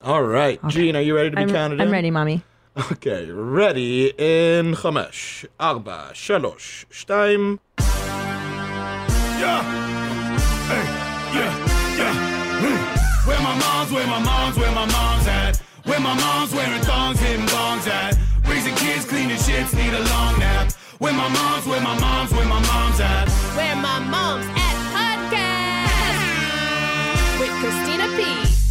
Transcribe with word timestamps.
All 0.00 0.23
right, 0.23 0.59
Gene, 0.67 0.95
are 0.95 1.01
you 1.01 1.15
ready 1.15 1.29
to 1.29 1.35
be 1.35 1.41
I'm, 1.43 1.49
counted 1.49 1.79
I'm 1.79 1.87
in? 1.87 1.91
ready, 1.93 2.09
mommy. 2.11 2.41
Okay, 2.91 3.29
ready 3.29 4.13
in 4.17 4.75
חמש, 4.75 5.45
ארבע, 5.61 6.09
שלוש, 6.13 6.85
שתיים. 6.91 7.57
Yeah. 7.79 9.61
Hey, 10.71 10.85
yeah, 11.37 11.53
yeah. 11.99 12.15
Mm. 12.63 13.27
Where 13.27 13.41
my 13.41 13.55
mom's, 13.59 13.91
where 13.91 14.07
my 14.07 14.19
mom's, 14.19 14.57
where 14.57 14.71
my 14.71 14.85
mom's 14.85 15.27
at. 15.27 15.57
Where 15.83 15.99
my 15.99 16.13
mom's 16.13 16.53
wearing 16.53 16.81
thongs, 16.81 17.19
hitting 17.19 17.45
bongs 17.47 17.87
at. 17.87 18.17
Raising 18.47 18.75
kids, 18.75 19.05
cleaning 19.05 19.37
shits, 19.37 19.73
need 19.75 19.93
a 19.93 20.03
long 20.13 20.39
nap. 20.39 20.71
Where 20.99 21.13
my 21.13 21.27
mom's, 21.27 21.65
where 21.67 21.81
my 21.81 21.99
mom's, 21.99 22.31
where 22.31 22.45
my 22.45 22.61
mom's 22.71 22.99
at. 22.99 23.27
Where 23.57 23.75
my 23.75 23.99
mom's 23.99 24.45
at 24.47 24.59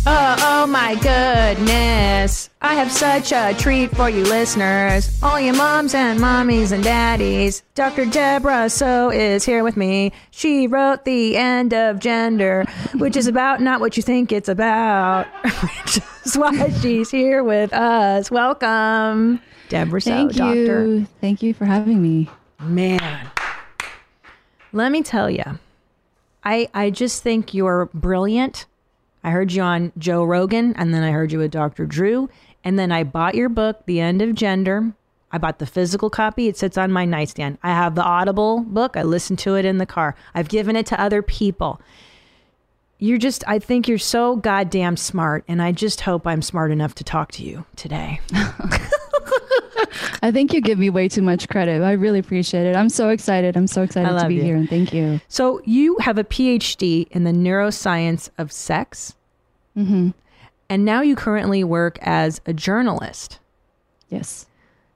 Oh, 0.06 0.36
oh 0.40 0.66
my 0.66 0.94
goodness. 0.94 2.48
I 2.62 2.74
have 2.74 2.90
such 2.90 3.32
a 3.32 3.54
treat 3.58 3.94
for 3.94 4.08
you 4.08 4.22
listeners. 4.24 5.22
All 5.22 5.38
you 5.38 5.52
moms 5.52 5.94
and 5.94 6.18
mommies 6.18 6.72
and 6.72 6.82
daddies. 6.82 7.62
Dr. 7.74 8.06
Debra 8.06 8.70
Soh 8.70 9.10
is 9.10 9.44
here 9.44 9.62
with 9.62 9.76
me. 9.76 10.12
She 10.30 10.66
wrote 10.66 11.04
The 11.04 11.36
End 11.36 11.74
of 11.74 11.98
Gender, 11.98 12.64
which 12.94 13.14
is 13.14 13.26
about 13.26 13.60
not 13.60 13.80
what 13.80 13.96
you 13.98 14.02
think 14.02 14.32
it's 14.32 14.48
about, 14.48 15.26
which 15.44 16.00
is 16.24 16.36
why 16.36 16.70
she's 16.80 17.10
here 17.10 17.44
with 17.44 17.72
us. 17.74 18.30
Welcome, 18.30 19.40
Debra 19.68 20.00
Soh, 20.00 20.10
Thank 20.10 20.32
doctor. 20.32 20.86
you. 20.86 21.06
Thank 21.20 21.42
you 21.42 21.52
for 21.52 21.66
having 21.66 22.00
me. 22.00 22.28
Man, 22.58 23.28
let 24.72 24.92
me 24.92 25.02
tell 25.02 25.28
you, 25.30 25.44
I 26.42 26.68
I 26.72 26.88
just 26.90 27.22
think 27.22 27.52
you're 27.54 27.86
brilliant. 27.92 28.64
I 29.22 29.30
heard 29.30 29.52
you 29.52 29.62
on 29.62 29.92
Joe 29.98 30.24
Rogan, 30.24 30.74
and 30.76 30.94
then 30.94 31.02
I 31.02 31.10
heard 31.10 31.32
you 31.32 31.38
with 31.38 31.50
Dr. 31.50 31.86
Drew, 31.86 32.28
and 32.64 32.78
then 32.78 32.90
I 32.90 33.04
bought 33.04 33.34
your 33.34 33.48
book, 33.48 33.84
The 33.86 34.00
End 34.00 34.22
of 34.22 34.34
Gender. 34.34 34.92
I 35.32 35.38
bought 35.38 35.58
the 35.58 35.66
physical 35.66 36.10
copy. 36.10 36.48
It 36.48 36.56
sits 36.56 36.76
on 36.76 36.90
my 36.90 37.04
nightstand. 37.04 37.58
I 37.62 37.70
have 37.70 37.94
the 37.94 38.02
Audible 38.02 38.60
book. 38.60 38.96
I 38.96 39.02
listen 39.02 39.36
to 39.36 39.54
it 39.54 39.64
in 39.64 39.78
the 39.78 39.86
car. 39.86 40.16
I've 40.34 40.48
given 40.48 40.74
it 40.74 40.86
to 40.86 41.00
other 41.00 41.22
people. 41.22 41.80
You're 42.98 43.18
just, 43.18 43.44
I 43.46 43.58
think 43.58 43.88
you're 43.88 43.98
so 43.98 44.36
goddamn 44.36 44.96
smart, 44.96 45.44
and 45.46 45.62
I 45.62 45.72
just 45.72 46.02
hope 46.02 46.26
I'm 46.26 46.42
smart 46.42 46.70
enough 46.70 46.94
to 46.96 47.04
talk 47.04 47.32
to 47.32 47.44
you 47.44 47.64
today. 47.76 48.20
I 50.22 50.30
think 50.32 50.52
you 50.52 50.60
give 50.60 50.78
me 50.78 50.90
way 50.90 51.08
too 51.08 51.22
much 51.22 51.48
credit. 51.48 51.82
I 51.82 51.92
really 51.92 52.18
appreciate 52.18 52.66
it. 52.66 52.76
I'm 52.76 52.88
so 52.88 53.08
excited. 53.08 53.56
I'm 53.56 53.66
so 53.66 53.82
excited 53.82 54.18
to 54.18 54.28
be 54.28 54.36
you. 54.36 54.42
here 54.42 54.56
and 54.56 54.68
thank 54.68 54.92
you. 54.92 55.20
So 55.28 55.60
you 55.64 55.96
have 55.98 56.18
a 56.18 56.24
PhD 56.24 57.08
in 57.10 57.24
the 57.24 57.32
neuroscience 57.32 58.28
of 58.38 58.52
sex, 58.52 59.14
Mm-hmm. 59.76 60.10
and 60.68 60.84
now 60.84 61.00
you 61.00 61.14
currently 61.14 61.62
work 61.64 61.98
as 62.02 62.40
a 62.44 62.52
journalist. 62.52 63.38
Yes. 64.08 64.46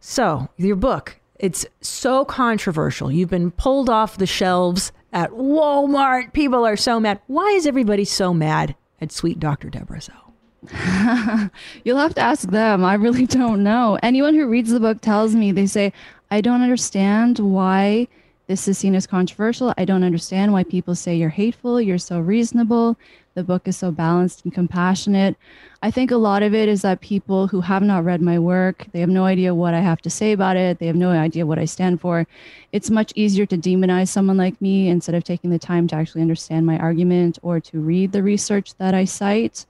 So 0.00 0.48
your 0.56 0.76
book, 0.76 1.20
it's 1.38 1.64
so 1.80 2.24
controversial. 2.24 3.10
You've 3.10 3.30
been 3.30 3.50
pulled 3.52 3.88
off 3.88 4.18
the 4.18 4.26
shelves 4.26 4.90
at 5.12 5.30
Walmart. 5.30 6.32
People 6.32 6.66
are 6.66 6.76
so 6.76 6.98
mad. 7.00 7.20
Why 7.28 7.46
is 7.50 7.66
everybody 7.66 8.04
so 8.04 8.34
mad 8.34 8.74
at 9.00 9.12
sweet 9.12 9.38
Dr. 9.38 9.70
Debra 9.70 10.00
Soh? 10.00 10.23
You'll 11.84 11.98
have 11.98 12.14
to 12.14 12.20
ask 12.20 12.48
them. 12.48 12.84
I 12.84 12.94
really 12.94 13.26
don't 13.40 13.62
know. 13.62 13.98
Anyone 14.02 14.34
who 14.34 14.46
reads 14.46 14.70
the 14.70 14.80
book 14.80 15.00
tells 15.00 15.34
me, 15.34 15.52
they 15.52 15.66
say, 15.66 15.92
I 16.30 16.40
don't 16.40 16.62
understand 16.62 17.38
why 17.38 18.08
this 18.46 18.68
is 18.68 18.76
seen 18.76 18.94
as 18.94 19.06
controversial. 19.06 19.72
I 19.78 19.84
don't 19.84 20.04
understand 20.04 20.52
why 20.52 20.64
people 20.64 20.94
say 20.94 21.16
you're 21.16 21.30
hateful, 21.30 21.80
you're 21.80 21.98
so 21.98 22.20
reasonable. 22.20 22.96
The 23.34 23.42
book 23.42 23.66
is 23.66 23.76
so 23.76 23.90
balanced 23.90 24.44
and 24.44 24.54
compassionate. 24.54 25.36
I 25.82 25.90
think 25.90 26.10
a 26.10 26.16
lot 26.16 26.42
of 26.42 26.54
it 26.54 26.68
is 26.68 26.82
that 26.82 27.00
people 27.00 27.48
who 27.48 27.60
have 27.62 27.82
not 27.82 28.04
read 28.04 28.22
my 28.22 28.38
work, 28.38 28.86
they 28.92 29.00
have 29.00 29.08
no 29.08 29.24
idea 29.24 29.54
what 29.54 29.74
I 29.74 29.80
have 29.80 30.00
to 30.02 30.10
say 30.10 30.32
about 30.32 30.56
it. 30.56 30.78
They 30.78 30.86
have 30.86 30.94
no 30.94 31.10
idea 31.10 31.46
what 31.46 31.58
I 31.58 31.64
stand 31.64 32.00
for. 32.00 32.26
It's 32.70 32.90
much 32.90 33.12
easier 33.16 33.44
to 33.46 33.56
demonize 33.56 34.08
someone 34.08 34.36
like 34.36 34.60
me 34.60 34.88
instead 34.88 35.16
of 35.16 35.24
taking 35.24 35.50
the 35.50 35.58
time 35.58 35.88
to 35.88 35.96
actually 35.96 36.22
understand 36.22 36.64
my 36.64 36.78
argument 36.78 37.38
or 37.42 37.58
to 37.60 37.80
read 37.80 38.12
the 38.12 38.22
research 38.22 38.74
that 38.76 38.94
I 38.94 39.04
cite. 39.04 39.66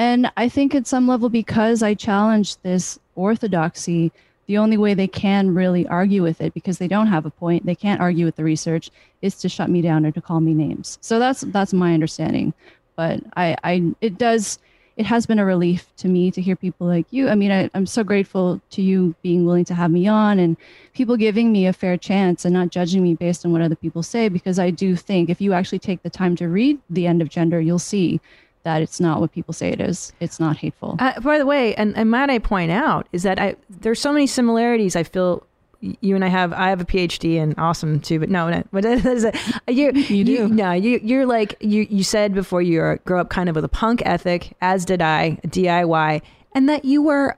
And 0.00 0.32
I 0.38 0.48
think 0.48 0.74
at 0.74 0.86
some 0.86 1.06
level, 1.06 1.28
because 1.28 1.82
I 1.82 1.92
challenge 1.92 2.56
this 2.62 2.98
orthodoxy, 3.16 4.10
the 4.46 4.56
only 4.56 4.78
way 4.78 4.94
they 4.94 5.06
can 5.06 5.54
really 5.54 5.86
argue 5.88 6.22
with 6.22 6.40
it, 6.40 6.54
because 6.54 6.78
they 6.78 6.88
don't 6.88 7.08
have 7.08 7.26
a 7.26 7.30
point, 7.30 7.66
they 7.66 7.74
can't 7.74 8.00
argue 8.00 8.24
with 8.24 8.36
the 8.36 8.42
research, 8.42 8.90
is 9.20 9.34
to 9.40 9.48
shut 9.50 9.68
me 9.68 9.82
down 9.82 10.06
or 10.06 10.10
to 10.12 10.20
call 10.22 10.40
me 10.40 10.54
names. 10.54 10.96
So 11.02 11.18
that's 11.18 11.42
that's 11.42 11.74
my 11.74 11.92
understanding. 11.92 12.54
But 12.96 13.20
I, 13.36 13.54
I 13.62 13.94
it 14.00 14.16
does 14.16 14.58
it 14.96 15.04
has 15.04 15.26
been 15.26 15.38
a 15.38 15.44
relief 15.44 15.94
to 15.98 16.08
me 16.08 16.30
to 16.30 16.40
hear 16.40 16.56
people 16.56 16.86
like 16.86 17.06
you. 17.10 17.28
I 17.28 17.34
mean, 17.34 17.52
I, 17.52 17.68
I'm 17.74 17.84
so 17.84 18.02
grateful 18.02 18.58
to 18.70 18.80
you 18.80 19.14
being 19.20 19.44
willing 19.44 19.66
to 19.66 19.74
have 19.74 19.90
me 19.90 20.08
on 20.08 20.38
and 20.38 20.56
people 20.94 21.18
giving 21.18 21.52
me 21.52 21.66
a 21.66 21.74
fair 21.74 21.98
chance 21.98 22.46
and 22.46 22.54
not 22.54 22.70
judging 22.70 23.02
me 23.02 23.14
based 23.16 23.44
on 23.44 23.52
what 23.52 23.60
other 23.60 23.76
people 23.76 24.02
say, 24.02 24.30
because 24.30 24.58
I 24.58 24.70
do 24.70 24.96
think 24.96 25.28
if 25.28 25.42
you 25.42 25.52
actually 25.52 25.78
take 25.78 26.02
the 26.02 26.10
time 26.10 26.36
to 26.36 26.48
read 26.48 26.78
The 26.88 27.06
End 27.06 27.20
of 27.20 27.28
Gender, 27.28 27.60
you'll 27.60 27.78
see 27.78 28.18
that 28.62 28.82
it's 28.82 29.00
not 29.00 29.20
what 29.20 29.32
people 29.32 29.54
say 29.54 29.70
it 29.70 29.80
is. 29.80 30.12
It's 30.20 30.38
not 30.40 30.56
hateful. 30.58 30.96
Uh, 30.98 31.18
by 31.20 31.38
the 31.38 31.46
way, 31.46 31.74
and, 31.76 31.96
and 31.96 32.10
might 32.10 32.30
I 32.30 32.38
point 32.38 32.70
out 32.70 33.08
is 33.12 33.22
that 33.22 33.38
I 33.38 33.56
there's 33.68 34.00
so 34.00 34.12
many 34.12 34.26
similarities. 34.26 34.96
I 34.96 35.02
feel 35.02 35.46
you 35.80 36.14
and 36.14 36.22
I 36.22 36.28
have. 36.28 36.52
I 36.52 36.68
have 36.68 36.80
a 36.80 36.84
PhD 36.84 37.40
and 37.40 37.54
awesome 37.56 38.00
too, 38.00 38.18
but 38.20 38.28
no, 38.28 38.50
no 38.50 38.62
but 38.72 38.84
it 38.84 39.04
is 39.06 39.26
you 39.66 39.92
You 39.92 40.24
do. 40.24 40.48
no, 40.48 40.72
you 40.72 41.00
you're 41.02 41.24
like 41.26 41.56
you 41.60 41.86
you 41.88 42.02
said 42.04 42.34
before 42.34 42.60
you 42.60 42.98
grew 43.06 43.18
up 43.18 43.30
kind 43.30 43.48
of 43.48 43.54
with 43.56 43.64
a 43.64 43.68
punk 43.68 44.02
ethic, 44.04 44.52
as 44.60 44.84
did 44.84 45.00
I, 45.00 45.38
DIY, 45.46 46.20
and 46.54 46.68
that 46.68 46.84
you 46.84 47.02
were 47.02 47.36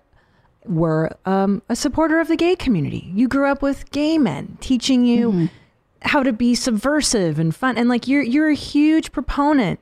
were 0.64 1.10
um, 1.26 1.62
a 1.68 1.76
supporter 1.76 2.20
of 2.20 2.28
the 2.28 2.36
gay 2.36 2.54
community. 2.56 3.10
You 3.14 3.28
grew 3.28 3.46
up 3.50 3.62
with 3.62 3.90
gay 3.90 4.18
men 4.18 4.58
teaching 4.60 5.04
you 5.04 5.28
Mm-hmm. 5.30 5.46
how 6.02 6.22
to 6.24 6.32
be 6.32 6.54
subversive 6.56 7.38
and 7.38 7.54
fun, 7.54 7.78
and 7.78 7.88
like 7.88 8.08
you're 8.08 8.22
you're 8.22 8.48
a 8.50 8.54
huge 8.56 9.12
proponent 9.12 9.78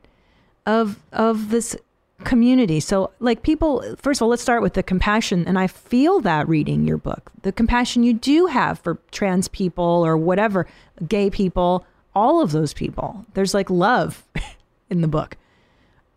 of 0.67 0.99
of 1.13 1.51
this 1.51 1.77
community. 2.25 2.81
So 2.81 3.13
like 3.21 3.43
people 3.43 3.97
first 3.99 4.19
of 4.19 4.23
all, 4.23 4.29
let's 4.29 4.43
start 4.43 4.63
with 4.63 4.75
the 4.75 4.83
compassion 4.83 5.47
and 5.47 5.59
I 5.59 5.67
feel 5.67 6.21
that 6.21 6.49
reading 6.49 6.87
your 6.87 6.99
book. 6.99 7.31
The 7.43 7.53
compassion 7.53 8.03
you 8.03 8.13
do 8.13 8.47
have 8.47 8.79
for 8.79 8.99
trans 9.11 9.49
people 9.49 9.85
or 9.85 10.17
whatever, 10.17 10.67
gay 11.09 11.31
people, 11.31 11.87
all 12.15 12.43
of 12.43 12.53
those 12.53 12.75
people. 12.75 13.25
There's 13.35 13.55
like 13.55 13.71
love 13.71 14.25
in 14.91 15.01
the 15.01 15.09
book. 15.09 15.37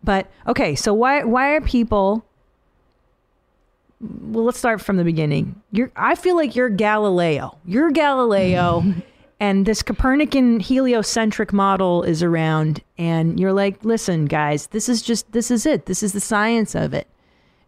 But 0.02 0.30
okay, 0.46 0.74
so 0.74 0.92
why 0.92 1.24
why 1.24 1.50
are 1.50 1.60
people 1.60 2.24
well, 4.00 4.44
let's 4.44 4.58
start 4.58 4.82
from 4.82 4.96
the 4.96 5.04
beginning. 5.04 5.62
You're 5.70 5.90
I 5.96 6.14
feel 6.14 6.36
like 6.36 6.54
you're 6.54 6.68
Galileo. 6.68 7.56
You're 7.64 7.90
Galileo 7.90 8.84
and 9.40 9.66
this 9.66 9.82
Copernican 9.82 10.60
heliocentric 10.60 11.52
model 11.52 12.02
is 12.02 12.22
around 12.22 12.82
and 12.96 13.38
you're 13.38 13.52
like, 13.52 13.84
"Listen, 13.84 14.26
guys, 14.26 14.68
this 14.68 14.88
is 14.88 15.02
just 15.02 15.30
this 15.32 15.50
is 15.50 15.66
it. 15.66 15.86
This 15.86 16.02
is 16.02 16.12
the 16.12 16.20
science 16.20 16.74
of 16.74 16.94
it." 16.94 17.08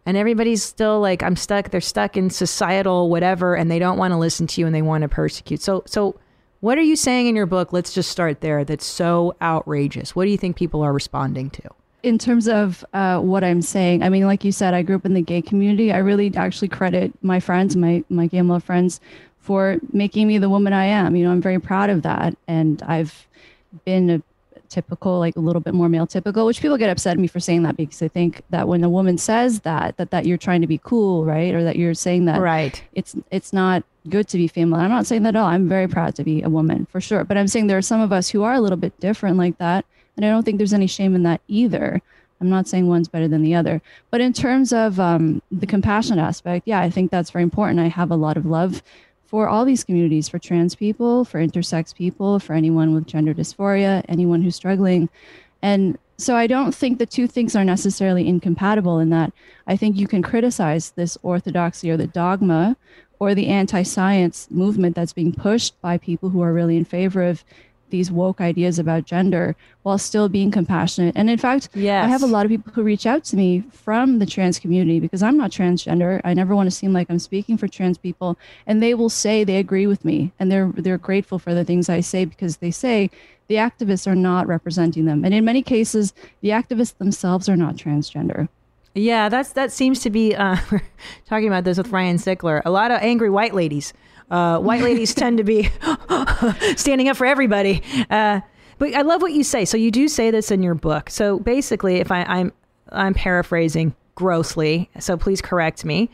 And 0.04 0.16
everybody's 0.16 0.62
still 0.62 1.00
like, 1.00 1.22
"I'm 1.22 1.36
stuck. 1.36 1.70
They're 1.70 1.80
stuck 1.80 2.16
in 2.16 2.30
societal 2.30 3.10
whatever 3.10 3.56
and 3.56 3.70
they 3.70 3.78
don't 3.78 3.98
want 3.98 4.12
to 4.12 4.18
listen 4.18 4.46
to 4.48 4.60
you 4.60 4.66
and 4.66 4.74
they 4.74 4.82
want 4.82 5.02
to 5.02 5.08
persecute." 5.08 5.60
So 5.60 5.82
so 5.86 6.16
what 6.60 6.78
are 6.78 6.82
you 6.82 6.96
saying 6.96 7.26
in 7.26 7.36
your 7.36 7.46
book? 7.46 7.72
Let's 7.72 7.92
just 7.92 8.10
start 8.10 8.40
there. 8.40 8.64
That's 8.64 8.86
so 8.86 9.36
outrageous. 9.42 10.16
What 10.16 10.24
do 10.24 10.30
you 10.30 10.38
think 10.38 10.56
people 10.56 10.82
are 10.82 10.92
responding 10.92 11.50
to? 11.50 11.70
in 12.06 12.18
terms 12.18 12.46
of 12.46 12.84
uh, 12.92 13.18
what 13.18 13.42
I'm 13.42 13.60
saying, 13.60 14.04
I 14.04 14.10
mean, 14.10 14.26
like 14.26 14.44
you 14.44 14.52
said, 14.52 14.74
I 14.74 14.82
grew 14.82 14.94
up 14.94 15.04
in 15.04 15.14
the 15.14 15.22
gay 15.22 15.42
community. 15.42 15.92
I 15.92 15.98
really 15.98 16.32
actually 16.36 16.68
credit 16.68 17.12
my 17.20 17.40
friends, 17.40 17.74
my 17.74 18.04
my 18.08 18.28
gay 18.28 18.42
male 18.42 18.60
friends, 18.60 19.00
for 19.46 19.78
making 19.92 20.26
me 20.28 20.38
the 20.38 20.48
woman 20.50 20.72
I 20.72 20.86
am. 20.86 21.14
You 21.16 21.24
know, 21.24 21.30
I'm 21.32 21.40
very 21.40 21.60
proud 21.60 21.88
of 21.88 22.02
that, 22.02 22.36
and 22.48 22.82
I've 22.82 23.26
been 23.84 24.10
a 24.10 24.22
typical, 24.68 25.20
like 25.20 25.36
a 25.36 25.40
little 25.40 25.60
bit 25.60 25.74
more 25.74 25.88
male 25.88 26.06
typical, 26.06 26.44
which 26.44 26.60
people 26.60 26.76
get 26.76 26.90
upset 26.90 27.12
at 27.12 27.18
me 27.20 27.28
for 27.28 27.38
saying 27.38 27.62
that 27.62 27.76
because 27.76 28.00
they 28.00 28.08
think 28.08 28.42
that 28.50 28.66
when 28.66 28.82
a 28.82 28.88
woman 28.88 29.16
says 29.16 29.60
that, 29.60 29.96
that 29.96 30.10
that 30.10 30.26
you're 30.26 30.36
trying 30.36 30.60
to 30.60 30.66
be 30.66 30.78
cool, 30.82 31.24
right, 31.24 31.54
or 31.54 31.62
that 31.62 31.76
you're 31.76 31.94
saying 31.94 32.24
that 32.24 32.40
Right. 32.40 32.82
it's 32.92 33.14
it's 33.30 33.52
not 33.52 33.84
good 34.08 34.26
to 34.28 34.36
be 34.36 34.48
female. 34.48 34.80
I'm 34.80 34.90
not 34.90 35.06
saying 35.06 35.22
that 35.22 35.36
at 35.36 35.40
all. 35.40 35.46
I'm 35.46 35.68
very 35.68 35.86
proud 35.88 36.14
to 36.16 36.24
be 36.24 36.42
a 36.42 36.48
woman 36.48 36.86
for 36.86 37.00
sure. 37.00 37.24
But 37.24 37.36
I'm 37.36 37.46
saying 37.48 37.68
there 37.68 37.78
are 37.78 37.82
some 37.82 38.00
of 38.00 38.12
us 38.12 38.28
who 38.28 38.42
are 38.42 38.54
a 38.54 38.60
little 38.60 38.76
bit 38.76 38.98
different 39.00 39.36
like 39.36 39.58
that. 39.58 39.84
And 40.16 40.24
I 40.24 40.30
don't 40.30 40.44
think 40.44 40.58
there's 40.58 40.72
any 40.72 40.86
shame 40.86 41.14
in 41.14 41.22
that 41.24 41.40
either. 41.48 42.00
I'm 42.40 42.48
not 42.50 42.68
saying 42.68 42.86
one's 42.86 43.08
better 43.08 43.28
than 43.28 43.42
the 43.42 43.54
other. 43.54 43.80
But 44.10 44.20
in 44.20 44.32
terms 44.32 44.72
of 44.72 45.00
um, 45.00 45.42
the 45.50 45.66
compassion 45.66 46.18
aspect, 46.18 46.66
yeah, 46.66 46.80
I 46.80 46.90
think 46.90 47.10
that's 47.10 47.30
very 47.30 47.42
important. 47.42 47.80
I 47.80 47.88
have 47.88 48.10
a 48.10 48.16
lot 48.16 48.36
of 48.36 48.44
love 48.46 48.82
for 49.26 49.48
all 49.48 49.64
these 49.64 49.84
communities, 49.84 50.28
for 50.28 50.38
trans 50.38 50.74
people, 50.74 51.24
for 51.24 51.44
intersex 51.44 51.94
people, 51.94 52.38
for 52.38 52.54
anyone 52.54 52.94
with 52.94 53.06
gender 53.06 53.34
dysphoria, 53.34 54.04
anyone 54.08 54.42
who's 54.42 54.56
struggling. 54.56 55.08
And 55.62 55.98
so 56.18 56.36
I 56.36 56.46
don't 56.46 56.74
think 56.74 56.98
the 56.98 57.06
two 57.06 57.26
things 57.26 57.54
are 57.54 57.64
necessarily 57.64 58.26
incompatible 58.26 58.98
in 58.98 59.10
that 59.10 59.32
I 59.66 59.76
think 59.76 59.96
you 59.96 60.06
can 60.06 60.22
criticize 60.22 60.90
this 60.92 61.18
orthodoxy 61.22 61.90
or 61.90 61.96
the 61.96 62.06
dogma 62.06 62.76
or 63.18 63.34
the 63.34 63.48
anti 63.48 63.82
science 63.82 64.48
movement 64.50 64.94
that's 64.94 65.12
being 65.12 65.32
pushed 65.32 65.80
by 65.80 65.98
people 65.98 66.30
who 66.30 66.42
are 66.42 66.52
really 66.52 66.76
in 66.76 66.84
favor 66.84 67.22
of 67.22 67.44
these 67.90 68.10
woke 68.10 68.40
ideas 68.40 68.78
about 68.78 69.04
gender 69.04 69.56
while 69.82 69.98
still 69.98 70.28
being 70.28 70.50
compassionate. 70.50 71.14
And 71.16 71.30
in 71.30 71.38
fact, 71.38 71.68
I 72.04 72.08
have 72.08 72.22
a 72.22 72.26
lot 72.26 72.44
of 72.44 72.50
people 72.50 72.72
who 72.72 72.82
reach 72.82 73.06
out 73.06 73.24
to 73.24 73.36
me 73.36 73.62
from 73.72 74.18
the 74.18 74.26
trans 74.26 74.58
community 74.58 75.00
because 75.00 75.22
I'm 75.22 75.36
not 75.36 75.50
transgender. 75.50 76.20
I 76.24 76.34
never 76.34 76.54
want 76.54 76.66
to 76.66 76.70
seem 76.70 76.92
like 76.92 77.08
I'm 77.10 77.18
speaking 77.18 77.56
for 77.56 77.68
trans 77.68 77.98
people, 77.98 78.36
and 78.66 78.82
they 78.82 78.94
will 78.94 79.10
say 79.10 79.44
they 79.44 79.58
agree 79.58 79.86
with 79.86 80.04
me 80.04 80.32
and 80.38 80.50
they're 80.50 80.72
they're 80.76 80.98
grateful 80.98 81.38
for 81.38 81.54
the 81.54 81.64
things 81.64 81.88
I 81.88 82.00
say 82.00 82.24
because 82.24 82.58
they 82.58 82.70
say 82.70 83.10
the 83.48 83.56
activists 83.56 84.06
are 84.06 84.16
not 84.16 84.46
representing 84.46 85.04
them. 85.04 85.24
And 85.24 85.32
in 85.32 85.44
many 85.44 85.62
cases, 85.62 86.12
the 86.40 86.50
activists 86.50 86.96
themselves 86.98 87.48
are 87.48 87.56
not 87.56 87.76
transgender. 87.76 88.48
Yeah, 88.94 89.28
that's 89.28 89.52
that 89.52 89.72
seems 89.72 90.00
to 90.00 90.10
be 90.10 90.34
uh, 90.34 90.56
we're 90.70 90.82
talking 91.26 91.48
about 91.48 91.64
this 91.64 91.78
with 91.78 91.88
Ryan 91.88 92.16
Sickler. 92.16 92.62
A 92.64 92.70
lot 92.70 92.90
of 92.90 93.00
angry 93.02 93.30
white 93.30 93.54
ladies. 93.54 93.92
Uh, 94.30 94.58
white 94.58 94.82
ladies 94.82 95.14
tend 95.14 95.38
to 95.38 95.44
be 95.44 95.70
standing 96.76 97.08
up 97.08 97.16
for 97.16 97.26
everybody. 97.26 97.82
Uh, 98.10 98.40
but 98.78 98.94
I 98.94 99.02
love 99.02 99.22
what 99.22 99.32
you 99.32 99.42
say. 99.44 99.64
So 99.64 99.76
you 99.76 99.90
do 99.90 100.08
say 100.08 100.30
this 100.30 100.50
in 100.50 100.62
your 100.62 100.74
book. 100.74 101.08
So 101.10 101.38
basically, 101.38 101.96
if 101.96 102.10
I, 102.10 102.22
I'm 102.24 102.52
I'm 102.92 103.14
paraphrasing 103.14 103.94
grossly, 104.14 104.90
so 104.98 105.16
please 105.16 105.40
correct 105.40 105.84
me, 105.84 106.10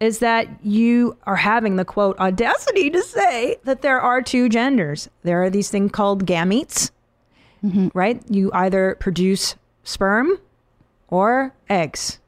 is 0.00 0.18
that 0.20 0.48
you 0.64 1.16
are 1.24 1.36
having 1.36 1.76
the 1.76 1.84
quote 1.84 2.18
audacity 2.18 2.90
to 2.90 3.02
say 3.02 3.56
that 3.64 3.82
there 3.82 4.00
are 4.00 4.22
two 4.22 4.48
genders. 4.48 5.08
There 5.22 5.42
are 5.42 5.50
these 5.50 5.70
things 5.70 5.92
called 5.92 6.26
gametes, 6.26 6.90
right? 7.94 8.22
You 8.28 8.50
either 8.52 8.96
produce 9.00 9.56
sperm 9.82 10.38
or 11.08 11.54
eggs. 11.68 12.18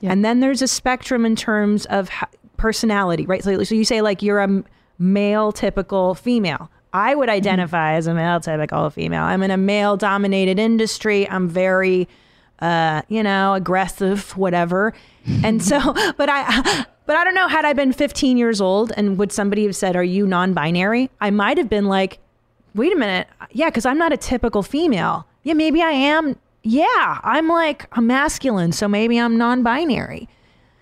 Yeah. 0.00 0.12
And 0.12 0.24
then 0.24 0.40
there's 0.40 0.62
a 0.62 0.68
spectrum 0.68 1.26
in 1.26 1.36
terms 1.36 1.84
of 1.86 2.08
ho- 2.08 2.26
personality, 2.60 3.24
right? 3.24 3.42
So, 3.42 3.62
so 3.64 3.74
you 3.74 3.84
say 3.84 4.02
like 4.02 4.22
you're 4.22 4.40
a 4.40 4.62
male 4.98 5.50
typical 5.50 6.14
female. 6.14 6.70
I 6.92 7.14
would 7.14 7.28
identify 7.30 7.94
as 7.94 8.06
a 8.06 8.14
male 8.14 8.38
typical 8.38 8.90
female. 8.90 9.22
I'm 9.22 9.42
in 9.42 9.50
a 9.50 9.56
male 9.56 9.96
dominated 9.96 10.58
industry. 10.58 11.28
I'm 11.28 11.48
very, 11.48 12.06
uh, 12.58 13.00
you 13.08 13.22
know, 13.22 13.54
aggressive, 13.54 14.36
whatever. 14.36 14.92
And 15.42 15.62
so, 15.62 15.78
but 16.18 16.28
I, 16.28 16.84
but 17.06 17.16
I 17.16 17.24
don't 17.24 17.34
know. 17.34 17.48
Had 17.48 17.64
I 17.64 17.72
been 17.72 17.92
15 17.92 18.36
years 18.36 18.60
old 18.60 18.92
and 18.96 19.16
would 19.18 19.32
somebody 19.32 19.64
have 19.64 19.74
said, 19.74 19.96
"Are 19.96 20.04
you 20.04 20.26
non-binary?" 20.26 21.10
I 21.20 21.30
might 21.30 21.56
have 21.56 21.70
been 21.70 21.86
like, 21.86 22.18
"Wait 22.74 22.92
a 22.92 22.96
minute, 22.96 23.26
yeah," 23.52 23.70
because 23.70 23.86
I'm 23.86 23.98
not 23.98 24.12
a 24.12 24.16
typical 24.16 24.62
female. 24.62 25.26
Yeah, 25.44 25.54
maybe 25.54 25.80
I 25.80 25.92
am. 25.92 26.36
Yeah, 26.62 27.20
I'm 27.22 27.48
like 27.48 27.86
a 27.92 28.02
masculine, 28.02 28.72
so 28.72 28.86
maybe 28.86 29.18
I'm 29.18 29.38
non-binary. 29.38 30.28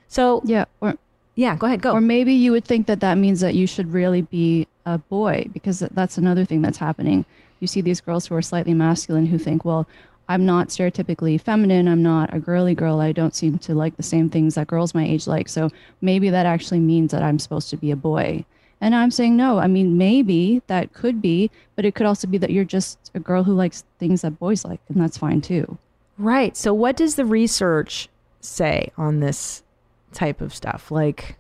So 0.08 0.42
Yeah, 0.44 0.64
or 0.80 0.96
yeah, 1.38 1.55
go 1.55 1.69
ahead, 1.69 1.81
go. 1.81 1.93
Or 1.93 2.00
maybe 2.00 2.35
you 2.35 2.50
would 2.50 2.64
think 2.64 2.88
that 2.88 2.99
that 2.99 3.17
means 3.17 3.38
that 3.43 3.55
you 3.55 3.69
should 3.69 3.93
really 3.93 4.23
be 4.23 4.67
a 4.85 4.99
boy 4.99 5.49
because 5.52 5.79
that's 5.79 6.19
another 6.19 6.44
thing 6.44 6.62
that's 6.62 6.79
happening. 6.79 7.25
You 7.61 7.69
see 7.69 7.81
these 7.81 8.00
girls 8.00 8.26
who 8.26 8.35
are 8.35 8.43
slightly 8.43 8.75
masculine 8.75 9.25
who 9.25 9.38
think, 9.38 9.64
well, 9.64 9.87
I'm 10.29 10.44
not 10.44 10.70
stereotypically 10.70 11.40
feminine. 11.40 11.87
I'm 11.87 12.02
not 12.02 12.35
a 12.35 12.40
girly 12.40 12.75
girl. 12.75 13.00
I 13.00 13.12
don't 13.12 13.37
seem 13.37 13.56
to 13.58 13.75
like 13.76 13.96
the 13.96 14.02
same 14.02 14.29
things 14.29 14.56
that 14.56 14.67
girls 14.67 14.94
my 14.94 15.06
age 15.06 15.29
like. 15.29 15.49
So 15.49 15.70
maybe 16.00 16.29
that 16.29 16.44
actually 16.44 16.81
means 16.81 17.12
that 17.12 17.23
I'm 17.23 17.38
supposed 17.38 17.70
to 17.70 17.76
be 17.76 17.93
a 17.93 17.96
boy. 17.96 18.44
And 18.81 18.93
I'm 18.96 19.12
saying, 19.12 19.37
no, 19.37 19.61
I 19.61 19.69
mean, 19.69 19.96
maybe 19.96 20.61
that 20.67 20.93
could 20.93 21.23
be, 21.23 21.52
but 21.76 21.85
it 21.85 21.94
could 21.94 22.06
also 22.06 22.26
be 22.26 22.38
that 22.38 22.50
you're 22.50 22.64
just 22.64 23.12
a 23.14 23.20
girl 23.20 23.44
who 23.44 23.55
likes 23.55 23.85
things 24.00 24.23
that 24.23 24.40
boys 24.40 24.64
like, 24.64 24.81
and 24.88 25.00
that's 25.00 25.19
fine 25.19 25.40
too. 25.40 25.79
Right. 26.19 26.56
So, 26.56 26.75
what 26.75 26.96
does 26.96 27.14
the 27.14 27.25
research 27.25 28.08
say 28.40 28.90
on 28.96 29.20
this 29.20 29.62
type 30.12 30.40
of 30.40 30.55
stuff? 30.55 30.90
Like, 30.90 31.37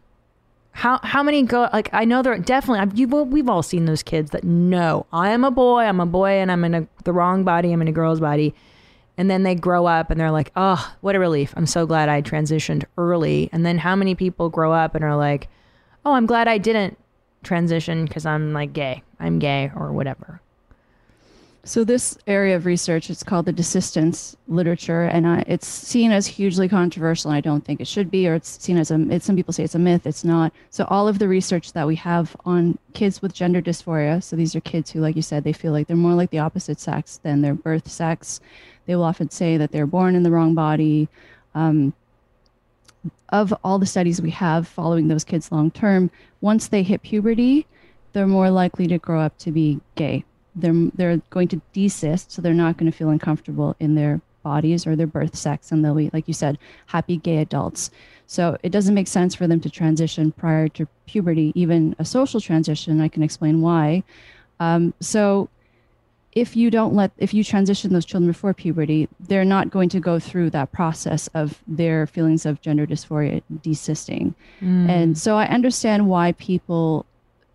how 0.72 1.00
how 1.02 1.22
many 1.22 1.42
go? 1.42 1.68
Like, 1.72 1.90
I 1.92 2.04
know 2.04 2.22
there 2.22 2.32
are 2.32 2.38
definitely. 2.38 2.98
You, 2.98 3.08
well, 3.08 3.24
we've 3.24 3.48
all 3.48 3.62
seen 3.62 3.84
those 3.84 4.02
kids 4.02 4.30
that 4.30 4.44
know 4.44 5.06
I 5.12 5.30
am 5.30 5.44
a 5.44 5.50
boy. 5.50 5.82
I'm 5.82 6.00
a 6.00 6.06
boy, 6.06 6.30
and 6.30 6.52
I'm 6.52 6.64
in 6.64 6.74
a, 6.74 6.86
the 7.04 7.12
wrong 7.12 7.44
body. 7.44 7.72
I'm 7.72 7.82
in 7.82 7.88
a 7.88 7.92
girl's 7.92 8.20
body, 8.20 8.54
and 9.18 9.28
then 9.28 9.42
they 9.42 9.56
grow 9.56 9.84
up 9.86 10.10
and 10.10 10.20
they're 10.20 10.30
like, 10.30 10.52
oh, 10.54 10.94
what 11.00 11.16
a 11.16 11.18
relief. 11.18 11.52
I'm 11.56 11.66
so 11.66 11.86
glad 11.86 12.08
I 12.08 12.22
transitioned 12.22 12.84
early. 12.96 13.50
And 13.52 13.66
then 13.66 13.78
how 13.78 13.96
many 13.96 14.14
people 14.14 14.48
grow 14.48 14.72
up 14.72 14.94
and 14.94 15.04
are 15.04 15.16
like, 15.16 15.48
oh, 16.06 16.12
I'm 16.12 16.24
glad 16.24 16.46
I 16.46 16.56
didn't 16.56 16.96
transition 17.42 18.04
because 18.04 18.24
I'm 18.24 18.52
like 18.52 18.72
gay. 18.72 19.02
I'm 19.18 19.40
gay 19.40 19.72
or 19.74 19.92
whatever. 19.92 20.40
So 21.68 21.84
this 21.84 22.16
area 22.26 22.56
of 22.56 22.64
research, 22.64 23.10
it's 23.10 23.22
called 23.22 23.44
the 23.44 23.52
desistance 23.52 24.36
literature, 24.46 25.02
and 25.02 25.26
uh, 25.26 25.44
it's 25.46 25.66
seen 25.66 26.12
as 26.12 26.26
hugely 26.26 26.66
controversial. 26.66 27.30
And 27.30 27.36
I 27.36 27.42
don't 27.42 27.62
think 27.62 27.82
it 27.82 27.86
should 27.86 28.10
be, 28.10 28.26
or 28.26 28.36
it's 28.36 28.58
seen 28.58 28.78
as 28.78 28.90
a. 28.90 29.20
Some 29.20 29.36
people 29.36 29.52
say 29.52 29.64
it's 29.64 29.74
a 29.74 29.78
myth. 29.78 30.06
It's 30.06 30.24
not. 30.24 30.54
So 30.70 30.86
all 30.88 31.06
of 31.08 31.18
the 31.18 31.28
research 31.28 31.74
that 31.74 31.86
we 31.86 31.94
have 31.96 32.34
on 32.46 32.78
kids 32.94 33.20
with 33.20 33.34
gender 33.34 33.60
dysphoria. 33.60 34.22
So 34.22 34.34
these 34.34 34.56
are 34.56 34.62
kids 34.62 34.90
who, 34.90 35.00
like 35.00 35.14
you 35.14 35.20
said, 35.20 35.44
they 35.44 35.52
feel 35.52 35.72
like 35.72 35.88
they're 35.88 35.94
more 35.94 36.14
like 36.14 36.30
the 36.30 36.38
opposite 36.38 36.80
sex 36.80 37.20
than 37.22 37.42
their 37.42 37.52
birth 37.52 37.86
sex. 37.86 38.40
They 38.86 38.96
will 38.96 39.04
often 39.04 39.28
say 39.28 39.58
that 39.58 39.70
they're 39.70 39.86
born 39.86 40.14
in 40.14 40.22
the 40.22 40.30
wrong 40.30 40.54
body. 40.54 41.06
Um, 41.54 41.92
of 43.28 43.52
all 43.62 43.78
the 43.78 43.84
studies 43.84 44.22
we 44.22 44.30
have 44.30 44.66
following 44.66 45.08
those 45.08 45.22
kids 45.22 45.52
long 45.52 45.70
term, 45.70 46.10
once 46.40 46.68
they 46.68 46.82
hit 46.82 47.02
puberty, 47.02 47.66
they're 48.14 48.26
more 48.26 48.50
likely 48.50 48.86
to 48.86 48.96
grow 48.96 49.20
up 49.20 49.36
to 49.40 49.52
be 49.52 49.82
gay. 49.96 50.24
They're 50.60 50.90
they're 50.94 51.20
going 51.30 51.48
to 51.48 51.60
desist, 51.72 52.32
so 52.32 52.42
they're 52.42 52.54
not 52.54 52.76
going 52.76 52.90
to 52.90 52.96
feel 52.96 53.10
uncomfortable 53.10 53.76
in 53.80 53.94
their 53.94 54.20
bodies 54.42 54.86
or 54.86 54.96
their 54.96 55.06
birth 55.06 55.36
sex, 55.36 55.72
and 55.72 55.84
they'll 55.84 55.94
be, 55.94 56.10
like 56.12 56.28
you 56.28 56.34
said, 56.34 56.58
happy 56.86 57.16
gay 57.16 57.38
adults. 57.38 57.90
So 58.26 58.58
it 58.62 58.70
doesn't 58.70 58.94
make 58.94 59.08
sense 59.08 59.34
for 59.34 59.46
them 59.46 59.60
to 59.60 59.70
transition 59.70 60.32
prior 60.32 60.68
to 60.68 60.86
puberty, 61.06 61.52
even 61.54 61.96
a 61.98 62.04
social 62.04 62.40
transition. 62.40 63.00
I 63.00 63.08
can 63.08 63.22
explain 63.22 63.62
why. 63.62 64.04
Um, 64.60 64.92
so 65.00 65.48
if 66.32 66.56
you 66.56 66.70
don't 66.70 66.94
let 66.94 67.10
if 67.18 67.32
you 67.32 67.42
transition 67.42 67.92
those 67.92 68.04
children 68.04 68.30
before 68.30 68.52
puberty 68.52 69.08
they're 69.18 69.44
not 69.44 69.70
going 69.70 69.88
to 69.88 69.98
go 69.98 70.18
through 70.18 70.50
that 70.50 70.70
process 70.72 71.26
of 71.34 71.62
their 71.66 72.06
feelings 72.06 72.44
of 72.44 72.60
gender 72.60 72.86
dysphoria 72.86 73.42
desisting 73.62 74.34
and 74.90 75.16
so 75.18 75.36
i 75.36 75.46
understand 75.46 76.06
why 76.08 76.32
people 76.32 77.06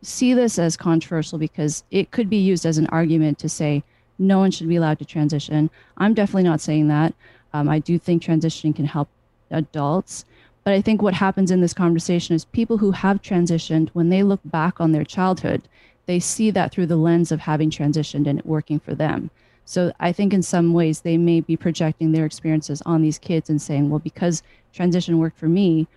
see 0.04 0.34
this 0.34 0.60
as 0.60 0.78
controversial 0.78 1.40
because 1.40 1.84
it 1.92 2.12
could 2.12 2.30
be 2.30 2.38
used 2.38 2.66
as 2.66 2.78
an 2.78 2.88
argument 2.88 3.40
to 3.40 3.50
say 3.50 3.84
no 4.20 4.38
one 4.38 4.52
should 4.52 4.68
be 4.68 4.76
allowed 4.76 5.00
to 5.00 5.06
transition. 5.06 5.70
I'm 5.98 6.14
definitely 6.14 6.44
not 6.44 6.62
saying 6.62 6.88
that. 6.90 7.14
Um, 7.54 7.70
i 7.70 7.80
do 7.80 7.98
think 8.00 8.22
transitioning 8.22 8.76
can 8.76 8.86
help 8.86 9.10
adults. 9.52 10.26
But 10.64 10.74
i 10.74 10.82
think 10.82 11.02
what 11.02 11.14
happens 11.14 11.52
in 11.52 11.62
this 11.62 11.74
conversation 11.74 12.36
is 12.36 12.46
people 12.46 12.78
who 12.78 12.92
have 12.92 13.22
transitioned 13.22 13.90
when 13.94 14.10
they 14.10 14.24
look 14.24 14.42
back 14.46 14.80
on 14.80 14.92
their 14.92 15.04
childhood 15.04 15.62
they 16.06 16.20
see 16.20 16.52
that 16.52 16.72
through 16.72 16.88
the 16.88 16.98
lens 16.98 17.32
of 17.32 17.40
having 17.40 17.70
transitioned 17.70 18.28
and 18.28 18.40
it 18.40 18.46
working 18.46 18.80
for 18.80 18.94
them. 18.94 19.30
So 19.66 19.94
I 20.00 20.12
think 20.12 20.34
in 20.34 20.44
some 20.44 20.74
ways 20.74 21.02
they 21.02 21.18
may 21.18 21.40
be 21.40 21.56
projecting 21.56 22.12
their 22.12 22.26
experiences 22.26 22.82
on 22.86 23.02
these 23.02 23.18
kids 23.18 23.50
and 23.50 23.62
saying, 23.62 23.90
well, 23.90 24.00
because 24.00 24.44
transition 24.74 25.20
worked 25.20 25.40
for 25.40 25.48
me, 25.48 25.88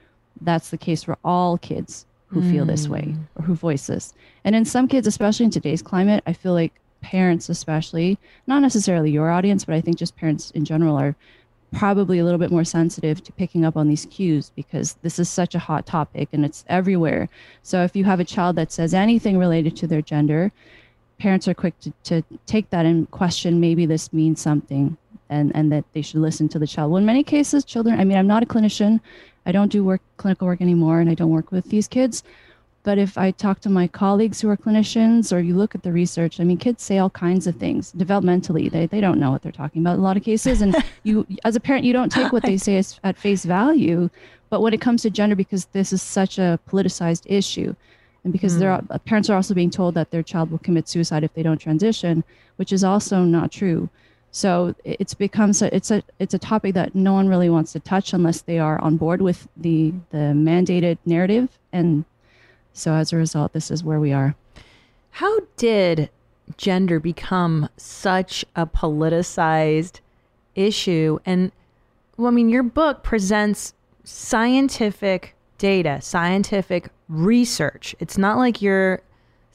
that's 0.40 0.70
the 0.70 0.78
case 0.78 1.02
for 1.02 1.18
all 1.24 1.58
kids 1.58 2.06
who 2.28 2.42
feel 2.50 2.64
this 2.64 2.88
way 2.88 3.02
hmm. 3.02 3.22
or 3.36 3.42
who 3.44 3.54
voice 3.54 3.86
this. 3.86 4.12
And 4.44 4.56
in 4.56 4.64
some 4.64 4.88
kids, 4.88 5.06
especially 5.06 5.44
in 5.44 5.50
today's 5.50 5.82
climate, 5.82 6.22
I 6.26 6.32
feel 6.32 6.52
like 6.52 6.72
parents, 7.00 7.48
especially, 7.48 8.18
not 8.46 8.62
necessarily 8.62 9.10
your 9.10 9.30
audience, 9.30 9.64
but 9.64 9.74
I 9.74 9.80
think 9.80 9.96
just 9.96 10.16
parents 10.16 10.50
in 10.50 10.64
general 10.64 10.96
are 10.96 11.14
probably 11.72 12.18
a 12.18 12.24
little 12.24 12.38
bit 12.38 12.50
more 12.50 12.64
sensitive 12.64 13.22
to 13.22 13.32
picking 13.32 13.64
up 13.64 13.76
on 13.76 13.88
these 13.88 14.06
cues 14.06 14.50
because 14.56 14.94
this 15.02 15.18
is 15.18 15.28
such 15.28 15.54
a 15.54 15.58
hot 15.58 15.86
topic 15.86 16.28
and 16.32 16.44
it's 16.44 16.64
everywhere. 16.68 17.28
So 17.62 17.82
if 17.82 17.94
you 17.94 18.04
have 18.04 18.20
a 18.20 18.24
child 18.24 18.56
that 18.56 18.72
says 18.72 18.94
anything 18.94 19.38
related 19.38 19.76
to 19.76 19.86
their 19.86 20.02
gender, 20.02 20.52
parents 21.18 21.48
are 21.48 21.54
quick 21.54 21.78
to, 21.80 21.92
to 22.04 22.22
take 22.46 22.70
that 22.70 22.86
and 22.86 23.10
question 23.10 23.60
maybe 23.60 23.86
this 23.86 24.12
means 24.12 24.40
something 24.40 24.96
and, 25.28 25.54
and 25.54 25.72
that 25.72 25.84
they 25.92 26.02
should 26.02 26.20
listen 26.20 26.48
to 26.50 26.58
the 26.58 26.66
child. 26.66 26.90
Well, 26.90 26.98
in 26.98 27.06
many 27.06 27.22
cases, 27.22 27.64
children, 27.64 27.98
I 27.98 28.04
mean, 28.04 28.16
I'm 28.16 28.26
not 28.26 28.42
a 28.42 28.46
clinician. 28.46 29.00
I 29.46 29.52
don't 29.52 29.72
do 29.72 29.82
work 29.84 30.02
clinical 30.16 30.46
work 30.46 30.60
anymore 30.60 31.00
and 31.00 31.08
I 31.08 31.14
don't 31.14 31.30
work 31.30 31.52
with 31.52 31.70
these 31.70 31.88
kids. 31.88 32.22
But 32.82 32.98
if 32.98 33.18
I 33.18 33.32
talk 33.32 33.60
to 33.62 33.68
my 33.68 33.88
colleagues 33.88 34.40
who 34.40 34.48
are 34.48 34.56
clinicians 34.56 35.32
or 35.32 35.40
you 35.40 35.56
look 35.56 35.74
at 35.74 35.82
the 35.82 35.92
research, 35.92 36.38
I 36.38 36.44
mean, 36.44 36.56
kids 36.56 36.84
say 36.84 36.98
all 36.98 37.10
kinds 37.10 37.48
of 37.48 37.56
things 37.56 37.92
developmentally. 37.92 38.70
They, 38.70 38.86
they 38.86 39.00
don't 39.00 39.18
know 39.18 39.32
what 39.32 39.42
they're 39.42 39.50
talking 39.50 39.82
about 39.82 39.94
in 39.94 40.00
a 40.00 40.02
lot 40.04 40.16
of 40.16 40.22
cases. 40.22 40.62
And 40.62 40.76
you, 41.02 41.26
as 41.44 41.56
a 41.56 41.60
parent, 41.60 41.84
you 41.84 41.92
don't 41.92 42.12
take 42.12 42.32
what 42.32 42.44
they 42.44 42.56
say 42.56 42.76
as, 42.76 43.00
at 43.02 43.16
face 43.18 43.44
value. 43.44 44.08
But 44.50 44.60
when 44.60 44.72
it 44.72 44.80
comes 44.80 45.02
to 45.02 45.10
gender, 45.10 45.34
because 45.34 45.64
this 45.66 45.92
is 45.92 46.00
such 46.00 46.38
a 46.38 46.60
politicized 46.68 47.24
issue, 47.26 47.74
and 48.22 48.32
because 48.32 48.58
there 48.58 48.76
hmm. 48.76 48.86
are, 48.90 48.98
parents 49.00 49.30
are 49.30 49.36
also 49.36 49.54
being 49.54 49.70
told 49.70 49.94
that 49.94 50.12
their 50.12 50.22
child 50.22 50.52
will 50.52 50.58
commit 50.58 50.88
suicide 50.88 51.24
if 51.24 51.34
they 51.34 51.42
don't 51.42 51.58
transition, 51.58 52.22
which 52.54 52.72
is 52.72 52.84
also 52.84 53.24
not 53.24 53.50
true. 53.50 53.88
So 54.36 54.74
it's 54.84 55.14
become 55.14 55.54
so 55.54 55.70
it's 55.72 55.90
a 55.90 56.02
it's 56.18 56.34
a 56.34 56.38
topic 56.38 56.74
that 56.74 56.94
no 56.94 57.14
one 57.14 57.26
really 57.26 57.48
wants 57.48 57.72
to 57.72 57.80
touch 57.80 58.12
unless 58.12 58.42
they 58.42 58.58
are 58.58 58.78
on 58.82 58.98
board 58.98 59.22
with 59.22 59.48
the 59.56 59.94
the 60.10 60.34
mandated 60.36 60.98
narrative 61.06 61.58
and 61.72 62.04
so 62.74 62.92
as 62.92 63.14
a 63.14 63.16
result, 63.16 63.54
this 63.54 63.70
is 63.70 63.82
where 63.82 63.98
we 63.98 64.12
are. 64.12 64.34
How 65.12 65.40
did 65.56 66.10
gender 66.58 67.00
become 67.00 67.70
such 67.78 68.44
a 68.54 68.66
politicized 68.66 70.00
issue? 70.54 71.18
And 71.24 71.50
well, 72.18 72.28
I 72.28 72.32
mean, 72.32 72.50
your 72.50 72.62
book 72.62 73.02
presents 73.02 73.72
scientific 74.04 75.34
data, 75.56 76.02
scientific 76.02 76.90
research. 77.08 77.96
It's 78.00 78.18
not 78.18 78.36
like 78.36 78.60
you're 78.60 79.00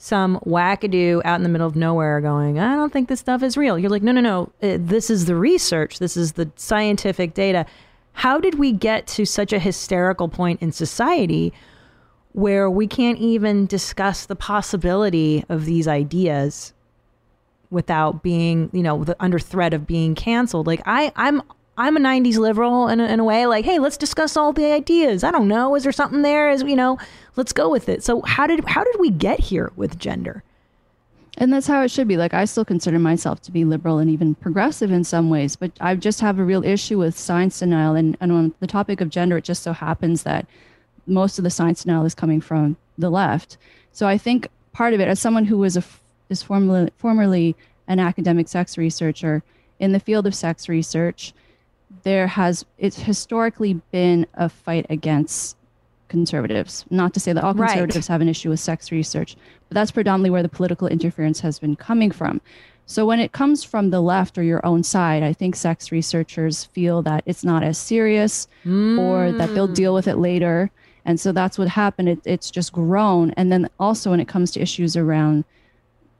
some 0.02 0.40
wackadoo 0.44 1.22
out 1.24 1.36
in 1.36 1.44
the 1.44 1.48
middle 1.48 1.66
of 1.68 1.76
nowhere 1.76 2.20
going, 2.20 2.58
I 2.58 2.74
don't 2.74 2.92
think 2.92 3.08
this 3.08 3.20
stuff 3.20 3.40
is 3.40 3.56
real. 3.56 3.78
You're 3.78 3.88
like, 3.88 4.02
no, 4.02 4.10
no, 4.10 4.20
no. 4.20 4.52
uh, 4.60 4.76
This 4.80 5.10
is 5.10 5.26
the 5.26 5.36
research. 5.36 6.00
This 6.00 6.16
is 6.16 6.32
the 6.32 6.50
scientific 6.56 7.34
data. 7.34 7.66
How 8.14 8.40
did 8.40 8.58
we 8.58 8.72
get 8.72 9.06
to 9.06 9.24
such 9.24 9.52
a 9.52 9.60
hysterical 9.60 10.28
point 10.28 10.60
in 10.60 10.72
society 10.72 11.52
where 12.32 12.68
we 12.68 12.88
can't 12.88 13.18
even 13.18 13.64
discuss 13.66 14.26
the 14.26 14.34
possibility 14.34 15.44
of 15.48 15.66
these 15.66 15.86
ideas 15.86 16.72
without 17.70 18.24
being, 18.24 18.70
you 18.72 18.82
know, 18.82 19.04
under 19.20 19.38
threat 19.38 19.72
of 19.72 19.86
being 19.86 20.16
canceled? 20.16 20.66
Like 20.66 20.82
I, 20.84 21.12
I'm, 21.14 21.42
I'm 21.76 21.96
a 21.96 22.00
'90s 22.00 22.38
liberal 22.38 22.88
in 22.88 23.00
a, 23.00 23.06
in 23.06 23.20
a 23.20 23.24
way. 23.24 23.46
Like, 23.46 23.64
hey, 23.64 23.78
let's 23.78 23.96
discuss 23.96 24.36
all 24.36 24.52
the 24.52 24.72
ideas. 24.72 25.24
I 25.24 25.30
don't 25.30 25.48
know. 25.48 25.74
Is 25.74 25.84
there 25.84 25.92
something 25.92 26.22
there? 26.22 26.50
Is 26.50 26.62
you 26.62 26.76
know, 26.76 26.98
let's 27.36 27.52
go 27.52 27.70
with 27.70 27.88
it. 27.88 28.02
So 28.02 28.22
how 28.22 28.46
did 28.46 28.64
how 28.64 28.84
did 28.84 28.96
we 28.98 29.10
get 29.10 29.40
here 29.40 29.72
with 29.76 29.98
gender? 29.98 30.42
And 31.38 31.52
that's 31.52 31.66
how 31.66 31.82
it 31.82 31.90
should 31.90 32.08
be. 32.08 32.16
Like 32.16 32.34
I 32.34 32.44
still 32.44 32.64
consider 32.64 32.98
myself 32.98 33.40
to 33.42 33.52
be 33.52 33.64
liberal 33.64 33.98
and 33.98 34.10
even 34.10 34.34
progressive 34.34 34.92
in 34.92 35.02
some 35.02 35.30
ways, 35.30 35.56
but 35.56 35.72
I 35.80 35.94
just 35.96 36.20
have 36.20 36.38
a 36.38 36.44
real 36.44 36.64
issue 36.64 36.98
with 36.98 37.18
science 37.18 37.58
denial. 37.58 37.94
And, 37.94 38.16
and 38.20 38.30
on 38.30 38.54
the 38.60 38.66
topic 38.66 39.00
of 39.00 39.08
gender, 39.08 39.38
it 39.38 39.44
just 39.44 39.62
so 39.62 39.72
happens 39.72 40.24
that 40.24 40.46
most 41.06 41.38
of 41.38 41.44
the 41.44 41.50
science 41.50 41.84
denial 41.84 42.04
is 42.04 42.14
coming 42.14 42.40
from 42.40 42.76
the 42.98 43.10
left. 43.10 43.56
So 43.92 44.06
I 44.06 44.18
think 44.18 44.48
part 44.72 44.92
of 44.92 45.00
it, 45.00 45.08
as 45.08 45.20
someone 45.20 45.46
who 45.46 45.58
was 45.58 45.76
a 45.76 45.84
is 46.28 46.42
formerly 46.42 46.90
formerly 46.96 47.56
an 47.88 47.98
academic 47.98 48.48
sex 48.48 48.76
researcher 48.76 49.42
in 49.78 49.92
the 49.92 50.00
field 50.00 50.26
of 50.26 50.34
sex 50.34 50.68
research, 50.68 51.32
there 52.02 52.26
has 52.26 52.64
it's 52.78 52.98
historically 52.98 53.74
been 53.90 54.26
a 54.34 54.48
fight 54.48 54.86
against 54.90 55.56
conservatives. 56.08 56.84
Not 56.90 57.14
to 57.14 57.20
say 57.20 57.32
that 57.32 57.42
all 57.42 57.54
conservatives 57.54 58.06
have 58.06 58.20
an 58.20 58.28
issue 58.28 58.50
with 58.50 58.60
sex 58.60 58.92
research, 58.92 59.36
but 59.68 59.74
that's 59.74 59.90
predominantly 59.90 60.30
where 60.30 60.42
the 60.42 60.48
political 60.48 60.86
interference 60.88 61.40
has 61.40 61.58
been 61.58 61.74
coming 61.74 62.10
from. 62.10 62.40
So 62.86 63.06
when 63.06 63.20
it 63.20 63.32
comes 63.32 63.64
from 63.64 63.90
the 63.90 64.00
left 64.00 64.36
or 64.36 64.42
your 64.42 64.64
own 64.66 64.82
side, 64.82 65.22
I 65.22 65.32
think 65.32 65.56
sex 65.56 65.90
researchers 65.90 66.64
feel 66.64 67.00
that 67.02 67.22
it's 67.26 67.44
not 67.44 67.62
as 67.62 67.78
serious 67.78 68.46
or 68.66 69.32
that 69.32 69.54
they'll 69.54 69.68
mm. 69.68 69.74
deal 69.74 69.94
with 69.94 70.08
it 70.08 70.16
later. 70.16 70.70
And 71.04 71.18
so 71.18 71.32
that's 71.32 71.56
what 71.58 71.68
happened. 71.68 72.08
It, 72.08 72.20
it's 72.24 72.50
just 72.50 72.72
grown. 72.72 73.30
And 73.32 73.50
then 73.50 73.70
also 73.80 74.10
when 74.10 74.20
it 74.20 74.28
comes 74.28 74.50
to 74.52 74.60
issues 74.60 74.96
around 74.96 75.44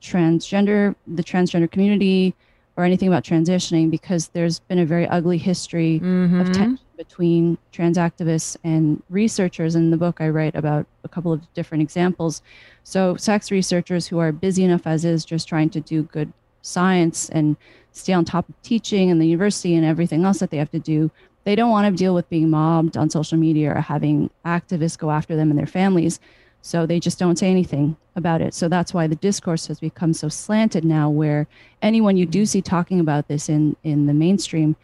transgender, 0.00 0.94
the 1.06 1.22
transgender 1.22 1.70
community, 1.70 2.34
or 2.76 2.84
anything 2.84 3.08
about 3.08 3.24
transitioning, 3.24 3.90
because 3.90 4.28
there's 4.28 4.60
been 4.60 4.78
a 4.78 4.86
very 4.86 5.06
ugly 5.08 5.38
history 5.38 5.96
of 5.96 6.02
mm-hmm. 6.02 6.52
tension 6.52 6.78
between 6.96 7.58
trans 7.72 7.98
activists 7.98 8.56
and 8.64 9.02
researchers. 9.10 9.74
In 9.74 9.90
the 9.90 9.96
book, 9.96 10.20
I 10.20 10.28
write 10.28 10.54
about 10.54 10.86
a 11.04 11.08
couple 11.08 11.32
of 11.32 11.52
different 11.52 11.82
examples. 11.82 12.42
So, 12.84 13.16
sex 13.16 13.50
researchers 13.50 14.06
who 14.06 14.18
are 14.18 14.32
busy 14.32 14.64
enough 14.64 14.86
as 14.86 15.04
is, 15.04 15.24
just 15.24 15.48
trying 15.48 15.70
to 15.70 15.80
do 15.80 16.04
good 16.04 16.32
science 16.62 17.28
and 17.30 17.56
stay 17.90 18.12
on 18.12 18.24
top 18.24 18.48
of 18.48 18.60
teaching 18.62 19.10
and 19.10 19.20
the 19.20 19.26
university 19.26 19.74
and 19.74 19.84
everything 19.84 20.24
else 20.24 20.38
that 20.38 20.50
they 20.50 20.56
have 20.56 20.70
to 20.70 20.78
do, 20.78 21.10
they 21.44 21.54
don't 21.54 21.70
want 21.70 21.92
to 21.92 21.96
deal 21.96 22.14
with 22.14 22.28
being 22.30 22.48
mobbed 22.48 22.96
on 22.96 23.10
social 23.10 23.36
media 23.36 23.74
or 23.74 23.80
having 23.80 24.30
activists 24.46 24.96
go 24.96 25.10
after 25.10 25.36
them 25.36 25.50
and 25.50 25.58
their 25.58 25.66
families. 25.66 26.20
So 26.62 26.86
they 26.86 27.00
just 27.00 27.18
don't 27.18 27.38
say 27.38 27.50
anything 27.50 27.96
about 28.14 28.40
it. 28.40 28.54
So 28.54 28.68
that's 28.68 28.92
why 28.92 29.06
the 29.06 29.16
discourse 29.16 29.66
has 29.66 29.80
become 29.80 30.12
so 30.12 30.28
slanted 30.28 30.84
now, 30.84 31.08
where 31.08 31.46
anyone 31.80 32.16
you 32.16 32.26
do 32.26 32.46
see 32.46 32.62
talking 32.62 33.00
about 33.00 33.28
this 33.28 33.48
in, 33.48 33.76
in 33.82 34.06
the 34.06 34.14
mainstream, 34.14 34.76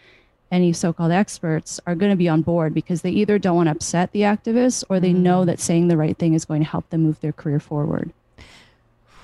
any 0.51 0.73
so 0.73 0.93
called 0.93 1.13
experts 1.13 1.79
are 1.87 1.95
going 1.95 2.11
to 2.11 2.17
be 2.17 2.29
on 2.29 2.43
board 2.43 2.73
because 2.73 3.03
they 3.03 3.11
either 3.11 3.39
don't 3.39 3.57
want 3.57 3.67
to 3.67 3.73
upset 3.73 4.13
the 4.13 4.23
activists 4.23 4.83
or 4.89 4.99
they 4.99 5.11
mm-hmm. 5.11 5.23
know 5.23 5.45
that 5.45 5.61
saying 5.61 5.89
the 5.89 5.97
right 5.97 6.17
thing 6.17 6.35
is 6.35 6.45
going 6.45 6.63
to 6.63 6.69
help 6.69 6.89
them 6.91 7.03
move 7.03 7.21
their 7.21 7.33
career 7.33 7.61
forward. 7.61 8.13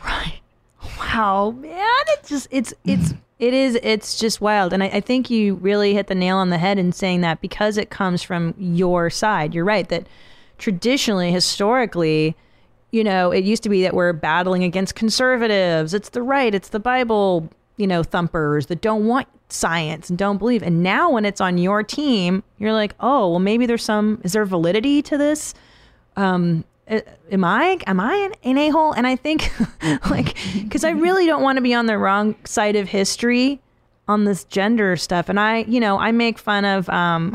Right. 0.05 0.41
Wow, 0.99 1.53
man, 1.53 2.03
it 2.09 2.25
just 2.27 2.47
it's 2.51 2.75
it's 2.85 3.15
it 3.39 3.55
is 3.55 3.79
it's 3.83 4.19
just 4.19 4.41
wild, 4.41 4.75
and 4.75 4.83
I, 4.83 4.89
I 4.89 5.01
think 5.01 5.31
you 5.31 5.55
really 5.55 5.95
hit 5.95 6.09
the 6.09 6.15
nail 6.15 6.37
on 6.37 6.51
the 6.51 6.59
head 6.59 6.79
in 6.79 6.93
saying 6.93 7.23
that 7.23 7.41
because 7.41 7.79
it 7.79 7.89
comes 7.89 8.23
from 8.23 8.55
your 8.59 9.09
side. 9.09 9.55
You're 9.55 9.65
right 9.65 9.89
that 9.89 10.07
traditionally, 10.59 11.33
historically, 11.33 12.37
you 12.95 13.03
know, 13.03 13.33
it 13.33 13.45
used 13.45 13.65
to 13.65 13.69
be 13.69 13.83
that 13.83 13.93
we're 13.93 14.13
battling 14.13 14.63
against 14.63 14.95
conservatives. 14.95 15.93
It's 15.93 16.11
the 16.11 16.23
right, 16.23 16.55
it's 16.55 16.69
the 16.69 16.79
Bible, 16.79 17.51
you 17.77 17.87
know, 17.87 18.05
thumpers 18.05 18.67
that 18.67 18.81
don't 18.81 19.07
want 19.07 19.27
science 19.49 20.09
and 20.09 20.19
don't 20.19 20.39
believe. 20.39 20.63
And 20.63 20.83
now 20.83 21.11
when 21.11 21.25
it's 21.25 21.41
on 21.41 21.59
your 21.59 21.83
team, 21.83 22.45
you're 22.59 22.73
like, 22.73 22.95
oh, 23.01 23.31
well, 23.31 23.41
maybe 23.41 23.67
there's 23.67 23.83
some 23.83 24.21
is 24.23 24.33
there 24.33 24.45
validity 24.45 25.03
to 25.03 25.19
this? 25.19 25.55
um 26.17 26.65
am 26.87 27.45
i 27.45 27.79
am 27.87 27.99
i 27.99 28.15
an, 28.15 28.33
an 28.45 28.59
a-hole 28.59 28.93
and 28.93 29.07
i 29.07 29.17
think 29.17 29.51
like 30.11 30.37
because 30.63 30.85
i 30.85 30.91
really 30.91 31.27
don't 31.27 31.43
want 31.43 31.57
to 31.57 31.63
be 31.63 31.75
on 31.75 31.87
the 31.87 31.97
wrong 31.99 32.37
side 32.45 32.77
of 32.77 32.89
history 32.89 33.61
on 34.07 34.25
this 34.25 34.45
gender 34.45 34.97
stuff 34.97 35.29
and 35.29 35.41
i 35.41 35.65
you 35.65 35.81
know 35.81 35.99
i 35.99 36.13
make 36.13 36.39
fun 36.39 36.65
of 36.65 36.89
um 36.91 37.35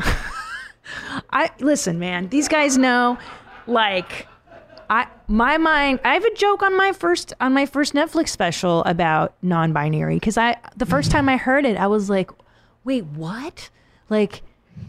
i 1.30 1.50
listen 1.58 1.98
man 1.98 2.28
these 2.28 2.48
guys 2.48 2.78
know 2.78 3.18
like 3.66 4.26
I 4.90 5.06
my 5.28 5.56
mind 5.56 6.00
I 6.04 6.14
have 6.14 6.24
a 6.24 6.34
joke 6.34 6.62
on 6.62 6.76
my 6.76 6.92
first 6.92 7.32
on 7.40 7.52
my 7.52 7.64
first 7.64 7.94
Netflix 7.94 8.30
special 8.30 8.82
about 8.84 9.34
non-binary 9.40 10.16
because 10.16 10.36
I 10.36 10.56
the 10.76 10.84
first 10.84 11.12
time 11.12 11.28
I 11.28 11.36
heard 11.36 11.64
it 11.64 11.76
I 11.76 11.86
was 11.86 12.10
like 12.10 12.30
wait 12.84 13.04
what? 13.04 13.70
Like 14.08 14.42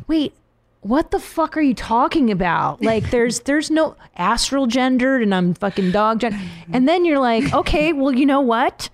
wait 0.08 0.34
what 0.81 1.12
the 1.12 1.20
fuck 1.20 1.55
are 1.55 1.62
you 1.62 1.75
talking 1.75 2.31
about? 2.31 2.81
Like 2.91 3.12
there's 3.12 3.41
there's 3.41 3.70
no 3.70 3.96
astral 4.17 4.65
gendered 4.65 5.22
and 5.22 5.36
I'm 5.36 5.53
fucking 5.53 5.91
dog 5.91 6.22
gender 6.22 6.39
and 6.74 6.89
then 6.89 7.05
you're 7.05 7.20
like 7.20 7.53
okay 7.53 7.93
well 7.93 8.13
you 8.13 8.25
know 8.25 8.41
what? 8.41 8.89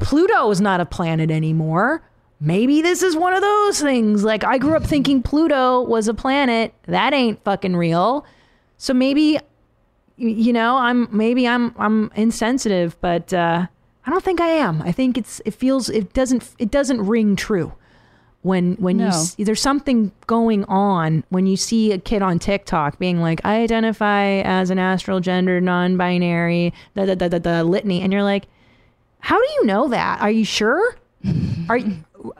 Pluto 0.00 0.50
is 0.50 0.60
not 0.60 0.80
a 0.80 0.86
planet 0.86 1.30
anymore. 1.30 2.02
Maybe 2.38 2.82
this 2.82 3.02
is 3.02 3.16
one 3.16 3.32
of 3.32 3.40
those 3.40 3.80
things. 3.80 4.22
Like 4.22 4.44
I 4.44 4.58
grew 4.58 4.76
up 4.76 4.84
thinking 4.84 5.22
Pluto 5.22 5.80
was 5.80 6.08
a 6.08 6.12
planet. 6.14 6.74
That 6.82 7.14
ain't 7.14 7.42
fucking 7.42 7.74
real. 7.74 8.26
So 8.76 8.92
maybe 8.92 9.38
you 10.16 10.52
know 10.52 10.76
i'm 10.76 11.08
maybe 11.14 11.46
i'm 11.46 11.74
i'm 11.78 12.10
insensitive 12.14 12.98
but 13.00 13.32
uh 13.32 13.66
i 14.06 14.10
don't 14.10 14.24
think 14.24 14.40
i 14.40 14.48
am. 14.48 14.80
I 14.82 14.92
think 14.92 15.18
it's 15.18 15.40
it 15.44 15.52
feels 15.54 15.88
it 15.90 16.12
doesn't 16.14 16.48
it 16.58 16.70
doesn't 16.70 17.06
ring 17.06 17.36
true 17.36 17.72
when 18.42 18.74
when 18.76 18.98
you 18.98 19.06
No. 19.06 19.10
see, 19.10 19.42
there's 19.44 19.60
something 19.60 20.12
going 20.26 20.64
on 20.66 21.24
when 21.30 21.46
you 21.46 21.56
see 21.56 21.92
a 21.92 21.98
kid 21.98 22.22
on 22.22 22.38
tiktok 22.38 22.98
being 22.98 23.20
like 23.20 23.40
i 23.44 23.60
identify 23.60 24.40
as 24.42 24.70
an 24.70 24.78
astral 24.78 25.20
gender 25.20 25.60
non-binary 25.60 26.72
the, 26.94 27.06
the, 27.06 27.16
the, 27.16 27.28
the, 27.28 27.40
the 27.40 27.64
litany 27.64 28.00
and 28.02 28.12
you're 28.12 28.22
like 28.22 28.46
how 29.18 29.36
do 29.38 29.48
you 29.56 29.66
know 29.66 29.88
that? 29.88 30.20
Are 30.20 30.30
you 30.30 30.44
sure? 30.44 30.94
Are 31.68 31.80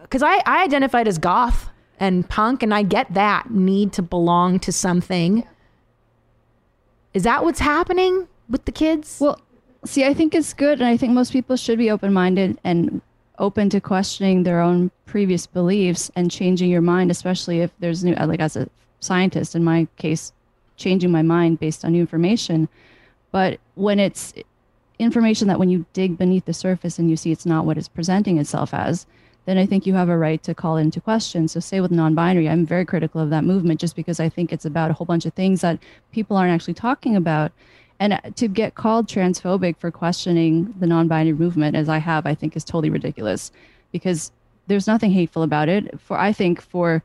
because 0.02 0.22
I, 0.22 0.40
I 0.46 0.62
identified 0.62 1.08
as 1.08 1.18
goth 1.18 1.68
and 1.98 2.28
punk 2.28 2.62
and 2.62 2.72
i 2.72 2.82
get 2.84 3.12
that 3.14 3.50
need 3.50 3.92
to 3.94 4.02
belong 4.02 4.60
to 4.60 4.70
something 4.70 5.44
is 7.16 7.22
that 7.22 7.42
what's 7.44 7.60
happening 7.60 8.28
with 8.50 8.66
the 8.66 8.72
kids? 8.72 9.16
Well, 9.22 9.40
see, 9.86 10.04
I 10.04 10.12
think 10.12 10.34
it's 10.34 10.52
good, 10.52 10.80
and 10.80 10.86
I 10.86 10.98
think 10.98 11.14
most 11.14 11.32
people 11.32 11.56
should 11.56 11.78
be 11.78 11.90
open 11.90 12.12
minded 12.12 12.58
and 12.62 13.00
open 13.38 13.70
to 13.70 13.80
questioning 13.80 14.42
their 14.42 14.60
own 14.60 14.90
previous 15.06 15.46
beliefs 15.46 16.10
and 16.14 16.30
changing 16.30 16.68
your 16.68 16.82
mind, 16.82 17.10
especially 17.10 17.60
if 17.62 17.70
there's 17.78 18.04
new, 18.04 18.14
like 18.16 18.40
as 18.40 18.54
a 18.54 18.68
scientist, 19.00 19.54
in 19.54 19.64
my 19.64 19.88
case, 19.96 20.34
changing 20.76 21.10
my 21.10 21.22
mind 21.22 21.58
based 21.58 21.86
on 21.86 21.92
new 21.92 22.02
information. 22.02 22.68
But 23.32 23.60
when 23.76 23.98
it's 23.98 24.34
information 24.98 25.48
that 25.48 25.58
when 25.58 25.70
you 25.70 25.86
dig 25.94 26.18
beneath 26.18 26.44
the 26.44 26.52
surface 26.52 26.98
and 26.98 27.08
you 27.08 27.16
see 27.16 27.32
it's 27.32 27.46
not 27.46 27.64
what 27.64 27.78
it's 27.78 27.88
presenting 27.88 28.36
itself 28.36 28.74
as, 28.74 29.06
then 29.46 29.58
I 29.58 29.64
think 29.64 29.86
you 29.86 29.94
have 29.94 30.08
a 30.08 30.18
right 30.18 30.42
to 30.42 30.54
call 30.54 30.76
into 30.76 31.00
question. 31.00 31.48
So, 31.48 31.60
say 31.60 31.80
with 31.80 31.92
non 31.92 32.14
binary, 32.14 32.48
I'm 32.48 32.66
very 32.66 32.84
critical 32.84 33.20
of 33.20 33.30
that 33.30 33.44
movement 33.44 33.80
just 33.80 33.96
because 33.96 34.20
I 34.20 34.28
think 34.28 34.52
it's 34.52 34.64
about 34.64 34.90
a 34.90 34.94
whole 34.94 35.06
bunch 35.06 35.24
of 35.24 35.34
things 35.34 35.60
that 35.62 35.78
people 36.12 36.36
aren't 36.36 36.52
actually 36.52 36.74
talking 36.74 37.16
about. 37.16 37.52
And 37.98 38.12
uh, 38.12 38.20
to 38.34 38.48
get 38.48 38.74
called 38.74 39.06
transphobic 39.08 39.78
for 39.78 39.90
questioning 39.90 40.74
the 40.78 40.86
non 40.86 41.08
binary 41.08 41.38
movement, 41.38 41.76
as 41.76 41.88
I 41.88 41.98
have, 41.98 42.26
I 42.26 42.34
think 42.34 42.56
is 42.56 42.64
totally 42.64 42.90
ridiculous 42.90 43.52
because 43.92 44.32
there's 44.66 44.88
nothing 44.88 45.12
hateful 45.12 45.44
about 45.44 45.68
it. 45.68 45.98
For 46.00 46.18
I 46.18 46.32
think, 46.32 46.60
for 46.60 47.02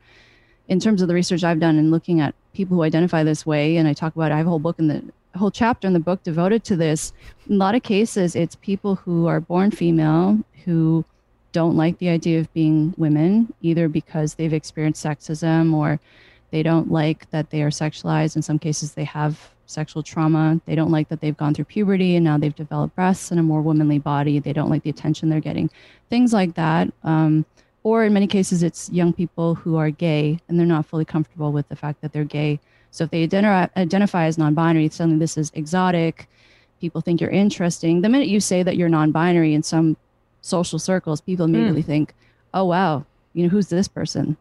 in 0.68 0.80
terms 0.80 1.00
of 1.00 1.08
the 1.08 1.14
research 1.14 1.44
I've 1.44 1.60
done 1.60 1.78
and 1.78 1.90
looking 1.92 2.20
at 2.20 2.34
people 2.54 2.76
who 2.76 2.82
identify 2.82 3.22
this 3.22 3.46
way, 3.46 3.76
and 3.76 3.86
I 3.86 3.92
talk 3.92 4.16
about, 4.16 4.32
I 4.32 4.38
have 4.38 4.46
a 4.46 4.50
whole 4.50 4.58
book 4.58 4.80
in 4.80 4.88
the 4.88 5.04
whole 5.38 5.52
chapter 5.52 5.86
in 5.86 5.94
the 5.94 6.00
book 6.00 6.24
devoted 6.24 6.64
to 6.64 6.76
this. 6.76 7.12
In 7.48 7.54
a 7.54 7.58
lot 7.58 7.76
of 7.76 7.84
cases, 7.84 8.34
it's 8.34 8.56
people 8.56 8.96
who 8.96 9.28
are 9.28 9.40
born 9.40 9.70
female 9.70 10.40
who 10.64 11.04
don't 11.52 11.76
like 11.76 11.98
the 11.98 12.08
idea 12.08 12.40
of 12.40 12.52
being 12.52 12.94
women, 12.96 13.52
either 13.60 13.88
because 13.88 14.34
they've 14.34 14.52
experienced 14.52 15.04
sexism 15.04 15.74
or 15.74 16.00
they 16.50 16.62
don't 16.62 16.90
like 16.90 17.30
that 17.30 17.50
they 17.50 17.62
are 17.62 17.70
sexualized. 17.70 18.36
In 18.36 18.42
some 18.42 18.58
cases, 18.58 18.92
they 18.92 19.04
have 19.04 19.50
sexual 19.66 20.02
trauma. 20.02 20.60
They 20.66 20.74
don't 20.74 20.90
like 20.90 21.08
that 21.08 21.20
they've 21.20 21.36
gone 21.36 21.54
through 21.54 21.64
puberty 21.64 22.16
and 22.16 22.24
now 22.24 22.38
they've 22.38 22.54
developed 22.54 22.94
breasts 22.94 23.30
and 23.30 23.40
a 23.40 23.42
more 23.42 23.62
womanly 23.62 23.98
body. 23.98 24.38
They 24.38 24.52
don't 24.52 24.70
like 24.70 24.82
the 24.82 24.90
attention 24.90 25.28
they're 25.28 25.40
getting, 25.40 25.70
things 26.10 26.32
like 26.32 26.54
that. 26.54 26.92
Um, 27.04 27.46
or 27.82 28.04
in 28.04 28.12
many 28.12 28.26
cases, 28.26 28.62
it's 28.62 28.90
young 28.90 29.12
people 29.12 29.54
who 29.54 29.76
are 29.76 29.90
gay 29.90 30.38
and 30.48 30.58
they're 30.58 30.66
not 30.66 30.86
fully 30.86 31.04
comfortable 31.04 31.52
with 31.52 31.68
the 31.68 31.76
fact 31.76 32.00
that 32.02 32.12
they're 32.12 32.24
gay. 32.24 32.60
So 32.90 33.04
if 33.04 33.10
they 33.10 33.22
identify, 33.22 33.68
identify 33.76 34.26
as 34.26 34.38
non 34.38 34.54
binary, 34.54 34.88
suddenly 34.90 35.18
this 35.18 35.36
is 35.36 35.50
exotic. 35.54 36.28
people 36.80 37.00
think 37.00 37.20
you're 37.20 37.30
interesting. 37.30 38.02
The 38.02 38.08
minute 38.08 38.28
you 38.28 38.40
say 38.40 38.62
that 38.62 38.76
you're 38.76 38.88
non-binary 38.88 39.54
in 39.54 39.62
some 39.62 39.96
social 40.42 40.78
circles, 40.78 41.20
people 41.22 41.46
immediately 41.46 41.82
think, 41.82 42.14
"Oh 42.52 42.64
wow, 42.66 43.04
you 43.32 43.44
know 43.44 43.48
who's 43.48 43.68
this 43.68 43.88
person?" 43.88 44.36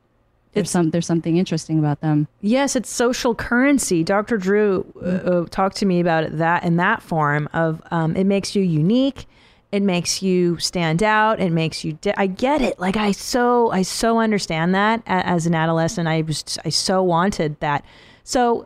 There's 0.53 0.63
It's- 0.63 0.71
some 0.71 0.89
there's 0.89 1.05
something 1.05 1.37
interesting 1.37 1.79
about 1.79 2.01
them. 2.01 2.27
Yes, 2.41 2.75
it's 2.75 2.89
social 2.89 3.33
currency. 3.33 4.03
Dr. 4.03 4.37
Drew 4.37 4.85
uh, 5.01 5.05
uh, 5.05 5.45
talked 5.49 5.77
to 5.77 5.85
me 5.85 6.01
about 6.01 6.25
it 6.25 6.37
that 6.39 6.63
in 6.65 6.75
that 6.75 7.01
form 7.01 7.47
of 7.53 7.81
um, 7.89 8.17
it 8.17 8.25
makes 8.25 8.53
you 8.53 8.61
unique, 8.61 9.27
it 9.71 9.81
makes 9.81 10.21
you 10.21 10.57
stand 10.57 11.01
out, 11.03 11.39
it 11.39 11.53
makes 11.53 11.85
you. 11.85 11.93
Di- 11.93 12.13
I 12.17 12.27
get 12.27 12.61
it. 12.61 12.77
Like 12.81 12.97
I 12.97 13.13
so 13.13 13.71
I 13.71 13.83
so 13.83 14.19
understand 14.19 14.75
that 14.75 15.01
as 15.05 15.45
an 15.45 15.55
adolescent. 15.55 16.09
I 16.09 16.21
was 16.23 16.43
I 16.65 16.69
so 16.69 17.01
wanted 17.01 17.57
that. 17.61 17.85
So 18.25 18.65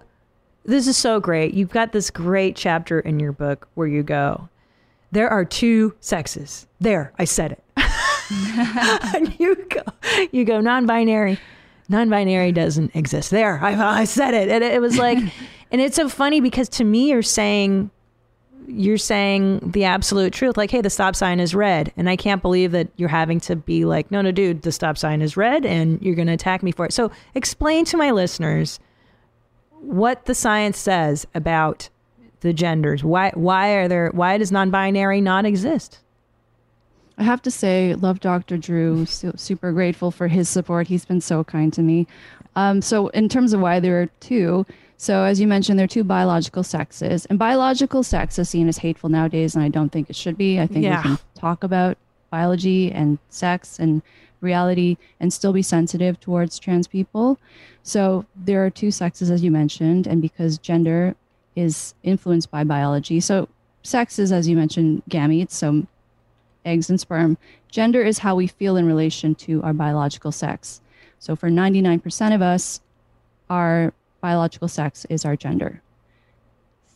this 0.65 0.87
is 0.87 0.97
so 0.97 1.19
great. 1.19 1.53
You've 1.53 1.69
got 1.69 1.91
this 1.91 2.09
great 2.09 2.55
chapter 2.55 2.99
in 2.99 3.19
your 3.19 3.31
book 3.31 3.67
where 3.75 3.85
you 3.85 4.01
go, 4.01 4.49
there 5.11 5.29
are 5.29 5.45
two 5.45 5.95
sexes. 5.99 6.67
There, 6.79 7.13
I 7.17 7.25
said 7.25 7.53
it. 7.53 7.63
and 9.15 9.35
you 9.39 9.55
go, 9.69 9.81
you 10.31 10.45
go 10.45 10.61
non-binary. 10.61 11.39
Non-binary 11.87 12.51
doesn't 12.51 12.95
exist. 12.95 13.29
There, 13.29 13.59
I, 13.63 14.01
I 14.01 14.03
said 14.05 14.33
it, 14.33 14.49
and 14.49 14.63
it 14.63 14.81
was 14.81 14.97
like, 14.97 15.19
and 15.71 15.81
it's 15.81 15.95
so 15.95 16.09
funny 16.09 16.41
because 16.41 16.67
to 16.69 16.83
me, 16.83 17.09
you're 17.09 17.21
saying, 17.21 17.91
you're 18.67 18.97
saying 18.97 19.59
the 19.59 19.83
absolute 19.83 20.33
truth. 20.33 20.57
Like, 20.57 20.71
hey, 20.71 20.81
the 20.81 20.89
stop 20.89 21.15
sign 21.15 21.39
is 21.39 21.53
red, 21.53 21.93
and 21.95 22.09
I 22.09 22.15
can't 22.15 22.41
believe 22.41 22.71
that 22.71 22.89
you're 22.95 23.09
having 23.09 23.39
to 23.41 23.55
be 23.55 23.85
like, 23.85 24.09
no, 24.09 24.21
no, 24.21 24.31
dude, 24.31 24.63
the 24.63 24.71
stop 24.71 24.97
sign 24.97 25.21
is 25.21 25.37
red, 25.37 25.65
and 25.65 26.01
you're 26.01 26.15
going 26.15 26.27
to 26.27 26.33
attack 26.33 26.63
me 26.63 26.71
for 26.71 26.85
it. 26.85 26.93
So, 26.93 27.11
explain 27.35 27.85
to 27.85 27.97
my 27.97 28.09
listeners 28.09 28.79
what 29.79 30.25
the 30.25 30.33
science 30.33 30.79
says 30.79 31.27
about 31.35 31.89
the 32.45 32.53
genders. 32.53 33.03
Why, 33.03 33.31
why 33.33 33.71
are 33.73 33.87
there? 33.87 34.09
Why 34.13 34.37
does 34.37 34.51
non-binary 34.51 35.19
not 35.19 35.45
exist? 35.45 35.99
I 37.17 37.23
have 37.23 37.41
to 37.41 37.51
say, 37.51 37.95
love 37.95 38.19
Dr. 38.19 38.55
Drew. 38.57 39.05
Su- 39.05 39.33
super 39.35 39.71
grateful 39.71 40.11
for 40.11 40.27
his 40.27 40.47
support. 40.47 40.87
He's 40.87 41.05
been 41.05 41.21
so 41.21 41.43
kind 41.43 41.73
to 41.73 41.81
me. 41.81 42.05
Um, 42.55 42.81
so, 42.81 43.07
in 43.09 43.27
terms 43.29 43.51
of 43.53 43.61
why 43.61 43.79
there 43.79 43.99
are 44.01 44.05
two, 44.19 44.65
so 44.97 45.23
as 45.23 45.41
you 45.41 45.47
mentioned, 45.47 45.79
there 45.79 45.85
are 45.85 45.87
two 45.87 46.03
biological 46.03 46.61
sexes, 46.63 47.25
and 47.25 47.39
biological 47.39 48.03
sex 48.03 48.37
is 48.37 48.47
seen 48.49 48.67
as 48.67 48.77
hateful 48.77 49.09
nowadays, 49.09 49.55
and 49.55 49.63
I 49.63 49.69
don't 49.69 49.89
think 49.91 50.09
it 50.09 50.15
should 50.15 50.37
be. 50.37 50.59
I 50.59 50.67
think 50.67 50.83
Yeah. 50.85 50.97
we 50.97 51.03
can 51.03 51.17
talk 51.35 51.63
about 51.63 51.97
biology 52.29 52.91
and 52.91 53.17
sex 53.29 53.79
and 53.79 54.01
reality 54.41 54.97
and 55.19 55.33
still 55.33 55.51
be 55.53 55.61
sensitive 55.63 56.19
towards 56.19 56.59
trans 56.59 56.87
people. 56.87 57.39
So, 57.81 58.25
there 58.35 58.63
are 58.65 58.69
two 58.69 58.91
sexes, 58.91 59.31
as 59.31 59.43
you 59.43 59.51
mentioned, 59.51 60.05
and 60.05 60.21
because 60.21 60.57
gender 60.57 61.15
is 61.55 61.93
influenced 62.03 62.51
by 62.51 62.63
biology, 62.63 63.19
so 63.19 63.47
sex 63.83 64.19
is, 64.19 64.31
as 64.31 64.47
you 64.47 64.55
mentioned, 64.55 65.03
gametes. 65.09 65.51
So 65.51 65.87
eggs 66.65 66.89
and 66.89 66.99
sperm. 66.99 67.37
Gender 67.69 68.01
is 68.01 68.19
how 68.19 68.35
we 68.35 68.47
feel 68.47 68.75
in 68.75 68.85
relation 68.85 69.35
to 69.35 69.61
our 69.63 69.73
biological 69.73 70.31
sex. 70.31 70.81
So 71.19 71.35
for 71.35 71.49
99% 71.49 72.35
of 72.35 72.41
us, 72.41 72.81
our 73.49 73.93
biological 74.21 74.67
sex 74.67 75.05
is 75.09 75.23
our 75.23 75.35
gender. 75.35 75.81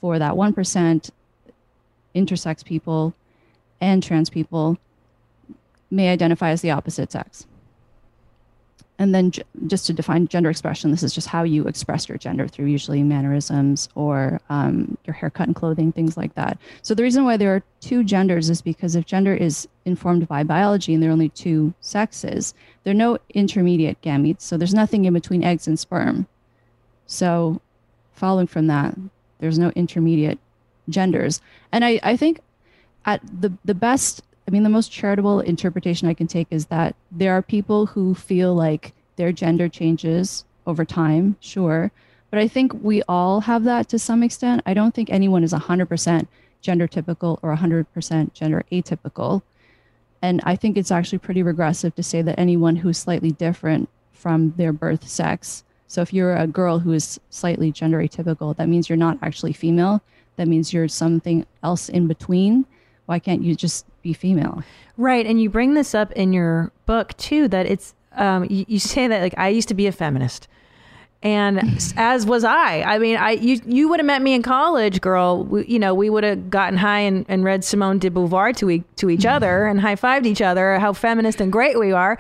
For 0.02 0.18
that 0.18 0.34
1%, 0.34 1.10
intersex 2.16 2.66
people 2.66 3.14
and 3.80 4.02
trans 4.02 4.30
people 4.30 4.78
may 5.92 6.10
identify 6.10 6.50
as 6.50 6.62
the 6.62 6.72
opposite 6.72 7.12
sex. 7.12 7.46
And 9.00 9.16
then, 9.16 9.32
just 9.68 9.88
to 9.88 9.94
define 9.94 10.28
gender 10.28 10.50
expression, 10.50 10.92
this 10.92 11.04
is 11.04 11.14
just 11.14 11.28
how 11.28 11.44
you 11.44 11.68
express 11.68 12.10
your 12.10 12.18
gender 12.18 12.50
through 12.50 12.66
usually 12.66 13.02
mannerisms 13.02 13.88
or 13.96 14.42
um, 14.50 14.98
your 15.06 15.14
haircut 15.14 15.48
and 15.48 15.56
clothing, 15.56 15.94
things 15.94 16.18
like 16.18 16.36
that. 16.36 16.58
So, 16.82 16.94
the 16.94 17.04
reason 17.04 17.24
why 17.24 17.38
there 17.38 17.56
are 17.56 17.64
two 17.80 18.04
genders 18.04 18.50
is 18.50 18.62
because 18.62 18.98
if 18.98 19.06
gender 19.06 19.34
is 19.34 19.70
informed 19.86 20.28
by 20.28 20.44
biology 20.44 20.94
and 20.94 21.02
there 21.02 21.10
are 21.10 21.14
only 21.14 21.30
two 21.30 21.74
sexes, 21.80 22.54
there 22.84 22.92
are 22.92 22.94
no 22.94 23.18
intermediate 23.34 24.02
gametes. 24.02 24.42
So, 24.42 24.58
there's 24.58 24.74
nothing 24.74 25.06
in 25.06 25.14
between 25.14 25.46
eggs 25.46 25.66
and 25.66 25.80
sperm. 25.80 26.28
So, 27.06 27.62
following 28.12 28.48
from 28.48 28.68
that, 28.68 28.98
there's 29.40 29.58
no 29.58 29.70
intermediate 29.78 30.40
genders. 30.90 31.40
And 31.72 31.86
I, 31.86 32.02
I 32.04 32.18
think 32.18 32.42
at 33.06 33.22
the, 33.42 33.54
the 33.64 33.74
best, 33.74 34.24
I 34.50 34.52
mean, 34.52 34.64
the 34.64 34.70
most 34.70 34.92
charitable 34.92 35.42
interpretation 35.42 36.08
I 36.08 36.16
can 36.16 36.26
take 36.26 36.48
is 36.50 36.66
that 36.68 36.96
there 37.12 37.34
are 37.34 37.42
people 37.44 37.86
who 37.86 38.16
feel 38.16 38.56
like 38.56 38.94
their 39.16 39.32
gender 39.32 39.70
changes 39.70 40.44
over 40.66 40.84
time, 40.84 41.36
sure. 41.40 41.92
But 42.32 42.40
I 42.40 42.48
think 42.48 42.74
we 42.82 43.04
all 43.04 43.42
have 43.42 43.64
that 43.66 43.90
to 43.90 44.00
some 44.00 44.24
extent. 44.24 44.64
I 44.66 44.74
don't 44.74 44.96
think 44.96 45.12
anyone 45.12 45.44
is 45.44 45.54
100% 45.54 46.26
gender 46.62 46.88
typical 46.88 47.38
or 47.44 47.56
100% 47.56 48.34
gender 48.34 48.66
atypical. 48.72 49.44
And 50.24 50.42
I 50.46 50.56
think 50.56 50.78
it's 50.78 50.90
actually 50.90 51.20
pretty 51.20 51.44
regressive 51.44 51.94
to 51.94 52.02
say 52.02 52.24
that 52.24 52.40
anyone 52.40 52.76
who's 52.76 52.98
slightly 52.98 53.30
different 53.30 53.88
from 54.14 54.56
their 54.58 54.74
birth 54.74 55.08
sex. 55.08 55.64
So 55.86 56.02
if 56.02 56.12
you're 56.12 56.36
a 56.36 56.48
girl 56.48 56.80
who 56.80 56.94
is 56.94 57.20
slightly 57.30 57.72
gender 57.72 58.00
atypical, 58.00 58.56
that 58.56 58.68
means 58.68 58.90
you're 58.90 58.98
not 58.98 59.20
actually 59.22 59.54
female. 59.54 60.02
That 60.38 60.48
means 60.48 60.74
you're 60.74 60.88
something 60.88 61.46
else 61.62 61.88
in 61.88 62.08
between. 62.08 62.66
Why 63.06 63.20
can't 63.20 63.44
you 63.44 63.54
just 63.54 63.86
be 64.02 64.14
female? 64.14 64.64
Right, 64.98 65.26
and 65.26 65.42
you 65.42 65.50
bring 65.50 65.74
this 65.74 65.96
up 65.96 66.12
in 66.14 66.34
your 66.34 66.72
book 66.86 67.16
too. 67.18 67.48
That 67.48 67.66
it's 67.66 67.96
um, 68.14 68.46
you, 68.50 68.66
you 68.68 68.80
say 68.80 69.08
that 69.08 69.22
like 69.22 69.36
I 69.38 69.50
used 69.50 69.68
to 69.70 69.74
be 69.74 69.88
a 69.88 69.92
feminist, 69.92 70.48
and 71.24 71.60
as 71.98 72.26
was 72.26 72.44
I. 72.44 72.82
I 72.82 73.00
mean, 73.00 73.18
I 73.18 73.32
you 73.32 73.60
you 73.66 73.90
would 73.90 74.00
have 74.00 74.08
met 74.08 74.22
me 74.22 74.34
in 74.34 74.42
college, 74.42 75.02
girl. 75.02 75.44
We, 75.44 75.66
you 75.66 75.80
know, 75.80 75.94
we 75.94 76.10
would 76.10 76.24
have 76.24 76.50
gotten 76.50 76.78
high 76.78 77.00
and, 77.00 77.26
and 77.28 77.44
read 77.44 77.64
Simone 77.64 78.00
de 78.00 78.10
Beauvoir 78.10 78.56
to 78.58 78.70
e- 78.70 78.84
to 78.98 79.10
each 79.10 79.26
other 79.26 79.66
and 79.66 79.80
high 79.80 79.96
fived 79.96 80.26
each 80.26 80.42
other. 80.42 80.80
How 80.80 80.94
feminist 80.94 81.42
and 81.42 81.52
great 81.52 81.80
we 81.80 81.92
are. 81.92 82.18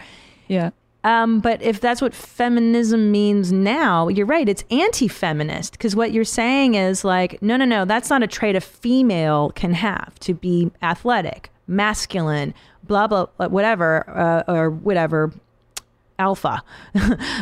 Yeah. 0.47 0.71
Um, 1.03 1.39
but 1.39 1.61
if 1.61 1.79
that's 1.79 2.01
what 2.01 2.13
feminism 2.13 3.11
means 3.11 3.53
now, 3.53 4.09
you're 4.09 4.25
right. 4.25 4.49
It's 4.49 4.65
anti-feminist 4.69 5.71
because 5.73 5.95
what 5.95 6.11
you're 6.11 6.25
saying 6.25 6.75
is 6.75 7.05
like, 7.05 7.41
no, 7.41 7.55
no, 7.55 7.65
no. 7.65 7.85
That's 7.85 8.09
not 8.09 8.21
a 8.21 8.27
trait 8.27 8.55
a 8.55 8.61
female 8.61 9.51
can 9.51 9.73
have 9.73 10.19
to 10.19 10.33
be 10.33 10.71
athletic, 10.81 11.51
masculine, 11.69 12.53
blah 12.83 13.07
blah, 13.07 13.27
blah 13.37 13.47
whatever, 13.47 14.09
uh, 14.09 14.43
or 14.53 14.69
whatever, 14.69 15.31
alpha. 16.17 16.61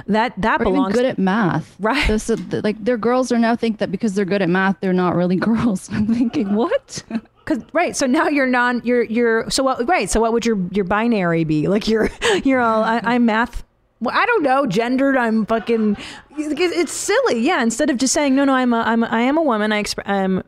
that 0.07 0.33
that 0.37 0.61
Or 0.61 0.65
belongs. 0.65 0.93
good 0.93 1.05
at 1.05 1.17
math. 1.17 1.75
Right. 1.79 2.07
This, 2.07 2.29
uh, 2.29 2.37
like 2.63 2.83
their 2.83 2.97
girls 2.97 3.31
are 3.31 3.39
now 3.39 3.55
think 3.55 3.79
that 3.79 3.91
because 3.91 4.13
they're 4.13 4.25
good 4.25 4.41
at 4.41 4.49
math, 4.49 4.77
they're 4.81 4.93
not 4.93 5.15
really 5.15 5.35
girls. 5.51 5.89
I'm 5.91 6.07
thinking, 6.07 6.53
what? 6.55 7.03
Cause 7.45 7.59
right, 7.71 7.95
so 7.95 8.05
now 8.05 8.27
you're 8.27 8.45
non, 8.45 8.81
you're 8.83 9.03
you're 9.03 9.49
so 9.49 9.63
what? 9.63 9.87
Right, 9.87 10.09
so 10.09 10.19
what 10.19 10.33
would 10.33 10.45
your 10.45 10.57
your 10.71 10.83
binary 10.83 11.45
be? 11.45 11.69
Like 11.69 11.87
you're 11.87 12.09
you're 12.43 12.59
all 12.59 12.83
I, 12.83 12.99
I'm 13.03 13.25
math. 13.25 13.63
Well, 14.01 14.13
I 14.15 14.25
don't 14.25 14.43
know, 14.43 14.65
gendered. 14.67 15.15
I'm 15.17 15.45
fucking. 15.45 15.95
It's 16.37 16.91
silly, 16.91 17.39
yeah. 17.39 17.63
Instead 17.63 17.89
of 17.89 17.97
just 17.97 18.13
saying 18.13 18.35
no, 18.35 18.43
no, 18.43 18.53
I'm 18.53 18.73
a, 18.73 18.81
I'm 18.81 19.03
a, 19.03 19.07
I 19.07 19.21
am 19.21 19.37
a 19.37 19.41
woman. 19.41 19.71
I 19.71 19.81
exp- 19.81 20.03
I'm 20.05 20.43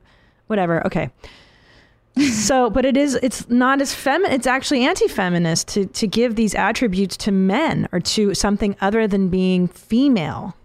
whatever. 0.47 0.85
Okay. 0.85 1.09
so, 2.31 2.69
but 2.69 2.85
it 2.85 2.97
is 2.97 3.15
it's 3.21 3.49
not 3.49 3.81
as 3.81 3.93
fem. 3.93 4.25
It's 4.25 4.47
actually 4.47 4.85
anti-feminist 4.85 5.67
to 5.69 5.85
to 5.85 6.07
give 6.07 6.35
these 6.35 6.55
attributes 6.55 7.15
to 7.17 7.31
men 7.31 7.87
or 7.91 7.99
to 7.99 8.33
something 8.33 8.75
other 8.81 9.07
than 9.07 9.29
being 9.29 9.67
female. 9.67 10.55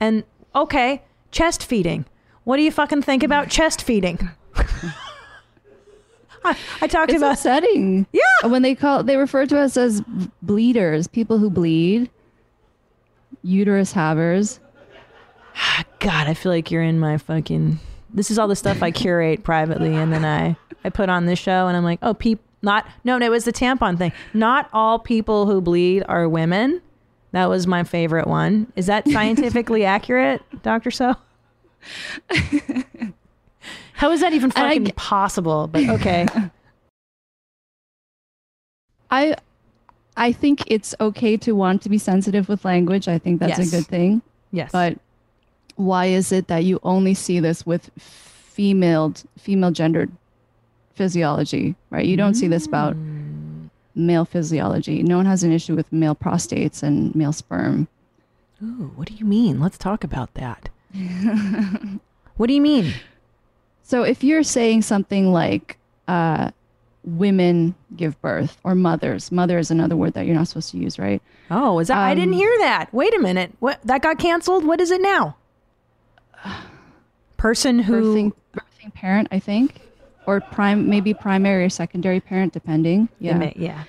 And 0.00 0.24
okay, 0.54 1.02
chest 1.30 1.64
feeding. 1.64 2.04
What 2.44 2.56
do 2.56 2.62
you 2.62 2.70
fucking 2.70 3.02
think 3.02 3.22
about 3.22 3.48
chest 3.50 3.82
feeding? 3.82 4.30
I, 6.44 6.56
I 6.80 6.86
talked 6.86 7.10
It's 7.10 7.18
about 7.18 7.32
upsetting. 7.32 8.06
Yeah. 8.12 8.48
When 8.48 8.62
they 8.62 8.74
call, 8.74 9.02
they 9.02 9.16
refer 9.16 9.46
to 9.46 9.58
us 9.58 9.76
as 9.76 10.02
bleeders, 10.42 11.08
people 11.08 11.38
who 11.38 11.50
bleed, 11.50 12.10
uterus 13.42 13.92
havers. 13.92 14.60
God, 15.98 16.26
I 16.28 16.34
feel 16.34 16.52
like 16.52 16.70
you're 16.70 16.82
in 16.82 16.98
my 16.98 17.18
fucking. 17.18 17.80
This 18.14 18.30
is 18.30 18.38
all 18.38 18.48
the 18.48 18.56
stuff 18.56 18.82
I 18.82 18.90
curate 18.90 19.44
privately, 19.44 19.94
and 19.94 20.12
then 20.12 20.24
I 20.24 20.56
I 20.84 20.90
put 20.90 21.08
on 21.08 21.26
this 21.26 21.38
show, 21.38 21.66
and 21.66 21.76
I'm 21.76 21.84
like, 21.84 21.98
oh, 22.02 22.14
peep, 22.14 22.40
not 22.62 22.86
no, 23.04 23.18
no, 23.18 23.26
it 23.26 23.30
was 23.30 23.44
the 23.44 23.52
tampon 23.52 23.98
thing. 23.98 24.12
Not 24.34 24.68
all 24.72 24.98
people 24.98 25.46
who 25.46 25.60
bleed 25.60 26.04
are 26.08 26.28
women. 26.28 26.80
That 27.32 27.46
was 27.48 27.66
my 27.66 27.84
favorite 27.84 28.26
one. 28.26 28.72
Is 28.76 28.86
that 28.86 29.06
scientifically 29.12 29.84
accurate, 29.84 30.42
Doctor 30.62 30.90
Soh? 30.90 31.14
How 33.92 34.10
is 34.12 34.20
that 34.20 34.32
even 34.32 34.52
And 34.56 34.66
I 34.66 34.78
fucking 34.78 34.92
possible? 34.94 35.66
But 35.66 35.88
okay, 35.88 36.26
I, 39.10 39.34
I 40.16 40.32
think 40.32 40.64
it's 40.66 40.94
okay 41.00 41.36
to 41.38 41.52
want 41.52 41.82
to 41.82 41.88
be 41.88 41.98
sensitive 41.98 42.48
with 42.48 42.64
language. 42.64 43.08
I 43.08 43.18
think 43.18 43.40
that's 43.40 43.58
Yes. 43.58 43.72
a 43.72 43.76
good 43.76 43.86
thing. 43.86 44.22
yes, 44.52 44.70
But 44.72 44.98
why 45.76 46.06
is 46.06 46.32
it 46.32 46.48
that 46.48 46.64
you 46.64 46.80
only 46.82 47.14
see 47.14 47.40
this 47.40 47.64
with 47.66 47.90
female 47.96 49.14
female 49.38 49.70
gendered 49.70 50.10
physiology, 50.98 51.74
right? 51.90 52.04
You 52.04 52.16
don't 52.16 52.34
see 52.34 52.48
this 52.48 52.66
about 52.66 52.96
male 53.94 54.24
physiology. 54.24 55.02
No 55.02 55.16
one 55.16 55.26
has 55.26 55.42
an 55.44 55.52
issue 55.52 55.74
with 55.74 55.90
male 55.92 56.14
prostates 56.14 56.82
and 56.82 57.14
male 57.14 57.32
sperm. 57.32 57.88
Ooh, 58.62 58.92
what 58.96 59.08
do 59.08 59.14
you 59.14 59.24
mean? 59.24 59.60
Let's 59.60 59.78
talk 59.78 60.04
about 60.04 60.34
that. 60.34 60.68
what 62.36 62.48
do 62.48 62.52
you 62.52 62.60
mean? 62.60 62.92
So 63.82 64.02
if 64.02 64.22
you're 64.22 64.42
saying 64.42 64.82
something 64.82 65.32
like 65.32 65.78
uh, 66.08 66.50
women 67.04 67.74
give 67.96 68.20
birth 68.20 68.58
or 68.64 68.74
mothers, 68.74 69.30
mother 69.32 69.58
is 69.58 69.70
another 69.70 69.96
word 69.96 70.14
that 70.14 70.26
you're 70.26 70.34
not 70.34 70.48
supposed 70.48 70.70
to 70.72 70.78
use, 70.78 70.98
right? 70.98 71.22
Oh, 71.50 71.78
is 71.78 71.88
that? 71.88 71.96
I 71.98 72.14
didn't 72.14 72.34
Um, 72.34 72.38
hear 72.40 72.58
that. 72.58 72.92
Wait 72.92 73.14
a 73.14 73.18
minute. 73.20 73.52
What 73.60 73.80
that 73.84 74.02
got 74.02 74.18
canceled? 74.18 74.64
What 74.66 74.80
is 74.80 74.90
it 74.90 75.00
now? 75.00 75.36
Person 77.36 77.78
who 77.78 78.14
Birthing, 78.14 78.32
birthing 78.52 78.94
parent, 78.94 79.28
I 79.30 79.38
think, 79.38 79.80
or 80.28 80.42
prime, 80.42 80.90
maybe 80.90 81.14
primary 81.14 81.64
or 81.64 81.70
secondary 81.70 82.20
parent, 82.20 82.52
depending. 82.52 83.08
Yeah, 83.18 83.50
yeah. 83.56 83.84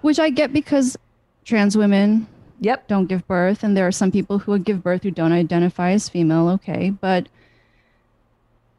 which 0.00 0.18
I 0.18 0.28
get 0.28 0.52
because 0.52 0.98
trans 1.44 1.76
women 1.76 2.26
Yep. 2.58 2.88
don't 2.88 3.06
give 3.06 3.26
birth, 3.28 3.62
and 3.62 3.76
there 3.76 3.86
are 3.86 3.92
some 3.92 4.10
people 4.10 4.40
who 4.40 4.50
would 4.52 4.64
give 4.64 4.82
birth 4.82 5.04
who 5.04 5.12
don't 5.12 5.30
identify 5.32 5.92
as 5.92 6.08
female. 6.08 6.48
Okay, 6.48 6.90
but 6.90 7.28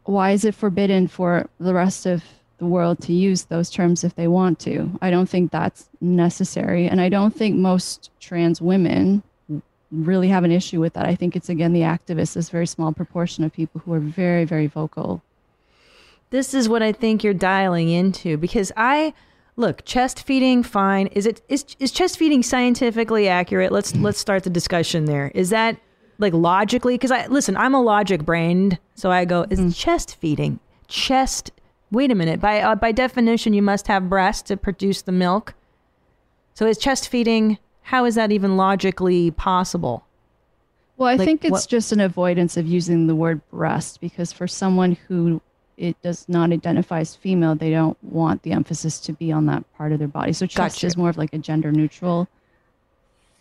why 0.04 0.32
is 0.32 0.44
it 0.44 0.54
forbidden 0.56 1.08
for 1.08 1.50
the 1.58 1.74
rest 1.74 2.06
of 2.06 2.22
the 2.58 2.66
world 2.66 3.00
to 3.04 3.14
use 3.14 3.44
those 3.46 3.70
terms 3.70 4.04
if 4.04 4.16
they 4.16 4.28
want 4.28 4.60
to? 4.60 4.90
I 5.02 5.10
don't 5.10 5.30
think 5.30 5.52
that's 5.52 5.88
necessary, 6.02 6.88
and 6.88 7.00
I 7.00 7.08
don't 7.08 7.34
think 7.34 7.56
most 7.56 8.12
trans 8.20 8.62
women 8.62 9.24
really 9.92 10.28
have 10.28 10.44
an 10.44 10.52
issue 10.52 10.82
with 10.82 10.94
that. 10.94 11.06
I 11.06 11.16
think 11.16 11.36
it's 11.38 11.50
again 11.50 11.72
the 11.72 11.82
activists, 11.96 12.34
this 12.34 12.50
very 12.50 12.68
small 12.68 12.92
proportion 12.92 13.46
of 13.46 13.54
people 13.54 13.80
who 13.86 13.94
are 13.94 14.00
very, 14.00 14.44
very 14.44 14.68
vocal. 14.68 15.22
This 16.34 16.56
is 16.56 16.68
what 16.68 16.82
I 16.82 16.92
think 16.92 17.24
you're 17.24 17.36
dialing 17.36 17.90
into 17.90 18.38
because 18.38 18.72
I 18.76 19.14
look 19.56 19.86
chest 19.86 20.24
feeding 20.26 20.64
fine. 20.64 21.06
Is 21.08 21.28
it 21.28 21.44
is 21.48 21.64
is 21.78 21.92
chest 21.92 22.18
feeding 22.18 22.42
scientifically 22.42 23.28
accurate? 23.28 23.72
Let's 23.72 23.96
let's 23.98 24.18
start 24.18 24.44
the 24.44 24.50
discussion 24.50 25.06
there. 25.06 25.32
Is 25.36 25.52
that 25.52 25.78
like 26.18 26.34
logically? 26.34 26.96
Because 26.96 27.12
I 27.12 27.28
listen, 27.28 27.56
I'm 27.56 27.76
a 27.76 27.82
logic 27.84 28.26
brained, 28.26 28.80
so 28.96 29.12
I 29.12 29.26
go 29.26 29.46
is 29.52 29.78
chest 29.78 30.16
feeding 30.16 30.60
chest. 30.88 31.52
Wait 31.92 32.10
a 32.10 32.16
minute. 32.16 32.40
By 32.40 32.62
uh, 32.62 32.74
by 32.74 32.92
definition, 32.92 33.54
you 33.54 33.62
must 33.62 33.86
have 33.86 34.10
breasts 34.10 34.42
to 34.48 34.58
produce 34.58 35.04
the 35.04 35.12
milk. 35.12 35.54
So 36.56 36.66
is 36.66 36.80
chest 36.80 37.10
feeding? 37.10 37.60
How 37.84 38.06
is 38.06 38.16
that 38.16 38.32
even 38.32 38.58
logically 38.58 39.30
possible? 39.30 40.04
Well, 40.98 41.10
I 41.10 41.16
Like, 41.16 41.28
think 41.28 41.46
it's 41.46 41.52
what- 41.52 41.68
just 41.68 41.92
an 41.92 42.00
avoidance 42.00 42.58
of 42.58 42.66
using 42.66 43.06
the 43.06 43.14
word 43.16 43.48
breast 43.52 44.02
because 44.02 44.34
for 44.34 44.48
someone 44.48 44.98
who 45.08 45.40
it 45.78 46.00
does 46.02 46.28
not 46.30 46.52
identify 46.52 47.00
as 47.00 47.16
female, 47.16 47.56
they 47.56 47.72
don't 47.72 47.98
want 48.04 48.44
the 48.44 48.52
emphasis 48.52 49.00
to 49.02 49.14
be 49.14 49.32
on 49.32 49.46
that 49.48 49.64
part 49.76 49.92
of 49.92 50.00
their 50.00 50.08
body. 50.08 50.34
So 50.34 50.46
chest 50.46 50.78
Gotcha. 50.78 50.88
is 50.88 50.98
more 50.98 51.10
of 51.10 51.18
like 51.18 51.34
a 51.34 51.38
gender 51.38 51.72
neutral 51.72 52.28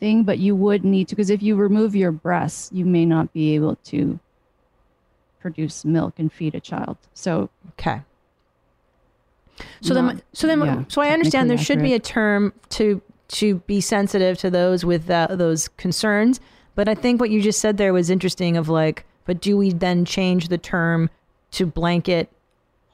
thing, 0.00 0.22
but 0.24 0.38
you 0.38 0.56
would 0.56 0.84
need 0.84 1.08
to 1.08 1.16
because 1.16 1.30
if 1.30 1.42
you 1.42 1.56
remove 1.56 1.94
your 1.94 2.12
breasts, 2.12 2.70
you 2.72 2.84
may 2.84 3.04
not 3.04 3.32
be 3.32 3.54
able 3.54 3.76
to 3.84 4.18
produce 5.40 5.84
milk 5.84 6.14
and 6.18 6.32
feed 6.32 6.54
a 6.54 6.60
child. 6.60 6.96
So 7.14 7.50
Okay. 7.78 8.02
So 9.80 9.94
Not- 9.94 10.08
then, 10.16 10.22
so 10.32 10.46
then, 10.46 10.60
yeah, 10.60 10.84
so 10.88 11.02
I 11.02 11.10
understand 11.10 11.50
there 11.50 11.58
should 11.58 11.82
be 11.82 11.94
a 11.94 12.00
term 12.00 12.52
to 12.70 13.02
to 13.28 13.56
be 13.66 13.80
sensitive 13.80 14.36
to 14.38 14.50
those 14.50 14.84
with 14.84 15.08
uh, 15.10 15.28
those 15.30 15.68
concerns. 15.68 16.40
But 16.74 16.88
I 16.88 16.94
think 16.94 17.20
what 17.20 17.30
you 17.30 17.40
just 17.42 17.60
said 17.60 17.76
there 17.76 17.92
was 17.92 18.10
interesting. 18.10 18.56
Of 18.56 18.68
like, 18.68 19.04
but 19.26 19.40
do 19.40 19.56
we 19.56 19.72
then 19.72 20.04
change 20.04 20.48
the 20.48 20.58
term 20.58 21.10
to 21.52 21.66
blanket 21.66 22.30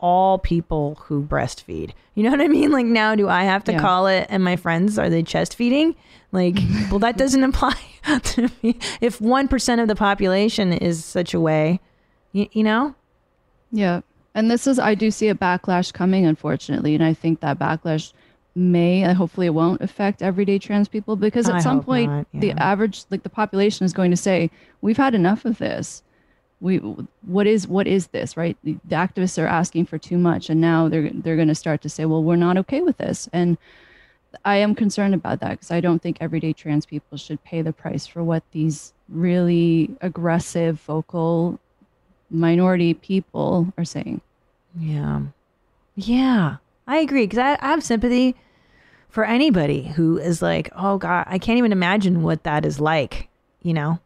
all 0.01 0.39
people 0.39 0.97
who 1.07 1.23
breastfeed? 1.23 1.91
You 2.15 2.23
know 2.25 2.31
what 2.31 2.41
I 2.41 2.49
mean? 2.49 2.71
Like 2.71 2.87
now, 2.87 3.15
do 3.15 3.29
I 3.29 3.45
have 3.45 3.65
to 3.65 3.73
Yeah. 3.73 3.81
call 3.81 4.07
it? 4.07 4.27
And 4.29 4.45
my 4.45 4.57
friends 4.57 4.99
are 4.99 5.11
they 5.11 5.23
chest 5.23 5.55
feeding? 5.57 5.95
Like, 6.33 6.57
well, 6.91 6.99
that 7.01 7.17
doesn't 7.17 7.43
apply 7.43 7.75
to 8.23 8.49
me. 8.63 8.79
If 9.01 9.21
one 9.21 9.49
percent 9.49 9.81
of 9.81 9.89
the 9.89 9.97
population 9.97 10.73
is 10.73 11.05
such 11.05 11.35
a 11.35 11.41
way, 11.41 11.81
you, 12.33 12.49
you 12.53 12.63
know. 12.63 12.95
Yeah. 13.73 14.01
And 14.35 14.51
this 14.51 14.67
is, 14.69 14.79
I 14.79 14.95
do 14.95 15.11
see 15.11 15.29
a 15.29 15.35
backlash 15.35 15.93
coming, 15.93 16.25
unfortunately. 16.25 16.95
And 16.95 17.03
I 17.03 17.13
think 17.13 17.41
that 17.41 17.59
backlash 17.59 18.13
may, 18.55 19.03
and 19.03 19.17
hopefully 19.17 19.47
it 19.47 19.55
won't 19.55 19.81
affect 19.81 20.23
everyday 20.23 20.59
trans 20.59 20.87
people 20.89 21.17
because 21.17 21.49
at 21.49 21.57
I 21.57 21.61
some 21.61 21.83
point, 21.83 22.11
not, 22.11 22.27
the 22.35 22.53
average, 22.53 23.05
like 23.11 23.23
the 23.25 23.29
population 23.31 23.85
is 23.85 23.93
going 23.93 24.11
to 24.13 24.17
say, 24.17 24.51
we've 24.81 24.97
had 24.97 25.15
enough 25.15 25.45
of 25.45 25.59
this. 25.59 26.03
We, 26.61 26.79
what 26.79 27.47
is, 27.47 27.69
what 27.69 27.87
is 27.87 28.09
this, 28.09 28.37
right? 28.37 28.57
The, 28.65 28.77
the 28.85 28.97
activists 28.97 29.41
are 29.43 29.47
asking 29.47 29.87
for 29.87 29.99
too 29.99 30.19
much. 30.19 30.51
And 30.51 30.61
now 30.61 30.89
they're, 30.89 31.11
they're 31.13 31.37
going 31.37 31.49
to 31.49 31.55
start 31.55 31.83
to 31.83 31.89
say, 31.89 32.05
well, 32.05 32.23
we're 32.23 32.37
not 32.37 32.57
okay 32.59 32.81
with 32.81 32.97
this. 32.99 33.29
And 33.33 33.57
I 34.45 34.57
am 34.57 34.75
concerned 34.75 35.15
about 35.15 35.41
that 35.41 35.53
because 35.53 35.71
I 35.71 35.81
don't 35.81 36.03
think 36.03 36.19
everyday 36.21 36.53
trans 36.53 36.85
people 36.85 37.17
should 37.17 37.43
pay 37.45 37.63
the 37.63 37.73
price 37.73 38.07
for 38.07 38.25
what 38.25 38.43
these 38.53 38.93
really 39.09 39.97
aggressive, 40.01 40.81
vocal 40.81 41.59
minority 42.31 42.95
people 42.95 43.73
are 43.79 43.85
saying. 43.85 44.21
Yeah. 44.79 45.23
Yeah. 45.95 46.57
I 46.87 46.99
agree 46.99 47.25
because 47.25 47.39
I, 47.39 47.59
I 47.61 47.71
have 47.71 47.83
sympathy 47.83 48.35
for 49.09 49.25
anybody 49.25 49.85
who 49.85 50.19
is 50.19 50.43
like, 50.43 50.71
oh 50.77 50.99
God, 50.99 51.25
I 51.29 51.39
can't 51.39 51.59
even 51.59 51.73
imagine 51.73 52.23
what 52.23 52.45
that 52.45 52.65
is 52.65 52.81
like, 52.81 53.29
you 53.63 53.73
know? 53.73 53.99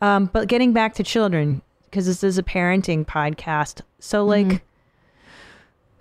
Um, 0.00 0.26
but 0.26 0.48
getting 0.48 0.72
back 0.72 0.94
to 0.94 1.02
children, 1.02 1.62
because 1.90 2.06
this 2.06 2.22
is 2.22 2.38
a 2.38 2.42
parenting 2.42 3.04
podcast. 3.06 3.80
So, 3.98 4.24
like, 4.24 4.62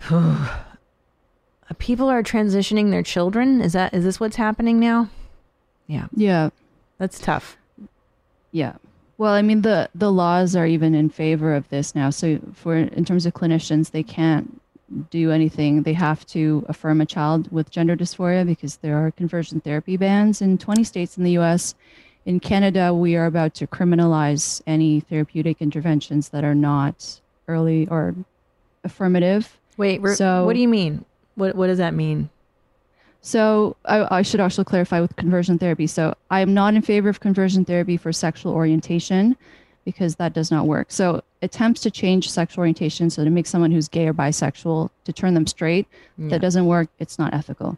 mm-hmm. 0.01 0.45
uh, 1.69 1.73
people 1.77 2.09
are 2.09 2.23
transitioning 2.23 2.91
their 2.91 3.03
children. 3.03 3.61
Is 3.61 3.73
that, 3.73 3.93
is 3.93 4.03
this 4.03 4.19
what's 4.19 4.35
happening 4.35 4.79
now? 4.79 5.09
Yeah. 5.87 6.07
Yeah. 6.15 6.49
That's 6.97 7.19
tough. 7.19 7.57
Yeah. 8.51 8.73
Well, 9.17 9.33
I 9.33 9.41
mean 9.41 9.61
the 9.61 9.89
the 9.95 10.11
laws 10.11 10.55
are 10.55 10.65
even 10.65 10.93
in 10.93 11.09
favor 11.09 11.55
of 11.55 11.69
this 11.69 11.95
now. 11.95 12.09
So 12.09 12.39
for 12.53 12.75
in 12.75 13.05
terms 13.05 13.25
of 13.25 13.33
clinicians, 13.33 13.91
they 13.91 14.03
can't 14.03 14.61
do 15.09 15.31
anything. 15.31 15.83
They 15.83 15.93
have 15.93 16.25
to 16.27 16.65
affirm 16.67 17.01
a 17.01 17.05
child 17.05 17.51
with 17.51 17.71
gender 17.71 17.95
dysphoria 17.95 18.45
because 18.45 18.77
there 18.77 18.97
are 18.97 19.11
conversion 19.11 19.61
therapy 19.61 19.97
bans 19.97 20.41
in 20.41 20.57
20 20.57 20.83
states 20.83 21.17
in 21.17 21.23
the 21.23 21.37
US. 21.37 21.75
In 22.25 22.39
Canada, 22.39 22.93
we 22.93 23.15
are 23.15 23.25
about 23.27 23.53
to 23.55 23.67
criminalize 23.67 24.61
any 24.65 24.99
therapeutic 24.99 25.61
interventions 25.61 26.29
that 26.29 26.43
are 26.43 26.55
not 26.55 27.19
early 27.47 27.87
or 27.89 28.15
affirmative. 28.83 29.57
Wait, 29.77 30.01
So- 30.15 30.45
what 30.45 30.53
do 30.53 30.59
you 30.59 30.67
mean? 30.67 31.05
What, 31.35 31.55
what 31.55 31.67
does 31.67 31.77
that 31.77 31.93
mean? 31.93 32.29
So 33.21 33.75
I, 33.85 34.19
I 34.19 34.21
should 34.21 34.39
also 34.39 34.63
clarify 34.63 35.01
with 35.01 35.15
conversion 35.15 35.57
therapy. 35.57 35.87
So 35.87 36.13
I 36.29 36.41
am 36.41 36.53
not 36.53 36.75
in 36.75 36.81
favor 36.81 37.09
of 37.09 37.19
conversion 37.19 37.65
therapy 37.65 37.97
for 37.97 38.13
sexual 38.13 38.53
orientation 38.53 39.35
because 39.83 40.15
that 40.15 40.33
does 40.33 40.51
not 40.51 40.67
work. 40.67 40.91
So 40.91 41.23
attempts 41.41 41.81
to 41.81 41.91
change 41.91 42.29
sexual 42.29 42.61
orientation, 42.61 43.09
so 43.09 43.23
to 43.23 43.29
make 43.29 43.47
someone 43.47 43.71
who's 43.71 43.87
gay 43.87 44.07
or 44.07 44.13
bisexual 44.13 44.89
to 45.05 45.13
turn 45.13 45.33
them 45.33 45.47
straight, 45.47 45.87
that 46.19 46.39
doesn't 46.39 46.65
work. 46.67 46.87
It's 46.99 47.17
not 47.19 47.33
ethical. 47.33 47.77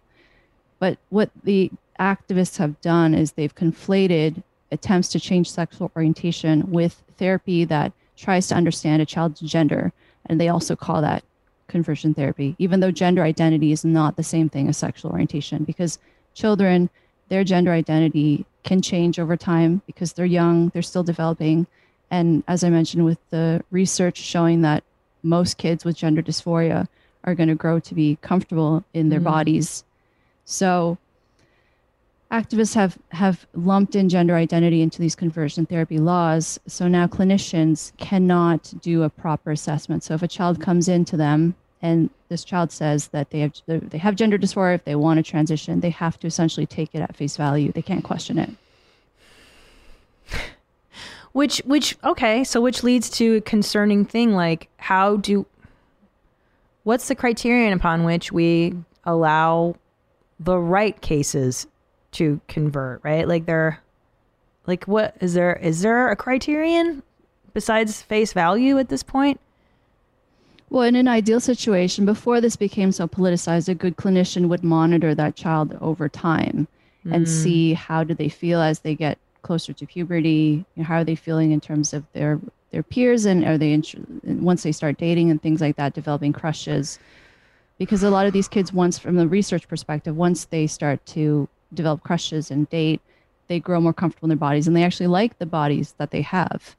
But 0.80 0.98
what 1.10 1.32
the 1.44 1.72
activists 2.00 2.58
have 2.58 2.80
done 2.82 3.14
is 3.14 3.32
they've 3.32 3.56
conflated 3.56 4.44
attempts 4.72 5.10
to 5.10 5.20
change 5.20 5.50
sexual 5.50 5.92
orientation 5.96 6.72
with 6.72 7.04
therapy 7.18 7.66
that 7.66 7.92
tries 8.16 8.48
to 8.48 8.56
understand 8.56 9.02
a 9.02 9.06
child's 9.06 9.40
gender, 9.40 9.94
and 10.26 10.40
they 10.40 10.50
also 10.50 10.76
call 10.76 11.02
that 11.02 11.24
conversion 11.68 12.14
therapy, 12.14 12.56
even 12.60 12.80
though 12.80 12.92
gender 12.92 13.24
identity 13.24 13.72
is 13.72 13.86
not 13.86 14.16
the 14.16 14.24
same 14.24 14.50
thing 14.50 14.68
as 14.68 14.78
sexual 14.78 15.12
orientation, 15.12 15.64
because 15.64 16.00
children, 16.34 16.90
their 17.30 17.44
gender 17.44 17.72
identity 17.72 18.46
can 18.64 18.82
change 18.82 19.20
over 19.20 19.38
time 19.38 19.82
because 19.86 20.14
they're 20.14 20.26
young, 20.26 20.70
they're 20.70 20.82
still 20.82 21.04
developing. 21.04 21.68
And 22.10 22.44
as 22.48 22.64
I 22.64 22.70
mentioned, 22.70 23.06
with 23.06 23.20
the 23.30 23.64
research 23.72 24.18
showing 24.18 24.62
that 24.62 24.84
most 25.24 25.58
kids 25.58 25.84
with 25.84 25.98
gender 25.98 26.22
dysphoria 26.22 26.88
are 27.24 27.36
going 27.36 27.50
to 27.50 27.56
grow 27.56 27.80
to 27.80 27.96
be 27.96 28.18
comfortable 28.22 28.84
in 28.94 29.10
their 29.10 29.20
mm-hmm. 29.20 29.30
bodies. 29.30 29.84
So 30.46 30.98
activists 32.32 32.76
have 32.76 32.98
have 33.12 33.48
lumped 33.54 33.96
in 33.96 34.10
gender 34.10 34.36
identity 34.36 34.82
into 34.82 35.00
these 35.00 35.16
conversion 35.16 35.66
therapy 35.66 35.98
laws 35.98 36.60
so 36.68 36.88
now 36.88 37.08
clinicians 37.08 37.96
cannot 37.98 38.74
do 38.82 39.04
a 39.04 39.10
proper 39.10 39.52
assessment. 39.52 40.04
So 40.04 40.13
if 40.13 40.22
a 40.22 40.28
child 40.28 40.62
comes 40.62 40.90
into 40.90 41.16
them 41.16 41.56
and 41.82 42.10
this 42.30 42.44
child 42.44 42.72
says 42.72 43.10
that 43.10 43.30
they 43.30 43.40
have 43.40 43.54
they 43.68 43.98
have 43.98 44.16
gender 44.16 44.38
dysphoria 44.38 44.76
if 44.76 44.84
they 44.84 44.96
want 44.96 45.18
to 45.18 45.24
transition 45.24 45.80
they 45.80 45.90
have 45.90 46.20
to 46.20 46.28
essentially 46.28 46.66
take 46.66 46.94
it 46.94 47.02
at 47.02 47.16
face 47.16 47.38
value. 47.38 47.72
They 47.72 47.82
can't 47.82 48.04
question 48.04 48.38
it. 48.40 48.50
Which, 51.34 51.60
which, 51.66 51.96
okay, 52.04 52.44
so 52.44 52.60
which 52.60 52.84
leads 52.84 53.12
to 53.12 53.36
a 53.36 53.42
concerning 53.42 54.06
thing 54.06 54.34
like 54.34 54.70
how 54.78 55.18
do, 55.18 55.46
what's 56.84 57.10
the 57.10 57.16
criterion 57.16 57.74
upon 57.74 58.06
which 58.06 58.32
we 58.32 58.74
allow 59.04 59.76
the 60.40 60.58
right 60.58 61.00
cases 61.00 61.68
to 62.17 62.41
convert, 62.47 63.03
right? 63.03 63.27
Like 63.27 63.45
there, 63.45 63.82
like 64.65 64.86
what 64.86 65.15
is 65.19 65.34
there, 65.34 65.56
is 65.56 65.82
there 65.82 66.10
a 66.10 66.15
criterion 66.15 67.03
besides 67.53 68.01
face 68.01 68.34
value 68.34 68.77
at 68.77 68.89
this 68.89 69.03
point? 69.03 69.39
Well, 70.69 70.84
in 70.84 70.95
an 70.95 71.08
ideal 71.08 71.39
situation, 71.39 72.06
before 72.06 72.41
this 72.41 72.56
became 72.56 72.91
so 72.91 73.08
politicized, 73.08 73.69
a 73.69 73.75
good 73.75 73.95
clinician 73.95 74.49
would 74.49 74.63
monitor 74.63 75.15
that 75.15 75.36
child 75.36 75.77
over 75.80 76.10
time 76.10 76.67
and 77.06 77.25
hmm. 77.25 77.32
see 77.32 77.73
how 77.73 78.03
do 78.03 78.13
they 78.13 78.30
feel 78.30 78.62
as 78.62 78.80
they 78.80 78.95
get 78.95 79.17
closer 79.43 79.71
to 79.71 79.86
puberty. 79.86 80.65
You 80.75 80.82
know, 80.82 80.84
how 80.84 80.97
are 80.97 81.03
they 81.06 81.15
feeling 81.15 81.51
in 81.51 81.62
terms 81.62 81.93
of 81.93 82.03
their 82.13 82.39
their 82.71 82.84
peers 82.84 83.25
and 83.25 83.45
are 83.45 83.58
they 83.58 83.82
once 84.23 84.63
they 84.63 84.73
start 84.73 84.97
dating 84.97 85.32
and 85.32 85.41
things 85.41 85.62
like 85.62 85.77
that 85.77 85.93
developing 85.93 86.34
crushes 86.34 86.99
because 87.77 88.03
a 88.03 88.10
lot 88.10 88.25
of 88.25 88.34
these 88.34 88.47
kids 88.47 88.73
once 88.73 88.97
from 88.97 89.15
the 89.15 89.27
research 89.27 89.67
perspective 89.67 90.17
once 90.17 90.45
they 90.45 90.67
start 90.67 91.06
to 91.06 91.47
develop 91.73 92.03
crushes 92.03 92.51
and 92.51 92.69
date 92.69 93.01
they 93.47 93.60
grow 93.60 93.80
more 93.80 93.93
comfortable 93.93 94.25
in 94.27 94.30
their 94.30 94.38
bodies 94.38 94.67
and 94.67 94.75
they 94.75 94.84
actually 94.84 95.08
like 95.08 95.38
the 95.39 95.45
bodies 95.45 95.95
that 95.97 96.12
they 96.12 96.21
have. 96.21 96.75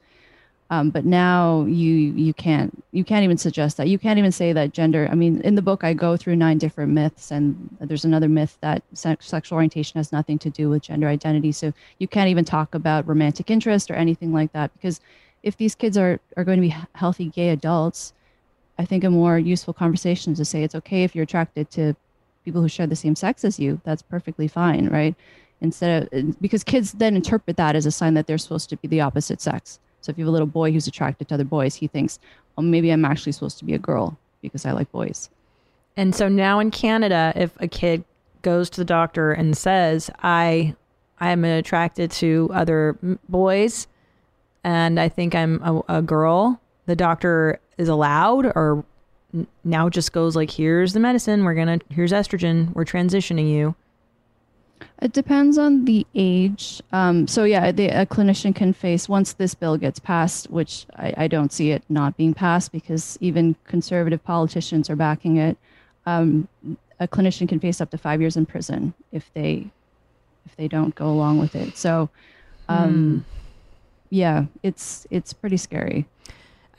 Um, 0.71 0.91
but 0.91 1.03
now 1.03 1.65
you 1.65 1.93
you 1.93 2.31
can't 2.31 2.83
you 2.91 3.03
can't 3.03 3.23
even 3.23 3.37
suggest 3.37 3.77
that. 3.77 3.87
You 3.87 3.97
can't 3.97 4.19
even 4.19 4.31
say 4.31 4.53
that 4.53 4.71
gender 4.71 5.09
i 5.11 5.15
mean 5.15 5.41
in 5.41 5.55
the 5.55 5.63
book 5.63 5.83
i 5.83 5.93
go 5.93 6.15
through 6.15 6.35
nine 6.35 6.59
different 6.59 6.91
myths 6.91 7.31
and 7.31 7.75
there's 7.79 8.05
another 8.05 8.29
myth 8.29 8.55
that 8.61 8.83
sex, 8.93 9.25
sexual 9.27 9.55
orientation 9.55 9.97
has 9.97 10.11
nothing 10.11 10.37
to 10.39 10.49
do 10.51 10.69
with 10.69 10.83
gender 10.83 11.07
identity. 11.07 11.51
So 11.51 11.73
you 11.97 12.07
can't 12.07 12.29
even 12.29 12.45
talk 12.45 12.75
about 12.75 13.07
romantic 13.07 13.49
interest 13.49 13.89
or 13.89 13.95
anything 13.95 14.31
like 14.31 14.51
that 14.53 14.71
because 14.73 15.01
if 15.41 15.57
these 15.57 15.73
kids 15.73 15.97
are 15.97 16.19
are 16.37 16.43
going 16.43 16.61
to 16.61 16.67
be 16.67 16.75
healthy 16.93 17.29
gay 17.29 17.49
adults 17.49 18.13
i 18.77 18.85
think 18.85 19.03
a 19.03 19.09
more 19.09 19.39
useful 19.39 19.73
conversation 19.73 20.33
is 20.33 20.39
to 20.39 20.45
say 20.45 20.63
it's 20.63 20.75
okay 20.75 21.03
if 21.03 21.15
you're 21.15 21.23
attracted 21.23 21.71
to 21.71 21.95
people 22.45 22.61
who 22.61 22.67
share 22.67 22.87
the 22.87 22.95
same 22.95 23.15
sex 23.15 23.43
as 23.43 23.59
you 23.59 23.79
that's 23.83 24.01
perfectly 24.01 24.47
fine 24.47 24.87
right 24.87 25.15
instead 25.61 26.09
of 26.13 26.41
because 26.41 26.63
kids 26.63 26.93
then 26.93 27.15
interpret 27.15 27.57
that 27.57 27.75
as 27.75 27.85
a 27.85 27.91
sign 27.91 28.13
that 28.13 28.27
they're 28.27 28.37
supposed 28.37 28.69
to 28.69 28.77
be 28.77 28.87
the 28.87 29.01
opposite 29.01 29.41
sex 29.41 29.79
so 30.01 30.11
if 30.11 30.17
you 30.17 30.25
have 30.25 30.29
a 30.29 30.31
little 30.31 30.47
boy 30.47 30.71
who's 30.71 30.87
attracted 30.87 31.27
to 31.27 31.35
other 31.35 31.43
boys, 31.43 31.75
he 31.75 31.87
thinks, 31.87 32.19
well, 32.55 32.65
maybe 32.65 32.89
I'm 32.91 33.05
actually 33.05 33.33
supposed 33.33 33.57
to 33.59 33.65
be 33.65 33.73
a 33.73 33.79
girl 33.79 34.17
because 34.41 34.65
I 34.65 34.71
like 34.71 34.91
boys. 34.91 35.29
And 35.97 36.15
so 36.15 36.29
now 36.29 36.59
in 36.59 36.71
Canada, 36.71 37.33
if 37.35 37.51
a 37.59 37.67
kid 37.67 38.03
goes 38.41 38.69
to 38.69 38.81
the 38.81 38.85
doctor 38.85 39.33
and 39.33 39.57
says, 39.57 40.09
"I, 40.23 40.75
I 41.19 41.31
am 41.31 41.43
attracted 41.43 42.11
to 42.11 42.49
other 42.53 42.97
boys, 43.27 43.87
and 44.63 44.99
I 44.99 45.09
think 45.09 45.35
I'm 45.35 45.61
a, 45.61 45.97
a 45.97 46.01
girl," 46.01 46.61
the 46.85 46.95
doctor 46.95 47.59
is 47.77 47.89
allowed, 47.89 48.45
or 48.45 48.85
now 49.63 49.89
just 49.89 50.11
goes 50.11 50.35
like, 50.35 50.51
"Here's 50.51 50.93
the 50.93 50.99
medicine. 50.99 51.43
We're 51.43 51.55
gonna 51.55 51.79
here's 51.89 52.11
estrogen. 52.11 52.73
We're 52.73 52.85
transitioning 52.85 53.49
you." 53.49 53.75
It 55.01 55.13
depends 55.13 55.57
on 55.57 55.85
the 55.85 56.05
age. 56.13 56.81
Um, 56.91 57.27
so 57.27 57.43
yeah, 57.43 57.71
the, 57.71 57.87
a 57.87 58.05
clinician 58.05 58.53
can 58.53 58.73
face 58.73 59.07
once 59.07 59.33
this 59.33 59.55
bill 59.55 59.77
gets 59.77 59.99
passed, 59.99 60.49
which 60.49 60.85
I, 60.95 61.13
I 61.17 61.27
don't 61.27 61.53
see 61.53 61.71
it 61.71 61.83
not 61.89 62.17
being 62.17 62.33
passed 62.33 62.71
because 62.71 63.17
even 63.21 63.55
conservative 63.65 64.23
politicians 64.23 64.89
are 64.89 64.95
backing 64.95 65.37
it. 65.37 65.57
Um, 66.05 66.47
a 66.99 67.07
clinician 67.07 67.47
can 67.47 67.59
face 67.59 67.79
up 67.79 67.91
to 67.91 67.97
five 67.97 68.19
years 68.19 68.35
in 68.35 68.45
prison 68.45 68.93
if 69.11 69.31
they 69.33 69.69
if 70.45 70.55
they 70.55 70.67
don't 70.67 70.95
go 70.95 71.07
along 71.07 71.39
with 71.39 71.55
it. 71.55 71.77
So, 71.77 72.09
um, 72.67 73.25
yeah, 74.09 74.45
it's 74.63 75.07
it's 75.09 75.31
pretty 75.31 75.57
scary. 75.57 76.07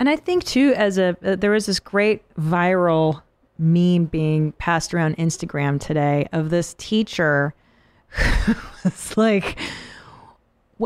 And 0.00 0.08
I 0.08 0.16
think 0.16 0.44
too, 0.44 0.72
as 0.76 0.96
a 0.96 1.14
uh, 1.22 1.36
there 1.36 1.50
was 1.50 1.66
this 1.66 1.78
great 1.78 2.22
viral 2.34 3.20
meme 3.58 4.06
being 4.06 4.52
passed 4.52 4.94
around 4.94 5.18
Instagram 5.18 5.78
today 5.78 6.26
of 6.32 6.48
this 6.48 6.74
teacher. 6.78 7.52
it's 8.84 9.16
like, 9.18 9.58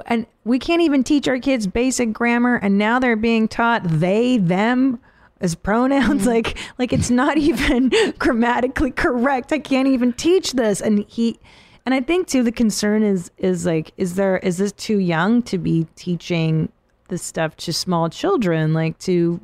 and 0.07 0.27
we 0.42 0.59
can't 0.59 0.83
even 0.83 1.05
teach 1.05 1.29
our 1.29 1.38
kids 1.38 1.68
basic 1.68 2.12
grammar, 2.12 2.57
and 2.57 2.77
now 2.77 2.98
they're 2.98 3.14
being 3.14 3.46
taught 3.46 3.83
they 3.85 4.38
them 4.38 4.98
as 5.40 5.55
pronouns. 5.55 6.27
Like, 6.27 6.59
like 6.79 6.92
it's 6.92 7.11
not 7.11 7.38
even 7.38 7.92
grammatically 8.18 8.90
correct. 8.90 9.53
I 9.53 9.61
can't 9.61 9.87
even 9.87 10.12
teach 10.12 10.55
this. 10.55 10.81
And 10.81 11.05
he, 11.07 11.38
and 11.87 11.94
I 11.94 12.00
think 12.00 12.27
too, 12.27 12.42
the 12.42 12.50
concern 12.50 13.05
is 13.05 13.31
is 13.38 13.64
like, 13.64 13.92
is 13.96 14.16
there 14.16 14.38
is 14.38 14.57
this 14.57 14.72
too 14.72 14.98
young 14.98 15.40
to 15.44 15.57
be 15.57 15.87
teaching 15.94 16.72
this 17.09 17.23
stuff 17.23 17.57
to 17.59 17.73
small 17.73 18.09
children? 18.09 18.75
Like 18.75 18.99
to 19.01 19.40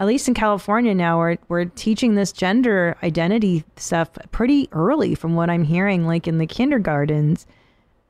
at 0.00 0.06
least 0.06 0.26
in 0.28 0.34
California 0.34 0.94
now, 0.94 1.18
we're 1.18 1.36
we're 1.48 1.66
teaching 1.66 2.14
this 2.14 2.32
gender 2.32 2.96
identity 3.02 3.64
stuff 3.76 4.08
pretty 4.32 4.68
early, 4.72 5.14
from 5.14 5.36
what 5.36 5.50
I'm 5.50 5.64
hearing. 5.64 6.06
Like 6.06 6.26
in 6.26 6.38
the 6.38 6.46
kindergartens, 6.46 7.46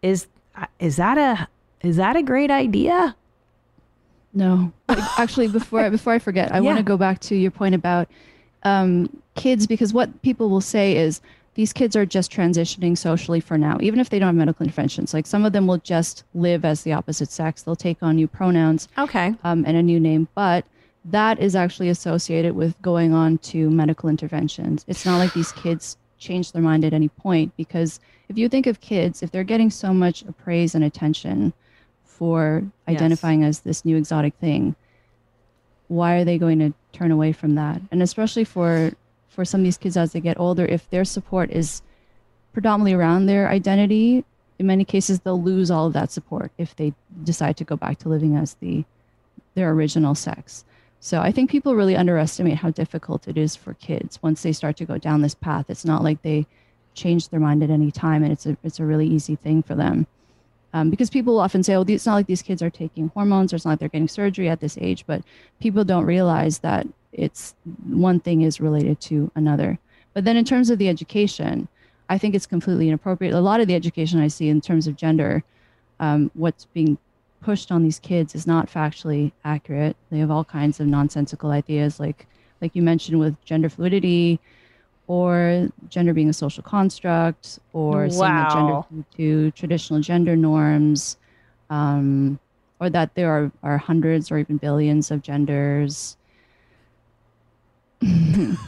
is 0.00 0.28
is 0.78 0.96
that 0.96 1.18
a 1.18 1.48
is 1.86 1.96
that 1.96 2.16
a 2.16 2.22
great 2.22 2.50
idea? 2.50 3.16
No, 4.32 4.72
actually, 4.88 5.48
before 5.48 5.80
I, 5.80 5.88
before 5.90 6.12
I 6.12 6.20
forget, 6.20 6.52
I 6.52 6.60
want 6.60 6.78
to 6.78 6.84
go 6.84 6.96
back 6.96 7.18
to 7.22 7.34
your 7.34 7.50
point 7.50 7.74
about 7.74 8.08
um, 8.62 9.22
kids 9.34 9.66
because 9.66 9.92
what 9.92 10.22
people 10.22 10.48
will 10.48 10.60
say 10.60 10.96
is 10.96 11.20
these 11.60 11.74
kids 11.74 11.94
are 11.94 12.06
just 12.06 12.32
transitioning 12.32 12.96
socially 12.96 13.38
for 13.38 13.58
now, 13.58 13.76
even 13.82 14.00
if 14.00 14.08
they 14.08 14.18
don't 14.18 14.28
have 14.28 14.34
medical 14.34 14.64
interventions. 14.64 15.12
Like 15.12 15.26
some 15.26 15.44
of 15.44 15.52
them 15.52 15.66
will 15.66 15.76
just 15.76 16.24
live 16.32 16.64
as 16.64 16.84
the 16.84 16.94
opposite 16.94 17.30
sex; 17.30 17.60
they'll 17.62 17.76
take 17.76 18.02
on 18.02 18.16
new 18.16 18.26
pronouns 18.26 18.88
Okay. 18.96 19.34
um, 19.44 19.64
and 19.66 19.76
a 19.76 19.82
new 19.82 20.00
name, 20.00 20.26
but 20.34 20.64
that 21.04 21.38
is 21.38 21.54
actually 21.54 21.90
associated 21.90 22.54
with 22.54 22.80
going 22.80 23.12
on 23.12 23.36
to 23.52 23.68
medical 23.68 24.08
interventions. 24.08 24.86
It's 24.88 25.04
not 25.04 25.18
like 25.18 25.34
these 25.34 25.52
kids 25.52 25.98
change 26.16 26.52
their 26.52 26.62
mind 26.62 26.82
at 26.82 26.94
any 26.94 27.08
point 27.08 27.52
because 27.58 28.00
if 28.30 28.38
you 28.38 28.48
think 28.48 28.66
of 28.66 28.80
kids, 28.80 29.22
if 29.22 29.30
they're 29.30 29.44
getting 29.44 29.68
so 29.68 29.92
much 29.92 30.24
praise 30.42 30.74
and 30.74 30.82
attention 30.82 31.52
for 32.06 32.62
Yes. 32.88 32.96
identifying 32.96 33.44
as 33.44 33.60
this 33.60 33.84
new 33.84 33.98
exotic 33.98 34.32
thing, 34.40 34.76
why 35.88 36.14
are 36.14 36.24
they 36.24 36.38
going 36.38 36.58
to 36.60 36.72
turn 36.94 37.10
away 37.10 37.32
from 37.32 37.54
that? 37.56 37.82
And 37.90 38.02
especially 38.02 38.44
for 38.44 38.92
for 39.30 39.44
some 39.44 39.60
of 39.60 39.64
these 39.64 39.78
kids 39.78 39.96
as 39.96 40.12
they 40.12 40.20
get 40.20 40.38
older, 40.38 40.66
if 40.66 40.90
their 40.90 41.04
support 41.04 41.50
is 41.50 41.82
predominantly 42.52 42.92
around 42.92 43.26
their 43.26 43.48
identity, 43.48 44.24
in 44.58 44.66
many 44.66 44.84
cases 44.84 45.20
they'll 45.20 45.42
lose 45.42 45.70
all 45.70 45.86
of 45.86 45.94
that 45.94 46.10
support 46.10 46.52
if 46.58 46.76
they 46.76 46.92
decide 47.24 47.56
to 47.56 47.64
go 47.64 47.76
back 47.76 47.98
to 47.98 48.08
living 48.08 48.36
as 48.36 48.54
the 48.54 48.84
their 49.54 49.70
original 49.70 50.14
sex. 50.14 50.64
So 51.00 51.20
I 51.20 51.32
think 51.32 51.50
people 51.50 51.74
really 51.74 51.96
underestimate 51.96 52.58
how 52.58 52.70
difficult 52.70 53.26
it 53.26 53.38
is 53.38 53.56
for 53.56 53.74
kids 53.74 54.22
once 54.22 54.42
they 54.42 54.52
start 54.52 54.76
to 54.76 54.84
go 54.84 54.98
down 54.98 55.22
this 55.22 55.34
path. 55.34 55.66
It's 55.68 55.84
not 55.84 56.04
like 56.04 56.20
they 56.22 56.46
change 56.94 57.28
their 57.28 57.40
mind 57.40 57.62
at 57.62 57.70
any 57.70 57.90
time, 57.90 58.22
and 58.22 58.32
it's 58.32 58.46
a 58.46 58.56
it's 58.62 58.80
a 58.80 58.84
really 58.84 59.06
easy 59.06 59.36
thing 59.36 59.62
for 59.62 59.74
them. 59.74 60.06
Um, 60.72 60.90
because 60.90 61.10
people 61.10 61.40
often 61.40 61.62
say, 61.62 61.74
"Oh, 61.74 61.84
it's 61.88 62.06
not 62.06 62.14
like 62.14 62.26
these 62.26 62.42
kids 62.42 62.62
are 62.62 62.70
taking 62.70 63.08
hormones, 63.08 63.52
or 63.52 63.56
it's 63.56 63.64
not 63.64 63.72
like 63.72 63.78
they're 63.80 63.88
getting 63.88 64.08
surgery 64.08 64.48
at 64.48 64.60
this 64.60 64.76
age." 64.80 65.04
But 65.06 65.22
people 65.60 65.84
don't 65.84 66.04
realize 66.04 66.58
that 66.58 66.86
it's 67.12 67.54
one 67.86 68.20
thing 68.20 68.42
is 68.42 68.60
related 68.60 69.00
to 69.02 69.30
another. 69.34 69.78
But 70.14 70.24
then, 70.24 70.36
in 70.36 70.44
terms 70.44 70.70
of 70.70 70.78
the 70.78 70.88
education, 70.88 71.68
I 72.08 72.18
think 72.18 72.34
it's 72.34 72.46
completely 72.46 72.88
inappropriate. 72.88 73.34
A 73.34 73.40
lot 73.40 73.60
of 73.60 73.68
the 73.68 73.74
education 73.74 74.20
I 74.20 74.28
see 74.28 74.48
in 74.48 74.60
terms 74.60 74.86
of 74.86 74.96
gender, 74.96 75.44
um, 76.00 76.30
what's 76.34 76.64
being 76.66 76.98
pushed 77.40 77.72
on 77.72 77.82
these 77.82 77.98
kids 77.98 78.34
is 78.34 78.46
not 78.46 78.68
factually 78.68 79.32
accurate. 79.44 79.96
They 80.10 80.18
have 80.18 80.30
all 80.30 80.44
kinds 80.44 80.80
of 80.80 80.86
nonsensical 80.86 81.50
ideas, 81.50 82.00
like 82.00 82.26
like 82.60 82.76
you 82.76 82.82
mentioned 82.82 83.18
with 83.18 83.42
gender 83.44 83.68
fluidity, 83.68 84.38
or 85.06 85.68
gender 85.88 86.12
being 86.12 86.28
a 86.28 86.32
social 86.32 86.62
construct, 86.62 87.58
or 87.72 88.08
saying 88.10 88.20
that 88.20 88.52
gender 88.52 88.82
to 89.16 89.50
traditional 89.52 90.00
gender 90.00 90.36
norms, 90.36 91.16
um, 91.70 92.38
or 92.80 92.90
that 92.90 93.14
there 93.14 93.30
are, 93.30 93.52
are 93.62 93.78
hundreds 93.78 94.30
or 94.30 94.38
even 94.38 94.56
billions 94.56 95.10
of 95.10 95.22
genders. 95.22 96.16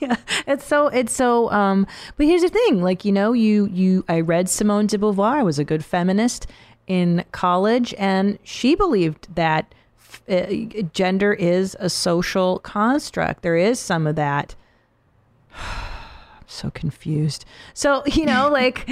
yeah 0.00 0.16
it's 0.46 0.64
so 0.64 0.88
it's 0.88 1.12
so 1.14 1.50
um 1.52 1.86
but 2.16 2.26
here's 2.26 2.42
the 2.42 2.48
thing 2.48 2.82
like 2.82 3.04
you 3.04 3.12
know 3.12 3.32
you 3.32 3.66
you 3.66 4.04
i 4.08 4.18
read 4.20 4.48
simone 4.48 4.86
de 4.86 4.98
beauvoir 4.98 5.38
I 5.38 5.42
was 5.42 5.58
a 5.58 5.64
good 5.64 5.84
feminist 5.84 6.46
in 6.88 7.24
college 7.32 7.94
and 7.98 8.38
she 8.42 8.74
believed 8.74 9.32
that 9.36 9.72
f- 9.96 10.22
uh, 10.28 10.82
gender 10.92 11.32
is 11.32 11.76
a 11.78 11.88
social 11.88 12.58
construct. 12.58 13.42
There 13.42 13.56
is 13.56 13.78
some 13.78 14.06
of 14.08 14.16
that. 14.16 14.56
I'm 15.54 16.48
so 16.48 16.70
confused. 16.70 17.44
So 17.72 18.02
you 18.06 18.26
know 18.26 18.48
like 18.50 18.88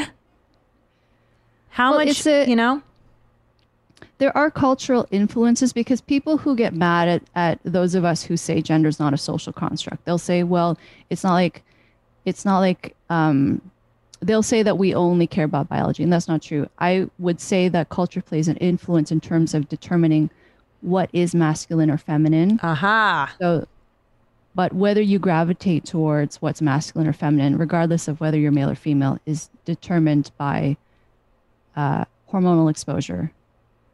how 1.70 1.90
Well, 1.96 2.06
much 2.06 2.24
a- 2.26 2.48
you 2.48 2.54
know 2.56 2.82
there 4.18 4.36
are 4.36 4.50
cultural 4.50 5.06
influences 5.10 5.72
because 5.72 6.00
people 6.00 6.36
who 6.36 6.54
get 6.54 6.74
mad 6.74 7.08
at, 7.08 7.22
at 7.34 7.58
those 7.64 7.94
of 7.94 8.04
us 8.04 8.22
who 8.22 8.36
say 8.36 8.60
gender 8.60 8.88
is 8.88 8.98
not 8.98 9.14
a 9.14 9.18
social 9.18 9.52
construct 9.52 10.04
they'll 10.04 10.18
say 10.18 10.42
well 10.42 10.78
it's 11.10 11.24
not 11.24 11.34
like 11.34 11.62
it's 12.24 12.44
not 12.44 12.58
like 12.60 12.94
um, 13.08 13.60
they'll 14.20 14.42
say 14.42 14.62
that 14.62 14.78
we 14.78 14.94
only 14.94 15.26
care 15.26 15.44
about 15.44 15.68
biology 15.68 16.02
and 16.02 16.12
that's 16.12 16.28
not 16.28 16.42
true. 16.42 16.68
I 16.78 17.08
would 17.18 17.40
say 17.40 17.68
that 17.68 17.88
culture 17.88 18.22
plays 18.22 18.48
an 18.48 18.56
influence 18.56 19.10
in 19.10 19.20
terms 19.20 19.54
of 19.54 19.68
determining 19.68 20.30
what 20.82 21.10
is 21.12 21.34
masculine 21.34 21.90
or 21.90 21.98
feminine. 21.98 22.60
Aha. 22.62 23.34
So 23.40 23.66
but 24.54 24.72
whether 24.72 25.00
you 25.00 25.18
gravitate 25.18 25.84
towards 25.84 26.42
what's 26.42 26.60
masculine 26.60 27.06
or 27.06 27.12
feminine 27.12 27.56
regardless 27.56 28.08
of 28.08 28.20
whether 28.20 28.38
you're 28.38 28.52
male 28.52 28.70
or 28.70 28.74
female 28.74 29.18
is 29.24 29.48
determined 29.64 30.30
by 30.36 30.76
uh, 31.76 32.04
hormonal 32.32 32.70
exposure 32.70 33.32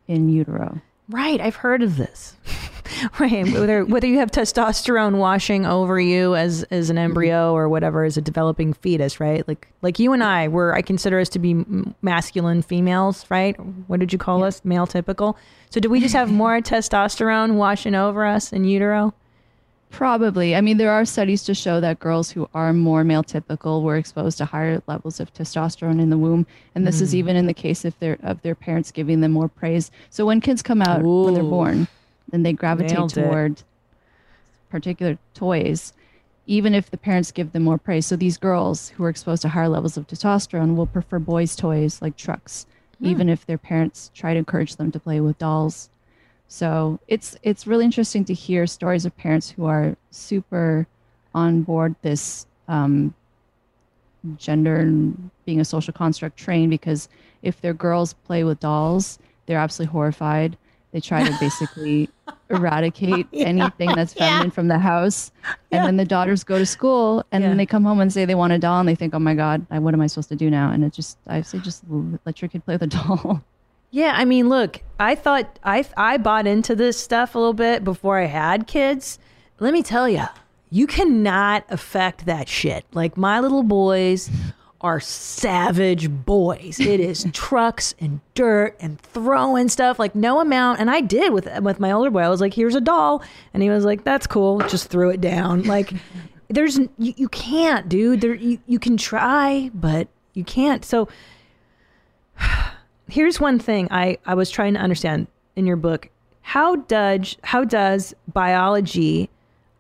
in 0.09 0.29
utero 0.29 0.81
Right, 1.09 1.41
I've 1.41 1.57
heard 1.57 1.83
of 1.83 1.97
this. 1.97 2.35
right. 3.21 3.45
Whether 3.45 3.85
whether 3.85 4.07
you 4.07 4.19
have 4.19 4.31
testosterone 4.31 5.19
washing 5.19 5.65
over 5.67 6.01
you 6.01 6.35
as 6.35 6.65
as 6.65 6.91
an 6.91 6.99
embryo 6.99 7.53
or 7.53 7.69
whatever 7.69 8.05
as 8.05 8.17
a 8.17 8.21
developing 8.21 8.73
fetus, 8.73 9.21
right? 9.21 9.47
Like 9.47 9.69
like 9.83 10.01
you 10.01 10.13
and 10.13 10.23
I, 10.23 10.49
were 10.49 10.75
I 10.75 10.83
consider 10.83 11.21
us 11.21 11.29
to 11.31 11.39
be 11.39 11.65
masculine 12.03 12.63
females, 12.63 13.25
right? 13.31 13.55
What 13.89 14.01
did 14.01 14.13
you 14.13 14.19
call 14.19 14.43
us? 14.43 14.65
Male 14.65 14.87
typical. 14.87 15.37
So 15.71 15.79
do 15.79 15.89
we 15.89 16.01
just 16.01 16.15
have 16.15 16.31
more 16.31 16.61
testosterone 16.61 17.55
washing 17.55 17.95
over 17.95 18.25
us 18.25 18.53
in 18.53 18.65
utero? 18.65 19.15
Probably. 19.91 20.55
I 20.55 20.61
mean, 20.61 20.77
there 20.77 20.91
are 20.91 21.05
studies 21.05 21.43
to 21.45 21.55
show 21.55 21.81
that 21.81 22.01
girls 22.01 22.31
who 22.31 22.49
are 22.55 22.73
more 22.73 23.03
male 23.05 23.23
typical 23.23 23.83
were 23.83 23.97
exposed 23.97 24.37
to 24.39 24.45
higher 24.45 24.83
levels 24.87 25.21
of 25.21 25.33
testosterone 25.33 26.01
in 26.01 26.11
the 26.11 26.19
womb, 26.19 26.47
and 26.75 26.87
this 26.87 27.01
is 27.01 27.13
Hmm. 27.13 27.19
even 27.19 27.37
in 27.37 27.47
the 27.47 27.55
case 27.55 27.85
if 27.85 27.99
they're 27.99 28.19
of 28.23 28.43
their 28.43 28.55
parents 28.55 28.91
giving 28.91 29.21
them 29.21 29.33
more 29.33 29.49
praise. 29.49 29.91
So 30.11 30.27
when 30.27 30.41
kids 30.41 30.61
come 30.61 30.83
out 30.83 31.03
when 31.03 31.35
they're 31.35 31.43
born, 31.43 31.89
then 32.31 32.43
they 32.43 32.53
gravitate 32.53 32.97
Nailed 32.99 33.17
it. 33.17 33.23
toward 33.25 33.63
particular 34.71 35.17
toys, 35.35 35.93
even 36.47 36.75
if 36.75 36.91
the 36.91 36.99
parents 36.99 37.31
give 37.33 37.53
them 37.53 37.63
more 37.63 37.79
praise. 37.79 38.05
So 38.07 38.17
these 38.17 38.37
girls 38.37 38.89
who 38.91 39.05
are 39.05 39.09
exposed 39.09 39.43
to 39.43 39.49
higher 39.51 39.69
levels 39.69 39.97
of 39.97 40.07
testosterone 40.07 40.75
will 40.77 40.87
prefer 40.87 41.19
boys' 41.19 41.57
toys 41.57 42.03
like 42.03 42.17
trucks, 42.17 42.67
Hmm. 42.99 43.07
even 43.07 43.29
if 43.29 43.47
their 43.47 43.59
parents 43.59 44.11
try 44.15 44.33
to 44.35 44.39
encourage 44.41 44.77
them 44.77 44.91
to 44.93 45.01
play 45.01 45.21
with 45.21 45.39
dolls. 45.39 45.89
So 46.49 47.01
it's 47.09 47.37
it's 47.43 47.67
really 47.67 47.85
interesting 47.85 48.25
to 48.27 48.35
hear 48.35 48.67
stories 48.67 49.05
of 49.05 49.17
parents 49.17 49.51
who 49.51 49.67
are 49.67 49.97
super 50.11 50.87
on 51.35 51.63
board 51.63 51.95
this 52.03 52.47
um, 52.69 53.15
gender 54.37 54.77
and 54.77 55.31
being 55.45 55.61
a 55.61 55.65
social 55.65 55.93
construct 55.93 56.37
train 56.37 56.71
because 56.71 57.09
if 57.43 57.61
their 57.61 57.75
girls 57.75 58.13
play 58.13 58.45
with 58.45 58.61
dolls, 58.61 59.19
they're 59.47 59.59
absolutely 59.59 59.93
horrified. 59.93 60.57
They 60.93 61.01
try 61.01 61.25
to 61.25 61.37
basically 61.41 62.09
eradicate 62.51 63.27
anything 63.33 63.91
that's 63.95 64.13
feminine 64.15 64.51
from 64.51 64.69
the 64.69 64.79
house. 64.79 65.33
And 65.73 65.85
then 65.85 65.97
the 65.97 66.05
daughters 66.05 66.45
go 66.45 66.59
to 66.59 66.67
school 66.67 67.25
and 67.33 67.43
Yeah. 67.43 67.51
then 67.51 67.57
they 67.57 67.67
come 67.67 67.85
home 67.85 68.01
and 68.01 68.13
say 68.13 68.25
they 68.25 68.35
want 68.35 68.53
a 68.53 68.59
doll 68.59 68.81
and 68.81 68.89
they 68.89 68.95
think, 68.95 69.15
oh 69.15 69.19
my 69.19 69.35
God, 69.35 69.67
what 69.69 69.95
am 69.95 70.01
I 70.01 70.07
supposed 70.07 70.29
to 70.31 70.37
do 70.37 70.49
now? 70.51 70.71
And 70.71 70.85
it 70.85 70.93
just, 70.93 71.19
I 71.27 71.43
say, 71.43 71.59
just 71.59 71.83
let 72.25 72.41
your 72.41 72.49
kid 72.49 72.65
play 72.65 72.75
with 72.75 72.83
a 72.83 72.87
doll. 72.87 73.43
Yeah, 73.91 74.13
I 74.15 74.25
mean, 74.25 74.49
look, 74.49 74.83
I 74.99 75.15
thought 75.15 75.59
I 75.65 75.85
I 75.97 76.17
bought 76.19 76.47
into 76.47 76.75
this 76.75 76.99
stuff 76.99 77.35
a 77.35 77.39
little 77.39 77.55
bit 77.55 77.85
before 77.85 78.19
I 78.19 78.27
had 78.27 78.67
kids. 78.67 79.19
Let 79.59 79.73
me 79.73 79.83
tell 79.83 80.09
you, 80.09 80.25
you 80.71 80.87
cannot 80.87 81.65
affect 81.69 82.27
that 82.27 82.49
shit. 82.49 82.85
Like 82.93 83.17
my 83.17 83.41
little 83.41 83.63
boys 83.63 84.31
are 84.81 85.01
savage 85.01 86.11
boys. 86.11 86.79
It 86.79 87.01
is 87.01 87.27
trucks 87.33 87.95
and 87.99 88.21
dirt 88.35 88.77
and 88.81 89.01
throwing 89.01 89.69
stuff 89.69 89.99
like 89.99 90.15
no 90.15 90.41
amount. 90.41 90.81
And 90.81 90.91
I 90.91 91.01
did 91.01 91.33
with 91.33 91.49
with 91.61 91.81
my 91.81 91.93
older 91.93 92.11
boy. 92.11 92.21
I 92.21 92.29
was 92.29 92.41
like, 92.41 92.55
"Here's 92.55 92.75
a 92.75 92.81
doll," 92.81 93.23
and 93.55 93.63
he 93.63 93.71
was 93.71 93.85
like, 93.85 94.05
"That's 94.05 94.27
cool." 94.27 94.59
Just 94.61 94.89
threw 94.89 95.11
it 95.11 95.21
down. 95.21 95.63
Like 95.63 95.93
there's 96.49 96.79
you, 96.79 96.89
you 96.99 97.29
can't, 97.29 97.89
dude. 97.89 98.21
There 98.21 98.35
you 98.35 98.59
you 98.67 98.79
can 98.79 98.97
try, 98.97 99.71
but 99.73 100.09
you 100.35 100.45
can't. 100.45 100.85
So 100.85 101.09
here's 103.09 103.41
one 103.41 103.59
thing 103.59 103.89
I, 103.91 104.19
I 104.25 104.35
was 104.35 104.51
trying 104.51 104.75
to 104.75 104.81
understand 104.81 105.27
in 105.55 105.67
your 105.67 105.77
book. 105.77 106.09
How 106.43 106.77
does 106.77 107.37
how 107.43 107.65
does 107.65 108.15
biology 108.33 109.31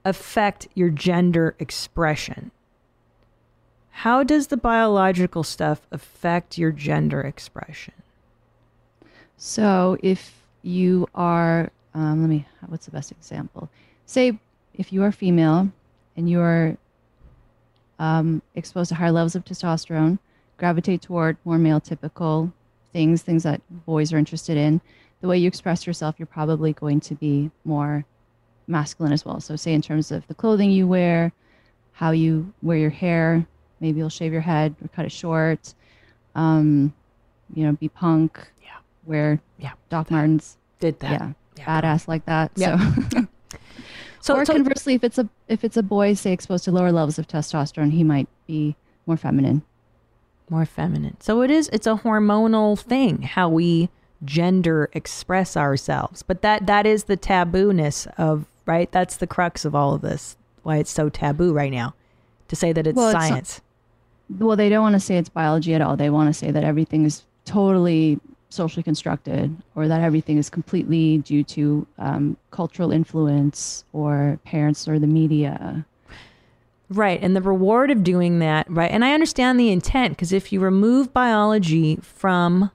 affect 0.04 0.68
your 0.74 0.90
gender 0.90 1.54
expression? 1.58 2.50
How 3.90 4.22
does 4.22 4.48
the 4.48 4.56
biological 4.56 5.42
stuff 5.42 5.86
affect 5.90 6.58
your 6.58 6.70
gender 6.70 7.20
expression? 7.22 7.94
So 9.38 9.96
if 10.02 10.34
you 10.62 11.08
are, 11.14 11.70
um, 11.94 12.20
let 12.20 12.28
me, 12.28 12.46
what's 12.66 12.86
the 12.86 12.92
best 12.92 13.10
example? 13.10 13.70
Say 14.04 14.38
if 14.74 14.92
you 14.92 15.02
are 15.02 15.12
female 15.12 15.70
and 16.16 16.28
you 16.28 16.40
are 16.40 16.76
um, 17.98 18.42
exposed 18.54 18.90
to 18.90 18.96
higher 18.96 19.12
levels 19.12 19.34
of 19.34 19.44
testosterone, 19.44 20.18
gravitate 20.58 21.02
toward 21.02 21.36
more 21.44 21.58
male 21.58 21.80
typical 21.80 22.52
things, 22.96 23.20
things 23.20 23.42
that 23.42 23.60
boys 23.84 24.10
are 24.10 24.16
interested 24.16 24.56
in. 24.56 24.80
The 25.20 25.28
way 25.28 25.36
you 25.36 25.46
express 25.48 25.86
yourself, 25.86 26.14
you're 26.18 26.24
probably 26.24 26.72
going 26.72 27.00
to 27.00 27.14
be 27.14 27.50
more 27.66 28.06
masculine 28.66 29.12
as 29.12 29.22
well. 29.22 29.38
So 29.38 29.54
say 29.54 29.74
in 29.74 29.82
terms 29.82 30.10
of 30.10 30.26
the 30.28 30.34
clothing 30.34 30.70
you 30.70 30.86
wear, 30.88 31.30
how 31.92 32.12
you 32.12 32.54
wear 32.62 32.78
your 32.78 32.88
hair, 32.90 33.46
maybe 33.80 33.98
you'll 33.98 34.08
shave 34.08 34.32
your 34.32 34.40
head 34.40 34.74
or 34.82 34.88
cut 34.88 35.04
it 35.04 35.12
short. 35.12 35.74
Um, 36.34 36.94
you 37.54 37.64
know, 37.64 37.72
be 37.72 37.90
punk. 37.90 38.38
Yeah. 38.62 38.78
Wear 39.04 39.40
Yeah. 39.58 39.72
Doc 39.90 40.10
Martens. 40.10 40.56
Did 40.80 40.98
that? 41.00 41.10
Yeah. 41.20 41.32
Yeah. 41.58 41.64
Badass 41.82 42.08
like 42.08 42.24
that. 42.24 42.50
Yeah. 42.56 42.78
So, 43.12 43.26
So, 44.22 44.34
or 44.36 44.44
so- 44.46 44.54
conversely, 44.54 44.94
if 44.94 45.04
it's 45.04 45.18
a 45.18 45.28
if 45.48 45.64
it's 45.64 45.76
a 45.76 45.82
boy, 45.82 46.14
say 46.14 46.32
exposed 46.32 46.64
to 46.64 46.72
lower 46.72 46.90
levels 46.92 47.18
of 47.18 47.28
testosterone, 47.28 47.92
he 47.92 48.02
might 48.04 48.26
be 48.46 48.74
more 49.06 49.16
feminine. 49.18 49.62
More 50.50 50.64
feminine. 50.64 51.16
So 51.20 51.42
it 51.42 51.50
is 51.50 51.68
it's 51.72 51.86
a 51.86 51.96
hormonal 51.96 52.78
thing 52.78 53.22
how 53.22 53.48
we 53.48 53.88
gender 54.24 54.88
express 54.92 55.56
ourselves. 55.56 56.22
But 56.22 56.42
that 56.42 56.66
that 56.66 56.86
is 56.86 57.04
the 57.04 57.16
tabooness 57.16 58.06
of 58.18 58.46
right? 58.64 58.90
That's 58.90 59.16
the 59.16 59.26
crux 59.26 59.64
of 59.64 59.74
all 59.74 59.94
of 59.94 60.02
this. 60.02 60.36
Why 60.62 60.78
it's 60.78 60.90
so 60.90 61.08
taboo 61.08 61.52
right 61.52 61.70
now 61.70 61.94
to 62.48 62.56
say 62.56 62.72
that 62.72 62.86
it's 62.86 62.96
Well, 62.96 63.10
it's 63.10 63.28
science. 63.28 63.60
Well, 64.38 64.56
they 64.56 64.68
don't 64.68 64.82
want 64.82 64.94
to 64.94 65.00
say 65.00 65.16
it's 65.16 65.28
biology 65.28 65.74
at 65.74 65.80
all. 65.80 65.96
They 65.96 66.10
want 66.10 66.28
to 66.28 66.34
say 66.34 66.50
that 66.50 66.64
everything 66.64 67.04
is 67.04 67.22
totally 67.44 68.18
socially 68.48 68.82
constructed, 68.82 69.54
or 69.74 69.86
that 69.88 70.00
everything 70.00 70.38
is 70.38 70.48
completely 70.48 71.18
due 71.18 71.44
to 71.44 71.86
um, 71.98 72.36
cultural 72.50 72.90
influence 72.92 73.84
or 73.92 74.38
parents 74.44 74.88
or 74.88 74.98
the 74.98 75.06
media. 75.06 75.84
Right. 76.88 77.20
And 77.20 77.34
the 77.34 77.42
reward 77.42 77.90
of 77.90 78.04
doing 78.04 78.38
that, 78.38 78.70
right? 78.70 78.90
And 78.90 79.04
I 79.04 79.12
understand 79.12 79.58
the 79.58 79.70
intent 79.70 80.12
because 80.12 80.32
if 80.32 80.52
you 80.52 80.60
remove 80.60 81.12
biology 81.12 81.96
from, 81.96 82.70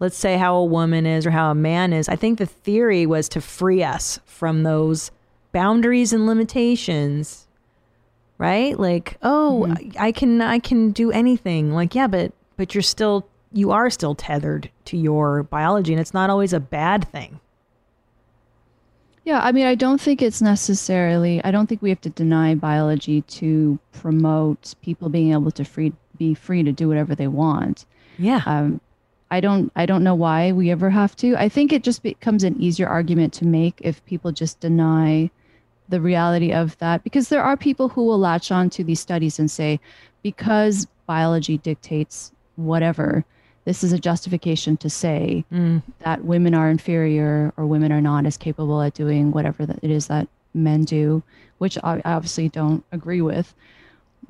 let's 0.00 0.18
say, 0.18 0.36
how 0.36 0.56
a 0.56 0.64
woman 0.64 1.06
is 1.06 1.24
or 1.24 1.30
how 1.30 1.50
a 1.50 1.54
man 1.54 1.92
is, 1.92 2.08
I 2.08 2.16
think 2.16 2.38
the 2.38 2.46
theory 2.46 3.06
was 3.06 3.28
to 3.30 3.40
free 3.40 3.82
us 3.82 4.20
from 4.26 4.62
those 4.62 5.10
boundaries 5.52 6.12
and 6.12 6.26
limitations. 6.26 7.46
Right? 8.36 8.78
Like, 8.78 9.16
oh, 9.22 9.66
mm-hmm. 9.68 9.98
I 9.98 10.08
I 10.08 10.12
can 10.12 10.42
I 10.42 10.58
can 10.58 10.90
do 10.90 11.10
anything. 11.12 11.72
Like, 11.72 11.94
yeah, 11.94 12.08
but 12.08 12.32
but 12.56 12.74
you're 12.74 12.82
still 12.82 13.26
you 13.52 13.70
are 13.70 13.88
still 13.88 14.14
tethered 14.14 14.68
to 14.86 14.96
your 14.96 15.44
biology 15.44 15.92
and 15.92 16.00
it's 16.00 16.12
not 16.12 16.28
always 16.28 16.52
a 16.52 16.60
bad 16.60 17.08
thing. 17.08 17.40
Yeah, 19.24 19.40
I 19.42 19.52
mean, 19.52 19.66
I 19.66 19.74
don't 19.74 20.00
think 20.00 20.20
it's 20.20 20.42
necessarily. 20.42 21.42
I 21.44 21.50
don't 21.50 21.66
think 21.66 21.80
we 21.80 21.88
have 21.88 22.00
to 22.02 22.10
deny 22.10 22.54
biology 22.54 23.22
to 23.22 23.78
promote 23.92 24.74
people 24.82 25.08
being 25.08 25.32
able 25.32 25.50
to 25.52 25.64
free 25.64 25.92
be 26.18 26.34
free 26.34 26.62
to 26.62 26.72
do 26.72 26.88
whatever 26.88 27.14
they 27.14 27.26
want. 27.26 27.86
Yeah. 28.18 28.42
Um, 28.46 28.80
I 29.30 29.40
don't. 29.40 29.72
I 29.74 29.86
don't 29.86 30.04
know 30.04 30.14
why 30.14 30.52
we 30.52 30.70
ever 30.70 30.90
have 30.90 31.16
to. 31.16 31.36
I 31.36 31.48
think 31.48 31.72
it 31.72 31.82
just 31.82 32.02
becomes 32.02 32.44
an 32.44 32.60
easier 32.60 32.86
argument 32.86 33.32
to 33.34 33.46
make 33.46 33.80
if 33.80 34.04
people 34.04 34.30
just 34.30 34.60
deny 34.60 35.30
the 35.88 36.00
reality 36.00 36.52
of 36.52 36.76
that, 36.78 37.02
because 37.02 37.28
there 37.28 37.42
are 37.42 37.56
people 37.56 37.88
who 37.88 38.04
will 38.04 38.18
latch 38.18 38.52
on 38.52 38.70
to 38.70 38.84
these 38.84 39.00
studies 39.00 39.38
and 39.38 39.50
say, 39.50 39.80
because 40.22 40.86
biology 41.06 41.58
dictates 41.58 42.32
whatever, 42.56 43.24
this 43.64 43.82
is 43.84 43.92
a 43.92 43.98
justification 43.98 44.76
to 44.78 44.90
say 44.90 45.44
Mm. 45.52 45.82
that 46.00 46.24
women 46.24 46.54
are 46.54 46.70
inferior 46.70 47.52
or 47.56 47.66
women 47.66 47.92
are 47.92 48.00
not 48.00 48.26
as 48.26 48.36
capable 48.36 48.82
at 48.82 48.94
doing 48.94 49.30
whatever 49.32 49.64
that 49.66 49.78
it 49.82 49.90
is 49.90 50.06
that 50.08 50.28
men 50.52 50.84
do, 50.84 51.22
which 51.58 51.76
I 51.82 52.00
obviously 52.04 52.48
don't 52.48 52.84
agree 52.92 53.20
with. 53.22 53.54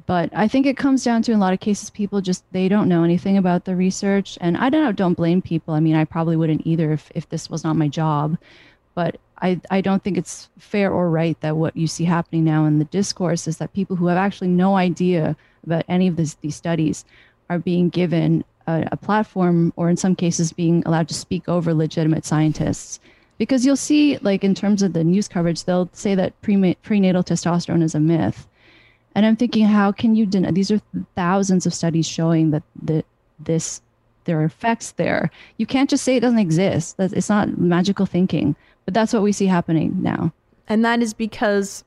But 0.07 0.31
I 0.35 0.49
think 0.49 0.67
it 0.67 0.77
comes 0.77 1.05
down 1.05 1.23
to 1.23 1.33
in 1.33 1.39
a 1.39 1.41
lot 1.41 1.53
of 1.53 1.61
cases 1.61 1.89
people 1.91 2.21
just 2.21 2.45
they 2.53 2.69
don't 2.69 2.89
know 2.89 3.05
anything 3.05 3.37
about 3.37 3.65
the 3.65 3.77
research, 3.77 4.37
and 4.41 4.57
I 4.57 4.69
don't 4.71 4.97
don't 4.97 5.15
blame 5.17 5.41
people. 5.43 5.75
I 5.75 5.81
mean, 5.81 5.97
I 5.97 6.05
probably 6.05 6.37
wouldn't 6.37 6.67
either 6.67 6.93
if 6.93 7.11
if 7.15 7.29
this 7.29 7.49
was 7.49 7.65
not 7.65 7.77
my 7.77 7.89
job. 7.89 8.37
But 8.95 9.17
I 9.41 9.61
I 9.71 9.81
don't 9.81 10.03
think 10.03 10.19
it's 10.19 10.49
fair 10.59 10.93
or 10.93 11.11
right 11.11 11.41
that 11.41 11.57
what 11.57 11.77
you 11.77 11.87
see 11.87 12.05
happening 12.05 12.45
now 12.45 12.65
in 12.67 12.79
the 12.79 12.85
discourse 12.87 13.49
is 13.49 13.57
that 13.59 13.73
people 13.73 13.97
who 13.97 14.07
have 14.09 14.19
actually 14.19 14.49
no 14.49 14.77
idea 14.77 15.37
about 15.67 15.85
any 15.89 16.07
of 16.09 16.17
this, 16.17 16.35
these 16.35 16.57
studies 16.57 17.05
are 17.49 17.59
being 17.59 17.89
given 17.89 18.45
a, 18.67 18.89
a 18.93 18.97
platform 18.97 19.73
or 19.77 19.89
in 19.91 19.97
some 19.97 20.15
cases 20.15 20.53
being 20.53 20.83
allowed 20.87 21.09
to 21.09 21.15
speak 21.15 21.49
over 21.49 21.75
legitimate 21.75 22.25
scientists. 22.25 23.01
Because 23.39 23.67
you'll 23.67 23.77
see 23.77 24.19
like 24.19 24.45
in 24.45 24.55
terms 24.55 24.83
of 24.83 24.93
the 24.93 25.05
news 25.05 25.29
coverage 25.29 25.65
they'll 25.65 25.91
say 25.93 26.15
that 26.15 26.41
pre- 26.43 26.77
prenatal 26.83 27.25
testosterone 27.25 27.83
is 27.83 27.95
a 27.95 28.01
myth. 28.01 28.47
And 29.17 29.25
i'm 29.27 29.37
thinking 29.37 29.65
how 29.67 29.93
can 29.93 30.17
you 30.17 30.27
deny 30.27 30.51
these 30.51 30.71
are 30.71 30.81
thousands 31.15 31.67
of 31.67 31.75
studies 31.75 32.07
showing 32.07 32.51
that 32.51 32.63
the, 32.81 33.05
this 33.39 33.81
there 34.25 34.41
are 34.41 34.45
effects 34.45 34.93
there. 34.93 35.31
You 35.59 35.67
can't 35.67 35.91
just 35.91 36.05
say 36.05 36.17
it 36.17 36.21
doesn't 36.21 36.39
exist. 36.39 36.97
That's, 36.97 37.13
it's 37.13 37.29
not 37.29 37.59
magical 37.59 38.07
thinking. 38.07 38.57
But 38.85 38.95
that's 38.95 39.13
what 39.13 39.23
we 39.23 39.33
see 39.33 39.47
happening 39.47 40.03
now. 40.03 40.33
And 40.69 40.85
that 40.85 41.03
is 41.03 41.15
because 41.15 41.85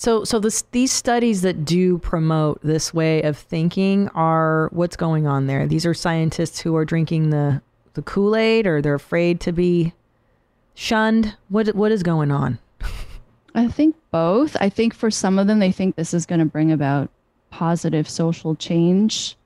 so 0.00 0.24
so 0.24 0.38
this 0.38 0.62
these 0.70 0.90
studies 0.90 1.42
that 1.42 1.64
do 1.64 1.98
promote 1.98 2.60
this 2.62 2.94
way 2.94 3.22
of 3.22 3.36
thinking 3.36 4.08
are 4.14 4.68
what's 4.72 4.96
going 4.96 5.26
on 5.26 5.46
there 5.46 5.66
these 5.66 5.84
are 5.84 5.94
scientists 5.94 6.60
who 6.60 6.74
are 6.74 6.84
drinking 6.84 7.30
the 7.30 7.60
the 7.94 8.02
kool-aid 8.02 8.66
or 8.66 8.80
they're 8.80 8.94
afraid 8.94 9.40
to 9.40 9.52
be 9.52 9.92
shunned? 10.74 11.36
What 11.48 11.74
what 11.74 11.92
is 11.92 12.02
going 12.02 12.30
on? 12.30 12.58
I 13.54 13.68
think 13.68 13.96
both. 14.10 14.56
I 14.60 14.68
think 14.68 14.94
for 14.94 15.10
some 15.10 15.38
of 15.38 15.46
them, 15.46 15.58
they 15.58 15.72
think 15.72 15.96
this 15.96 16.14
is 16.14 16.26
going 16.26 16.38
to 16.38 16.44
bring 16.44 16.70
about 16.70 17.10
positive 17.50 18.08
social 18.08 18.54
change. 18.54 19.36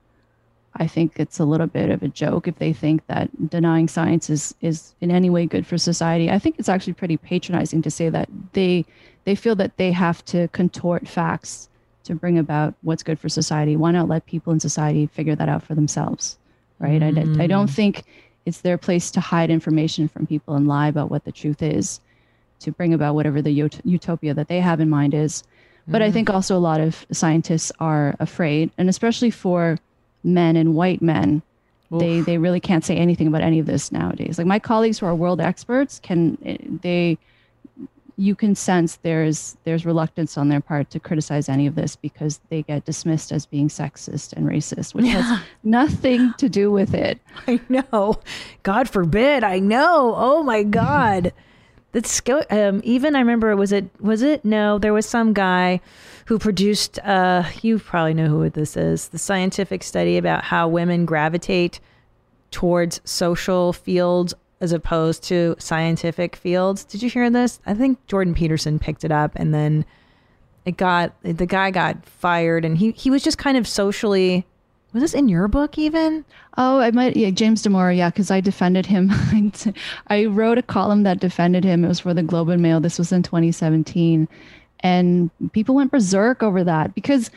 I 0.76 0.86
think 0.86 1.20
it's 1.20 1.38
a 1.38 1.44
little 1.44 1.66
bit 1.66 1.90
of 1.90 2.02
a 2.02 2.08
joke 2.08 2.48
if 2.48 2.58
they 2.58 2.72
think 2.72 3.06
that 3.06 3.50
denying 3.50 3.86
science 3.86 4.28
is, 4.28 4.54
is 4.60 4.94
in 5.00 5.10
any 5.10 5.30
way 5.30 5.46
good 5.46 5.66
for 5.66 5.78
society. 5.78 6.30
I 6.30 6.38
think 6.38 6.56
it's 6.58 6.68
actually 6.68 6.94
pretty 6.94 7.16
patronizing 7.16 7.82
to 7.82 7.90
say 7.90 8.08
that 8.08 8.28
they 8.52 8.84
they 9.24 9.34
feel 9.34 9.54
that 9.54 9.76
they 9.78 9.90
have 9.90 10.22
to 10.26 10.48
contort 10.48 11.08
facts 11.08 11.68
to 12.04 12.14
bring 12.14 12.38
about 12.38 12.74
what's 12.82 13.02
good 13.02 13.18
for 13.18 13.30
society. 13.30 13.74
Why 13.74 13.90
not 13.90 14.08
let 14.08 14.26
people 14.26 14.52
in 14.52 14.60
society 14.60 15.06
figure 15.06 15.34
that 15.34 15.48
out 15.48 15.62
for 15.62 15.74
themselves? 15.74 16.36
Right? 16.78 17.02
I, 17.02 17.08
I 17.08 17.12
don't 17.12 17.66
mm-hmm. 17.66 17.66
think 17.66 18.04
it's 18.44 18.60
their 18.60 18.76
place 18.76 19.10
to 19.12 19.20
hide 19.20 19.48
information 19.48 20.08
from 20.08 20.26
people 20.26 20.54
and 20.54 20.68
lie 20.68 20.88
about 20.88 21.10
what 21.10 21.24
the 21.24 21.32
truth 21.32 21.62
is 21.62 22.00
to 22.60 22.72
bring 22.72 22.92
about 22.92 23.14
whatever 23.14 23.40
the 23.40 23.62
ut- 23.62 23.80
utopia 23.84 24.34
that 24.34 24.48
they 24.48 24.60
have 24.60 24.80
in 24.80 24.90
mind 24.90 25.14
is. 25.14 25.44
But 25.86 26.02
I 26.02 26.06
mm-hmm. 26.06 26.14
think 26.14 26.30
also 26.30 26.56
a 26.56 26.58
lot 26.58 26.80
of 26.80 27.06
scientists 27.12 27.70
are 27.78 28.16
afraid, 28.20 28.70
and 28.76 28.88
especially 28.88 29.30
for 29.30 29.78
men 30.24 30.56
and 30.56 30.74
white 30.74 31.02
men, 31.02 31.42
they 31.90 32.20
they 32.20 32.38
really 32.38 32.60
can't 32.60 32.84
say 32.84 32.96
anything 32.96 33.26
about 33.26 33.42
any 33.42 33.58
of 33.58 33.66
this 33.66 33.92
nowadays. 33.92 34.38
Like 34.38 34.46
my 34.46 34.58
colleagues 34.58 34.98
who 34.98 35.06
are 35.06 35.14
world 35.14 35.40
experts 35.40 36.00
can 36.02 36.78
they 36.82 37.18
you 38.16 38.34
can 38.34 38.54
sense 38.54 38.96
there's 38.96 39.56
there's 39.64 39.84
reluctance 39.84 40.38
on 40.38 40.48
their 40.48 40.60
part 40.60 40.90
to 40.90 41.00
criticize 41.00 41.48
any 41.48 41.66
of 41.66 41.74
this 41.74 41.96
because 41.96 42.40
they 42.48 42.62
get 42.62 42.84
dismissed 42.84 43.32
as 43.32 43.46
being 43.46 43.68
sexist 43.68 44.32
and 44.32 44.46
racist, 44.46 44.94
which 44.94 45.06
has 45.06 45.40
nothing 45.64 46.32
to 46.38 46.48
do 46.48 46.70
with 46.70 46.94
it. 46.94 47.20
I 47.46 47.60
know. 47.68 48.20
God 48.62 48.88
forbid. 48.88 49.42
I 49.42 49.58
know. 49.58 50.14
Oh 50.16 50.42
my 50.42 50.62
God. 50.62 51.32
That's 51.94 52.20
um, 52.50 52.80
even 52.82 53.14
I 53.14 53.20
remember 53.20 53.54
was 53.54 53.70
it 53.70 53.88
was 54.00 54.20
it 54.20 54.44
no 54.44 54.78
there 54.78 54.92
was 54.92 55.06
some 55.06 55.32
guy 55.32 55.80
who 56.26 56.40
produced 56.40 56.98
uh 57.04 57.44
you 57.62 57.78
probably 57.78 58.14
know 58.14 58.26
who 58.26 58.50
this 58.50 58.76
is 58.76 59.08
the 59.08 59.18
scientific 59.18 59.84
study 59.84 60.16
about 60.18 60.42
how 60.42 60.66
women 60.66 61.06
gravitate 61.06 61.78
towards 62.50 63.00
social 63.04 63.72
fields 63.72 64.34
as 64.60 64.72
opposed 64.72 65.22
to 65.24 65.54
scientific 65.60 66.34
fields. 66.34 66.82
Did 66.84 67.00
you 67.00 67.10
hear 67.10 67.30
this? 67.30 67.60
I 67.64 67.74
think 67.74 68.04
Jordan 68.08 68.34
Peterson 68.34 68.80
picked 68.80 69.04
it 69.04 69.12
up 69.12 69.30
and 69.36 69.54
then 69.54 69.84
it 70.64 70.76
got 70.76 71.14
the 71.22 71.46
guy 71.46 71.70
got 71.70 72.04
fired 72.04 72.64
and 72.64 72.76
he 72.76 72.90
he 72.90 73.08
was 73.08 73.22
just 73.22 73.38
kind 73.38 73.56
of 73.56 73.68
socially 73.68 74.44
was 74.94 75.02
this 75.02 75.14
in 75.14 75.28
your 75.28 75.48
book 75.48 75.76
even? 75.76 76.24
Oh, 76.56 76.78
I 76.78 76.92
might. 76.92 77.16
Yeah, 77.16 77.30
James 77.30 77.64
Damore. 77.64 77.94
Yeah, 77.94 78.10
because 78.10 78.30
I 78.30 78.40
defended 78.40 78.86
him. 78.86 79.10
I 80.06 80.26
wrote 80.26 80.56
a 80.56 80.62
column 80.62 81.02
that 81.02 81.18
defended 81.18 81.64
him. 81.64 81.84
It 81.84 81.88
was 81.88 82.00
for 82.00 82.14
the 82.14 82.22
Globe 82.22 82.48
and 82.48 82.62
Mail. 82.62 82.80
This 82.80 82.96
was 82.96 83.10
in 83.10 83.24
2017, 83.24 84.28
and 84.80 85.30
people 85.52 85.74
went 85.74 85.90
berserk 85.90 86.44
over 86.44 86.62
that 86.62 86.94
because 86.94 87.32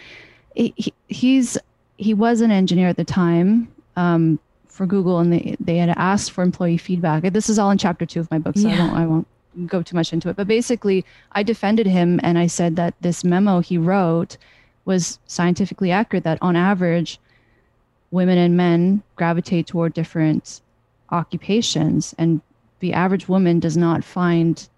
he, 0.56 0.94
he's 1.08 1.58
he 1.98 2.14
was 2.14 2.42
an 2.42 2.52
engineer 2.52 2.90
at 2.90 2.98
the 2.98 3.04
time 3.04 3.68
um, 3.96 4.40
for 4.68 4.86
Google, 4.86 5.18
and 5.18 5.34
they 5.34 5.58
they 5.60 5.78
had 5.78 5.90
asked 5.98 6.32
for 6.32 6.44
employee 6.44 6.78
feedback. 6.78 7.24
This 7.24 7.50
is 7.50 7.58
all 7.58 7.72
in 7.72 7.80
chapter 7.80 8.06
two 8.06 8.20
of 8.20 8.30
my 8.30 8.38
book, 8.38 8.56
so 8.56 8.70
I 8.70 8.78
won't 8.78 8.94
I 8.94 9.06
won't 9.08 9.28
go 9.66 9.82
too 9.82 9.96
much 9.96 10.14
into 10.14 10.30
it. 10.30 10.36
But 10.36 10.48
basically, 10.48 11.04
I 11.32 11.42
defended 11.42 11.88
him, 11.88 12.20
and 12.22 12.38
I 12.38 12.46
said 12.46 12.76
that 12.76 12.94
this 13.02 13.24
memo 13.24 13.62
he 13.62 13.80
wrote 13.80 14.38
was 14.86 15.18
scientifically 15.26 15.92
accurate. 15.92 16.24
That 16.24 16.38
on 16.40 16.56
average 16.56 17.20
women 18.12 18.38
and 18.38 18.56
men 18.58 19.04
gravitate 19.16 19.68
toward 19.68 19.94
different 19.94 20.62
occupations 21.12 22.14
and 22.18 22.42
the 22.80 22.94
average 22.94 23.28
woman 23.28 23.60
does 23.60 23.76
not 23.78 24.04
find 24.04 24.70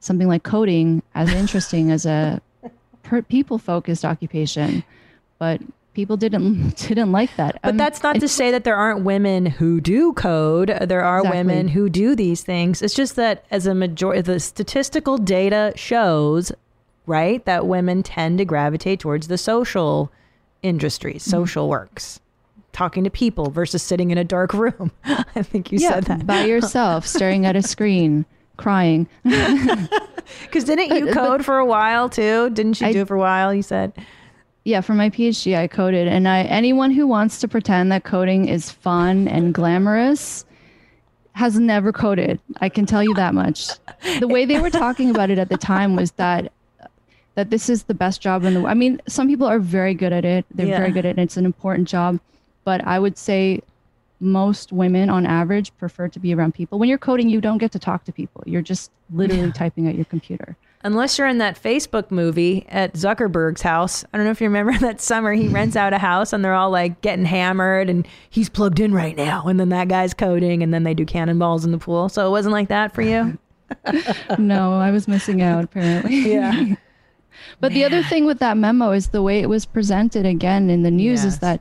something 0.00 0.28
like 0.28 0.42
coding 0.42 1.02
as 1.14 1.32
interesting 1.32 1.90
as 1.90 2.04
a 2.04 2.40
per- 3.02 3.22
people 3.22 3.56
focused 3.58 4.04
occupation 4.04 4.84
but 5.38 5.60
people 5.94 6.16
didn't 6.16 6.76
didn't 6.88 7.12
like 7.12 7.34
that 7.36 7.58
But 7.62 7.70
Um, 7.70 7.76
that's 7.76 8.02
not 8.02 8.20
to 8.20 8.28
say 8.28 8.50
that 8.50 8.64
there 8.64 8.76
aren't 8.76 9.04
women 9.04 9.46
who 9.46 9.80
do 9.80 10.12
code. 10.12 10.76
There 10.82 11.02
are 11.04 11.20
Exactly. 11.20 11.38
women 11.38 11.68
who 11.68 11.88
do 11.88 12.14
these 12.16 12.42
things. 12.42 12.82
It's 12.82 12.94
just 12.94 13.14
that 13.16 13.44
as 13.50 13.66
a 13.66 13.74
majority, 13.74 14.20
the 14.22 14.40
statistical 14.40 15.18
data 15.18 15.72
shows, 15.76 16.50
right, 17.06 17.44
that 17.46 17.66
women 17.66 18.02
tend 18.02 18.38
to 18.38 18.44
gravitate 18.44 18.98
towards 19.00 19.28
the 19.28 19.38
social 19.38 20.10
industries, 20.62 21.22
Mm-hmm. 21.22 21.30
social 21.30 21.68
works, 21.68 22.20
talking 22.74 23.04
to 23.04 23.10
people 23.10 23.48
versus 23.50 23.82
sitting 23.82 24.10
in 24.10 24.18
a 24.18 24.24
dark 24.24 24.52
room. 24.52 24.90
I 25.04 25.42
think 25.42 25.72
you 25.72 25.78
yeah 25.80 25.90
said 25.94 26.04
that. 26.04 26.26
by 26.26 26.44
yourself 26.44 27.06
staring 27.16 27.46
at 27.46 27.56
a 27.56 27.62
screen 27.62 28.26
crying 28.58 29.08
Because 30.42 30.64
didn't 30.64 30.94
you 30.96 31.06
but- 31.06 31.14
code 31.14 31.44
for 31.44 31.58
a 31.58 31.64
while 31.66 32.08
too? 32.08 32.50
Didn't 32.50 32.80
you 32.80 32.88
I- 32.88 32.92
do 32.92 33.00
it 33.02 33.08
for 33.08 33.14
a 33.16 33.18
while? 33.18 33.54
You 33.54 33.62
said. 33.62 33.92
yeah 34.64 34.80
for 34.80 34.94
my 34.94 35.10
phd 35.10 35.54
i 35.56 35.66
coded 35.68 36.08
and 36.08 36.26
i 36.26 36.42
anyone 36.44 36.90
who 36.90 37.06
wants 37.06 37.38
to 37.40 37.46
pretend 37.48 37.92
that 37.92 38.02
coding 38.04 38.48
is 38.48 38.70
fun 38.70 39.28
and 39.28 39.52
glamorous 39.52 40.44
has 41.32 41.58
never 41.58 41.92
coded 41.92 42.40
i 42.62 42.68
can 42.70 42.86
tell 42.86 43.02
you 43.02 43.12
that 43.14 43.34
much 43.34 43.68
the 44.20 44.28
way 44.28 44.44
they 44.46 44.58
were 44.60 44.70
talking 44.70 45.10
about 45.10 45.28
it 45.30 45.38
at 45.38 45.48
the 45.50 45.58
time 45.58 45.96
was 45.96 46.12
that 46.12 46.50
that 47.34 47.50
this 47.50 47.68
is 47.68 47.82
the 47.84 47.94
best 47.94 48.22
job 48.22 48.42
in 48.44 48.54
the 48.54 48.60
world. 48.60 48.70
i 48.70 48.74
mean 48.74 48.98
some 49.06 49.26
people 49.28 49.46
are 49.46 49.58
very 49.58 49.92
good 49.92 50.12
at 50.14 50.24
it 50.24 50.46
they're 50.54 50.66
Yeah. 50.72 50.78
very 50.78 50.92
good 50.92 51.04
at 51.04 51.10
it 51.10 51.18
and 51.18 51.24
it's 51.28 51.36
an 51.36 51.44
important 51.44 51.86
job 51.86 52.18
but 52.64 52.84
i 52.86 52.98
would 52.98 53.16
say 53.16 53.60
most 54.20 54.72
women 54.72 55.10
on 55.10 55.26
average 55.26 55.76
prefer 55.76 56.08
to 56.08 56.18
be 56.18 56.34
around 56.34 56.54
people 56.54 56.78
when 56.78 56.88
you're 56.88 56.98
coding 56.98 57.28
you 57.28 57.40
don't 57.40 57.58
get 57.58 57.72
to 57.72 57.78
talk 57.78 58.04
to 58.04 58.12
people 58.12 58.42
you're 58.46 58.62
just 58.62 58.90
literally 59.12 59.52
typing 59.52 59.86
at 59.86 59.94
your 59.94 60.04
computer 60.06 60.56
Unless 60.84 61.16
you're 61.16 61.26
in 61.26 61.38
that 61.38 61.60
Facebook 61.60 62.10
movie 62.10 62.66
at 62.68 62.92
Zuckerberg's 62.92 63.62
house. 63.62 64.04
I 64.12 64.18
don't 64.18 64.26
know 64.26 64.32
if 64.32 64.40
you 64.42 64.48
remember 64.48 64.76
that 64.86 65.00
summer 65.00 65.32
he 65.32 65.48
rents 65.48 65.76
out 65.76 65.94
a 65.94 65.98
house 65.98 66.34
and 66.34 66.44
they're 66.44 66.52
all 66.52 66.70
like 66.70 67.00
getting 67.00 67.24
hammered 67.24 67.88
and 67.88 68.06
he's 68.28 68.50
plugged 68.50 68.78
in 68.78 68.92
right 68.92 69.16
now. 69.16 69.46
And 69.46 69.58
then 69.58 69.70
that 69.70 69.88
guy's 69.88 70.12
coding 70.12 70.62
and 70.62 70.74
then 70.74 70.82
they 70.82 70.92
do 70.92 71.06
cannonballs 71.06 71.64
in 71.64 71.72
the 71.72 71.78
pool. 71.78 72.10
So 72.10 72.26
it 72.26 72.30
wasn't 72.30 72.52
like 72.52 72.68
that 72.68 72.94
for 72.94 73.00
you? 73.00 73.38
no, 74.38 74.74
I 74.74 74.90
was 74.90 75.08
missing 75.08 75.40
out 75.40 75.64
apparently. 75.64 76.34
Yeah. 76.34 76.74
but 77.60 77.72
the 77.72 77.86
other 77.86 78.02
thing 78.02 78.26
with 78.26 78.38
that 78.40 78.58
memo 78.58 78.90
is 78.90 79.08
the 79.08 79.22
way 79.22 79.40
it 79.40 79.48
was 79.48 79.64
presented 79.64 80.26
again 80.26 80.68
in 80.68 80.82
the 80.82 80.90
news 80.90 81.24
Yes. 81.24 81.32
is 81.32 81.38
that 81.38 81.60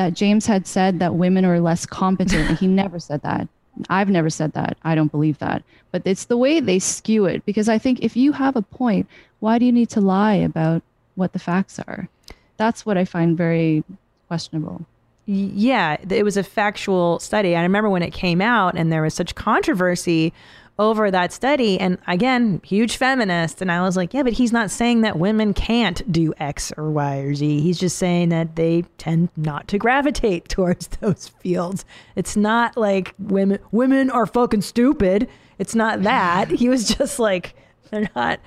that 0.00 0.14
James 0.14 0.46
had 0.46 0.66
said 0.66 0.98
that 0.98 1.14
women 1.14 1.44
are 1.44 1.60
less 1.60 1.84
competent. 1.84 2.58
he 2.58 2.66
never 2.82 2.98
said 2.98 3.20
that. 3.20 3.46
I've 3.90 4.08
never 4.08 4.30
said 4.30 4.54
that. 4.54 4.78
I 4.82 4.94
don't 4.94 5.12
believe 5.12 5.38
that. 5.40 5.62
But 5.92 6.02
it's 6.06 6.24
the 6.24 6.38
way 6.38 6.58
they 6.58 6.78
skew 6.78 7.26
it 7.26 7.44
because 7.44 7.68
I 7.68 7.76
think 7.76 8.00
if 8.00 8.16
you 8.16 8.32
have 8.32 8.56
a 8.56 8.62
point, 8.62 9.06
why 9.40 9.58
do 9.58 9.66
you 9.66 9.72
need 9.72 9.90
to 9.90 10.00
lie 10.00 10.36
about 10.36 10.82
what 11.16 11.34
the 11.34 11.38
facts 11.38 11.78
are? 11.78 12.08
That's 12.56 12.86
what 12.86 12.96
I 12.96 13.04
find 13.04 13.36
very 13.36 13.84
questionable. 14.26 14.86
Yeah, 15.26 15.98
it 16.08 16.24
was 16.24 16.38
a 16.38 16.42
factual 16.42 17.18
study. 17.18 17.54
I 17.54 17.62
remember 17.62 17.90
when 17.90 18.02
it 18.02 18.14
came 18.14 18.40
out 18.40 18.76
and 18.76 18.90
there 18.90 19.02
was 19.02 19.12
such 19.12 19.34
controversy 19.34 20.32
over 20.80 21.10
that 21.10 21.30
study. 21.30 21.78
And 21.78 21.98
again, 22.08 22.60
huge 22.64 22.96
feminist. 22.96 23.60
And 23.60 23.70
I 23.70 23.82
was 23.82 23.96
like, 23.96 24.14
yeah, 24.14 24.22
but 24.22 24.32
he's 24.32 24.50
not 24.50 24.70
saying 24.70 25.02
that 25.02 25.18
women 25.18 25.52
can't 25.52 26.10
do 26.10 26.32
X 26.40 26.72
or 26.76 26.90
Y 26.90 27.18
or 27.18 27.34
Z. 27.34 27.60
He's 27.60 27.78
just 27.78 27.98
saying 27.98 28.30
that 28.30 28.56
they 28.56 28.82
tend 28.96 29.28
not 29.36 29.68
to 29.68 29.78
gravitate 29.78 30.48
towards 30.48 30.88
those 30.88 31.28
fields. 31.28 31.84
It's 32.16 32.36
not 32.36 32.76
like 32.76 33.14
women 33.18 33.58
women 33.70 34.10
are 34.10 34.26
fucking 34.26 34.62
stupid. 34.62 35.28
It's 35.58 35.74
not 35.74 36.02
that. 36.02 36.50
He 36.50 36.70
was 36.70 36.88
just 36.88 37.18
like, 37.18 37.54
they're 37.90 38.08
not 38.16 38.40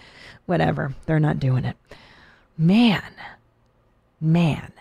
whatever. 0.48 0.96
They're 1.06 1.20
not 1.20 1.40
doing 1.40 1.66
it. 1.66 1.78
Man. 2.58 3.04
Man. 4.20 4.74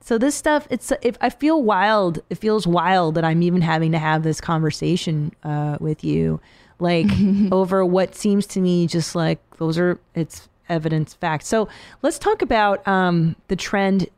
So 0.00 0.16
this 0.16 0.34
stuff, 0.34 0.66
it's 0.70 0.90
if 1.02 1.18
I 1.20 1.28
feel 1.28 1.62
wild, 1.62 2.20
it 2.30 2.36
feels 2.36 2.66
wild 2.66 3.14
that 3.14 3.24
I'm 3.24 3.42
even 3.42 3.60
having 3.60 3.92
to 3.92 3.98
have 3.98 4.22
this 4.22 4.40
conversation 4.40 5.32
uh, 5.44 5.76
with 5.80 6.02
you, 6.02 6.40
like 6.78 7.06
over 7.52 7.84
what 7.84 8.14
seems 8.14 8.46
to 8.46 8.60
me 8.60 8.86
just 8.86 9.14
like 9.14 9.38
those 9.56 9.78
are 9.78 9.98
it's 10.14 10.48
evidence 10.68 11.14
facts. 11.14 11.46
So 11.48 11.68
let's 12.02 12.18
talk 12.18 12.42
about 12.42 12.86
um, 12.86 13.36
the 13.48 13.56
trend. 13.56 14.08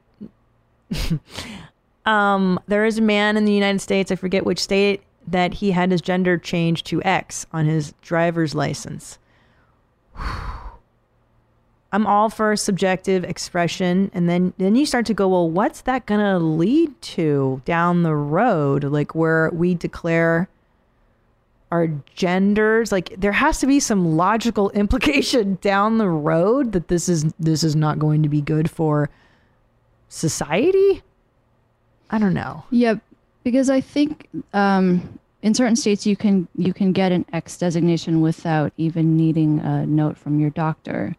um, 2.07 2.61
there 2.67 2.85
is 2.85 2.99
a 2.99 3.03
man 3.03 3.37
in 3.37 3.45
the 3.45 3.53
United 3.53 3.81
States, 3.81 4.11
I 4.11 4.17
forget 4.17 4.45
which 4.45 4.59
state, 4.59 5.03
that 5.27 5.55
he 5.55 5.71
had 5.71 5.91
his 5.91 6.01
gender 6.01 6.37
changed 6.39 6.87
to 6.87 7.03
X 7.03 7.47
on 7.53 7.67
his 7.67 7.95
driver's 8.03 8.55
license. 8.55 9.19
I'm 11.93 12.07
all 12.07 12.31
for 12.31 12.55
subjective 12.55 13.25
expression 13.25 14.13
and 14.15 14.29
then 14.29 14.53
then 14.59 14.77
you 14.77 14.87
start 14.87 15.07
to 15.07 15.15
go, 15.15 15.27
well, 15.27 15.51
what's 15.51 15.81
that 15.81 16.07
going 16.07 16.21
to 16.21 16.39
lead 16.39 17.03
to 17.03 17.63
down 17.65 18.05
the 18.05 18.15
road 18.15 18.85
like 18.85 19.17
where 19.17 19.51
we 19.53 19.75
declare 19.75 20.49
our 21.71 21.89
genders 22.15 22.91
like 22.91 23.15
there 23.17 23.33
has 23.33 23.61
to 23.61 23.67
be 23.67 23.79
some 23.79 24.17
logical 24.17 24.71
implication 24.75 25.59
down 25.61 25.99
the 25.99 26.09
road 26.09 26.73
that 26.73 26.89
this 26.89 27.09
is 27.09 27.25
this 27.39 27.63
is 27.63 27.77
not 27.77 27.99
going 27.99 28.23
to 28.23 28.29
be 28.29 28.41
good 28.41 28.71
for 28.71 29.09
society? 30.09 31.03
I 32.11 32.19
don't 32.19 32.35
know. 32.35 32.65
Yeah, 32.71 32.95
because 33.45 33.71
I 33.71 33.81
think 33.81 34.29
um, 34.53 35.19
in 35.43 35.55
certain 35.55 35.77
states 35.77 36.07
you 36.07 36.17
can 36.17 36.49
you 36.57 36.73
can 36.75 36.93
get 36.93 37.13
an 37.13 37.25
X 37.33 37.57
designation 37.57 38.21
without 38.21 38.73
even 38.77 39.17
needing 39.17 39.61
a 39.61 39.87
note 39.87 40.19
from 40.19 40.41
your 40.41 40.51
doctor. 40.51 41.17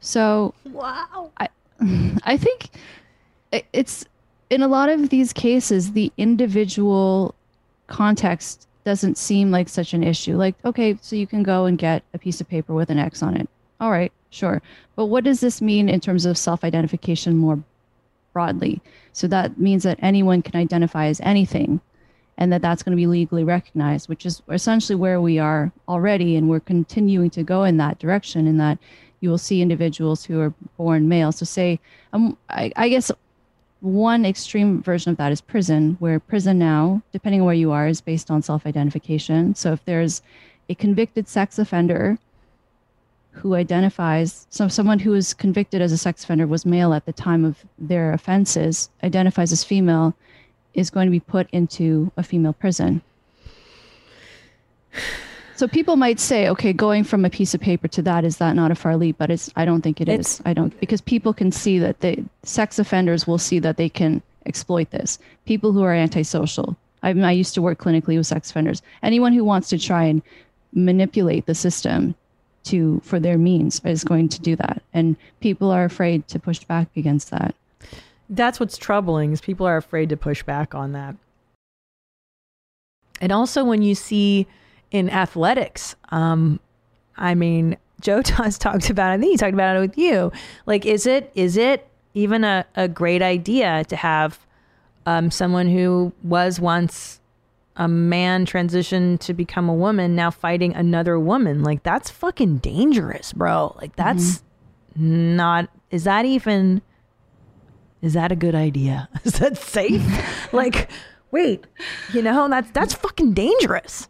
So 0.00 0.54
Wow. 0.64 1.30
I 1.36 1.48
I 2.24 2.36
think 2.36 2.70
it's 3.52 4.04
in 4.48 4.62
a 4.62 4.68
lot 4.68 4.88
of 4.88 5.10
these 5.10 5.32
cases 5.32 5.92
the 5.92 6.12
individual 6.16 7.34
context 7.86 8.66
doesn't 8.84 9.18
seem 9.18 9.50
like 9.50 9.68
such 9.68 9.92
an 9.94 10.02
issue. 10.02 10.36
Like, 10.36 10.54
okay, 10.64 10.96
so 11.00 11.16
you 11.16 11.26
can 11.26 11.42
go 11.42 11.66
and 11.66 11.78
get 11.78 12.02
a 12.14 12.18
piece 12.18 12.40
of 12.40 12.48
paper 12.48 12.74
with 12.74 12.90
an 12.90 12.98
X 12.98 13.22
on 13.22 13.36
it. 13.36 13.48
All 13.80 13.90
right, 13.90 14.12
sure. 14.30 14.62
But 14.96 15.06
what 15.06 15.24
does 15.24 15.40
this 15.40 15.62
mean 15.62 15.88
in 15.88 16.00
terms 16.00 16.26
of 16.26 16.36
self-identification 16.36 17.36
more 17.36 17.62
broadly? 18.32 18.80
So 19.12 19.26
that 19.28 19.58
means 19.58 19.82
that 19.84 19.98
anyone 20.02 20.42
can 20.42 20.56
identify 20.56 21.06
as 21.06 21.20
anything 21.22 21.80
and 22.38 22.52
that 22.52 22.62
that's 22.62 22.82
going 22.82 22.92
to 22.92 22.96
be 22.96 23.06
legally 23.06 23.44
recognized, 23.44 24.08
which 24.08 24.24
is 24.24 24.42
essentially 24.50 24.96
where 24.96 25.20
we 25.20 25.38
are 25.38 25.70
already 25.88 26.36
and 26.36 26.48
we're 26.48 26.60
continuing 26.60 27.30
to 27.30 27.42
go 27.42 27.64
in 27.64 27.76
that 27.76 27.98
direction 27.98 28.46
in 28.46 28.56
that 28.58 28.78
you 29.20 29.28
will 29.28 29.38
see 29.38 29.60
individuals 29.60 30.24
who 30.24 30.40
are 30.40 30.54
born 30.78 31.06
male. 31.08 31.32
So 31.32 31.44
say 31.44 31.78
um, 32.14 32.38
I, 32.48 32.72
I 32.76 32.88
guess 32.88 33.12
one 33.80 34.26
extreme 34.26 34.82
version 34.82 35.10
of 35.10 35.16
that 35.16 35.32
is 35.32 35.40
prison, 35.40 35.96
where 36.00 36.20
prison 36.20 36.58
now, 36.58 37.02
depending 37.12 37.40
on 37.40 37.46
where 37.46 37.54
you 37.54 37.72
are, 37.72 37.88
is 37.88 38.00
based 38.00 38.30
on 38.30 38.42
self 38.42 38.66
identification. 38.66 39.54
So 39.54 39.72
if 39.72 39.84
there's 39.84 40.22
a 40.68 40.74
convicted 40.74 41.28
sex 41.28 41.58
offender 41.58 42.18
who 43.32 43.54
identifies, 43.54 44.46
so 44.50 44.68
someone 44.68 44.98
who 44.98 45.12
was 45.12 45.32
convicted 45.32 45.80
as 45.80 45.92
a 45.92 45.98
sex 45.98 46.24
offender 46.24 46.46
was 46.46 46.66
male 46.66 46.92
at 46.92 47.06
the 47.06 47.12
time 47.12 47.44
of 47.44 47.64
their 47.78 48.12
offenses, 48.12 48.90
identifies 49.02 49.52
as 49.52 49.64
female, 49.64 50.14
is 50.74 50.90
going 50.90 51.06
to 51.06 51.10
be 51.10 51.20
put 51.20 51.48
into 51.50 52.12
a 52.16 52.22
female 52.22 52.52
prison. 52.52 53.02
So 55.60 55.68
people 55.68 55.96
might 55.96 56.18
say, 56.18 56.48
okay, 56.48 56.72
going 56.72 57.04
from 57.04 57.26
a 57.26 57.28
piece 57.28 57.52
of 57.52 57.60
paper 57.60 57.86
to 57.88 58.00
that 58.00 58.24
is 58.24 58.38
that 58.38 58.56
not 58.56 58.70
a 58.70 58.74
far 58.74 58.96
leap? 58.96 59.16
But 59.18 59.30
it's 59.30 59.50
I 59.56 59.66
don't 59.66 59.82
think 59.82 60.00
it 60.00 60.08
is. 60.08 60.14
It's- 60.14 60.42
I 60.46 60.54
don't 60.54 60.72
because 60.80 61.02
people 61.02 61.34
can 61.34 61.52
see 61.52 61.78
that 61.78 62.00
the 62.00 62.24
sex 62.44 62.78
offenders 62.78 63.26
will 63.26 63.36
see 63.36 63.58
that 63.58 63.76
they 63.76 63.90
can 63.90 64.22
exploit 64.46 64.90
this. 64.90 65.18
People 65.44 65.72
who 65.72 65.82
are 65.82 65.92
antisocial. 65.92 66.78
I, 67.02 67.12
mean, 67.12 67.24
I 67.24 67.32
used 67.32 67.52
to 67.56 67.60
work 67.60 67.78
clinically 67.78 68.16
with 68.16 68.26
sex 68.26 68.48
offenders. 68.48 68.80
Anyone 69.02 69.34
who 69.34 69.44
wants 69.44 69.68
to 69.68 69.78
try 69.78 70.04
and 70.04 70.22
manipulate 70.72 71.44
the 71.44 71.54
system 71.54 72.14
to 72.64 73.02
for 73.04 73.20
their 73.20 73.36
means 73.36 73.82
is 73.84 74.02
going 74.02 74.30
to 74.30 74.40
do 74.40 74.56
that, 74.56 74.82
and 74.94 75.14
people 75.40 75.70
are 75.70 75.84
afraid 75.84 76.26
to 76.28 76.38
push 76.38 76.64
back 76.64 76.88
against 76.96 77.30
that. 77.32 77.54
That's 78.30 78.60
what's 78.60 78.78
troubling 78.78 79.32
is 79.32 79.42
people 79.42 79.66
are 79.66 79.76
afraid 79.76 80.08
to 80.08 80.16
push 80.16 80.42
back 80.42 80.74
on 80.74 80.92
that. 80.92 81.16
And 83.20 83.30
also 83.30 83.62
when 83.62 83.82
you 83.82 83.94
see 83.94 84.46
in 84.90 85.10
athletics, 85.10 85.94
um, 86.10 86.60
I 87.16 87.34
mean, 87.34 87.76
Joe 88.00 88.22
has 88.36 88.58
talked 88.58 88.90
about. 88.90 89.10
it. 89.10 89.14
I 89.14 89.18
think 89.18 89.32
he 89.32 89.36
talked 89.36 89.54
about 89.54 89.76
it 89.76 89.80
with 89.80 89.98
you. 89.98 90.32
Like, 90.66 90.86
is 90.86 91.06
it 91.06 91.30
is 91.34 91.56
it 91.56 91.86
even 92.14 92.44
a, 92.44 92.66
a 92.74 92.88
great 92.88 93.22
idea 93.22 93.84
to 93.84 93.96
have 93.96 94.38
um, 95.06 95.30
someone 95.30 95.68
who 95.68 96.12
was 96.22 96.58
once 96.58 97.20
a 97.76 97.88
man 97.88 98.44
transition 98.44 99.16
to 99.18 99.32
become 99.32 99.68
a 99.68 99.74
woman 99.74 100.16
now 100.16 100.30
fighting 100.30 100.74
another 100.74 101.18
woman? 101.18 101.62
Like, 101.62 101.82
that's 101.82 102.10
fucking 102.10 102.58
dangerous, 102.58 103.32
bro. 103.32 103.76
Like, 103.80 103.96
that's 103.96 104.42
not. 104.96 105.68
Is 105.90 106.04
that 106.04 106.24
even? 106.24 106.82
Is 108.02 108.14
that 108.14 108.32
a 108.32 108.36
good 108.36 108.54
idea? 108.54 109.08
Is 109.24 109.34
that 109.34 109.58
safe? 109.58 110.02
like, 110.52 110.90
wait, 111.30 111.66
you 112.14 112.22
know, 112.22 112.48
that's 112.48 112.70
that's 112.70 112.94
fucking 112.94 113.34
dangerous. 113.34 114.08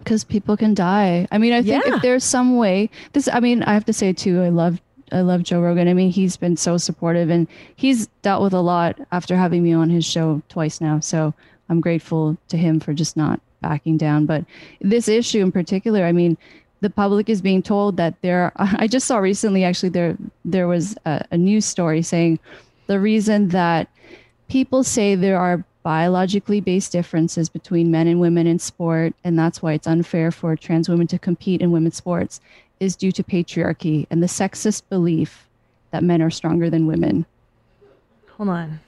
Because 0.00 0.24
people 0.24 0.56
can 0.56 0.74
die. 0.74 1.28
I 1.30 1.38
mean, 1.38 1.52
I 1.52 1.62
think 1.62 1.84
Yeah. 1.86 1.96
if 1.96 2.02
there's 2.02 2.24
some 2.24 2.56
way, 2.56 2.90
this. 3.12 3.28
I 3.32 3.40
mean, 3.40 3.62
I 3.62 3.74
have 3.74 3.84
to 3.86 3.92
say 3.92 4.12
too, 4.12 4.42
I 4.42 4.48
love, 4.48 4.80
I 5.12 5.20
love 5.20 5.42
Joe 5.42 5.60
Rogan. 5.60 5.88
I 5.88 5.94
mean, 5.94 6.10
he's 6.10 6.36
been 6.36 6.56
so 6.56 6.76
supportive, 6.76 7.30
and 7.30 7.46
he's 7.76 8.08
dealt 8.22 8.42
with 8.42 8.52
a 8.54 8.60
lot 8.60 8.98
after 9.12 9.36
having 9.36 9.62
me 9.62 9.72
on 9.72 9.90
his 9.90 10.04
show 10.04 10.42
twice 10.48 10.80
now. 10.80 11.00
So 11.00 11.32
I'm 11.68 11.80
grateful 11.80 12.36
to 12.48 12.56
him 12.56 12.80
for 12.80 12.92
just 12.92 13.16
not 13.16 13.40
backing 13.60 13.96
down. 13.96 14.26
But 14.26 14.44
this 14.80 15.06
issue 15.08 15.40
in 15.40 15.52
particular, 15.52 16.04
I 16.04 16.12
mean, 16.12 16.36
the 16.80 16.90
public 16.90 17.28
is 17.28 17.42
being 17.42 17.62
told 17.62 17.96
that 17.98 18.14
there. 18.22 18.52
I 18.56 18.86
just 18.88 19.06
saw 19.06 19.18
recently, 19.18 19.64
actually, 19.64 19.90
there 19.90 20.16
there 20.44 20.66
was 20.66 20.96
a, 21.06 21.24
a 21.30 21.36
news 21.38 21.64
story 21.66 22.02
saying 22.02 22.38
the 22.86 22.98
reason 22.98 23.48
that 23.48 23.88
people 24.48 24.82
say 24.82 25.14
there 25.14 25.38
are 25.38 25.64
biologically 25.82 26.60
based 26.60 26.92
differences 26.92 27.48
between 27.48 27.90
men 27.90 28.06
and 28.06 28.20
women 28.20 28.46
in 28.46 28.58
sport, 28.58 29.14
and 29.24 29.38
that's 29.38 29.62
why 29.62 29.72
it's 29.72 29.86
unfair 29.86 30.30
for 30.30 30.56
trans 30.56 30.88
women 30.88 31.06
to 31.06 31.18
compete 31.18 31.60
in 31.60 31.70
women's 31.70 31.96
sports, 31.96 32.40
is 32.80 32.96
due 32.96 33.12
to 33.12 33.22
patriarchy 33.22 34.06
and 34.10 34.22
the 34.22 34.26
sexist 34.26 34.82
belief 34.88 35.46
that 35.90 36.02
men 36.02 36.22
are 36.22 36.30
stronger 36.30 36.70
than 36.70 36.86
women. 36.86 37.26
Hold 38.36 38.50
on. 38.50 38.80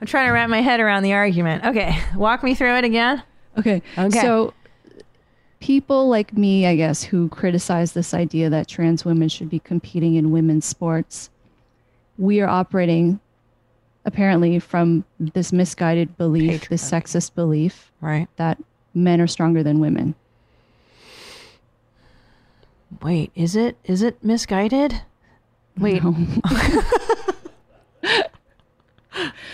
I'm 0.00 0.06
trying 0.06 0.26
to 0.26 0.32
wrap 0.32 0.48
my 0.48 0.60
head 0.60 0.80
around 0.80 1.02
the 1.02 1.12
argument. 1.12 1.64
Okay, 1.64 1.98
walk 2.14 2.42
me 2.42 2.54
through 2.54 2.76
it 2.76 2.84
again. 2.84 3.22
Okay. 3.58 3.82
Okay. 3.96 4.20
So 4.20 4.54
people 5.60 6.08
like 6.08 6.36
me, 6.36 6.66
I 6.66 6.76
guess, 6.76 7.02
who 7.02 7.28
criticize 7.30 7.92
this 7.92 8.14
idea 8.14 8.48
that 8.50 8.68
trans 8.68 9.04
women 9.04 9.28
should 9.28 9.50
be 9.50 9.58
competing 9.58 10.14
in 10.14 10.30
women's 10.30 10.64
sports, 10.64 11.30
we 12.16 12.40
are 12.40 12.48
operating 12.48 13.20
apparently 14.08 14.58
from 14.58 15.04
this 15.20 15.52
misguided 15.52 16.16
belief, 16.16 16.68
this 16.68 16.82
sexist 16.88 17.34
belief 17.34 17.92
Right. 18.00 18.26
that 18.36 18.58
men 18.94 19.20
are 19.20 19.26
stronger 19.26 19.62
than 19.62 19.78
women. 19.80 20.14
Wait, 23.02 23.30
is 23.34 23.54
it 23.54 23.76
is 23.84 24.02
it 24.02 24.22
misguided? 24.24 25.02
Wait, 25.76 26.02
No. 26.02 26.16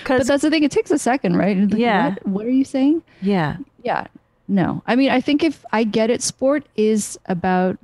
But 0.07 0.26
that's 0.26 0.42
the 0.42 0.50
thing. 0.50 0.62
It 0.62 0.70
takes 0.70 0.90
a 0.90 0.98
second, 0.98 1.36
right? 1.36 1.57
Like, 1.57 1.78
Yeah. 1.80 2.11
What, 2.11 2.26
what 2.26 2.46
are 2.46 2.50
you 2.50 2.64
saying? 2.64 3.02
yeah, 3.22 3.57
Yeah. 3.82 4.07
No. 4.46 4.82
I 4.86 4.94
mean, 4.94 5.11
I 5.11 5.22
think 5.22 5.42
if 5.42 5.64
I 5.72 5.84
get 5.84 6.11
it, 6.11 6.20
sport 6.22 6.66
is 6.76 7.18
about 7.26 7.78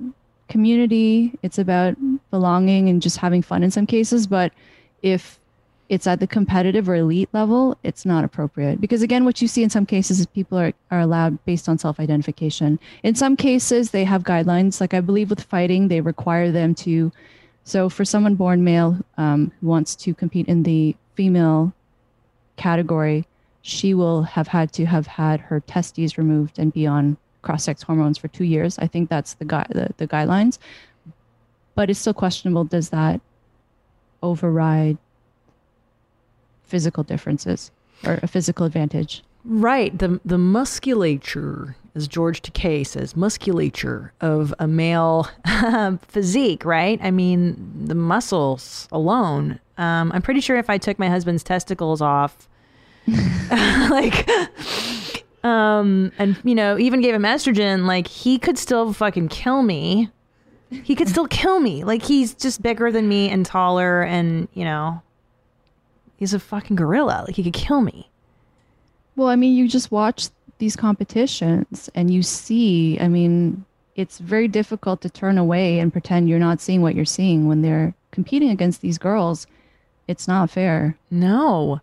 community. 0.47 1.33
It's 1.41 1.57
about 1.57 1.95
belonging 2.29 2.87
and 2.87 3.01
just 3.01 3.17
having 3.17 3.41
fun 3.41 3.63
in 3.63 3.71
some 3.71 3.87
cases. 3.87 4.27
But 4.27 4.53
if 5.01 5.39
it's 5.91 6.07
at 6.07 6.21
the 6.21 6.25
competitive 6.25 6.87
or 6.87 6.95
elite 6.95 7.27
level, 7.33 7.77
it's 7.83 8.05
not 8.05 8.23
appropriate. 8.23 8.79
Because 8.79 9.01
again, 9.01 9.25
what 9.25 9.41
you 9.41 9.47
see 9.49 9.61
in 9.61 9.69
some 9.69 9.85
cases 9.85 10.21
is 10.21 10.25
people 10.25 10.57
are, 10.57 10.71
are 10.89 11.01
allowed 11.01 11.43
based 11.43 11.67
on 11.67 11.77
self 11.77 11.99
identification. 11.99 12.79
In 13.03 13.13
some 13.13 13.35
cases, 13.35 13.91
they 13.91 14.05
have 14.05 14.23
guidelines. 14.23 14.79
Like 14.79 14.93
I 14.93 15.01
believe 15.01 15.29
with 15.29 15.43
fighting, 15.43 15.89
they 15.89 15.99
require 15.99 16.49
them 16.49 16.73
to. 16.75 17.11
So 17.65 17.89
for 17.89 18.05
someone 18.05 18.35
born 18.35 18.63
male 18.63 18.97
um, 19.17 19.51
who 19.59 19.67
wants 19.67 19.93
to 19.97 20.13
compete 20.13 20.47
in 20.47 20.63
the 20.63 20.95
female 21.15 21.73
category, 22.55 23.27
she 23.61 23.93
will 23.93 24.23
have 24.23 24.47
had 24.47 24.71
to 24.73 24.85
have 24.85 25.07
had 25.07 25.41
her 25.41 25.59
testes 25.59 26.17
removed 26.17 26.57
and 26.57 26.71
be 26.71 26.87
on 26.87 27.17
cross-sex 27.41 27.83
hormones 27.83 28.17
for 28.17 28.29
two 28.29 28.45
years. 28.45 28.79
I 28.79 28.87
think 28.87 29.09
that's 29.09 29.33
the 29.33 29.45
gui- 29.45 29.65
the, 29.69 29.89
the 29.97 30.07
guidelines. 30.07 30.57
But 31.75 31.89
it's 31.89 31.99
still 31.99 32.13
questionable. 32.13 32.63
Does 32.63 32.91
that 32.91 33.19
override 34.23 34.97
physical 36.71 37.03
differences 37.03 37.71
or 38.05 38.19
a 38.23 38.27
physical 38.27 38.65
advantage? 38.65 39.23
right. 39.43 39.97
The 39.97 40.19
the 40.23 40.37
musculature, 40.37 41.75
as 41.95 42.07
George 42.07 42.41
Takei 42.41 42.85
says, 42.85 43.15
musculature 43.15 44.13
of 44.21 44.53
a 44.59 44.67
male 44.67 45.27
physique. 46.07 46.63
Right. 46.65 46.99
I 47.01 47.11
mean, 47.11 47.41
the 47.87 47.95
muscles 47.95 48.87
alone. 48.91 49.59
Um, 49.77 50.11
I'm 50.13 50.21
pretty 50.21 50.41
sure 50.41 50.57
if 50.57 50.69
I 50.69 50.77
took 50.77 50.99
my 50.99 51.09
husband's 51.09 51.43
testicles 51.43 52.01
off, 52.01 52.47
like. 53.89 54.27
Um, 55.43 56.11
and 56.19 56.37
you 56.43 56.53
know, 56.53 56.77
even 56.77 57.01
gave 57.01 57.15
him 57.15 57.23
estrogen, 57.23 57.87
like 57.87 58.05
he 58.05 58.37
could 58.37 58.59
still 58.59 58.93
fucking 58.93 59.29
kill 59.29 59.63
me. 59.63 60.09
He 60.69 60.95
could 60.95 61.09
still 61.09 61.27
kill 61.27 61.59
me. 61.59 61.83
Like 61.83 62.03
he's 62.03 62.35
just 62.35 62.61
bigger 62.61 62.91
than 62.91 63.09
me 63.09 63.27
and 63.29 63.43
taller 63.45 64.03
and, 64.03 64.47
you 64.53 64.63
know, 64.63 65.01
he's 66.21 66.35
a 66.35 66.39
fucking 66.39 66.75
gorilla. 66.75 67.23
Like 67.25 67.35
he 67.35 67.41
could 67.41 67.51
kill 67.51 67.81
me. 67.81 68.07
Well, 69.15 69.27
I 69.27 69.35
mean, 69.35 69.55
you 69.55 69.67
just 69.67 69.91
watch 69.91 70.27
these 70.59 70.75
competitions 70.75 71.89
and 71.95 72.13
you 72.13 72.21
see, 72.21 72.99
I 72.99 73.07
mean, 73.07 73.65
it's 73.95 74.19
very 74.19 74.47
difficult 74.47 75.01
to 75.01 75.09
turn 75.09 75.39
away 75.39 75.79
and 75.79 75.91
pretend 75.91 76.29
you're 76.29 76.37
not 76.37 76.61
seeing 76.61 76.83
what 76.83 76.93
you're 76.93 77.05
seeing 77.05 77.47
when 77.47 77.63
they're 77.63 77.95
competing 78.11 78.51
against 78.51 78.81
these 78.81 78.99
girls. 78.99 79.47
It's 80.07 80.27
not 80.27 80.51
fair. 80.51 80.95
No. 81.09 81.81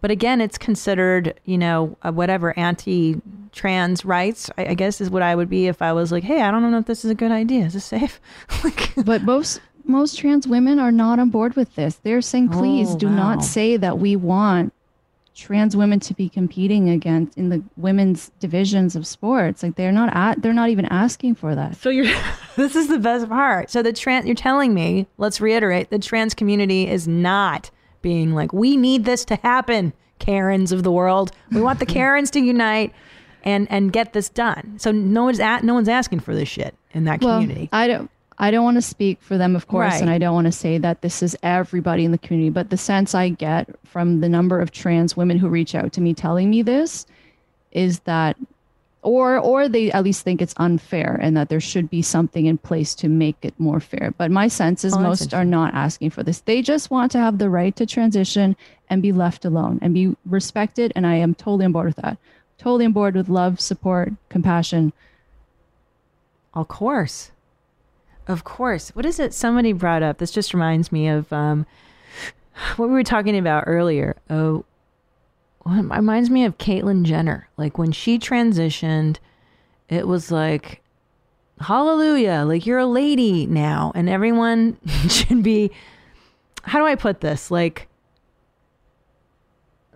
But 0.00 0.10
again, 0.10 0.40
it's 0.40 0.56
considered, 0.56 1.38
you 1.44 1.58
know, 1.58 1.98
uh, 2.00 2.12
whatever 2.12 2.58
anti 2.58 3.20
trans 3.52 4.02
rights, 4.02 4.48
I, 4.56 4.68
I 4.68 4.74
guess 4.74 5.02
is 5.02 5.10
what 5.10 5.22
I 5.22 5.34
would 5.34 5.50
be 5.50 5.66
if 5.66 5.82
I 5.82 5.92
was 5.92 6.10
like, 6.10 6.24
hey, 6.24 6.40
I 6.40 6.50
don't 6.50 6.70
know 6.70 6.78
if 6.78 6.86
this 6.86 7.04
is 7.04 7.10
a 7.10 7.14
good 7.14 7.32
idea. 7.32 7.66
Is 7.66 7.74
this 7.74 7.84
safe? 7.84 8.18
like, 8.64 8.94
But 9.04 9.24
most 9.24 9.60
most 9.84 10.18
trans 10.18 10.46
women 10.46 10.78
are 10.78 10.92
not 10.92 11.18
on 11.18 11.30
board 11.30 11.54
with 11.56 11.74
this. 11.74 11.96
They're 11.96 12.20
saying, 12.22 12.50
oh, 12.52 12.58
please 12.58 12.90
Oh, 12.92 12.98
do 12.98 13.06
wow. 13.06 13.14
not 13.16 13.44
say 13.44 13.76
that 13.76 13.98
we 13.98 14.16
want 14.16 14.72
trans 15.34 15.76
women 15.76 15.98
to 15.98 16.14
be 16.14 16.28
competing 16.28 16.88
against 16.88 17.36
in 17.36 17.48
the 17.48 17.60
women's 17.76 18.30
divisions 18.38 18.94
of 18.94 19.04
sports. 19.06 19.62
Like 19.64 19.74
they're 19.74 19.90
not 19.92 20.14
at, 20.14 20.40
they're 20.42 20.52
not 20.52 20.68
even 20.70 20.84
asking 20.86 21.34
for 21.34 21.54
that. 21.56 21.76
So 21.76 21.90
you're 21.90 22.06
this 22.56 22.76
is 22.76 22.86
the 22.88 22.98
best 23.00 23.28
part. 23.28 23.70
So 23.70 23.82
the 23.82 23.92
trans 23.92 24.26
you're 24.26 24.36
telling 24.36 24.72
me, 24.74 25.06
let's 25.18 25.40
reiterate, 25.40 25.90
the 25.90 25.98
trans 25.98 26.34
community 26.34 26.88
is 26.88 27.08
not 27.08 27.70
being 28.00 28.32
like, 28.34 28.52
we 28.52 28.76
need 28.76 29.04
this 29.06 29.24
to 29.26 29.34
happen, 29.36 29.92
Karens 30.20 30.70
of 30.70 30.84
the 30.84 30.92
world. 30.92 31.32
We 31.50 31.60
want 31.60 31.80
the 31.80 31.86
Karens 31.98 32.30
to 32.32 32.40
unite 32.40 32.92
and 33.42 33.66
and 33.70 33.92
get 33.92 34.12
this 34.12 34.28
done. 34.28 34.74
So 34.78 34.92
no 34.92 35.24
one's 35.24 35.40
at, 35.40 35.64
no 35.64 35.74
one's 35.74 35.88
asking 35.88 36.20
for 36.20 36.34
this 36.34 36.48
shit 36.48 36.74
in 36.92 37.04
that 37.04 37.20
community. 37.20 37.68
Well, 37.72 37.80
I 37.82 37.88
don't. 37.88 38.10
I 38.38 38.50
don't 38.50 38.64
want 38.64 38.76
to 38.76 38.82
speak 38.82 39.22
for 39.22 39.38
them, 39.38 39.54
of 39.54 39.68
course, 39.68 39.92
Right. 39.92 40.00
and 40.02 40.10
I 40.10 40.18
don't 40.18 40.34
want 40.34 40.46
to 40.46 40.52
say 40.52 40.78
that 40.78 41.02
this 41.02 41.22
is 41.22 41.36
everybody 41.42 42.04
in 42.04 42.10
the 42.10 42.18
community. 42.18 42.50
But 42.50 42.70
the 42.70 42.76
sense 42.76 43.14
I 43.14 43.28
get 43.28 43.68
from 43.84 44.20
the 44.20 44.28
number 44.28 44.60
of 44.60 44.70
trans 44.72 45.16
women 45.16 45.38
who 45.38 45.48
reach 45.48 45.74
out 45.74 45.92
to 45.92 46.00
me 46.00 46.14
telling 46.14 46.50
me 46.50 46.60
this 46.62 47.06
is 47.70 48.00
that, 48.00 48.36
or 49.02 49.38
or 49.38 49.68
they 49.68 49.92
at 49.92 50.02
least 50.02 50.22
think 50.24 50.42
it's 50.42 50.54
unfair 50.56 51.16
and 51.22 51.36
that 51.36 51.48
there 51.48 51.60
should 51.60 51.88
be 51.90 52.02
something 52.02 52.46
in 52.46 52.58
place 52.58 52.94
to 52.96 53.08
make 53.08 53.36
it 53.42 53.54
more 53.58 53.78
fair. 53.78 54.12
But 54.18 54.30
my 54.32 54.48
sense 54.48 54.84
is 54.84 54.94
Oh, 54.94 55.00
most 55.00 55.32
are 55.34 55.44
not 55.44 55.74
asking 55.74 56.10
for 56.10 56.22
this. 56.24 56.40
They 56.40 56.60
just 56.62 56.90
want 56.90 57.12
to 57.12 57.18
have 57.18 57.38
the 57.38 57.50
right 57.50 57.76
to 57.76 57.86
transition 57.86 58.56
and 58.90 59.00
be 59.02 59.12
left 59.12 59.44
alone 59.44 59.78
and 59.82 59.94
be 59.94 60.16
respected. 60.26 60.92
And 60.96 61.06
I 61.06 61.16
am 61.16 61.34
totally 61.34 61.66
on 61.66 61.72
board 61.72 61.86
with 61.86 61.96
that. 61.96 62.18
Totally 62.58 62.86
on 62.86 62.92
board 62.92 63.14
with 63.14 63.28
love, 63.28 63.60
support, 63.60 64.12
compassion. 64.28 64.92
Of 66.54 66.68
course. 66.68 67.30
Of 68.26 68.44
course. 68.44 68.90
What 68.90 69.04
is 69.06 69.18
it 69.18 69.34
somebody 69.34 69.72
brought 69.72 70.02
up? 70.02 70.18
This 70.18 70.30
just 70.30 70.54
reminds 70.54 70.90
me 70.90 71.08
of 71.08 71.32
um, 71.32 71.66
what 72.76 72.88
we 72.88 72.94
were 72.94 73.02
talking 73.02 73.36
about 73.36 73.64
earlier. 73.66 74.16
Oh, 74.30 74.64
well, 75.64 75.78
it 75.78 75.82
reminds 75.82 76.30
me 76.30 76.44
of 76.44 76.58
Caitlyn 76.58 77.04
Jenner. 77.04 77.48
Like 77.56 77.78
when 77.78 77.92
she 77.92 78.18
transitioned, 78.18 79.16
it 79.88 80.06
was 80.06 80.30
like, 80.30 80.82
hallelujah, 81.60 82.44
like 82.46 82.66
you're 82.66 82.78
a 82.78 82.86
lady 82.86 83.46
now. 83.46 83.92
And 83.94 84.08
everyone 84.08 84.78
should 85.08 85.42
be, 85.42 85.70
how 86.62 86.78
do 86.78 86.86
I 86.86 86.94
put 86.94 87.20
this? 87.20 87.50
Like, 87.50 87.88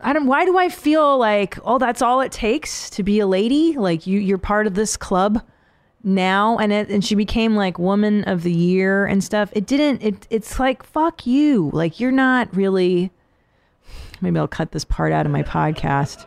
I 0.01 0.13
don't. 0.13 0.27
Why 0.27 0.45
do 0.45 0.57
I 0.57 0.69
feel 0.69 1.19
like 1.19 1.59
oh 1.65 1.79
that's 1.79 2.03
all 2.03 2.21
it 2.21 2.31
takes 2.31 2.89
to 2.91 3.03
be 3.03 3.19
a 3.19 3.27
lady? 3.27 3.73
Like 3.73 4.07
you, 4.07 4.21
you're 4.21 4.39
part 4.39 4.69
of 4.69 4.75
this 4.75 4.97
club 4.97 5.43
now, 6.05 6.59
and 6.59 6.73
it, 6.73 6.89
and 6.89 7.05
she 7.05 7.15
became 7.15 7.57
like 7.57 7.79
woman 7.79 8.25
of 8.25 8.43
the 8.43 8.53
year 8.53 9.07
and 9.07 9.23
stuff. 9.23 9.51
It 9.53 9.67
didn't. 9.67 10.03
It 10.03 10.27
it's 10.31 10.59
like 10.59 10.83
fuck 10.83 11.27
you. 11.27 11.71
Like 11.73 12.01
you're 12.01 12.13
not 12.13 12.55
really. 12.55 13.11
Maybe 14.21 14.39
I'll 14.39 14.49
cut 14.49 14.73
this 14.73 14.85
part 14.85 15.13
out 15.13 15.27
of 15.27 15.33
my 15.33 15.43
podcast. 15.43 16.27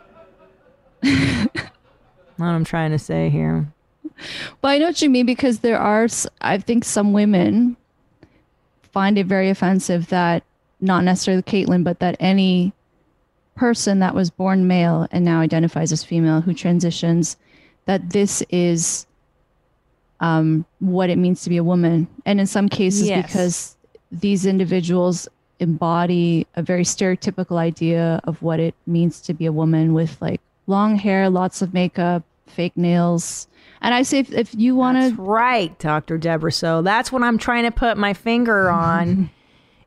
what 1.02 1.68
I'm 2.40 2.64
trying 2.64 2.92
to 2.92 3.00
say 3.00 3.30
here. 3.30 3.72
well 4.62 4.72
I 4.72 4.78
know 4.78 4.88
what 4.88 5.02
you 5.02 5.10
mean 5.10 5.26
because 5.26 5.60
there 5.60 5.80
are, 5.80 6.08
i 6.42 6.58
think 6.58 6.84
some 6.84 7.12
women 7.12 7.76
find 8.92 9.18
it 9.18 9.26
very 9.26 9.50
offensive 9.50 10.08
that 10.08 10.44
not 10.80 11.04
necessarily 11.04 11.44
Caitlyn, 11.44 11.84
but 11.84 12.00
that 12.00 12.18
any 12.20 12.74
person 13.56 14.00
that 14.00 14.16
was 14.16 14.30
born 14.30 14.68
male 14.68 15.08
and 15.12 15.24
now 15.24 15.40
identifies 15.40 15.92
as 15.92 16.04
female 16.04 16.42
who 16.42 16.54
transitions, 16.54 17.38
that 17.86 18.10
this 18.10 18.44
is 18.50 19.06
um, 20.22 20.66
what 20.80 21.10
it 21.10 21.18
means 21.18 21.42
to 21.44 21.50
be 21.50 21.58
a 21.58 21.64
woman. 21.64 22.08
And 22.26 22.40
in 22.40 22.48
some 22.48 22.70
cases, 22.70 23.08
Yes. 23.10 23.26
because 23.28 23.76
these 24.12 24.46
individuals 24.46 25.28
embody 25.60 26.48
a 26.56 26.64
very 26.64 26.84
stereotypical 26.84 27.58
idea 27.58 28.20
of 28.24 28.42
what 28.42 28.60
it 28.60 28.74
means 28.88 29.22
to 29.22 29.34
be 29.34 29.46
a 29.46 29.52
woman 29.52 29.94
with 29.94 30.20
like 30.22 30.42
long 30.68 30.96
hair, 30.96 31.30
lots 31.30 31.62
of 31.62 31.74
makeup, 31.74 32.24
fake 32.48 32.76
nails. 32.76 33.48
And 33.82 33.94
I 33.96 34.04
say, 34.04 34.20
if, 34.20 34.32
if 34.32 34.56
you 34.56 34.76
want 34.76 34.98
to, 35.16 35.22
right, 35.22 35.78
Dr. 35.80 36.18
Debra. 36.18 36.52
So 36.52 36.82
that's 36.82 37.12
what 37.12 37.24
I'm 37.24 37.38
trying 37.38 37.64
to 37.64 37.72
put 37.72 37.98
my 37.98 38.14
finger 38.14 38.70
on. 38.90 39.30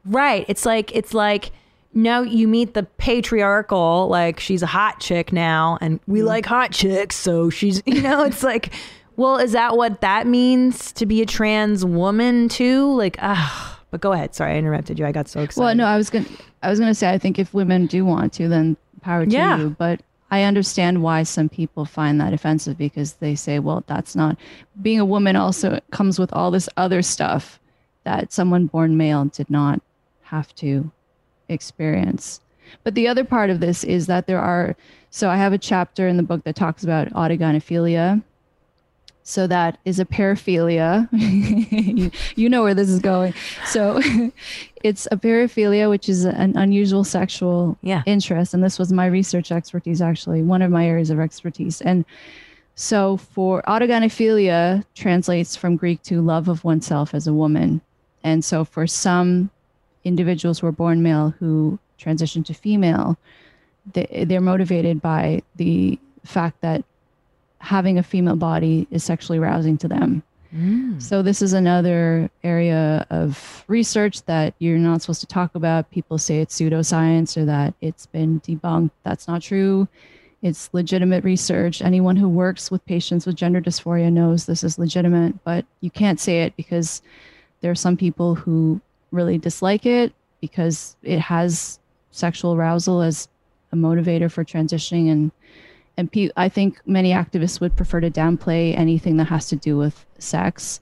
right. 0.04 0.44
It's 0.48 0.64
like 0.66 0.94
it's 0.94 1.14
like 1.14 1.50
no, 1.96 2.22
you 2.22 2.48
meet 2.48 2.74
the 2.74 2.82
patriarchal, 2.82 4.08
like 4.08 4.40
she's 4.40 4.62
a 4.62 4.66
hot 4.66 4.98
chick 4.98 5.32
now, 5.32 5.78
and 5.80 6.00
we 6.08 6.22
like 6.24 6.44
hot 6.44 6.72
chicks, 6.72 7.14
so 7.14 7.50
she's 7.50 7.82
you 7.86 8.02
know, 8.02 8.24
it's 8.24 8.42
like 8.42 8.72
well, 9.16 9.38
is 9.38 9.52
that 9.52 9.76
what 9.76 10.00
that 10.00 10.26
means 10.26 10.92
to 10.92 11.06
be 11.06 11.22
a 11.22 11.26
trans 11.26 11.84
woman 11.84 12.48
too? 12.48 12.92
Like, 12.94 13.16
ah, 13.20 13.80
but 13.90 14.00
go 14.00 14.12
ahead. 14.12 14.34
Sorry, 14.34 14.54
I 14.54 14.56
interrupted 14.58 14.98
you. 14.98 15.06
I 15.06 15.12
got 15.12 15.28
so 15.28 15.40
excited. 15.40 15.64
well, 15.64 15.74
no, 15.74 15.86
I 15.86 15.96
was 15.96 16.10
gonna, 16.10 16.26
I 16.62 16.70
was 16.70 16.78
gonna 16.80 16.94
say, 16.94 17.10
I 17.10 17.18
think 17.18 17.38
if 17.38 17.54
women 17.54 17.86
do 17.86 18.04
want 18.04 18.32
to, 18.34 18.48
then 18.48 18.76
power 19.02 19.24
to 19.24 19.30
Yeah. 19.30 19.58
you. 19.58 19.70
But 19.78 20.00
I 20.30 20.42
understand 20.42 21.02
why 21.02 21.22
some 21.22 21.48
people 21.48 21.84
find 21.84 22.20
that 22.20 22.32
offensive 22.32 22.76
because 22.76 23.14
they 23.14 23.34
say, 23.36 23.58
well, 23.60 23.84
that's 23.86 24.16
not 24.16 24.36
being 24.82 24.98
a 24.98 25.04
woman. 25.04 25.36
Also 25.36 25.80
comes 25.92 26.18
with 26.18 26.32
all 26.32 26.50
this 26.50 26.68
other 26.76 27.02
stuff 27.02 27.60
that 28.02 28.32
someone 28.32 28.66
born 28.66 28.96
male 28.96 29.26
did 29.26 29.48
not 29.48 29.80
have 30.22 30.52
to 30.56 30.90
experience. 31.48 32.40
But 32.82 32.94
the 32.94 33.06
other 33.06 33.24
part 33.24 33.50
of 33.50 33.60
this 33.60 33.84
is 33.84 34.06
that 34.06 34.26
there 34.26 34.40
are. 34.40 34.74
So 35.10 35.30
I 35.30 35.36
have 35.36 35.52
a 35.52 35.58
chapter 35.58 36.08
in 36.08 36.16
the 36.16 36.22
book 36.24 36.42
that 36.44 36.56
talks 36.56 36.82
about 36.82 37.08
autogynephilia. 37.10 38.22
So 39.26 39.46
that 39.46 39.78
is 39.86 39.98
a 39.98 40.04
paraphilia. 40.04 41.08
you, 41.12 42.10
you 42.36 42.48
know 42.50 42.62
where 42.62 42.74
this 42.74 42.90
is 42.90 43.00
going. 43.00 43.32
So 43.64 44.00
it's 44.84 45.08
a 45.10 45.16
paraphilia, 45.16 45.88
which 45.88 46.10
is 46.10 46.24
an 46.26 46.56
unusual 46.58 47.04
sexual 47.04 47.78
Yeah. 47.80 48.02
interest. 48.04 48.52
And 48.52 48.62
this 48.62 48.78
was 48.78 48.92
my 48.92 49.06
research 49.06 49.50
expertise, 49.50 50.02
actually, 50.02 50.42
one 50.42 50.60
of 50.60 50.70
my 50.70 50.86
areas 50.86 51.08
of 51.08 51.20
expertise. 51.20 51.80
And 51.80 52.04
so 52.74 53.16
for 53.16 53.62
autogynephilia 53.66 54.84
translates 54.94 55.56
from 55.56 55.76
Greek 55.76 56.02
to 56.02 56.20
love 56.20 56.48
of 56.48 56.62
oneself 56.62 57.14
as 57.14 57.26
a 57.26 57.32
woman. 57.32 57.80
And 58.22 58.44
so 58.44 58.62
for 58.64 58.86
some 58.86 59.50
individuals 60.04 60.58
who 60.58 60.66
are 60.66 60.72
born 60.72 61.02
male 61.02 61.30
who 61.38 61.78
transition 61.96 62.42
to 62.44 62.52
female, 62.52 63.16
they, 63.94 64.24
they're 64.28 64.40
motivated 64.42 65.00
by 65.00 65.42
the 65.56 65.98
fact 66.24 66.60
that 66.60 66.84
having 67.64 67.98
a 67.98 68.02
female 68.02 68.36
body 68.36 68.86
is 68.90 69.02
sexually 69.02 69.38
arousing 69.38 69.78
to 69.78 69.88
them. 69.88 70.22
Mm. 70.54 71.02
So 71.02 71.22
this 71.22 71.42
is 71.42 71.52
another 71.52 72.30
area 72.44 73.06
of 73.10 73.64
research 73.66 74.22
that 74.24 74.54
you're 74.58 74.78
not 74.78 75.02
supposed 75.02 75.20
to 75.20 75.26
talk 75.26 75.54
about. 75.54 75.90
People 75.90 76.18
say 76.18 76.40
it's 76.40 76.60
pseudoscience 76.60 77.36
or 77.36 77.44
that 77.46 77.74
it's 77.80 78.06
been 78.06 78.40
debunked. 78.40 78.90
That's 79.02 79.26
not 79.26 79.42
true. 79.42 79.88
It's 80.42 80.68
legitimate 80.72 81.24
research. 81.24 81.80
Anyone 81.80 82.16
who 82.16 82.28
works 82.28 82.70
with 82.70 82.84
patients 82.84 83.26
with 83.26 83.34
gender 83.34 83.62
dysphoria 83.62 84.12
knows 84.12 84.44
this 84.44 84.62
is 84.62 84.78
legitimate, 84.78 85.42
but 85.42 85.64
you 85.80 85.90
can't 85.90 86.20
say 86.20 86.42
it 86.42 86.54
because 86.54 87.00
there 87.62 87.70
are 87.70 87.74
some 87.74 87.96
people 87.96 88.34
who 88.34 88.80
really 89.10 89.38
dislike 89.38 89.86
it 89.86 90.12
because 90.42 90.96
it 91.02 91.18
has 91.18 91.80
sexual 92.10 92.54
arousal 92.54 93.00
as 93.00 93.26
a 93.72 93.76
motivator 93.76 94.30
for 94.30 94.44
transitioning 94.44 95.10
and 95.10 95.32
and 95.96 96.10
pe- 96.10 96.30
I 96.36 96.48
think 96.48 96.80
many 96.86 97.12
activists 97.12 97.60
would 97.60 97.76
prefer 97.76 98.00
to 98.00 98.10
downplay 98.10 98.76
anything 98.76 99.16
that 99.18 99.28
has 99.28 99.48
to 99.48 99.56
do 99.56 99.76
with 99.76 100.04
sex 100.18 100.80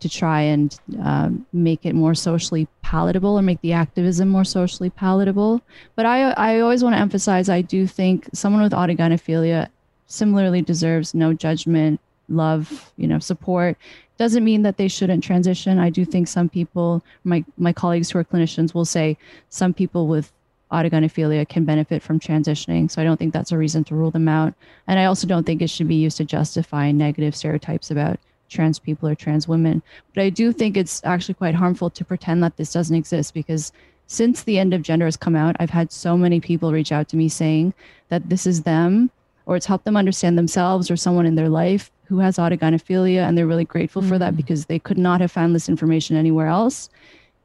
to 0.00 0.08
try 0.08 0.40
and 0.40 0.78
um, 1.00 1.46
make 1.52 1.86
it 1.86 1.94
more 1.94 2.14
socially 2.14 2.66
palatable 2.82 3.38
or 3.38 3.42
make 3.42 3.60
the 3.60 3.72
activism 3.72 4.28
more 4.28 4.44
socially 4.44 4.90
palatable. 4.90 5.62
But 5.94 6.06
I, 6.06 6.32
I 6.32 6.60
always 6.60 6.82
want 6.82 6.96
to 6.96 7.00
emphasize 7.00 7.48
I 7.48 7.62
do 7.62 7.86
think 7.86 8.28
someone 8.34 8.62
with 8.62 8.72
autogynephilia 8.72 9.68
similarly 10.06 10.60
deserves 10.60 11.14
no 11.14 11.32
judgment, 11.32 12.00
love, 12.28 12.92
you 12.96 13.06
know, 13.06 13.20
support. 13.20 13.78
Doesn't 14.18 14.44
mean 14.44 14.62
that 14.62 14.76
they 14.76 14.88
shouldn't 14.88 15.22
transition. 15.22 15.78
I 15.78 15.88
do 15.88 16.04
think 16.04 16.28
some 16.28 16.48
people, 16.48 17.02
my 17.24 17.44
my 17.56 17.72
colleagues 17.72 18.10
who 18.10 18.18
are 18.18 18.24
clinicians, 18.24 18.74
will 18.74 18.84
say 18.84 19.16
some 19.48 19.72
people 19.72 20.06
with 20.06 20.32
autogynephilia 20.72 21.48
can 21.48 21.64
benefit 21.64 22.02
from 22.02 22.18
transitioning. 22.18 22.90
So 22.90 23.00
I 23.00 23.04
don't 23.04 23.16
think 23.16 23.32
that's 23.32 23.52
a 23.52 23.58
reason 23.58 23.84
to 23.84 23.94
rule 23.94 24.10
them 24.10 24.28
out. 24.28 24.54
And 24.86 24.98
I 24.98 25.04
also 25.04 25.26
don't 25.26 25.44
think 25.44 25.62
it 25.62 25.70
should 25.70 25.88
be 25.88 25.94
used 25.94 26.16
to 26.16 26.24
justify 26.24 26.90
negative 26.90 27.36
stereotypes 27.36 27.90
about 27.90 28.18
trans 28.48 28.78
people 28.78 29.08
or 29.08 29.14
trans 29.14 29.46
women. 29.46 29.82
But 30.14 30.24
I 30.24 30.30
do 30.30 30.52
think 30.52 30.76
it's 30.76 31.00
actually 31.04 31.34
quite 31.34 31.54
harmful 31.54 31.90
to 31.90 32.04
pretend 32.04 32.42
that 32.42 32.56
this 32.56 32.72
doesn't 32.72 32.96
exist 32.96 33.34
because 33.34 33.72
since 34.06 34.42
the 34.42 34.58
end 34.58 34.74
of 34.74 34.82
gender 34.82 35.06
has 35.06 35.16
come 35.16 35.36
out, 35.36 35.56
I've 35.58 35.70
had 35.70 35.90
so 35.92 36.16
many 36.16 36.40
people 36.40 36.72
reach 36.72 36.92
out 36.92 37.08
to 37.08 37.16
me 37.16 37.28
saying 37.28 37.72
that 38.08 38.28
this 38.28 38.46
is 38.46 38.62
them 38.62 39.10
or 39.46 39.56
it's 39.56 39.66
helped 39.66 39.84
them 39.84 39.96
understand 39.96 40.36
themselves 40.36 40.90
or 40.90 40.96
someone 40.96 41.26
in 41.26 41.34
their 41.34 41.48
life 41.48 41.90
who 42.04 42.18
has 42.18 42.36
autogynephilia 42.36 43.26
and 43.26 43.36
they're 43.36 43.46
really 43.46 43.64
grateful 43.64 44.02
for 44.02 44.18
that 44.18 44.28
mm-hmm. 44.28 44.36
because 44.36 44.66
they 44.66 44.78
could 44.78 44.98
not 44.98 45.20
have 45.20 45.32
found 45.32 45.54
this 45.54 45.68
information 45.68 46.16
anywhere 46.16 46.46
else. 46.46 46.90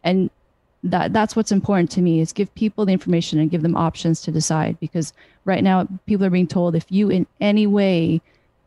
And 0.04 0.30
that 0.92 1.14
that's 1.14 1.36
what's 1.36 1.52
important 1.52 1.92
to 1.92 2.02
me 2.02 2.20
is 2.20 2.34
give 2.34 2.54
people 2.56 2.86
the 2.86 2.94
information 2.94 3.40
and 3.40 3.52
give 3.52 3.62
them 3.62 3.76
options 3.76 4.22
to 4.22 4.32
decide 4.32 4.80
because 4.80 5.14
right 5.46 5.64
now 5.64 5.88
people 6.06 6.26
are 6.26 6.30
being 6.30 6.48
told 6.48 6.76
if 6.76 6.86
you 6.90 7.10
in 7.10 7.28
any 7.40 7.68
way 7.68 8.22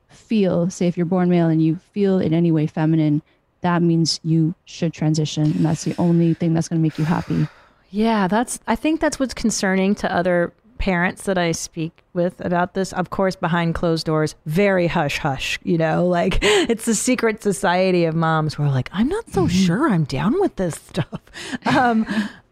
feel 0.08 0.68
say 0.70 0.86
if 0.86 0.96
you're 0.96 1.06
born 1.06 1.30
male 1.30 1.48
and 1.48 1.62
you 1.62 1.76
feel 1.76 2.18
in 2.18 2.34
any 2.34 2.50
way 2.50 2.66
feminine 2.66 3.22
that 3.60 3.82
means 3.82 4.20
you 4.22 4.54
should 4.64 4.92
transition 4.92 5.44
and 5.44 5.64
that's 5.64 5.84
the 5.84 5.94
only 5.98 6.34
thing 6.34 6.54
that's 6.54 6.68
going 6.68 6.80
to 6.80 6.82
make 6.82 6.98
you 6.98 7.04
happy. 7.04 7.46
Yeah, 7.90 8.28
that's 8.28 8.60
I 8.66 8.76
think 8.76 9.00
that's 9.00 9.18
what's 9.18 9.34
concerning 9.34 9.94
to 9.96 10.12
other 10.12 10.52
parents 10.80 11.24
that 11.24 11.36
I 11.36 11.52
speak 11.52 12.02
with 12.14 12.40
about 12.44 12.72
this, 12.72 12.92
of 12.94 13.10
course, 13.10 13.36
behind 13.36 13.74
closed 13.74 14.06
doors, 14.06 14.34
very 14.46 14.86
hush 14.86 15.18
hush. 15.18 15.58
You 15.62 15.78
know, 15.78 16.06
like 16.18 16.38
it's 16.42 16.88
a 16.88 16.94
secret 16.94 17.42
society 17.42 18.06
of 18.06 18.16
moms 18.16 18.54
who 18.54 18.64
are 18.64 18.70
like, 18.70 18.88
I'm 18.92 19.08
not 19.08 19.30
so 19.30 19.46
sure 19.46 19.88
I'm 19.88 20.04
down 20.04 20.40
with 20.40 20.56
this 20.56 20.74
stuff. 20.74 21.20
Um, 21.66 22.06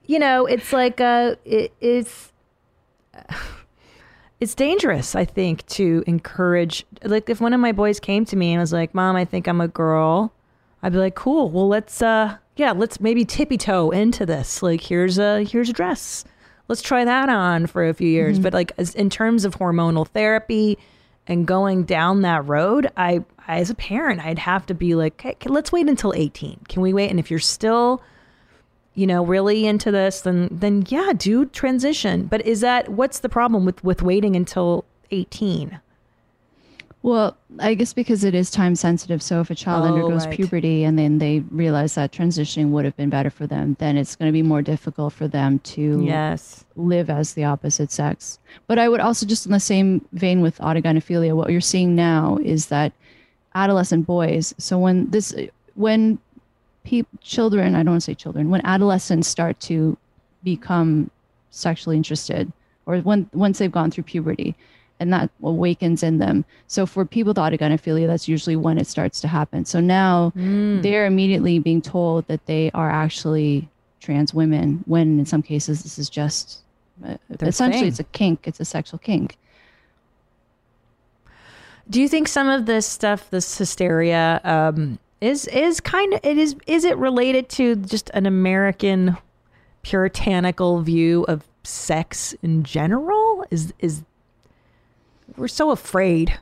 you 0.07 0.19
know, 0.19 0.47
it's 0.47 0.73
like 0.73 1.01
uh, 1.01 1.37
it, 1.45 1.73
it's 1.81 2.33
it's 4.41 4.55
dangerous. 4.55 5.15
I 5.15 5.25
think 5.25 5.67
to 5.67 6.05
encourage. 6.07 6.85
Like, 7.03 7.29
if 7.29 7.41
one 7.41 7.53
of 7.53 7.61
my 7.61 7.73
boys 7.73 7.99
came 7.99 8.25
to 8.27 8.37
me 8.37 8.53
and 8.53 8.61
was 8.61 8.73
like, 8.73 8.95
"Mom, 8.95 9.17
I 9.17 9.25
think 9.25 9.47
I'm 9.47 9.61
a 9.61 9.69
girl," 9.69 10.33
I'd 10.83 10.93
be 10.93 10.99
like, 10.99 11.15
"Cool. 11.15 11.51
Well, 11.51 11.69
let's 11.69 12.01
uh, 12.03 12.37
yeah, 12.57 12.73
let's 12.73 13.01
maybe 13.01 13.25
tippy 13.25 13.59
toe 13.59 13.91
into 13.91 14.25
this. 14.25 14.63
Like, 14.63 14.83
here's 14.83 15.19
a 15.19 15.43
here's 15.45 15.69
a 15.69 15.73
dress." 15.73 16.25
Let's 16.69 16.83
try 16.83 17.05
that 17.05 17.29
on 17.29 17.67
for 17.67 17.89
a 17.89 17.95
few 17.95 18.09
years. 18.09 18.37
Mm-hmm. 18.37 18.43
But 18.45 18.53
like 18.55 18.73
as, 18.79 18.95
in 18.95 19.11
terms 19.11 19.45
of 19.45 19.57
hormonal 19.57 20.07
therapy 20.07 20.79
and 21.27 21.47
going 21.47 21.85
down 21.85 22.23
that 22.23 22.47
road, 22.47 22.91
I, 22.97 23.25
I 23.47 23.59
as 23.59 23.71
a 23.71 23.75
parent, 23.75 24.25
I'd 24.25 24.39
have 24.39 24.67
to 24.67 24.75
be 24.75 24.95
like, 24.95 25.15
okay, 25.15 25.33
okay, 25.33 25.51
let's 25.51 25.73
wait 25.73 25.89
until 25.89 26.13
18. 26.15 26.61
Can 26.69 26.83
we 26.83 26.93
wait? 26.93 27.11
And 27.11 27.19
if 27.19 27.31
you're 27.31 27.41
still, 27.41 28.03
you 28.95 29.07
know, 29.07 29.25
really 29.25 29.67
into 29.67 29.91
this, 29.91 30.21
then 30.21 30.49
then 30.51 30.85
yeah, 30.89 31.13
do 31.17 31.47
transition. 31.47 32.27
But 32.27 32.47
is 32.47 32.61
that 32.61 32.91
what's 32.91 33.21
the 33.21 33.29
problem 33.29 33.65
with 33.65 33.83
with 33.83 34.03
waiting 34.03 34.37
until 34.37 34.85
18? 35.11 35.81
Well, 37.09 37.39
I 37.59 37.73
guess 37.73 37.95
because 37.95 38.23
it 38.23 38.35
is 38.35 38.51
time 38.51 38.75
sensitive. 38.75 39.23
So 39.23 39.41
if 39.41 39.49
a 39.51 39.55
child 39.55 39.85
Oh, 39.85 39.89
undergoes 39.89 40.27
right. 40.27 40.37
puberty 40.37 40.85
and 40.85 40.99
then 40.99 41.17
they 41.19 41.41
realize 41.51 41.95
that 41.95 42.13
transitioning 42.13 42.69
would 42.69 42.85
have 42.85 42.97
been 42.99 43.09
better 43.09 43.31
for 43.31 43.47
them, 43.47 43.77
then 43.79 43.97
it's 43.97 44.15
going 44.15 44.29
to 44.29 44.33
be 44.33 44.43
more 44.43 44.61
difficult 44.61 45.15
for 45.15 45.27
them 45.27 45.59
to 45.61 46.03
Yes. 46.05 46.67
live 46.77 47.09
as 47.09 47.33
the 47.33 47.45
opposite 47.45 47.91
sex. 47.91 48.39
But 48.67 48.79
I 48.79 48.91
would 48.91 49.01
also 49.01 49.25
just 49.25 49.47
in 49.47 49.53
the 49.53 49.59
same 49.61 50.05
vein 50.13 50.43
with 50.43 50.59
autogynephilia, 50.59 51.35
what 51.35 51.51
you're 51.51 51.63
seeing 51.63 51.95
now 51.95 52.39
is 52.43 52.67
that 52.67 52.93
adolescent 53.55 54.07
boys. 54.07 54.55
So 54.59 54.79
when 54.79 55.09
this, 55.09 55.35
when 55.77 56.19
pe- 56.85 57.05
children, 57.23 57.75
I 57.75 57.79
don't 57.85 57.93
want 57.93 58.03
to 58.03 58.05
say 58.05 58.15
children, 58.15 58.51
when 58.51 58.61
adolescents 58.67 59.29
start 59.29 59.59
to 59.61 59.97
become 60.45 61.11
sexually 61.51 61.97
interested, 61.97 62.53
or 62.85 62.99
when 62.99 63.31
once 63.33 63.59
they've 63.59 63.73
gone 63.73 63.91
through 63.91 64.05
puberty, 64.05 64.55
and 65.01 65.13
that 65.13 65.31
awakens 65.43 66.03
in 66.03 66.19
them. 66.19 66.45
So 66.67 66.87
for 66.87 67.05
people 67.05 67.31
with 67.31 67.37
autogynephilia, 67.37 68.07
that's 68.07 68.29
usually 68.29 68.57
when 68.57 68.79
it 68.79 68.87
starts 68.87 69.21
to 69.21 69.29
happen. 69.29 69.65
So 69.65 69.81
now 69.81 70.33
they're 70.35 71.07
immediately 71.07 71.59
being 71.59 71.83
told 71.83 72.27
that 72.29 72.47
they 72.47 72.71
are 72.75 72.91
actually 72.91 73.69
trans 74.01 74.33
women, 74.33 74.83
when 74.87 75.19
in 75.19 75.27
some 75.27 75.43
cases 75.43 75.83
this 75.83 75.99
is 75.99 76.09
just 76.09 76.61
uh, 77.05 77.17
Their 77.29 77.49
essentially 77.49 77.83
thing. 77.83 77.89
it's 77.89 78.01
a 78.01 78.05
kink, 78.05 78.47
it's 78.47 78.61
a 78.61 78.65
sexual 78.65 78.99
kink. 78.99 79.37
Do 81.91 82.01
you 82.01 82.09
think 82.09 82.29
some 82.29 82.49
of 82.49 82.67
this 82.67 82.87
stuff, 82.87 83.31
this 83.31 83.57
hysteria, 83.57 84.41
um, 84.45 84.99
is 85.21 85.47
is 85.49 85.81
kind 85.81 86.13
of 86.15 86.21
it 86.23 86.39
is 86.39 86.55
is 86.67 86.85
it 86.85 86.97
related 86.97 87.49
to 87.51 87.77
just 87.77 88.11
an 88.15 88.27
American 88.27 89.17
puritanical 89.83 90.83
view 90.83 91.25
of 91.29 91.45
sex 91.65 92.35
in 92.43 92.63
general? 92.63 93.45
Is 93.51 93.73
is 93.79 94.03
we're 95.37 95.49
so 95.49 95.71
afraid 95.71 96.39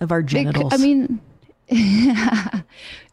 of 0.00 0.12
our 0.12 0.22
genitals? 0.22 0.70
cou- 0.72 0.78
I 0.78 0.78
mean, 0.78 1.20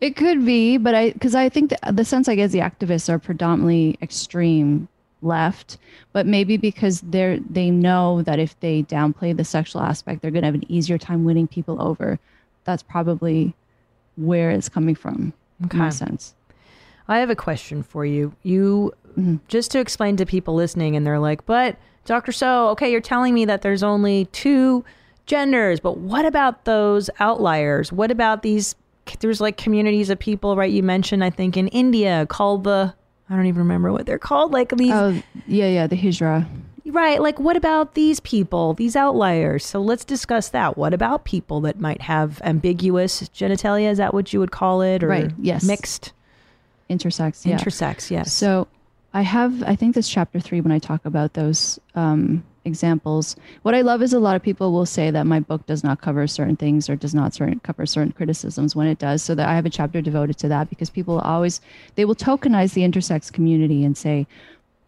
it 0.01 0.15
could 0.15 0.45
be, 0.45 0.77
but 0.77 0.95
I 0.95 1.11
because 1.11 1.35
I 1.35 1.49
think 1.49 1.71
the, 1.71 1.91
the 1.91 2.05
sense 2.05 2.29
I 2.29 2.35
get 2.35 2.45
is 2.45 2.51
the 2.51 2.59
activists 2.59 3.09
are 3.09 3.19
predominantly 3.19 3.97
extreme 4.01 4.87
left, 5.21 5.77
but 6.13 6.25
maybe 6.25 6.55
because 6.55 7.01
they're 7.01 7.39
they 7.39 7.69
know 7.69 8.21
that 8.21 8.39
if 8.39 8.57
they 8.61 8.83
downplay 8.83 9.35
the 9.35 9.43
sexual 9.43 9.81
aspect, 9.81 10.21
they're 10.21 10.31
going 10.31 10.43
to 10.43 10.47
have 10.47 10.55
an 10.55 10.71
easier 10.71 10.97
time 10.97 11.25
winning 11.25 11.47
people 11.47 11.81
over. 11.81 12.19
That's 12.63 12.83
probably 12.83 13.53
where 14.15 14.51
it's 14.51 14.69
coming 14.69 14.95
from. 14.95 15.33
In 15.71 15.77
my 15.77 15.89
sense. 15.89 16.33
I 17.07 17.19
have 17.19 17.29
a 17.29 17.35
question 17.35 17.83
for 17.83 18.05
you. 18.05 18.33
You 18.43 18.93
mm-hmm. 19.11 19.35
just 19.47 19.71
to 19.71 19.79
explain 19.79 20.17
to 20.17 20.25
people 20.25 20.55
listening, 20.55 20.95
and 20.95 21.05
they're 21.05 21.19
like, 21.19 21.45
"But 21.45 21.77
Doctor 22.05 22.31
Soh, 22.31 22.69
okay, 22.69 22.91
you're 22.91 23.01
telling 23.01 23.33
me 23.33 23.45
that 23.45 23.61
there's 23.61 23.83
only 23.83 24.25
two 24.31 24.85
genders, 25.25 25.79
but 25.79 25.97
what 25.97 26.25
about 26.25 26.65
those 26.65 27.09
outliers? 27.19 27.91
What 27.91 28.11
about 28.11 28.41
these? 28.43 28.75
There's 29.19 29.41
like 29.41 29.57
communities 29.57 30.09
of 30.09 30.17
people, 30.19 30.55
right? 30.55 30.71
You 30.71 30.83
mentioned, 30.83 31.23
I 31.23 31.29
think, 31.29 31.57
in 31.57 31.67
India 31.69 32.25
called 32.27 32.63
the 32.63 32.93
I 33.29 33.35
don't 33.35 33.47
even 33.47 33.59
remember 33.59 33.91
what 33.91 34.05
they're 34.05 34.19
called. 34.19 34.51
Like 34.53 34.69
these, 34.69 34.91
Oh 34.91 35.21
yeah, 35.47 35.67
yeah, 35.67 35.87
the 35.87 35.95
hijra. 35.97 36.45
right? 36.85 37.19
Like 37.19 37.39
what 37.39 37.55
about 37.55 37.95
these 37.95 38.19
people, 38.19 38.75
these 38.75 38.95
outliers? 38.95 39.65
So 39.65 39.81
let's 39.81 40.05
discuss 40.05 40.49
that. 40.49 40.77
What 40.77 40.93
about 40.93 41.25
people 41.25 41.61
that 41.61 41.79
might 41.79 42.01
have 42.01 42.39
ambiguous 42.43 43.23
genitalia? 43.29 43.89
Is 43.89 43.97
that 43.97 44.13
what 44.13 44.31
you 44.31 44.39
would 44.39 44.51
call 44.51 44.81
it? 44.81 45.03
Or 45.03 45.07
Right, 45.07 45.31
yes. 45.39 45.63
mixed 45.63 46.13
intersex. 46.89 47.45
Yeah. 47.45 47.57
intersex? 47.57 48.11
Yes. 48.11 48.31
So 48.31 48.67
I 49.15 49.21
have, 49.21 49.63
I 49.63 49.77
think 49.77 49.95
this 49.95 50.09
chapter 50.09 50.41
three, 50.41 50.59
when 50.59 50.73
I 50.73 50.77
talk 50.77 51.05
about 51.05 51.35
those 51.35 51.79
um, 51.95 52.43
examples, 52.65 53.37
what 53.61 53.73
I 53.73 53.79
love 53.79 54.01
is 54.01 54.11
a 54.11 54.19
lot 54.19 54.35
of 54.35 54.43
people 54.43 54.73
will 54.73 54.85
say 54.85 55.09
that 55.09 55.25
my 55.25 55.39
book 55.39 55.65
does 55.65 55.85
not 55.85 56.01
cover 56.01 56.27
certain 56.27 56.57
things 56.57 56.89
or 56.89 56.97
does 56.97 57.15
not 57.15 57.33
certain, 57.33 57.61
cover 57.61 57.85
certain 57.85 58.11
criticisms 58.11 58.75
when 58.75 58.87
it 58.87 58.99
does. 58.99 59.23
So 59.23 59.33
that 59.33 59.47
I 59.47 59.55
have 59.55 59.65
a 59.65 59.69
chapter 59.69 60.01
devoted 60.01 60.37
to 60.39 60.49
that 60.49 60.69
because 60.69 60.89
people 60.89 61.19
always, 61.19 61.61
they 61.95 62.03
will 62.03 62.13
tokenize 62.13 62.73
the 62.73 62.81
intersex 62.81 63.31
community 63.31 63.85
and 63.85 63.97
say, 63.97 64.27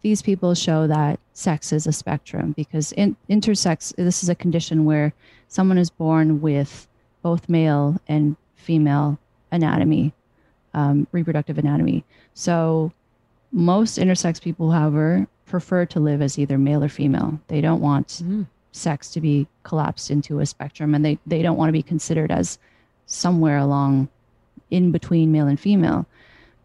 these 0.02 0.20
people 0.20 0.54
show 0.54 0.86
that 0.86 1.18
sex 1.32 1.72
is 1.72 1.86
a 1.86 1.92
spectrum 1.92 2.52
because 2.52 2.92
in, 2.92 3.16
intersex, 3.30 3.96
this 3.96 4.22
is 4.22 4.28
a 4.28 4.34
condition 4.34 4.84
where 4.84 5.14
someone 5.48 5.78
is 5.78 5.88
born 5.88 6.42
with 6.42 6.86
both 7.22 7.48
male 7.48 7.98
and 8.08 8.36
female 8.56 9.18
anatomy, 9.50 10.12
um, 10.74 11.06
reproductive 11.12 11.56
anatomy. 11.56 12.04
So 12.34 12.92
most 13.52 13.98
intersex 13.98 14.40
people, 14.40 14.70
however, 14.70 15.26
prefer 15.46 15.86
to 15.86 16.00
live 16.00 16.22
as 16.22 16.38
either 16.38 16.58
male 16.58 16.84
or 16.84 16.88
female. 16.88 17.40
They 17.48 17.60
don't 17.60 17.80
want 17.80 18.08
mm-hmm. 18.08 18.42
sex 18.72 19.10
to 19.12 19.20
be 19.20 19.46
collapsed 19.62 20.10
into 20.10 20.40
a 20.40 20.46
spectrum 20.46 20.94
and 20.94 21.04
they, 21.04 21.18
they 21.26 21.42
don't 21.42 21.56
want 21.56 21.68
to 21.68 21.72
be 21.72 21.82
considered 21.82 22.30
as 22.30 22.58
somewhere 23.06 23.58
along 23.58 24.08
in 24.70 24.92
between 24.92 25.32
male 25.32 25.46
and 25.46 25.58
female. 25.58 26.06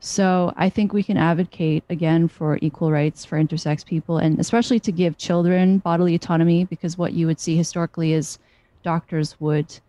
So 0.01 0.53
I 0.57 0.69
think 0.69 0.91
we 0.91 1.01
can 1.01 1.15
advocate 1.15 1.85
again 1.89 2.27
for 2.27 2.59
equal 2.61 2.91
rights 2.91 3.23
for 3.23 3.41
intersex 3.41 3.85
people 3.85 4.17
and 4.17 4.37
especially 4.37 4.79
to 4.81 4.91
give 4.91 5.17
children 5.17 5.77
bodily 5.77 6.13
autonomy 6.13 6.65
because 6.65 6.97
what 6.97 7.13
you 7.13 7.25
would 7.25 7.39
see 7.39 7.55
historically 7.55 8.11
is 8.11 8.37
doctors 8.83 9.39
would 9.39 9.79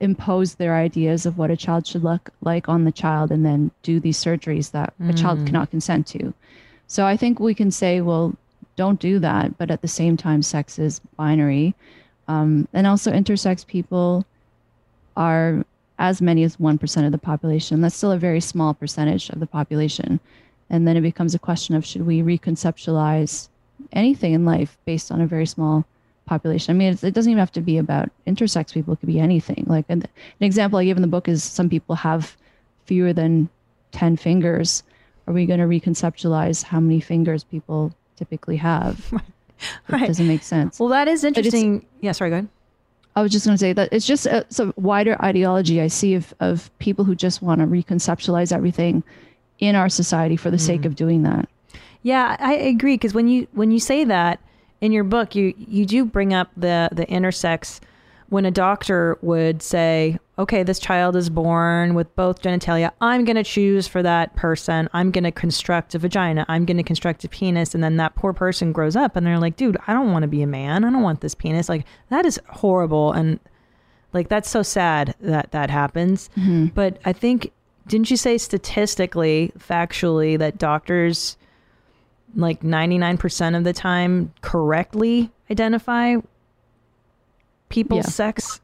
impose 0.00 0.54
their 0.54 0.76
ideas 0.76 1.26
of 1.26 1.38
what 1.38 1.50
a 1.50 1.56
child 1.56 1.86
should 1.86 2.04
look 2.04 2.30
like 2.40 2.68
on 2.68 2.84
the 2.84 2.92
child 2.92 3.30
and 3.30 3.44
then 3.44 3.70
do 3.82 3.98
these 3.98 4.22
surgeries 4.22 4.70
that 4.70 4.94
a 5.08 5.12
child 5.12 5.44
cannot 5.46 5.70
consent 5.70 6.06
to. 6.06 6.32
So 6.86 7.06
I 7.06 7.16
think 7.16 7.40
we 7.40 7.54
can 7.54 7.70
say, 7.70 8.00
well, 8.00 8.36
don't 8.76 9.00
do 9.00 9.18
that, 9.18 9.58
but 9.58 9.70
at 9.70 9.82
the 9.82 9.88
same 9.88 10.16
time, 10.16 10.42
sex 10.42 10.78
is 10.78 11.00
binary. 11.16 11.74
Um, 12.28 12.68
and 12.72 12.86
also, 12.86 13.12
intersex 13.12 13.66
people 13.66 14.24
are 15.16 15.64
as 15.98 16.22
many 16.22 16.42
as 16.42 16.56
1% 16.56 17.06
of 17.06 17.12
the 17.12 17.18
population. 17.18 17.80
That's 17.80 17.96
still 17.96 18.12
a 18.12 18.18
very 18.18 18.40
small 18.40 18.74
percentage 18.74 19.30
of 19.30 19.40
the 19.40 19.46
population. 19.46 20.20
And 20.70 20.86
then 20.86 20.96
it 20.96 21.02
becomes 21.02 21.34
a 21.34 21.38
question 21.38 21.74
of 21.74 21.84
should 21.84 22.06
we 22.06 22.22
reconceptualize 22.22 23.48
anything 23.92 24.32
in 24.32 24.44
life 24.44 24.78
based 24.84 25.12
on 25.12 25.20
a 25.20 25.26
very 25.26 25.46
small 25.46 25.84
population? 26.26 26.74
I 26.74 26.78
mean, 26.78 26.92
it's, 26.92 27.04
it 27.04 27.14
doesn't 27.14 27.30
even 27.30 27.38
have 27.40 27.52
to 27.52 27.60
be 27.60 27.78
about 27.78 28.10
intersex 28.26 28.72
people, 28.72 28.94
it 28.94 29.00
could 29.00 29.08
be 29.08 29.20
anything. 29.20 29.64
Like 29.66 29.86
an, 29.88 30.02
an 30.02 30.44
example 30.44 30.78
I 30.78 30.84
give 30.84 30.96
in 30.96 31.02
the 31.02 31.08
book 31.08 31.28
is 31.28 31.42
some 31.42 31.68
people 31.68 31.94
have 31.96 32.36
fewer 32.84 33.12
than 33.12 33.48
10 33.92 34.16
fingers. 34.16 34.82
Are 35.26 35.34
we 35.34 35.46
going 35.46 35.60
to 35.60 35.66
reconceptualize 35.66 36.62
how 36.62 36.80
many 36.80 37.00
fingers 37.00 37.44
people 37.44 37.94
typically 38.16 38.56
have? 38.56 39.12
It 39.88 39.92
Right. 39.92 40.08
doesn't 40.08 40.26
make 40.26 40.42
sense. 40.42 40.80
Well, 40.80 40.88
that 40.88 41.06
is 41.06 41.22
interesting. 41.22 41.86
Yeah, 42.00 42.10
sorry, 42.10 42.30
go 42.30 42.36
ahead. 42.38 42.48
I 43.14 43.22
was 43.22 43.30
just 43.30 43.44
going 43.44 43.54
to 43.54 43.58
say 43.58 43.72
that 43.74 43.90
it's 43.92 44.06
just 44.06 44.26
a, 44.26 44.38
it's 44.38 44.58
a 44.58 44.72
wider 44.76 45.16
ideology 45.22 45.80
I 45.80 45.86
see 45.88 46.14
of, 46.14 46.34
of 46.40 46.76
people 46.78 47.04
who 47.04 47.14
just 47.14 47.42
want 47.42 47.60
to 47.60 47.66
reconceptualize 47.66 48.52
everything 48.52 49.04
in 49.58 49.76
our 49.76 49.88
society 49.88 50.36
for 50.36 50.50
the 50.50 50.58
sake 50.58 50.82
mm. 50.82 50.86
of 50.86 50.96
doing 50.96 51.22
that. 51.22 51.48
Yeah, 52.02 52.36
I 52.40 52.54
agree 52.54 52.94
because 52.94 53.14
when 53.14 53.28
you 53.28 53.46
when 53.52 53.70
you 53.70 53.78
say 53.78 54.04
that 54.04 54.40
in 54.82 54.92
your 54.92 55.04
book, 55.04 55.34
you 55.34 55.54
you 55.56 55.86
do 55.86 56.04
bring 56.04 56.34
up 56.34 56.50
the 56.56 56.90
the 56.92 57.06
intersex 57.06 57.80
when 58.28 58.44
a 58.44 58.50
doctor 58.50 59.16
would 59.22 59.62
say, 59.62 60.18
"Okay, 60.38 60.64
this 60.64 60.80
child 60.80 61.14
is 61.14 61.30
born 61.30 61.94
with 61.94 62.14
both 62.16 62.42
genitalia. 62.42 62.90
I'm 63.00 63.24
going 63.24 63.36
to 63.36 63.44
choose 63.44 63.86
for 63.86 64.02
that 64.02 64.34
person. 64.34 64.88
I'm 64.92 65.12
going 65.12 65.24
to 65.24 65.30
construct 65.30 65.94
a 65.94 65.98
vagina. 65.98 66.44
I'm 66.48 66.64
going 66.64 66.78
to 66.78 66.82
construct 66.82 67.24
a 67.24 67.28
penis." 67.28 67.74
And 67.74 67.82
then 67.82 67.96
that 67.98 68.16
poor 68.16 68.32
person 68.32 68.72
grows 68.72 68.96
up 68.96 69.14
and 69.14 69.24
they're 69.24 69.38
like, 69.38 69.56
"Dude, 69.56 69.78
I 69.86 69.92
don't 69.92 70.10
want 70.10 70.24
to 70.24 70.28
be 70.28 70.42
a 70.42 70.48
man. 70.48 70.84
I 70.84 70.90
don't 70.90 71.02
want 71.02 71.20
this 71.20 71.36
penis." 71.36 71.68
Like 71.68 71.86
that 72.10 72.26
is 72.26 72.40
horrible 72.48 73.12
and 73.12 73.38
like 74.12 74.28
that's 74.28 74.50
so 74.50 74.64
sad 74.64 75.14
that 75.20 75.52
that 75.52 75.70
happens. 75.70 76.28
Mm-hmm. 76.36 76.66
But 76.74 76.98
I 77.04 77.12
think 77.12 77.52
didn't 77.86 78.10
you 78.10 78.16
say 78.16 78.36
statistically, 78.36 79.52
factually 79.58 80.36
that 80.38 80.58
doctors 80.58 81.36
like 82.34 82.60
99% 82.62 83.56
of 83.56 83.64
the 83.64 83.72
time 83.72 84.32
correctly 84.40 85.30
identify 85.50 86.16
people's 87.68 88.06
Yeah. 88.06 88.10
sex? 88.10 88.60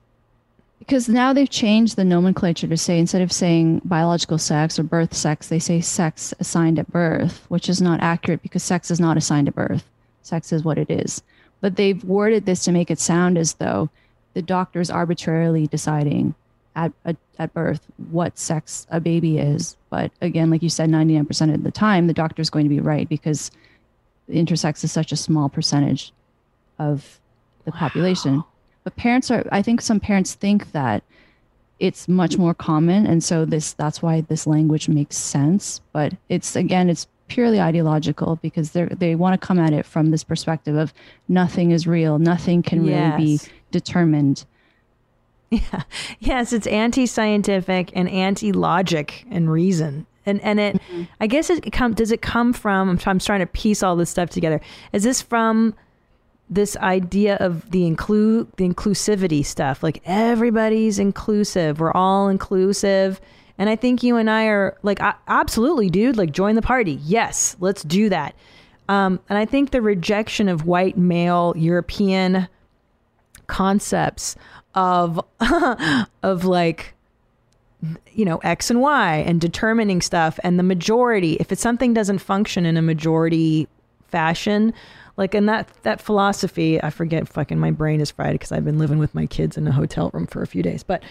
Because 0.79 1.09
now 1.09 1.33
they've 1.33 1.51
changed 1.51 1.97
the 1.97 2.05
nomenclature 2.05 2.67
to 2.67 2.77
say 2.77 2.99
instead 2.99 3.21
of 3.21 3.31
saying 3.31 3.83
biological 3.85 4.39
sex 4.39 4.79
or 4.79 4.83
birth 4.85 5.15
sex, 5.15 5.49
they 5.49 5.59
say 5.59 5.81
sex 5.81 6.33
assigned 6.41 6.79
at 6.79 6.91
birth, 6.91 7.45
which 7.49 7.69
is 7.69 7.83
not 7.83 8.01
accurate 8.01 8.43
because 8.43 8.63
sex 8.63 8.91
is 8.91 8.99
not 8.99 9.17
assigned 9.17 9.49
at 9.49 9.55
birth. 9.55 9.85
Sex 10.23 10.53
is 10.53 10.65
what 10.65 10.79
it 10.79 10.91
is. 10.91 11.23
But 11.61 11.77
they've 11.77 12.03
worded 12.05 12.47
this 12.47 12.65
to 12.65 12.73
make 12.73 12.91
it 12.91 12.99
sound 13.01 13.37
as 13.37 13.55
though 13.55 13.91
the 14.35 14.41
doctor's 14.43 14.91
arbitrarily 14.91 15.67
deciding 15.67 16.35
at, 16.79 16.93
at, 17.05 17.17
at 17.39 17.53
birth 17.55 17.81
what 18.11 18.39
sex 18.39 18.87
a 18.91 19.01
baby 19.01 19.39
is. 19.39 19.77
But 19.91 20.13
again, 20.21 20.51
like 20.51 20.63
you 20.63 20.71
said, 20.71 20.89
99% 20.91 21.55
of 21.55 21.65
the 21.65 21.71
time, 21.71 22.07
the 22.07 22.15
doctor 22.15 22.41
is 22.41 22.51
going 22.51 22.65
to 22.65 22.69
be 22.69 22.81
right 22.81 23.09
because 23.09 23.51
intersex 24.31 24.85
is 24.85 24.93
such 24.93 25.11
a 25.11 25.17
small 25.17 25.49
percentage 25.49 26.13
of 26.79 27.21
the 27.65 27.73
population. 27.73 28.45
But 28.85 28.97
parents 28.97 29.31
are, 29.31 29.45
I 29.51 29.61
think 29.63 29.81
some 29.81 30.01
parents 30.01 30.35
think 30.35 30.73
that 30.73 31.03
it's 31.81 32.09
much 32.09 32.39
more 32.39 32.55
common. 32.55 33.07
And 33.07 33.23
so 33.23 33.45
this, 33.45 33.73
that's 33.73 34.01
why 34.01 34.21
this 34.23 34.47
language 34.47 34.89
makes 34.89 35.17
sense. 35.17 35.81
But 35.93 36.15
it's, 36.29 36.55
again, 36.55 36.89
it's 36.89 37.07
purely 37.29 37.61
ideological 37.61 38.37
because 38.37 38.71
they 38.71 38.87
they 38.87 39.15
want 39.15 39.39
to 39.39 39.47
come 39.47 39.59
at 39.59 39.75
it 39.75 39.85
from 39.85 40.11
this 40.11 40.25
perspective 40.25 40.75
of 40.75 40.95
nothing 41.29 41.73
is 41.73 41.87
real, 41.87 42.19
nothing 42.19 42.63
can 42.63 42.87
really 42.87 43.17
be 43.19 43.41
determined. 43.71 44.47
Yeah. 45.51 45.83
Yes, 46.21 46.53
it's 46.53 46.67
anti-scientific 46.67 47.91
and 47.95 48.09
anti-logic 48.11 49.25
and 49.31 49.51
reason. 49.51 50.07
And 50.27 50.43
and 50.43 50.61
it 50.61 50.81
I 51.21 51.27
guess 51.27 51.49
it 51.49 51.73
come 51.73 51.95
does 51.95 52.13
it 52.13 52.21
come 52.21 52.53
from 52.53 52.91
I'm, 52.91 52.99
I'm 53.07 53.19
trying 53.19 53.41
to 53.41 53.47
piece 53.47 53.83
all 53.83 53.97
this 53.97 54.11
stuff 54.11 54.29
together. 54.29 54.61
Is 54.93 55.05
this 55.05 55.23
from 55.23 55.75
this 56.51 56.77
idea 56.77 57.37
of 57.37 57.71
the 57.71 57.87
include 57.87 58.49
the 58.59 58.69
inclusivity 58.69 59.43
stuff? 59.43 59.83
Like 59.83 60.03
everybody's 60.05 60.99
inclusive. 60.99 61.81
We're 61.81 61.93
all 61.93 62.29
inclusive. 62.29 63.19
And 63.57 63.71
I 63.71 63.77
think 63.77 64.03
you 64.03 64.17
and 64.17 64.29
I 64.29 64.47
are 64.49 64.77
like 64.83 65.01
absolutely 65.29 65.89
dude, 65.89 66.19
like 66.19 66.33
join 66.33 66.57
the 66.57 66.63
party. 66.63 67.01
Yes, 67.05 67.57
let's 67.59 67.83
do 67.83 68.11
that. 68.11 68.35
Um, 68.91 69.21
and 69.31 69.39
I 69.39 69.47
think 69.47 69.71
the 69.71 69.83
rejection 69.83 70.49
of 70.49 70.67
white 70.67 70.99
male 70.99 71.55
European 71.57 72.49
concepts 73.47 74.37
of 74.79 75.21
of 76.23 76.45
like 76.45 76.95
you 78.13 78.25
know 78.25 78.39
x 78.39 78.71
and 78.71 78.81
y 78.81 79.17
and 79.27 79.41
determining 79.41 80.01
stuff. 80.01 80.39
And 80.45 80.59
the 80.59 80.63
majority 80.63 81.35
if 81.35 81.51
it's 81.51 81.61
something 81.61 81.93
doesn't 81.93 82.21
function 82.21 82.65
in 82.65 82.77
a 82.77 82.83
majority 82.83 83.67
fashion 84.07 84.73
like 85.17 85.35
in 85.35 85.47
that 85.47 85.69
that 85.83 86.01
philosophy 86.01 86.83
i 86.83 86.89
forget 86.89 87.29
fucking 87.29 87.59
my 87.59 87.71
brain 87.71 88.01
is 88.01 88.11
fried 88.11 88.33
because 88.33 88.51
i've 88.53 88.65
been 88.65 88.79
living 88.79 88.99
with 88.99 89.15
my 89.15 89.27
kids 89.27 89.59
in 89.59 89.69
a 89.69 89.73
hotel 89.73 90.11
room 90.15 90.27
for 90.27 90.41
a 90.41 90.47
few 90.47 90.63
days. 90.63 90.83
But 90.83 91.03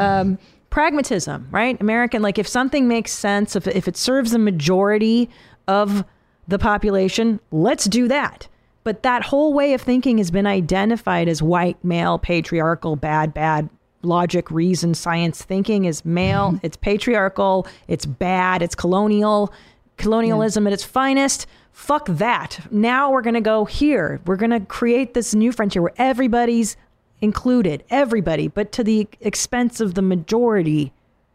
um 0.00 0.38
pragmatism 0.70 1.46
right? 1.52 1.80
American 1.80 2.22
like 2.22 2.38
if 2.38 2.48
something 2.48 2.88
makes 2.88 3.12
sense 3.12 3.54
if, 3.54 3.68
if 3.68 3.86
it 3.86 3.96
serves 3.96 4.32
the 4.32 4.38
majority 4.38 5.30
of 5.68 6.04
the 6.48 6.58
population 6.58 7.38
let's 7.52 7.84
do 7.84 8.08
that 8.08 8.48
but 8.90 9.04
that 9.04 9.22
whole 9.22 9.52
way 9.52 9.72
of 9.72 9.80
thinking 9.80 10.18
has 10.18 10.32
been 10.32 10.48
identified 10.48 11.28
as 11.28 11.40
white 11.40 11.76
male 11.84 12.18
patriarchal 12.18 12.96
bad 12.96 13.32
bad 13.32 13.70
logic 14.02 14.50
reason 14.50 14.94
science 14.94 15.44
thinking 15.44 15.84
is 15.84 16.04
male. 16.04 16.48
Mm-hmm. 16.48 16.66
It's 16.66 16.76
patriarchal 16.76 17.68
it's 17.86 18.04
bad 18.04 18.62
it's 18.62 18.74
colonial 18.74 19.52
colonialism 19.96 20.66
at 20.66 20.72
its 20.72 20.82
finest. 20.82 21.46
Fuck 21.70 22.06
that. 22.06 22.58
Now 22.72 23.12
we're 23.12 23.22
going 23.22 23.34
to 23.34 23.40
go 23.40 23.64
here. 23.64 24.20
We're 24.26 24.34
going 24.34 24.50
to 24.50 24.58
create 24.58 25.14
this 25.14 25.36
new 25.36 25.52
frontier 25.52 25.82
where 25.82 25.94
everybody's 25.96 26.76
included 27.20 27.84
everybody 27.90 28.48
but 28.48 28.72
to 28.72 28.82
the 28.82 29.06
expense 29.20 29.78
of 29.78 29.94
the 29.94 30.02
majority. 30.02 30.92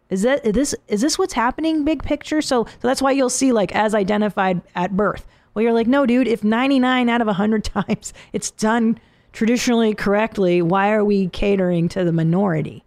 Is 0.09 0.23
that 0.23 0.45
is 0.45 0.51
this 0.51 0.75
is 0.89 0.99
this 0.99 1.17
what's 1.17 1.31
happening 1.31 1.85
big 1.85 2.03
picture? 2.03 2.41
So 2.41 2.65
so 2.65 2.87
that's 2.89 3.01
why 3.01 3.11
you'll 3.11 3.29
see 3.29 3.53
like 3.53 3.73
as 3.73 3.95
identified 3.95 4.61
at 4.75 4.97
birth 4.97 5.25
well 5.55 5.63
you're 5.63 5.73
like 5.73 5.87
no 5.87 6.05
dude 6.05 6.27
if 6.27 6.43
99 6.43 7.09
out 7.09 7.21
of 7.21 7.27
100 7.27 7.63
times 7.87 8.13
it's 8.31 8.51
done 8.51 8.99
traditionally 9.33 9.93
correctly 9.93 10.61
why 10.61 10.91
are 10.91 11.03
we 11.03 11.27
catering 11.29 11.89
to 11.89 12.03
the 12.03 12.11
minority? 12.13 12.83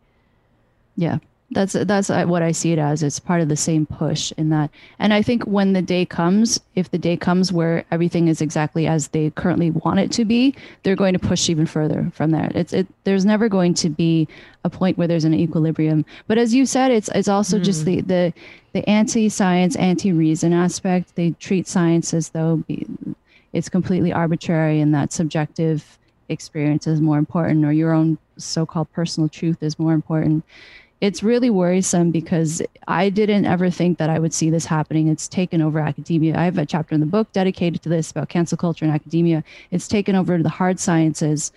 Yeah, 0.96 1.18
that's 1.50 1.72
that's 1.72 2.10
uh, 2.10 2.26
what 2.26 2.42
I 2.42 2.52
see 2.52 2.72
it 2.72 2.78
as. 2.78 3.02
It's 3.02 3.18
part 3.18 3.40
of 3.40 3.48
the 3.48 3.56
same 3.56 3.86
push 3.86 4.32
in 4.36 4.50
that, 4.50 4.70
and 4.98 5.14
I 5.14 5.22
think 5.22 5.44
when 5.44 5.72
the 5.72 5.80
day 5.80 6.04
comes, 6.04 6.60
if 6.74 6.90
the 6.90 6.98
day 6.98 7.16
comes 7.16 7.52
where 7.52 7.84
everything 7.90 8.28
is 8.28 8.42
exactly 8.42 8.86
as 8.86 9.08
they 9.08 9.30
currently 9.30 9.70
want 9.70 9.98
it 9.98 10.12
to 10.12 10.26
be, 10.26 10.54
they're 10.82 10.96
going 10.96 11.14
to 11.14 11.18
push 11.18 11.48
even 11.48 11.64
further 11.64 12.10
from 12.12 12.32
there. 12.32 12.50
It's 12.54 12.74
it. 12.74 12.86
There's 13.04 13.24
never 13.24 13.48
going 13.48 13.72
to 13.74 13.88
be 13.88 14.28
a 14.64 14.68
point 14.68 14.98
where 14.98 15.08
there's 15.08 15.24
an 15.24 15.32
equilibrium. 15.32 16.04
But 16.26 16.36
as 16.36 16.54
you 16.54 16.66
said, 16.66 16.90
it's 16.90 17.08
it's 17.14 17.28
also 17.28 17.58
just 17.58 17.86
the 17.86 18.02
the 18.02 18.34
the 18.74 18.88
anti-science, 18.88 19.74
anti-reason 19.76 20.52
aspect. 20.52 21.16
They 21.16 21.30
treat 21.40 21.66
science 21.66 22.12
as 22.12 22.28
though 22.28 22.62
it's 23.54 23.70
completely 23.70 24.12
arbitrary 24.12 24.80
and 24.80 24.94
that 24.94 25.14
subjective 25.14 25.98
experience 26.28 26.86
is 26.86 27.00
more 27.00 27.16
important 27.16 27.64
or 27.64 27.72
your 27.72 27.92
own 27.92 28.18
so-called 28.36 28.92
personal 28.92 29.30
truth 29.30 29.62
is 29.62 29.78
more 29.78 29.94
important 29.94 30.44
it's 31.00 31.22
really 31.22 31.48
worrisome 31.48 32.10
because 32.10 32.60
I 32.88 33.08
didn't 33.08 33.44
ever 33.44 33.70
think 33.70 33.98
that 33.98 34.10
I 34.10 34.18
would 34.18 34.34
see 34.34 34.50
this 34.50 34.66
happening. 34.66 35.08
It's 35.08 35.28
taken 35.28 35.62
over 35.62 35.78
academia. 35.78 36.36
I 36.36 36.44
have 36.44 36.58
a 36.58 36.66
chapter 36.66 36.94
in 36.94 37.00
the 37.00 37.06
book 37.06 37.30
dedicated 37.32 37.82
to 37.82 37.88
this 37.88 38.10
about 38.10 38.28
cancel 38.28 38.58
culture 38.58 38.84
and 38.84 38.92
academia. 38.92 39.44
It's 39.70 39.86
taken 39.86 40.16
over 40.16 40.42
the 40.42 40.48
hard 40.48 40.80
sciences. 40.80 41.52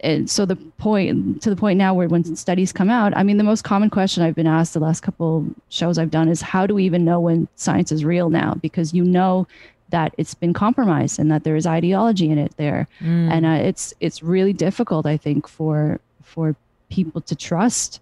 And 0.00 0.30
so 0.30 0.46
the 0.46 0.56
point 0.56 1.42
to 1.42 1.50
the 1.50 1.56
point 1.56 1.78
now 1.78 1.94
where 1.94 2.08
when 2.08 2.36
studies 2.36 2.72
come 2.72 2.88
out, 2.88 3.14
I 3.16 3.22
mean, 3.22 3.38
the 3.38 3.44
most 3.44 3.64
common 3.64 3.90
question 3.90 4.22
I've 4.22 4.36
been 4.36 4.46
asked 4.46 4.72
the 4.72 4.80
last 4.80 5.00
couple 5.00 5.46
shows 5.68 5.98
I've 5.98 6.10
done 6.10 6.28
is 6.28 6.40
how 6.40 6.66
do 6.66 6.74
we 6.74 6.84
even 6.84 7.04
know 7.04 7.20
when 7.20 7.48
science 7.56 7.92
is 7.92 8.04
real 8.04 8.30
now? 8.30 8.54
Because 8.54 8.94
you 8.94 9.04
know 9.04 9.46
that 9.90 10.14
it's 10.16 10.34
been 10.34 10.54
compromised 10.54 11.18
and 11.18 11.30
that 11.32 11.42
there 11.42 11.56
is 11.56 11.66
ideology 11.66 12.30
in 12.30 12.38
it 12.38 12.56
there, 12.56 12.86
and 13.30 13.44
uh, 13.44 13.66
it's 13.68 13.92
it's 14.00 14.22
really 14.22 14.52
difficult, 14.52 15.04
I 15.04 15.16
think, 15.16 15.48
for 15.48 16.00
for 16.22 16.54
people 16.88 17.20
to 17.22 17.34
trust 17.34 18.00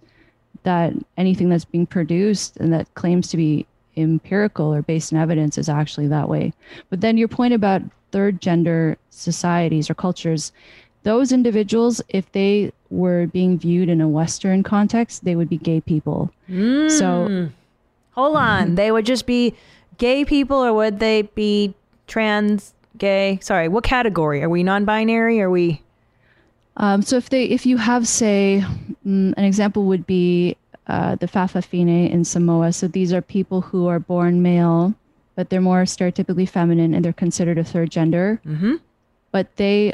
that 0.63 0.93
anything 1.17 1.49
that's 1.49 1.65
being 1.65 1.85
produced 1.85 2.57
and 2.57 2.73
that 2.73 2.93
claims 2.95 3.29
to 3.29 3.37
be 3.37 3.65
empirical 3.97 4.73
or 4.73 4.81
based 4.81 5.11
in 5.11 5.17
evidence 5.17 5.57
is 5.57 5.69
actually 5.69 6.07
that 6.07 6.29
way. 6.29 6.53
But 6.89 7.01
then 7.01 7.17
your 7.17 7.27
point 7.27 7.53
about 7.53 7.81
third 8.11 8.41
gender 8.41 8.97
societies 9.09 9.89
or 9.89 9.93
cultures, 9.93 10.51
those 11.03 11.31
individuals, 11.31 12.01
if 12.09 12.31
they 12.31 12.71
were 12.89 13.27
being 13.27 13.57
viewed 13.57 13.89
in 13.89 14.01
a 14.01 14.07
Western 14.07 14.63
context, 14.63 15.23
they 15.23 15.35
would 15.35 15.49
be 15.49 15.57
gay 15.57 15.81
people. 15.81 16.31
Hmm. 16.47 16.89
So 16.89 17.49
hold 18.11 18.37
on. 18.37 18.67
Mm-hmm. 18.67 18.75
They 18.75 18.91
would 18.91 19.05
just 19.05 19.25
be 19.25 19.53
gay 19.97 20.25
people 20.25 20.57
or 20.57 20.73
would 20.73 20.99
they 20.99 21.23
be 21.23 21.73
trans 22.07 22.73
gay? 22.97 23.39
Sorry 23.41 23.67
what 23.67 23.83
category? 23.83 24.41
Are 24.43 24.49
we 24.49 24.63
non-binary? 24.63 25.41
Are 25.41 25.49
we 25.49 25.81
Um, 26.79 27.01
so 27.01 27.17
if 27.17 27.29
they, 27.29 27.43
if 27.43 27.65
you 27.65 27.77
have, 27.77 28.07
say, 28.07 28.63
mm, 29.05 29.33
an 29.35 29.43
example 29.43 29.83
would 29.85 30.07
be 30.07 30.55
uh, 30.87 31.15
the 31.15 31.27
Fa'afafine 31.27 32.09
in 32.09 32.25
Samoa. 32.25 32.73
So 32.73 32.87
these 32.87 33.13
are 33.13 33.21
people 33.21 33.61
who 33.61 33.87
are 33.87 33.99
born 33.99 34.41
male, 34.41 34.95
but 35.35 35.49
they're 35.49 35.61
more 35.61 35.83
stereotypically 35.83 36.49
feminine, 36.49 36.93
and 36.93 37.05
they're 37.05 37.13
considered 37.13 37.57
a 37.57 37.63
third 37.63 37.91
gender. 37.91 38.41
Mm-hmm. 38.45 38.75
But 39.31 39.55
they, 39.57 39.93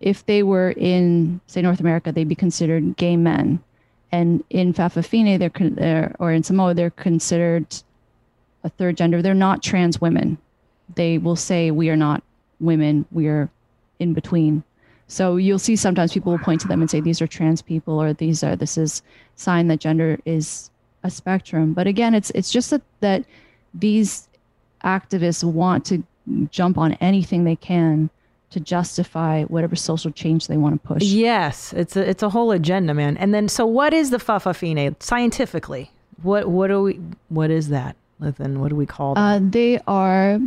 if 0.00 0.26
they 0.26 0.42
were 0.42 0.72
in, 0.72 1.40
say, 1.46 1.62
North 1.62 1.80
America, 1.80 2.10
they'd 2.10 2.28
be 2.28 2.34
considered 2.34 2.96
gay 2.96 3.16
men, 3.16 3.62
and 4.10 4.42
in 4.50 4.74
Fa'afafine, 4.74 5.38
they're, 5.38 5.50
con- 5.50 5.74
they're 5.74 6.16
or 6.18 6.32
in 6.32 6.42
Samoa, 6.42 6.74
they're 6.74 6.90
considered 6.90 7.66
a 8.64 8.68
third 8.68 8.96
gender. 8.96 9.22
They're 9.22 9.34
not 9.34 9.62
trans 9.62 10.00
women. 10.00 10.38
They 10.94 11.18
will 11.18 11.36
say 11.36 11.70
we 11.70 11.88
are 11.88 11.96
not 11.96 12.22
women. 12.58 13.06
We 13.10 13.28
are 13.28 13.48
in 13.98 14.12
between. 14.12 14.64
So 15.12 15.36
you'll 15.36 15.58
see 15.58 15.76
sometimes 15.76 16.12
people 16.12 16.32
will 16.32 16.38
point 16.38 16.60
to 16.62 16.68
them 16.68 16.80
and 16.80 16.90
say 16.90 17.00
these 17.00 17.20
are 17.20 17.26
trans 17.26 17.60
people 17.60 18.00
or 18.00 18.12
these 18.12 18.42
are 18.42 18.56
this 18.56 18.78
is 18.78 19.02
sign 19.36 19.68
that 19.68 19.80
gender 19.80 20.18
is 20.24 20.70
a 21.02 21.10
spectrum. 21.10 21.74
But 21.74 21.86
again, 21.86 22.14
it's 22.14 22.30
it's 22.30 22.50
just 22.50 22.70
that 22.70 22.82
that 23.00 23.24
these 23.74 24.28
activists 24.84 25.44
want 25.44 25.84
to 25.86 26.02
jump 26.50 26.78
on 26.78 26.94
anything 26.94 27.44
they 27.44 27.56
can 27.56 28.10
to 28.50 28.60
justify 28.60 29.44
whatever 29.44 29.76
social 29.76 30.10
change 30.10 30.46
they 30.46 30.56
want 30.56 30.80
to 30.80 30.86
push. 30.86 31.02
yes 31.02 31.72
it's 31.72 31.96
a 31.96 32.08
it's 32.08 32.22
a 32.22 32.28
whole 32.28 32.50
agenda 32.50 32.92
man 32.92 33.16
and 33.16 33.32
then 33.32 33.48
so 33.48 33.64
what 33.64 33.94
is 33.94 34.10
the 34.10 34.18
Fa'afafine 34.18 35.02
scientifically 35.02 35.90
what 36.22 36.48
what 36.48 36.66
do 36.66 36.82
we 36.82 37.00
what 37.28 37.50
is 37.50 37.68
that 37.70 37.96
then 38.20 38.60
what 38.60 38.68
do 38.68 38.76
we 38.76 38.86
call 38.86 39.14
them? 39.14 39.22
Uh, 39.22 39.50
they 39.50 39.80
are 39.86 40.38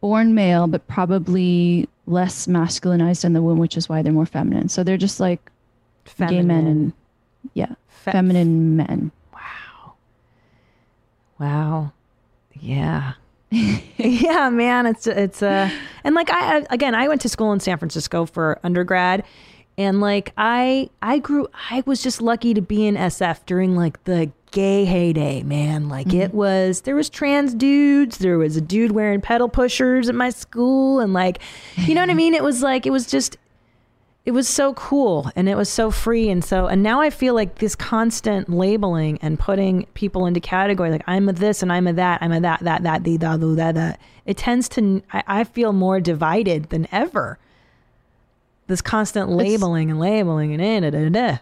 born 0.00 0.34
male, 0.34 0.66
but 0.66 0.86
probably 0.88 1.88
less 2.06 2.46
masculinized 2.46 3.24
in 3.24 3.32
the 3.32 3.42
womb, 3.42 3.58
which 3.58 3.76
is 3.76 3.88
why 3.88 4.02
they're 4.02 4.12
more 4.12 4.26
feminine. 4.26 4.68
So 4.68 4.82
they're 4.82 4.96
just 4.96 5.20
like 5.20 5.50
gay 6.18 6.42
men 6.42 6.66
and 6.66 6.92
yeah, 7.54 7.74
Fe- 7.88 8.12
feminine 8.12 8.76
men. 8.76 9.10
Wow. 9.32 9.92
Wow. 11.38 11.92
Yeah. 12.60 13.12
yeah, 13.50 14.48
man, 14.48 14.86
it's 14.86 15.06
it's 15.06 15.42
uh 15.42 15.68
and 16.04 16.14
like 16.14 16.30
I- 16.30 16.64
again, 16.70 16.94
I 16.94 17.06
went 17.08 17.20
to 17.22 17.28
school 17.28 17.52
in 17.52 17.60
San 17.60 17.76
Francisco 17.78 18.24
for 18.24 18.58
undergrad 18.64 19.24
and 19.78 20.00
like 20.00 20.32
I 20.36 20.90
I 21.00 21.18
grew 21.18 21.48
I 21.70 21.82
was 21.86 22.02
just 22.02 22.20
lucky 22.20 22.54
to 22.54 22.60
be 22.60 22.86
in 22.86 22.96
SF 22.96 23.46
during 23.46 23.76
like 23.76 24.02
the 24.04 24.30
gay 24.50 24.84
heyday, 24.84 25.42
man. 25.42 25.88
Like 25.88 26.12
it 26.12 26.28
mm-hmm. 26.28 26.36
was 26.36 26.82
there 26.82 26.94
was 26.94 27.08
trans 27.08 27.54
dudes, 27.54 28.18
there 28.18 28.38
was 28.38 28.56
a 28.56 28.60
dude 28.60 28.92
wearing 28.92 29.20
pedal 29.20 29.48
pushers 29.48 30.08
at 30.08 30.14
my 30.14 30.30
school 30.30 31.00
and 31.00 31.12
like 31.12 31.40
you 31.76 31.94
know 31.94 32.02
what 32.02 32.10
I 32.10 32.14
mean? 32.14 32.34
It 32.34 32.42
was 32.42 32.62
like 32.62 32.86
it 32.86 32.90
was 32.90 33.06
just 33.06 33.38
it 34.24 34.30
was 34.30 34.48
so 34.48 34.72
cool 34.74 35.30
and 35.34 35.48
it 35.48 35.56
was 35.56 35.68
so 35.68 35.90
free 35.90 36.30
and 36.30 36.44
so 36.44 36.66
and 36.66 36.82
now 36.82 37.00
i 37.00 37.10
feel 37.10 37.34
like 37.34 37.56
this 37.56 37.74
constant 37.74 38.48
labeling 38.48 39.18
and 39.20 39.38
putting 39.38 39.84
people 39.94 40.26
into 40.26 40.40
category 40.40 40.90
like 40.90 41.02
i'm 41.06 41.28
a 41.28 41.32
this 41.32 41.62
and 41.62 41.72
i'm 41.72 41.86
a 41.86 41.92
that 41.92 42.22
i'm 42.22 42.30
a 42.30 42.40
that 42.40 42.60
that 42.60 42.82
that 42.84 43.02
the 43.04 43.16
that 43.16 43.40
the, 43.40 43.46
that 43.54 43.74
that 43.74 44.00
it 44.24 44.36
tends 44.36 44.68
to 44.68 45.02
I, 45.12 45.24
I 45.26 45.44
feel 45.44 45.72
more 45.72 46.00
divided 46.00 46.70
than 46.70 46.86
ever 46.92 47.38
this 48.66 48.80
constant 48.82 49.28
labeling 49.30 49.90
and 49.90 49.98
labeling 50.00 50.52
and 50.52 50.62
eh, 50.62 50.80
da, 50.80 50.90
da, 50.90 51.08
da, 51.08 51.10
da. 51.32 51.38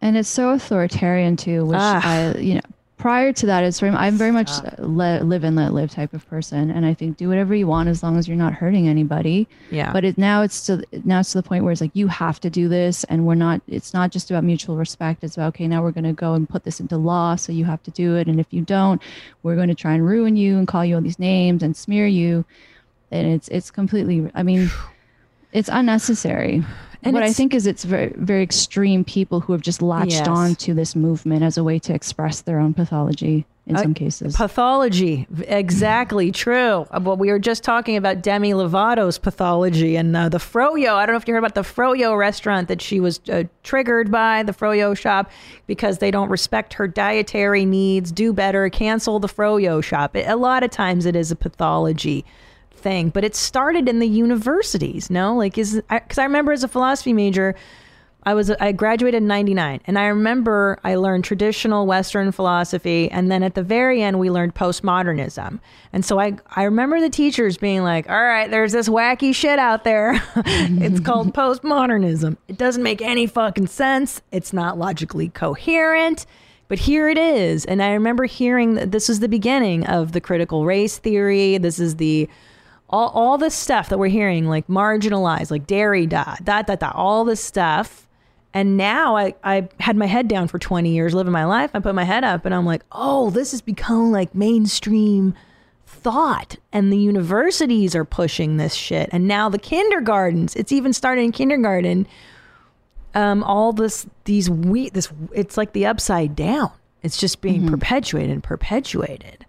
and 0.00 0.16
it's 0.16 0.28
so 0.28 0.50
authoritarian 0.50 1.36
too 1.36 1.64
which 1.64 1.78
Ah. 1.80 2.00
i 2.04 2.38
you 2.38 2.54
know 2.54 2.60
prior 2.98 3.32
to 3.32 3.46
that 3.46 3.64
it's 3.64 3.80
very 3.80 3.92
i'm 3.96 4.14
very 4.16 4.30
much 4.30 4.48
a 4.50 4.76
let, 4.86 5.24
live 5.24 5.42
and 5.42 5.56
let 5.56 5.72
live 5.72 5.90
type 5.90 6.14
of 6.14 6.24
person. 6.28 6.70
And 6.70 6.86
i 6.86 6.94
think 6.94 7.16
do 7.16 7.28
whatever 7.28 7.52
you 7.52 7.66
want 7.66 7.88
as 7.88 8.00
long 8.00 8.16
as 8.16 8.28
you're 8.28 8.36
not 8.36 8.52
hurting 8.52 8.86
anybody. 8.86 9.48
Yeah. 9.72 9.92
But 9.92 10.04
it 10.04 10.18
now 10.18 10.42
it's 10.42 10.66
to 10.66 10.84
now 11.04 11.18
it's 11.18 11.32
to 11.32 11.38
the 11.38 11.42
point 11.42 11.64
where 11.64 11.72
it's 11.72 11.80
like 11.80 11.90
you 11.94 12.06
have 12.06 12.38
to 12.40 12.48
do 12.48 12.68
this. 12.68 13.02
And 13.04 13.26
we're 13.26 13.34
not 13.34 13.60
it's 13.66 13.92
not 13.92 14.12
just 14.12 14.30
about 14.30 14.44
mutual 14.44 14.76
respect. 14.76 15.24
It's 15.24 15.36
about 15.36 15.48
okay 15.48 15.66
now 15.66 15.82
we're 15.82 15.90
going 15.90 16.04
to 16.04 16.12
go 16.12 16.34
and 16.34 16.48
put 16.48 16.62
this 16.62 16.78
into 16.78 16.96
law. 16.96 17.34
So 17.34 17.50
you 17.50 17.64
have 17.64 17.82
to 17.84 17.90
do 17.90 18.14
it. 18.14 18.28
And 18.28 18.38
if 18.38 18.46
you 18.50 18.60
don't 18.62 19.02
we're 19.42 19.56
going 19.56 19.68
to 19.68 19.74
try 19.74 19.94
and 19.94 20.06
ruin 20.06 20.36
you 20.36 20.56
and 20.58 20.68
call 20.68 20.84
you 20.84 20.94
all 20.94 21.00
these 21.00 21.18
names 21.18 21.64
and 21.64 21.76
smear 21.76 22.06
you. 22.06 22.44
And 23.10 23.26
it's 23.26 23.48
it's 23.48 23.72
completely 23.72 24.30
i 24.36 24.44
mean 24.44 24.70
it's 25.52 25.68
unnecessary. 25.72 26.64
And 27.04 27.14
what 27.14 27.24
i 27.24 27.32
think 27.32 27.52
is 27.52 27.66
it's 27.66 27.82
very 27.84 28.12
very 28.16 28.42
extreme 28.44 29.02
people 29.04 29.40
who 29.40 29.52
have 29.52 29.60
just 29.62 29.82
latched 29.82 30.12
Yes. 30.12 30.28
on 30.28 30.54
to 30.56 30.72
this 30.72 30.94
movement 30.94 31.42
as 31.42 31.58
a 31.58 31.64
way 31.64 31.80
to 31.80 31.92
express 31.92 32.42
their 32.42 32.60
own 32.60 32.74
pathology 32.74 33.44
in 33.66 33.74
Uh, 33.76 33.82
some 33.82 33.94
cases. 33.94 34.36
pathology. 34.36 35.26
Exactly. 35.48 36.30
True. 36.30 36.86
Well 37.00 37.16
we 37.16 37.28
were 37.32 37.40
just 37.40 37.64
talking 37.64 37.96
about 37.96 38.22
demi 38.22 38.52
lovato's 38.52 39.18
pathology 39.18 39.96
and 39.96 40.16
uh, 40.16 40.28
the 40.28 40.38
froyo. 40.38 40.94
I 40.94 41.04
don't 41.06 41.14
know 41.14 41.18
if 41.18 41.26
you 41.26 41.34
heard 41.34 41.38
about 41.44 41.56
the 41.56 41.62
froyo 41.62 42.16
restaurant 42.16 42.68
that 42.68 42.80
she 42.80 43.00
was 43.00 43.20
uh, 43.32 43.44
triggered 43.64 44.10
by 44.12 44.44
the 44.44 44.52
froyo 44.52 44.96
shop 44.96 45.28
because 45.66 45.98
they 45.98 46.10
don't 46.12 46.28
respect 46.28 46.74
her 46.74 46.86
dietary 46.86 47.64
needs 47.64 48.12
do 48.12 48.32
better 48.32 48.68
cancel 48.68 49.18
the 49.18 49.28
froyo 49.28 49.82
shop. 49.82 50.14
It- 50.16 50.28
a 50.28 50.36
lot 50.36 50.62
of 50.62 50.70
times 50.70 51.04
it 51.04 51.16
is 51.16 51.30
a 51.32 51.36
pathology 51.36 52.24
thing 52.82 53.08
but 53.08 53.24
it 53.24 53.34
started 53.34 53.88
in 53.88 53.98
the 53.98 54.08
universities 54.08 55.10
no 55.10 55.34
like 55.34 55.56
is 55.56 55.80
because 55.88 56.18
I 56.18 56.24
remember 56.24 56.52
as 56.52 56.64
a 56.64 56.68
philosophy 56.68 57.12
major 57.12 57.54
I 58.24 58.34
was 58.34 58.50
I 58.50 58.72
graduated 58.72 59.22
in 59.22 59.26
99 59.26 59.80
and 59.84 59.98
I 59.98 60.06
remember 60.06 60.78
I 60.84 60.94
learned 60.94 61.24
traditional 61.24 61.86
western 61.86 62.30
philosophy 62.30 63.10
and 63.10 63.30
then 63.32 63.42
at 63.42 63.54
the 63.54 63.62
very 63.62 64.00
end 64.00 64.20
we 64.20 64.30
learned 64.30 64.54
postmodernism. 64.54 65.58
And 65.92 66.04
so 66.04 66.20
I 66.20 66.36
I 66.54 66.64
remember 66.64 67.00
the 67.00 67.10
teachers 67.10 67.56
being 67.56 67.82
like, 67.82 68.08
"All 68.08 68.22
right, 68.22 68.48
there's 68.48 68.72
this 68.72 68.88
wacky 68.88 69.34
shit 69.34 69.58
out 69.58 69.82
there. 69.82 70.22
it's 70.36 71.00
called 71.00 71.34
postmodernism. 71.34 72.36
It 72.46 72.58
doesn't 72.58 72.82
make 72.82 73.02
any 73.02 73.26
fucking 73.26 73.66
sense. 73.66 74.22
It's 74.30 74.52
not 74.52 74.78
logically 74.78 75.28
coherent." 75.28 76.26
But 76.68 76.78
here 76.78 77.10
it 77.10 77.18
is. 77.18 77.66
And 77.66 77.82
I 77.82 77.90
remember 77.92 78.24
hearing 78.24 78.74
that 78.74 78.92
this 78.92 79.10
is 79.10 79.20
the 79.20 79.28
beginning 79.28 79.84
of 79.86 80.12
the 80.12 80.22
critical 80.22 80.64
race 80.64 80.96
theory. 80.96 81.58
This 81.58 81.78
is 81.78 81.96
the 81.96 82.30
all, 82.92 83.08
all 83.08 83.38
this 83.38 83.54
stuff 83.54 83.88
that 83.88 83.98
we're 83.98 84.08
hearing, 84.08 84.46
like 84.46 84.66
marginalized, 84.68 85.50
like 85.50 85.66
Derrida, 85.66 86.44
da 86.44 86.62
da 86.62 86.76
da, 86.76 86.92
all 86.94 87.24
this 87.24 87.42
stuff. 87.42 88.06
And 88.54 88.76
now 88.76 89.16
I, 89.16 89.34
I 89.42 89.68
had 89.80 89.96
my 89.96 90.04
head 90.06 90.28
down 90.28 90.46
for 90.46 90.58
20 90.58 90.90
years 90.90 91.14
living 91.14 91.32
my 91.32 91.46
life. 91.46 91.70
I 91.72 91.80
put 91.80 91.94
my 91.94 92.04
head 92.04 92.22
up 92.22 92.44
and 92.44 92.54
I'm 92.54 92.66
like, 92.66 92.82
oh, 92.92 93.30
this 93.30 93.52
has 93.52 93.62
become 93.62 94.12
like 94.12 94.34
mainstream 94.34 95.34
thought. 95.86 96.56
And 96.70 96.92
the 96.92 96.98
universities 96.98 97.94
are 97.94 98.04
pushing 98.04 98.58
this 98.58 98.74
shit. 98.74 99.08
And 99.10 99.26
now 99.26 99.48
the 99.48 99.58
kindergartens, 99.58 100.54
it's 100.54 100.70
even 100.70 100.92
started 100.92 101.22
in 101.22 101.32
kindergarten. 101.32 102.06
Um, 103.14 103.42
all 103.42 103.72
this, 103.72 104.06
these 104.24 104.50
we, 104.50 104.90
this, 104.90 105.10
it's 105.32 105.56
like 105.56 105.72
the 105.72 105.86
upside 105.86 106.36
down. 106.36 106.72
It's 107.02 107.16
just 107.16 107.40
being 107.40 107.66
perpetuated 107.68 108.30
and 108.30 108.42
perpetuated. 108.42 109.44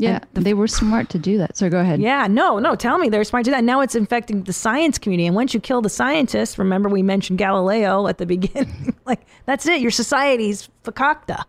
Yeah 0.00 0.20
they 0.32 0.54
were 0.54 0.66
smart 0.66 1.08
to 1.10 1.18
do 1.18 1.38
that 1.38 1.56
so 1.56 1.68
go 1.68 1.78
ahead 1.78 2.00
Yeah, 2.00 2.26
no, 2.26 2.58
no. 2.58 2.74
Tell 2.74 2.98
me 2.98 3.08
they're 3.08 3.24
smart 3.24 3.44
to 3.44 3.50
do 3.50 3.54
that. 3.54 3.64
Now 3.64 3.80
it's 3.80 3.94
infecting 3.94 4.44
the 4.44 4.52
science 4.52 4.98
community. 4.98 5.26
And 5.26 5.36
once 5.36 5.52
you 5.52 5.60
kill 5.60 5.82
the 5.82 5.90
scientists, 5.90 6.58
remember 6.58 6.88
we 6.88 7.02
mentioned 7.02 7.38
Galileo 7.38 8.06
at 8.06 8.18
the 8.18 8.26
beginning. 8.34 8.96
like 9.04 9.20
that's 9.46 9.66
it. 9.66 9.80
Your 9.80 9.90
society's 9.90 10.68
fakakta. 10.84 11.44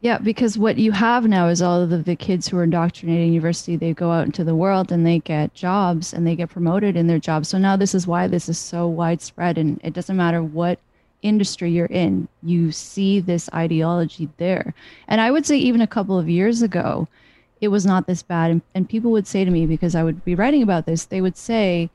Yeah, 0.00 0.18
because 0.18 0.58
what 0.58 0.76
you 0.76 0.92
have 0.92 1.24
now 1.24 1.48
is 1.48 1.62
all 1.62 1.80
of 1.80 1.88
the, 1.88 1.96
the 1.96 2.14
kids 2.14 2.46
who 2.46 2.58
are 2.58 2.64
indoctrinated 2.64 3.22
in 3.26 3.32
university, 3.32 3.76
they 3.76 3.94
go 3.94 4.12
out 4.12 4.26
into 4.26 4.44
the 4.44 4.54
world 4.54 4.92
and 4.92 5.06
they 5.06 5.20
get 5.20 5.54
jobs 5.54 6.12
and 6.12 6.26
they 6.26 6.36
get 6.36 6.50
promoted 6.50 6.94
in 6.94 7.06
their 7.06 7.18
jobs. 7.18 7.48
So 7.48 7.56
now 7.56 7.74
this 7.76 7.94
is 7.94 8.06
why 8.06 8.26
this 8.26 8.46
is 8.50 8.58
so 8.58 8.86
widespread 8.86 9.56
and 9.56 9.80
it 9.82 9.94
doesn't 9.94 10.16
matter 10.16 10.42
what 10.42 10.78
industry 11.24 11.72
you're 11.72 11.86
in, 11.86 12.28
you 12.42 12.70
see 12.70 13.18
this 13.18 13.50
ideology 13.52 14.28
there. 14.36 14.74
And 15.08 15.20
I 15.20 15.32
would 15.32 15.44
say 15.44 15.56
even 15.56 15.80
a 15.80 15.86
couple 15.86 16.18
of 16.18 16.28
years 16.28 16.62
ago, 16.62 17.08
it 17.60 17.68
was 17.68 17.84
not 17.84 18.06
this 18.06 18.22
bad. 18.22 18.50
And, 18.50 18.62
and 18.74 18.88
people 18.88 19.10
would 19.10 19.26
say 19.26 19.44
to 19.44 19.50
me, 19.50 19.66
because 19.66 19.94
I 19.94 20.04
would 20.04 20.24
be 20.24 20.36
writing 20.36 20.62
about 20.62 20.86
this, 20.86 21.06
they 21.06 21.20
would 21.20 21.36
say, 21.36 21.90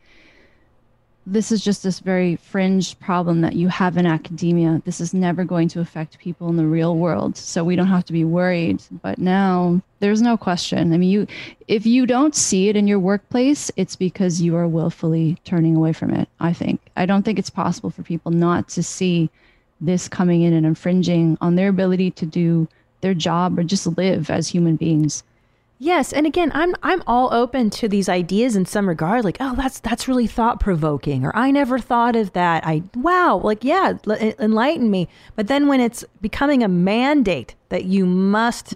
this 1.32 1.52
is 1.52 1.64
just 1.64 1.84
this 1.84 2.00
very 2.00 2.36
fringe 2.38 3.00
problem 3.00 3.42
that 3.42 3.54
you 3.54 3.68
have 3.68 3.98
in 3.98 4.06
academia. 4.06 4.82
This 4.86 5.00
is 5.00 5.14
never 5.14 5.44
going 5.44 5.68
to 5.70 5.80
affect 5.80 6.18
people 6.18 6.50
in 6.50 6.56
the 6.56 6.66
real 6.66 6.96
world, 6.96 7.38
so 7.38 7.64
we 7.64 7.76
don't 7.76 7.88
have 7.88 8.06
to 8.06 8.14
be 8.14 8.24
worried. 8.24 8.82
But 9.04 9.20
now 9.20 9.82
there's 10.00 10.22
no 10.22 10.38
question. 10.38 10.92
I 10.92 10.98
mean, 10.98 11.10
you 11.10 11.28
if 11.68 11.86
you 11.86 12.06
don't 12.06 12.36
see 12.36 12.70
it 12.70 12.76
in 12.76 12.88
your 12.88 13.00
workplace, 13.00 13.70
it's 13.76 13.96
because 13.96 14.42
you 14.42 14.56
are 14.56 14.68
willfully 14.68 15.38
turning 15.46 15.76
away 15.76 15.94
from 15.94 16.14
it. 16.14 16.28
I 16.40 16.52
think. 16.52 16.82
I 16.98 17.06
don't 17.06 17.24
think 17.24 17.38
it's 17.38 17.50
possible 17.50 17.92
for 17.92 18.02
people 18.02 18.32
not 18.32 18.68
to 18.70 18.84
see 18.84 19.30
this 19.82 20.08
coming 20.08 20.42
in 20.42 20.54
and 20.54 20.66
infringing 20.66 21.38
on 21.42 21.56
their 21.56 21.70
ability 21.70 22.12
to 22.12 22.26
do 22.26 22.68
their 23.02 23.14
job 23.14 23.58
or 23.58 23.64
just 23.64 23.86
live 23.98 24.30
as 24.30 24.48
human 24.48 24.76
beings. 24.76 25.24
Yes, 25.82 26.12
and 26.12 26.28
again, 26.28 26.52
I'm 26.54 26.76
I'm 26.84 27.02
all 27.08 27.34
open 27.34 27.70
to 27.70 27.88
these 27.88 28.10
ideas 28.10 28.58
in 28.58 28.66
some 28.66 28.90
regard. 28.90 29.24
Like, 29.24 29.38
oh, 29.40 29.56
that's 29.56 29.80
that's 29.80 30.10
really 30.10 30.28
thought 30.28 30.60
provoking, 30.60 31.24
or 31.26 31.34
I 31.34 31.52
never 31.52 31.80
thought 31.80 32.18
of 32.18 32.34
that. 32.34 32.68
I 32.68 32.84
wow, 32.96 33.38
like 33.38 33.64
yeah, 33.64 33.94
l- 34.06 34.34
enlighten 34.40 34.92
me. 34.92 35.08
But 35.38 35.48
then 35.48 35.70
when 35.70 35.80
it's 35.80 36.04
becoming 36.22 36.64
a 36.64 36.68
mandate 36.68 37.56
that 37.70 37.86
you 37.86 38.06
must 38.06 38.76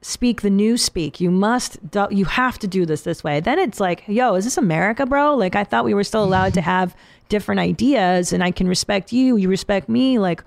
speak 0.00 0.40
the 0.40 0.48
new 0.48 0.78
speak, 0.78 1.20
you 1.20 1.30
must 1.30 1.90
do, 1.90 2.06
you 2.10 2.24
have 2.24 2.58
to 2.60 2.66
do 2.66 2.86
this 2.86 3.02
this 3.02 3.22
way. 3.22 3.40
Then 3.40 3.58
it's 3.58 3.78
like, 3.78 4.04
yo, 4.08 4.34
is 4.34 4.44
this 4.44 4.56
America, 4.56 5.04
bro? 5.04 5.34
Like 5.36 5.54
I 5.54 5.64
thought 5.64 5.84
we 5.84 5.92
were 5.92 6.04
still 6.04 6.24
allowed 6.24 6.54
to 6.54 6.62
have 6.62 6.96
different 7.28 7.60
ideas, 7.60 8.32
and 8.32 8.42
I 8.42 8.52
can 8.52 8.66
respect 8.68 9.12
you, 9.12 9.36
you 9.36 9.50
respect 9.50 9.90
me. 9.90 10.18
Like, 10.18 10.42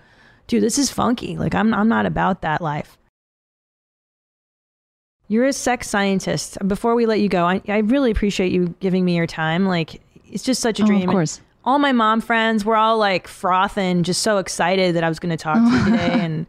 dude, 0.48 0.64
this 0.64 0.80
is 0.80 0.90
funky. 0.90 1.38
Like 1.38 1.54
I'm 1.54 1.76
I'm 1.76 1.88
not 1.88 2.08
about 2.08 2.42
that 2.42 2.60
life. 2.60 2.98
You're 5.32 5.46
a 5.46 5.54
sex 5.54 5.88
scientist. 5.90 6.58
Before 6.68 6.94
we 6.94 7.06
let 7.06 7.22
you 7.22 7.30
go, 7.30 7.46
I, 7.46 7.62
I 7.70 7.78
really 7.78 8.12
appreciate 8.12 8.52
you 8.52 8.76
giving 8.82 9.06
me 9.06 9.16
your 9.16 9.28
time. 9.28 9.66
Like, 9.66 10.02
it's 10.26 10.44
just 10.44 10.62
such 10.62 10.82
a 10.82 10.84
Oh, 10.84 10.88
dream. 10.88 11.08
of 11.08 11.14
course. 11.14 11.40
All 11.64 11.80
my 11.80 11.94
mom 11.94 12.20
friends 12.20 12.66
were 12.66 12.76
all 12.76 12.98
like 12.98 13.30
frothing, 13.30 14.04
just 14.04 14.24
so 14.24 14.40
excited 14.40 14.94
that 14.96 15.06
I 15.06 15.10
was 15.10 15.20
going 15.20 15.30
to 15.30 15.38
talk 15.42 15.56
to 15.56 15.78
you 15.78 15.86
today. 15.98 16.20
And 16.20 16.46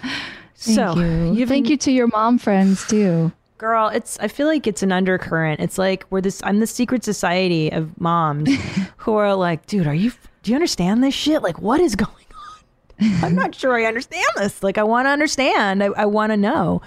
Thank 0.00 0.76
so, 0.76 0.94
you. 0.94 1.32
you've 1.34 1.48
Thank 1.48 1.68
you 1.68 1.76
to 1.78 1.90
your 1.90 2.06
mom 2.06 2.38
friends 2.38 2.86
too. 2.86 3.32
girl. 3.58 3.88
It's 3.88 4.16
I 4.20 4.28
feel 4.28 4.46
like 4.46 4.68
it's 4.68 4.84
an 4.84 4.92
undercurrent. 4.92 5.58
It's 5.60 5.76
like 5.78 6.04
we're 6.10 6.20
this. 6.20 6.40
I'm 6.44 6.60
the 6.60 6.68
secret 6.68 7.02
society 7.02 7.72
of 7.72 8.00
moms 8.00 8.48
who 8.98 9.14
are 9.14 9.34
like, 9.34 9.66
dude, 9.66 9.88
are 9.88 9.94
you? 9.94 10.12
Do 10.44 10.52
you 10.52 10.54
understand 10.54 11.02
this 11.02 11.14
shit? 11.14 11.42
Like, 11.42 11.58
what 11.60 11.80
is 11.80 11.96
going 11.96 12.10
on? 12.12 13.24
I'm 13.24 13.34
not 13.34 13.56
sure 13.56 13.74
I 13.74 13.86
understand 13.86 14.24
this. 14.36 14.62
Like, 14.62 14.78
I 14.78 14.84
want 14.84 15.06
to 15.06 15.10
understand. 15.10 15.82
I, 15.82 15.86
I 15.96 16.06
want 16.06 16.30
to 16.30 16.36
know. 16.36 16.80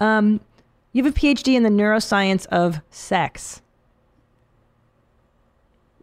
Um, 0.00 0.40
you 0.92 1.04
have 1.04 1.14
a 1.14 1.18
PhD 1.18 1.54
in 1.54 1.62
the 1.62 1.68
neuroscience 1.68 2.46
of 2.46 2.80
sex. 2.90 3.60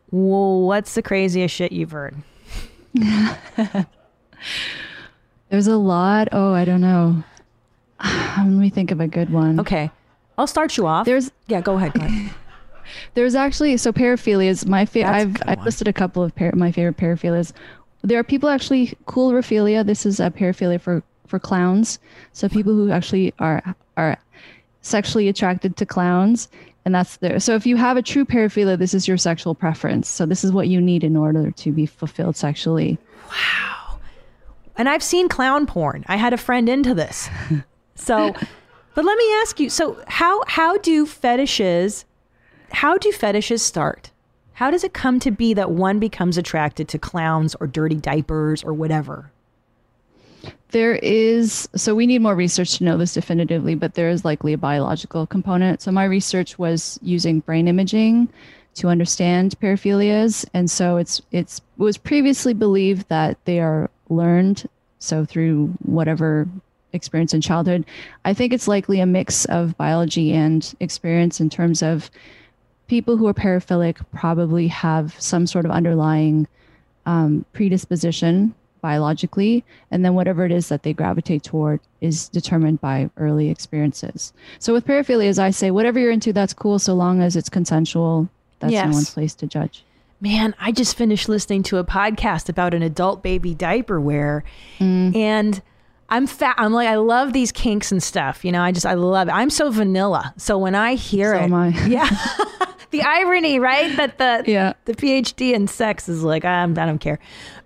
What's 0.09 0.95
the 0.95 1.01
craziest 1.01 1.53
shit 1.53 1.71
you've 1.71 1.91
heard? 1.91 2.15
There's 5.49 5.67
a 5.67 5.77
lot. 5.77 6.29
Oh, 6.31 6.53
I 6.53 6.65
don't 6.65 6.81
know. 6.81 7.23
Let 8.03 8.45
me 8.45 8.69
think 8.69 8.91
of 8.91 8.99
a 8.99 9.07
good 9.07 9.29
one. 9.31 9.59
Okay, 9.59 9.91
I'll 10.37 10.47
start 10.47 10.77
you 10.77 10.87
off. 10.87 11.05
There's 11.05 11.31
yeah, 11.47 11.61
go 11.61 11.75
ahead. 11.75 11.93
Go 11.93 12.05
ahead. 12.05 12.33
there's 13.13 13.35
actually 13.35 13.77
so 13.77 13.91
paraphilia 13.91 14.47
is 14.47 14.65
my 14.65 14.85
favorite. 14.85 15.11
I've 15.11 15.35
I've 15.45 15.57
one. 15.57 15.65
listed 15.65 15.87
a 15.87 15.93
couple 15.93 16.23
of 16.23 16.35
par- 16.35 16.53
my 16.55 16.71
favorite 16.71 16.97
paraphilias. 16.97 17.51
There 18.03 18.19
are 18.19 18.23
people 18.23 18.49
actually 18.49 18.97
coulrophilia. 19.07 19.85
This 19.85 20.05
is 20.05 20.19
a 20.19 20.29
paraphilia 20.29 20.79
for 20.79 21.03
for 21.27 21.39
clowns. 21.39 21.99
So 22.33 22.47
people 22.47 22.73
who 22.73 22.91
actually 22.91 23.33
are 23.39 23.75
are 23.97 24.17
sexually 24.85 25.27
attracted 25.27 25.75
to 25.77 25.85
clowns, 25.85 26.47
and 26.85 26.93
that's 26.93 27.17
there. 27.17 27.39
So 27.39 27.55
if 27.55 27.65
you 27.65 27.75
have 27.77 27.97
a 27.97 28.01
true 28.01 28.25
paraphilia, 28.25 28.77
this 28.77 28.93
is 28.93 29.07
your 29.07 29.17
sexual 29.17 29.55
preference. 29.55 30.07
So 30.07 30.25
this 30.25 30.43
is 30.43 30.51
what 30.51 30.67
you 30.67 30.79
need 30.79 31.03
in 31.03 31.15
order 31.15 31.51
to 31.51 31.71
be 31.71 31.85
fulfilled 31.85 32.35
sexually. 32.35 32.97
Wow. 33.29 33.99
And 34.77 34.87
I've 34.87 35.03
seen 35.03 35.29
clown 35.29 35.65
porn. 35.65 36.05
I 36.07 36.17
had 36.17 36.33
a 36.33 36.37
friend 36.37 36.69
into 36.69 36.93
this. 36.93 37.29
So, 37.97 38.35
but 38.93 39.05
let 39.05 39.17
me 39.17 39.33
ask 39.35 39.57
you, 39.57 39.69
so 39.69 40.03
how 40.07 40.43
how 40.47 40.77
do 40.79 41.05
fetishes 41.05 42.03
how 42.71 42.97
do 42.97 43.09
fetishes 43.13 43.61
start? 43.61 44.11
How 44.51 44.69
does 44.69 44.83
it 44.83 44.93
come 44.93 45.19
to 45.21 45.31
be 45.31 45.53
that 45.53 45.71
one 45.71 45.97
becomes 45.97 46.37
attracted 46.37 46.89
to 46.89 46.99
clowns 46.99 47.55
or 47.61 47.67
dirty 47.67 47.95
diapers 47.95 48.63
or 48.63 48.73
whatever? 48.73 49.31
There 50.69 50.95
is, 50.95 51.69
so 51.75 51.95
we 51.95 52.05
need 52.05 52.21
more 52.21 52.35
research 52.35 52.77
to 52.77 52.83
know 52.83 52.97
this 52.97 53.13
definitively, 53.13 53.75
but 53.75 53.93
there 53.93 54.09
is 54.09 54.25
likely 54.25 54.53
a 54.53 54.57
biological 54.57 55.25
component. 55.25 55.81
So 55.81 55.91
my 55.91 56.03
research 56.03 56.59
was 56.59 56.99
using 57.01 57.39
brain 57.39 57.67
imaging 57.67 58.29
to 58.75 58.89
understand 58.89 59.55
paraphilias, 59.61 60.45
and 60.53 60.69
so 60.69 60.97
it's 60.97 61.21
it's 61.31 61.59
it 61.59 61.63
was 61.81 61.97
previously 61.97 62.53
believed 62.53 63.07
that 63.07 63.37
they 63.45 63.59
are 63.59 63.89
learned, 64.09 64.67
so 64.99 65.23
through 65.23 65.67
whatever 65.83 66.47
experience 66.91 67.33
in 67.33 67.41
childhood. 67.41 67.85
I 68.25 68.33
think 68.33 68.53
it's 68.53 68.67
likely 68.67 68.99
a 68.99 69.05
mix 69.05 69.45
of 69.45 69.77
biology 69.77 70.33
and 70.33 70.73
experience 70.79 71.39
in 71.39 71.49
terms 71.49 71.81
of 71.81 72.09
people 72.87 73.17
who 73.17 73.27
are 73.27 73.33
paraphilic 73.33 73.97
probably 74.13 74.67
have 74.67 75.19
some 75.19 75.47
sort 75.47 75.65
of 75.65 75.71
underlying 75.71 76.47
um, 77.05 77.45
predisposition 77.53 78.53
biologically, 78.89 79.63
and 79.89 80.05
then 80.05 80.13
whatever 80.13 80.45
it 80.45 80.51
is 80.51 80.69
that 80.69 80.83
they 80.83 80.93
gravitate 80.93 81.41
toward 81.41 81.79
is 82.01 82.29
determined 82.29 82.79
by 82.81 83.09
early 83.17 83.49
experiences. 83.49 84.31
So 84.59 84.73
with 84.73 84.85
paraphilias, 84.85 85.39
I 85.39 85.49
say 85.49 85.71
whatever 85.71 85.99
you're 85.99 86.11
into, 86.11 86.31
that's 86.31 86.53
cool, 86.53 86.77
so 86.77 86.93
long 86.93 87.19
as 87.21 87.35
it's 87.35 87.49
consensual. 87.49 88.29
That's 88.59 88.73
Yes. 88.73 88.85
no 88.85 88.91
one's 88.93 89.09
place 89.09 89.33
to 89.35 89.47
judge. 89.47 89.83
Man, 90.21 90.53
I 90.59 90.71
just 90.71 90.95
finished 90.95 91.27
listening 91.27 91.63
to 91.63 91.77
a 91.77 91.83
podcast 91.83 92.47
about 92.47 92.73
an 92.75 92.83
adult 92.83 93.23
baby 93.23 93.55
diaper 93.55 93.99
wear, 93.99 94.43
and 94.79 95.61
I'm 96.09 96.27
fat. 96.27 96.53
I'm 96.59 96.71
like, 96.71 96.87
I 96.87 96.95
love 96.97 97.33
these 97.33 97.51
kinks 97.51 97.91
and 97.91 98.01
stuff. 98.03 98.45
You 98.45 98.51
know, 98.51 98.61
I 98.61 98.71
just, 98.71 98.85
I 98.85 98.93
love 98.93 99.27
it. 99.27 99.31
I'm 99.31 99.49
so 99.49 99.71
vanilla. 99.71 100.31
So 100.37 100.59
when 100.59 100.75
I 100.75 100.93
hear 100.93 101.33
So 101.35 101.43
it, 101.63 101.75
yeah, 101.89 102.07
the 102.91 103.01
irony, 103.01 103.57
right? 103.59 103.95
That 103.97 104.19
the 104.19 104.43
Yeah. 104.45 104.73
the 104.85 104.93
PhD 104.93 105.53
in 105.53 105.67
sex 105.67 106.07
is 106.07 106.21
like, 106.23 106.45
I'm, 106.45 106.77
I 106.77 106.85
don't 106.85 106.99
care. 106.99 107.17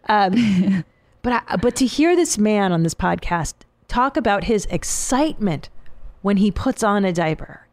Um, 0.07 0.33
but 1.29 1.43
I, 1.47 1.55
but 1.57 1.75
to 1.75 1.85
hear 1.85 2.15
this 2.15 2.37
man 2.37 2.71
on 2.71 2.81
this 2.83 2.95
podcast 2.95 3.53
talk 3.87 4.17
about 4.17 4.45
his 4.45 4.65
excitement 4.67 5.69
when 6.21 6.37
he 6.37 6.49
puts 6.49 6.83
on 6.83 7.05
a 7.05 7.13
diaper. 7.13 7.67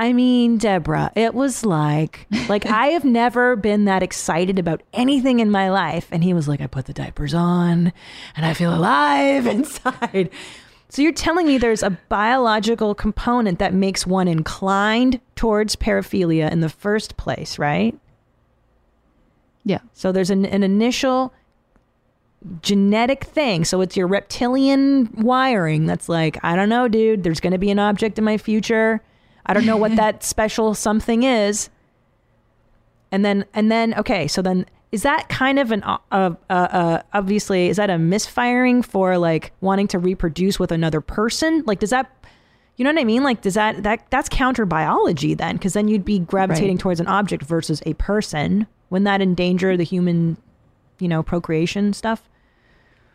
I 0.00 0.12
mean, 0.12 0.58
Debra, 0.58 1.12
it 1.14 1.34
was 1.34 1.64
like 1.64 2.26
like 2.48 2.66
I 2.70 2.88
have 2.88 3.04
never 3.04 3.54
been 3.56 3.84
that 3.84 4.02
excited 4.02 4.58
about 4.58 4.82
anything 4.92 5.38
in 5.38 5.50
my 5.50 5.70
life. 5.70 6.08
And 6.10 6.24
he 6.24 6.34
was 6.34 6.48
like, 6.48 6.60
I 6.60 6.66
put 6.66 6.86
the 6.86 6.92
diapers 6.92 7.34
on 7.34 7.92
and 8.36 8.46
I 8.46 8.54
feel 8.54 8.74
alive 8.74 9.46
inside. 9.56 10.30
So 10.88 11.02
you're 11.02 11.12
telling 11.12 11.46
me 11.46 11.58
there's 11.58 11.82
a 11.82 11.90
biological 12.08 12.94
component 12.94 13.60
that 13.60 13.74
makes 13.74 14.06
one 14.06 14.26
inclined 14.26 15.20
towards 15.36 15.76
paraphilia 15.76 16.50
in 16.50 16.60
the 16.60 16.68
first 16.68 17.16
place, 17.16 17.60
right? 17.60 17.96
Yeah. 19.64 19.80
So 19.92 20.10
there's 20.10 20.30
an, 20.30 20.46
an 20.46 20.62
initial 20.62 21.32
genetic 22.62 23.24
thing. 23.24 23.64
So 23.64 23.80
it's 23.80 23.96
your 23.96 24.06
reptilian 24.06 25.10
wiring 25.16 25.86
that's 25.86 26.08
like, 26.08 26.38
I 26.42 26.54
don't 26.56 26.68
know, 26.68 26.88
dude, 26.88 27.22
there's 27.24 27.40
going 27.40 27.52
to 27.52 27.58
be 27.58 27.70
an 27.70 27.78
object 27.78 28.18
in 28.18 28.24
my 28.24 28.38
future. 28.38 29.02
I 29.46 29.54
don't 29.54 29.66
know 29.66 29.76
what 29.76 29.96
that 29.96 30.22
special 30.34 30.74
something 30.74 31.22
is. 31.24 31.68
And 33.10 33.24
then, 33.24 33.44
and 33.54 33.72
then, 33.72 33.94
okay, 33.94 34.28
so 34.28 34.42
then 34.42 34.66
is 34.92 35.02
that 35.02 35.28
kind 35.28 35.58
of 35.58 35.72
an, 35.72 35.82
uh, 35.82 35.98
uh, 36.12 36.34
uh, 36.50 37.02
obviously, 37.12 37.68
is 37.68 37.76
that 37.78 37.90
a 37.90 37.98
misfiring 37.98 38.82
for 38.82 39.18
like 39.18 39.52
wanting 39.60 39.88
to 39.88 39.98
reproduce 39.98 40.58
with 40.58 40.70
another 40.72 41.00
person? 41.00 41.62
Like, 41.66 41.78
does 41.80 41.90
that, 41.90 42.10
you 42.76 42.84
know 42.84 42.92
what 42.92 43.00
I 43.00 43.04
mean? 43.04 43.22
Like, 43.22 43.40
does 43.42 43.54
that, 43.54 43.82
that, 43.82 44.06
that's 44.10 44.28
counter 44.28 44.64
biology 44.64 45.34
then? 45.34 45.58
Cause 45.58 45.72
then 45.72 45.88
you'd 45.88 46.04
be 46.04 46.18
gravitating 46.20 46.76
Right. 46.76 46.80
towards 46.80 47.00
an 47.00 47.06
object 47.08 47.42
versus 47.42 47.82
a 47.86 47.94
person. 47.94 48.66
Wouldn't 48.90 49.06
that 49.06 49.20
endanger 49.20 49.76
the 49.76 49.84
human, 49.84 50.36
you 51.00 51.08
know, 51.08 51.22
procreation 51.22 51.92
stuff? 51.92 52.22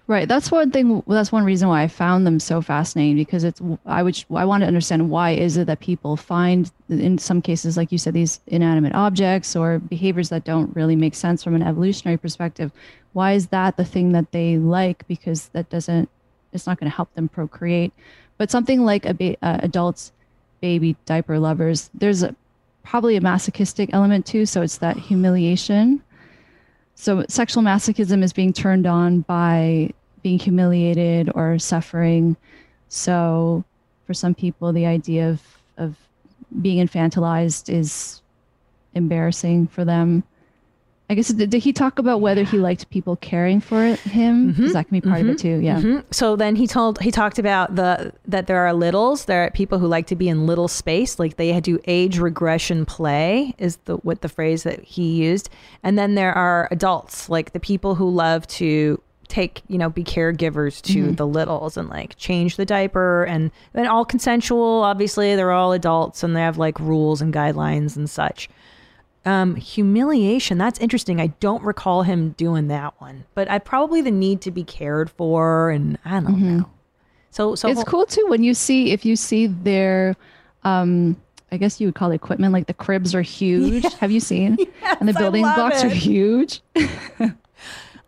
Right. 0.05 0.27
That's 0.27 0.51
one 0.51 0.69
thing. 0.69 1.01
That's 1.07 1.31
one 1.31 1.45
reason 1.45 1.69
why 1.69 1.83
I 1.83 1.87
found 1.87 2.27
them 2.27 2.37
so 2.37 2.61
fascinating 2.61 3.15
because 3.15 3.45
it's. 3.45 3.61
I 3.85 4.03
would. 4.03 4.21
I 4.35 4.43
want 4.43 4.61
to 4.61 4.67
understand 4.67 5.09
why 5.09 5.31
is 5.31 5.55
it 5.55 5.67
that 5.67 5.79
people 5.79 6.17
find, 6.17 6.69
in 6.89 7.17
some 7.17 7.41
cases, 7.41 7.77
like 7.77 7.89
you 7.89 7.97
said, 7.97 8.13
these 8.13 8.41
inanimate 8.47 8.93
objects 8.95 9.55
or 9.55 9.79
behaviors 9.79 10.27
that 10.27 10.43
don't 10.43 10.75
really 10.75 10.97
make 10.97 11.15
sense 11.15 11.41
from 11.41 11.55
an 11.55 11.63
evolutionary 11.63 12.17
perspective. 12.17 12.73
Why 13.13 13.31
is 13.31 13.47
that 13.47 13.77
the 13.77 13.85
thing 13.85 14.11
that 14.11 14.33
they 14.33 14.57
like? 14.57 15.07
Because 15.07 15.47
that 15.49 15.69
doesn't. 15.69 16.09
It's 16.51 16.67
not 16.67 16.81
going 16.81 16.91
to 16.91 16.95
help 16.95 17.13
them 17.13 17.29
procreate. 17.29 17.93
But 18.37 18.51
something 18.51 18.83
like 18.83 19.05
a 19.05 19.13
ba- 19.13 19.37
uh, 19.41 19.59
adults, 19.61 20.11
baby 20.59 20.97
diaper 21.05 21.39
lovers. 21.39 21.89
There's 21.93 22.23
a 22.23 22.35
probably 22.83 23.15
a 23.15 23.21
masochistic 23.21 23.89
element 23.93 24.25
too. 24.25 24.45
So 24.45 24.61
it's 24.61 24.79
that 24.79 24.97
humiliation 24.97 26.03
so 26.95 27.25
sexual 27.27 27.63
masochism 27.63 28.23
is 28.23 28.33
being 28.33 28.53
turned 28.53 28.85
on 28.85 29.21
by 29.21 29.91
being 30.21 30.39
humiliated 30.39 31.29
or 31.35 31.59
suffering. 31.59 32.37
So 32.87 33.63
for 34.05 34.13
some 34.13 34.33
people 34.35 34.71
the 34.73 34.85
idea 34.85 35.29
of 35.29 35.41
of 35.77 35.95
being 36.61 36.85
infantilized 36.85 37.73
is 37.73 38.21
embarrassing 38.93 39.67
for 39.67 39.83
them 39.83 40.23
i 41.13 41.15
guess 41.15 41.29
did, 41.29 41.49
did 41.51 41.61
he 41.61 41.71
talk 41.71 41.99
about 41.99 42.19
whether 42.19 42.43
he 42.43 42.57
liked 42.57 42.89
people 42.89 43.15
caring 43.17 43.61
for 43.61 43.95
him 43.95 44.47
because 44.47 44.65
mm-hmm. 44.65 44.73
that 44.73 44.87
can 44.87 44.99
be 44.99 45.01
part 45.01 45.21
of 45.21 45.27
it 45.27 45.37
mm-hmm. 45.37 45.59
too 45.59 45.59
yeah 45.59 45.83
Mhm. 45.83 46.03
So 46.11 46.35
then 46.35 46.55
he 46.55 46.67
told 46.67 46.99
he 47.01 47.11
talked 47.11 47.39
about 47.39 47.75
the 47.75 48.13
that 48.27 48.47
there 48.47 48.59
are 48.65 48.73
littles, 48.73 49.25
there 49.25 49.43
are 49.43 49.51
people 49.51 49.79
who 49.79 49.87
like 49.87 50.07
to 50.07 50.15
be 50.15 50.29
in 50.29 50.45
little 50.45 50.67
space, 50.67 51.19
like 51.19 51.35
they 51.35 51.59
do 51.59 51.79
age 51.85 52.19
regression 52.19 52.85
play 52.85 53.53
is 53.57 53.77
the 53.85 53.97
what 53.97 54.21
the 54.21 54.29
phrase 54.29 54.63
that 54.63 54.83
he 54.83 55.11
used. 55.11 55.49
And 55.83 55.97
then 55.97 56.15
there 56.15 56.33
are 56.33 56.67
adults, 56.71 57.29
like 57.29 57.51
the 57.51 57.59
people 57.59 57.95
who 57.95 58.09
love 58.09 58.47
to 58.47 59.01
take, 59.27 59.61
you 59.67 59.77
know, 59.77 59.89
be 59.89 60.03
caregivers 60.03 60.81
to 60.83 61.05
mm-hmm. 61.05 61.13
the 61.15 61.27
littles 61.27 61.75
and 61.77 61.89
like 61.89 62.15
change 62.17 62.55
the 62.55 62.65
diaper 62.65 63.23
and 63.23 63.51
and 63.73 63.87
all 63.87 64.05
consensual, 64.05 64.83
obviously 64.83 65.35
they're 65.35 65.51
all 65.51 65.73
adults 65.73 66.23
and 66.23 66.35
they 66.35 66.41
have 66.41 66.57
like 66.57 66.79
rules 66.79 67.21
and 67.21 67.33
guidelines 67.33 67.95
and 67.97 68.09
such. 68.09 68.49
Um, 69.25 69.55
humiliation. 69.55 70.57
That's 70.57 70.79
interesting. 70.79 71.21
I 71.21 71.27
don't 71.39 71.63
recall 71.63 72.03
him 72.03 72.31
doing 72.31 72.67
that 72.67 72.99
one, 72.99 73.23
but 73.35 73.49
I 73.49 73.59
probably 73.59 74.01
the 74.01 74.11
need 74.11 74.41
to 74.41 74.51
be 74.51 74.65
cared 74.65 75.09
for, 75.09 75.69
and 75.69 75.97
I 76.03 76.19
don't 76.19 76.39
know. 76.39 76.69
So, 77.31 77.55
so 77.55 77.69
it's 77.69 77.83
cool 77.85 78.05
too 78.05 78.25
when 78.27 78.43
you 78.43 78.53
see 78.53 78.91
if 78.91 79.05
you 79.05 79.15
see 79.15 79.47
their 79.47 80.15
um 80.63 81.19
i 81.51 81.57
guess 81.57 81.81
you 81.81 81.87
would 81.87 81.95
call 81.95 82.11
it 82.11 82.15
equipment 82.15 82.53
like 82.53 82.67
the 82.67 82.75
cribs 82.75 83.15
are 83.15 83.23
huge 83.23 83.91
have 83.99 84.11
you 84.11 84.19
seen 84.19 84.55
and 84.99 85.09
the 85.09 85.13
building 85.13 85.41
blocks 85.41 85.83
are 85.83 85.89
huge 85.89 86.61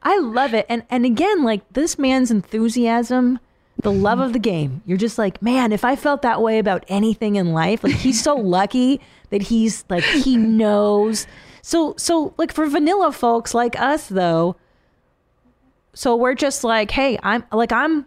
I 0.05 0.19
love 0.19 0.53
it, 0.53 0.67
and 0.69 0.83
and 0.91 1.03
again, 1.03 1.43
like 1.43 1.67
this 1.73 1.97
man's 1.97 2.29
enthusiasm, 2.29 3.39
the 3.81 3.91
love 3.91 4.19
of 4.19 4.33
the 4.33 4.39
game. 4.39 4.83
You're 4.85 4.99
just 4.99 5.17
like, 5.17 5.41
man, 5.41 5.71
if 5.71 5.83
I 5.83 5.95
felt 5.95 6.21
that 6.21 6.43
way 6.43 6.59
about 6.59 6.85
anything 6.87 7.37
in 7.37 7.53
life, 7.53 7.83
like 7.83 7.95
he's 7.95 8.21
so 8.21 8.35
lucky 8.35 9.01
that 9.29 9.43
he's 9.43 9.85
like 9.89 10.03
he 10.03 10.37
knows. 10.61 11.27
So, 11.61 11.95
so 11.97 12.33
like 12.37 12.53
for 12.53 12.67
vanilla 12.67 13.11
folks 13.11 13.53
like 13.53 13.79
us, 13.79 14.07
though. 14.07 14.55
So 15.93 16.15
we're 16.15 16.35
just 16.35 16.63
like, 16.63 16.91
hey, 16.91 17.17
I'm 17.23 17.43
like 17.51 17.71
I'm 17.71 18.05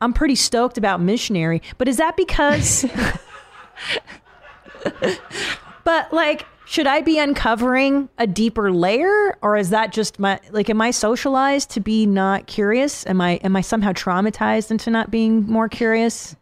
I'm 0.00 0.12
pretty 0.12 0.34
stoked 0.34 0.78
about 0.78 1.00
missionary, 1.00 1.62
but 1.78 1.88
is 1.88 1.96
that 1.96 2.16
because 2.16 2.84
But 5.84 6.12
like 6.12 6.46
should 6.66 6.86
I 6.86 7.02
be 7.02 7.18
uncovering 7.18 8.08
a 8.16 8.26
deeper 8.26 8.72
layer 8.72 9.36
or 9.42 9.56
is 9.56 9.70
that 9.70 9.92
just 9.92 10.18
my 10.18 10.40
like 10.50 10.70
am 10.70 10.80
I 10.80 10.90
socialized 10.90 11.70
to 11.70 11.80
be 11.80 12.06
not 12.06 12.46
curious? 12.46 13.06
Am 13.06 13.20
I 13.20 13.32
am 13.36 13.54
I 13.54 13.60
somehow 13.60 13.92
traumatized 13.92 14.70
into 14.70 14.90
not 14.90 15.10
being 15.10 15.46
more 15.46 15.68
curious? 15.68 16.36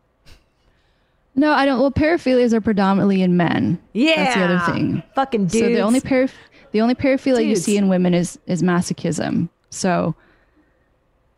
No 1.34 1.52
i 1.52 1.64
don't 1.64 1.80
well 1.80 1.90
paraphilias 1.90 2.52
are 2.52 2.60
predominantly 2.60 3.22
in 3.22 3.36
men 3.36 3.78
Yeah. 3.92 4.16
that's 4.16 4.34
the 4.36 4.42
other 4.44 4.72
thing 4.72 5.02
Fucking 5.14 5.46
dudes. 5.46 5.58
so 5.58 5.68
the 5.68 5.80
only 5.80 6.00
paraph- 6.00 6.32
the 6.72 6.80
only 6.80 6.94
paraphilia 6.94 7.46
you 7.46 7.56
see 7.56 7.76
in 7.76 7.88
women 7.88 8.14
is 8.14 8.38
is 8.46 8.62
masochism 8.62 9.48
so 9.70 10.14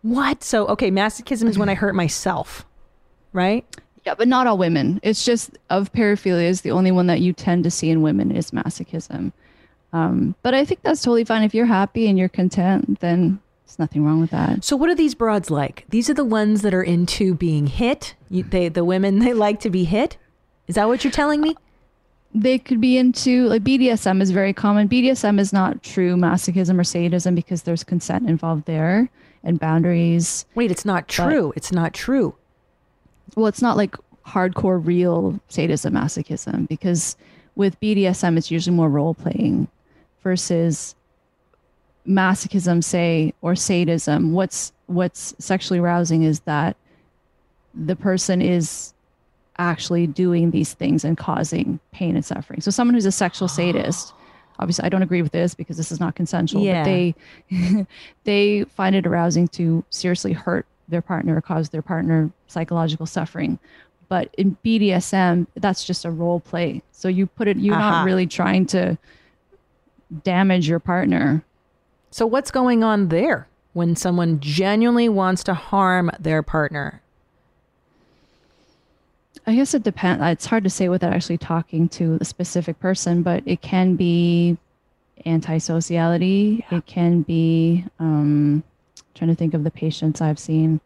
What? 0.03 0.43
So 0.45 0.67
okay, 0.69 0.91
masochism 0.91 1.49
is 1.49 1.57
when 1.59 1.69
I 1.71 1.75
hurt 1.75 1.95
myself. 1.95 2.67
Right? 3.33 3.65
yeah 4.07 4.15
but 4.15 4.29
not 4.29 4.47
all 4.47 4.59
women 4.59 5.01
it's 5.03 5.25
just 5.25 5.57
of 5.71 5.91
paraphilias 5.93 6.61
the 6.63 6.71
only 6.71 6.91
one 6.93 7.07
that 7.07 7.21
you 7.21 7.33
tend 7.33 7.65
to 7.65 7.71
see 7.71 7.89
in 7.89 8.03
women 8.03 8.31
is 8.31 8.51
masochism 8.51 9.33
um, 9.95 10.35
but 10.43 10.53
i 10.53 10.63
think 10.63 10.83
that's 10.83 11.01
totally 11.01 11.25
fine 11.25 11.43
if 11.43 11.55
you're 11.55 11.65
happy 11.65 12.07
and 12.07 12.19
you're 12.19 12.29
content 12.29 13.01
then 13.01 13.41
there's 13.75 13.89
nothing 13.89 14.05
wrong 14.05 14.21
with 14.21 14.31
that 14.31 14.63
So 14.63 14.77
what 14.77 14.89
are 14.89 14.95
these 14.95 15.15
broads 15.15 15.51
like? 15.51 15.85
These 15.89 16.09
are 16.09 16.15
the 16.15 16.25
ones 16.25 16.63
that 16.63 16.73
are 16.73 16.83
into 16.83 17.35
being 17.35 17.67
hit. 17.67 18.15
You, 18.31 18.45
they 18.45 18.69
the 18.69 18.85
women 18.85 19.19
they 19.21 19.33
like 19.33 19.61
to 19.61 19.71
be 19.71 19.85
hit. 19.85 20.17
Is 20.69 20.77
that 20.77 20.87
what 20.87 21.05
you're 21.05 21.13
telling 21.13 21.41
me? 21.41 21.57
they 22.37 22.59
could 22.59 22.81
be 22.81 22.99
into 22.99 23.47
like 23.47 23.63
BDSM 23.63 24.21
is 24.21 24.33
very 24.33 24.53
common. 24.53 24.89
BDSM 24.89 25.39
is 25.39 25.53
not 25.53 25.85
true 25.85 26.17
masochism 26.17 26.81
or 26.81 26.83
sadism 26.83 27.37
because 27.37 27.63
there's 27.63 27.85
consent 27.85 28.29
involved 28.29 28.65
there 28.67 29.09
and 29.45 29.61
boundaries. 29.61 30.45
Wait, 30.57 30.73
it's 30.73 30.85
not 30.85 31.07
true. 31.07 31.53
It's 31.55 31.71
not 31.71 31.95
true. 31.95 32.35
Well, 33.37 33.47
it's 33.47 33.63
not 33.63 33.77
like 33.77 33.95
hardcore 34.27 34.85
real 34.85 35.39
sadism 35.49 35.95
masochism 35.95 36.67
because 36.67 37.17
with 37.55 37.79
BDSM 37.79 38.37
it's 38.37 38.51
usually 38.51 38.75
more 38.75 38.89
role 38.89 39.15
playing 39.15 39.69
versus 40.25 40.97
masochism 42.07 42.85
say 42.85 43.33
or 43.41 43.57
sadism 43.57 44.33
what's 44.33 44.73
what's 44.87 45.35
sexually 45.39 45.79
arousing 45.79 46.23
is 46.23 46.41
that 46.41 46.77
the 47.75 47.97
person 47.97 48.43
is 48.43 48.95
actually 49.59 50.07
doing 50.07 50.51
these 50.51 50.75
things 50.75 51.05
and 51.05 51.17
causing 51.17 51.79
pain 51.93 52.17
and 52.17 52.25
suffering. 52.25 52.61
So 52.61 52.71
someone 52.71 52.95
who's 52.95 53.07
a 53.07 53.13
sexual 53.13 53.49
sadist, 53.49 54.13
obviously 54.59 54.85
I 54.85 54.89
don't 54.89 55.03
agree 55.03 55.23
with 55.23 55.33
this 55.33 55.55
because 55.55 55.77
this 55.77 55.93
is 55.93 56.01
not 56.01 56.15
consensual, 56.15 56.63
Yeah. 56.63 56.83
but 56.83 56.85
they 56.85 57.15
they 58.25 58.65
find 58.65 58.97
it 58.97 59.07
arousing 59.07 59.49
to 59.49 59.85
seriously 59.91 60.33
hurt 60.33 60.67
their 60.89 61.03
partner 61.03 61.37
or 61.37 61.41
cause 61.41 61.71
their 61.71 61.83
partner 61.83 62.31
psychological 62.47 63.07
suffering. 63.07 63.59
But 64.09 64.35
in 64.37 64.57
BDSM, 64.65 65.47
that's 65.55 65.85
just 65.85 66.05
a 66.05 66.11
role 66.11 66.41
play. 66.41 66.83
So 66.93 67.09
you 67.09 67.27
put 67.27 67.49
it 67.49 67.57
you're 67.57 67.75
Aha. 67.75 67.83
not 67.83 67.95
uh-huh. 67.97 68.07
really 68.07 68.27
trying 68.27 68.67
to 68.67 68.99
damage 70.23 70.69
your 70.69 70.81
partner. 70.81 71.45
So 72.15 72.27
what's 72.27 72.53
going 72.53 72.85
on 72.85 73.09
there 73.09 73.49
when 73.73 73.97
someone 73.97 74.39
genuinely 74.39 75.09
wants 75.09 75.43
to 75.43 75.53
harm 75.53 76.13
their 76.21 76.45
partner? 76.45 77.03
I 79.49 79.57
guess 79.57 79.75
it 79.75 79.83
depends. 79.83 80.23
It's 80.25 80.47
hard 80.47 80.63
to 80.63 80.71
say 80.71 80.89
without 80.89 81.13
actually 81.13 81.39
talking 81.39 81.89
to 81.89 82.19
a 82.21 82.25
specific 82.25 82.79
person, 82.79 83.25
but 83.25 83.43
it 83.47 83.63
can 83.63 83.97
be 83.97 84.57
antisociality. 85.27 86.63
It 86.71 86.87
can 86.87 87.23
be 87.23 87.85
um, 87.99 88.63
trying 89.17 89.31
to 89.31 89.35
think 89.35 89.53
of 89.53 89.65
the 89.65 89.73
patients 89.73 90.21
I've 90.21 90.39
seen. 90.39 90.81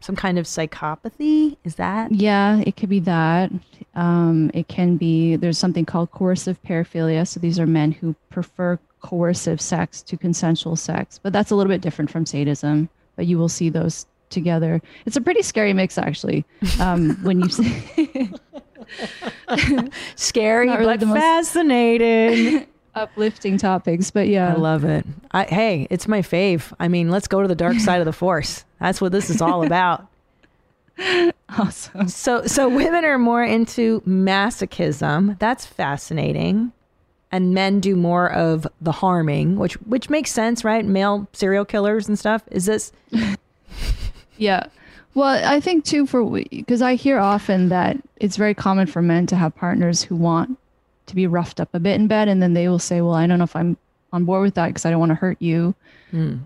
Some 0.00 0.16
kind 0.16 0.36
of 0.36 0.46
psychopathy? 0.46 1.58
Is 1.62 1.76
that? 1.76 2.10
Yeah, 2.10 2.60
it 2.66 2.76
could 2.76 2.88
be 2.88 3.00
that. 3.00 3.52
Um, 3.94 4.50
it 4.52 4.66
can 4.66 4.96
be 4.96 5.36
there's 5.36 5.58
something 5.58 5.84
called 5.84 6.10
coercive 6.10 6.60
paraphilia. 6.64 7.24
So 7.24 7.38
these 7.38 7.60
are 7.60 7.68
men 7.68 7.92
who 7.92 8.16
prefer 8.30 8.80
coercive 9.00 9.60
sex 9.60 10.02
to 10.02 10.16
consensual 10.16 10.76
sex, 10.76 11.20
but 11.22 11.32
that's 11.32 11.50
a 11.50 11.56
little 11.56 11.72
bit 11.72 11.80
different 11.80 12.10
from 12.10 12.26
sadism. 12.26 12.88
But 13.16 13.26
you 13.26 13.38
will 13.38 13.48
see 13.48 13.70
those 13.70 14.06
together. 14.30 14.82
It's 15.06 15.16
a 15.16 15.20
pretty 15.20 15.42
scary 15.42 15.72
mix, 15.72 15.96
actually. 15.98 16.44
Um, 16.80 17.16
when 17.22 17.40
you 17.40 17.48
see 17.48 18.30
Scary 20.16 20.66
Not 20.66 20.78
really 20.78 20.96
but 20.96 21.00
the 21.00 21.06
fascinating. 21.06 22.66
uplifting 22.94 23.58
topics, 23.58 24.10
but 24.10 24.26
yeah, 24.26 24.54
I 24.54 24.56
love 24.56 24.84
it. 24.84 25.04
I, 25.32 25.44
hey, 25.44 25.86
it's 25.90 26.08
my 26.08 26.22
fave. 26.22 26.72
I 26.80 26.88
mean, 26.88 27.10
let's 27.10 27.28
go 27.28 27.42
to 27.42 27.48
the 27.48 27.54
dark 27.54 27.78
side 27.78 28.00
of 28.00 28.06
the 28.06 28.12
force. 28.12 28.64
That's 28.80 29.00
what 29.00 29.12
this 29.12 29.28
is 29.28 29.42
all 29.42 29.64
about. 29.66 30.06
awesome. 31.58 32.08
So, 32.08 32.46
so 32.46 32.68
women 32.68 33.04
are 33.04 33.18
more 33.18 33.44
into 33.44 34.00
masochism. 34.02 35.38
That's 35.38 35.66
fascinating. 35.66 36.72
And 37.32 37.52
men 37.52 37.80
do 37.80 37.96
more 37.96 38.30
of 38.30 38.66
the 38.80 38.92
harming, 38.92 39.56
which 39.56 39.74
which 39.82 40.08
makes 40.08 40.30
sense, 40.30 40.64
right? 40.64 40.84
Male 40.84 41.26
serial 41.32 41.64
killers 41.64 42.08
and 42.08 42.18
stuff. 42.18 42.42
Is 42.50 42.66
this 42.66 42.92
Yeah. 44.38 44.66
Well, 45.14 45.42
I 45.50 45.60
think 45.60 45.84
too 45.84 46.06
for 46.06 46.42
because 46.50 46.82
I 46.82 46.94
hear 46.94 47.18
often 47.18 47.70
that 47.70 47.96
it's 48.16 48.36
very 48.36 48.54
common 48.54 48.86
for 48.86 49.00
men 49.00 49.26
to 49.28 49.36
have 49.36 49.56
partners 49.56 50.02
who 50.02 50.14
want 50.14 50.58
to 51.06 51.14
be 51.14 51.26
roughed 51.26 51.58
up 51.58 51.70
a 51.72 51.80
bit 51.80 51.94
in 51.94 52.06
bed, 52.06 52.28
and 52.28 52.42
then 52.42 52.52
they 52.52 52.68
will 52.68 52.78
say, 52.78 53.00
"Well, 53.00 53.14
I 53.14 53.26
don't 53.26 53.38
know 53.38 53.44
if 53.44 53.56
I'm 53.56 53.78
on 54.12 54.24
board 54.24 54.42
with 54.42 54.54
that 54.54 54.68
because 54.68 54.84
I 54.84 54.90
don't 54.90 55.00
want 55.00 55.10
to 55.10 55.16
hurt 55.16 55.40
you." 55.40 55.74
Hmm. 56.10 56.36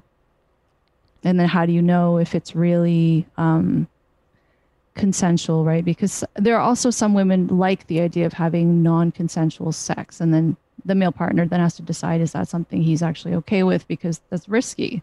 And 1.24 1.38
then 1.38 1.48
how 1.48 1.66
do 1.66 1.72
you 1.72 1.82
know 1.82 2.18
if 2.18 2.34
it's 2.34 2.54
really 2.54 3.26
um, 3.36 3.88
consensual, 4.94 5.64
right? 5.64 5.84
Because 5.84 6.24
there 6.36 6.56
are 6.56 6.62
also 6.62 6.90
some 6.90 7.12
women 7.12 7.48
like 7.48 7.88
the 7.88 8.00
idea 8.00 8.24
of 8.24 8.32
having 8.32 8.82
non-consensual 8.82 9.72
sex, 9.72 10.20
and 10.20 10.32
then 10.32 10.56
the 10.84 10.94
male 10.94 11.12
partner 11.12 11.46
then 11.46 11.60
has 11.60 11.74
to 11.76 11.82
decide 11.82 12.20
is 12.20 12.32
that 12.32 12.48
something 12.48 12.82
he's 12.82 13.02
actually 13.02 13.34
okay 13.34 13.62
with 13.62 13.86
because 13.88 14.20
that's 14.30 14.48
risky, 14.48 15.02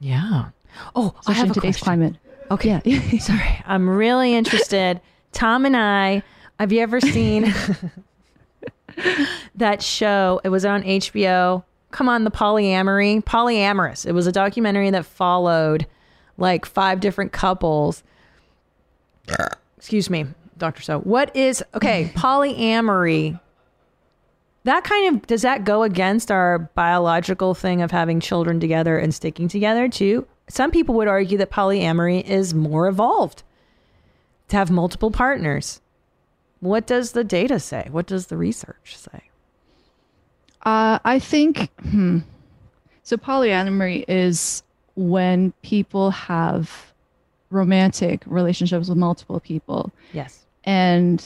Yeah. 0.00 0.50
Oh, 0.94 1.14
I 1.26 1.32
have 1.32 1.46
in 1.46 1.50
a 1.50 1.54
today's 1.54 1.76
question. 1.78 1.84
climate. 1.84 2.14
Okay. 2.50 2.80
Yeah. 2.84 3.18
Sorry. 3.20 3.62
I'm 3.66 3.88
really 3.88 4.34
interested. 4.34 5.00
Tom 5.32 5.64
and 5.66 5.76
I, 5.76 6.22
have 6.58 6.72
you 6.72 6.80
ever 6.80 7.00
seen 7.00 7.52
that 9.56 9.82
show? 9.82 10.40
It 10.44 10.48
was 10.50 10.64
on 10.64 10.82
HBO. 10.82 11.64
Come 11.90 12.08
on, 12.08 12.24
the 12.24 12.30
polyamory. 12.30 13.22
Polyamorous. 13.24 14.06
It 14.06 14.12
was 14.12 14.26
a 14.26 14.32
documentary 14.32 14.90
that 14.90 15.04
followed 15.06 15.86
like 16.36 16.64
five 16.66 17.00
different 17.00 17.32
couples. 17.32 18.02
Excuse 19.76 20.08
me, 20.10 20.26
Dr. 20.56 20.82
Soh. 20.82 21.00
What 21.00 21.34
is, 21.34 21.62
okay, 21.74 22.10
polyamory. 22.16 23.40
That 24.64 24.84
kind 24.84 25.14
of, 25.16 25.26
does 25.26 25.42
that 25.42 25.64
go 25.64 25.82
against 25.82 26.30
our 26.30 26.58
biological 26.58 27.54
thing 27.54 27.80
of 27.80 27.90
having 27.90 28.20
children 28.20 28.60
together 28.60 28.98
and 28.98 29.14
sticking 29.14 29.48
together 29.48 29.88
too? 29.88 30.26
Some 30.48 30.70
people 30.70 30.94
would 30.96 31.08
argue 31.08 31.38
that 31.38 31.50
polyamory 31.50 32.24
is 32.24 32.54
more 32.54 32.88
evolved 32.88 33.42
to 34.48 34.56
have 34.56 34.70
multiple 34.70 35.10
partners. 35.10 35.80
What 36.60 36.86
does 36.86 37.12
the 37.12 37.24
data 37.24 37.60
say? 37.60 37.88
What 37.90 38.06
does 38.06 38.26
the 38.26 38.36
research 38.36 38.96
say? 38.96 39.22
Uh, 40.62 40.98
I 41.04 41.18
think 41.18 41.70
hmm. 41.80 42.18
so. 43.04 43.16
Polyamory 43.16 44.04
is 44.08 44.64
when 44.96 45.52
people 45.62 46.10
have 46.10 46.92
romantic 47.50 48.22
relationships 48.26 48.88
with 48.88 48.98
multiple 48.98 49.38
people, 49.38 49.92
Yes. 50.12 50.44
and 50.64 51.24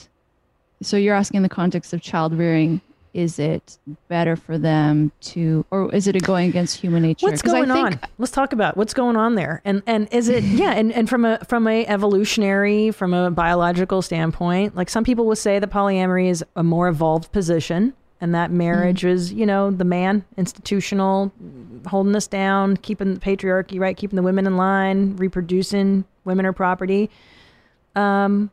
so 0.82 0.96
you're 0.96 1.14
asking 1.14 1.38
in 1.38 1.42
the 1.42 1.48
context 1.48 1.92
of 1.94 2.02
child 2.02 2.34
rearing. 2.34 2.80
Is 3.14 3.38
it 3.38 3.78
better 4.08 4.36
for 4.36 4.56
them 4.56 5.12
to, 5.20 5.66
or 5.70 5.94
is 5.94 6.06
it 6.06 6.22
going 6.22 6.48
against 6.48 6.78
human 6.78 7.02
nature? 7.02 7.26
What's 7.26 7.42
going 7.42 7.68
think- 7.68 7.86
on? 7.86 8.00
Let's 8.16 8.32
talk 8.32 8.54
about 8.54 8.76
what's 8.76 8.94
going 8.94 9.16
on 9.16 9.34
there. 9.34 9.60
And 9.64 9.82
and 9.86 10.08
is 10.10 10.28
it 10.28 10.42
yeah, 10.44 10.72
and, 10.72 10.92
and 10.92 11.08
from 11.08 11.24
a 11.24 11.38
from 11.46 11.66
a 11.68 11.86
evolutionary, 11.86 12.90
from 12.90 13.12
a 13.12 13.30
biological 13.30 14.00
standpoint, 14.00 14.74
like 14.74 14.88
some 14.88 15.04
people 15.04 15.26
will 15.26 15.36
say 15.36 15.58
that 15.58 15.70
polyamory 15.70 16.30
is 16.30 16.42
a 16.56 16.62
more 16.62 16.88
evolved 16.88 17.32
position 17.32 17.92
and 18.22 18.34
that 18.34 18.52
marriage 18.52 19.04
is, 19.04 19.32
you 19.32 19.44
know, 19.44 19.72
the 19.72 19.84
man, 19.84 20.24
institutional, 20.36 21.32
holding 21.88 22.14
us 22.14 22.28
down, 22.28 22.76
keeping 22.76 23.14
the 23.14 23.20
patriarchy, 23.20 23.80
right, 23.80 23.96
keeping 23.96 24.16
the 24.16 24.22
women 24.22 24.46
in 24.46 24.56
line, 24.56 25.16
reproducing, 25.16 26.04
women 26.24 26.46
are 26.46 26.52
property. 26.52 27.10
Um 27.94 28.50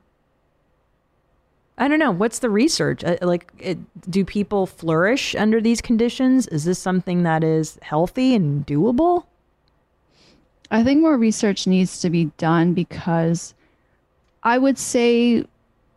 I 1.79 1.87
don't 1.87 1.99
know. 1.99 2.11
What's 2.11 2.39
the 2.39 2.49
research? 2.49 3.05
Uh, 3.05 3.17
like, 3.21 3.51
it, 3.57 3.77
do 4.11 4.25
people 4.25 4.65
flourish 4.65 5.33
under 5.33 5.61
these 5.61 5.81
conditions? 5.81 6.45
Is 6.47 6.65
this 6.65 6.77
something 6.77 7.23
that 7.23 7.41
is 7.41 7.79
healthy 7.81 8.35
and 8.35 8.67
doable? 8.67 9.23
I 10.69 10.83
think 10.83 11.01
more 11.01 11.17
research 11.17 11.65
needs 11.65 12.01
to 12.01 12.09
be 12.09 12.25
done 12.37 12.73
because 12.73 13.53
I 14.43 14.57
would 14.57 14.77
say 14.77 15.45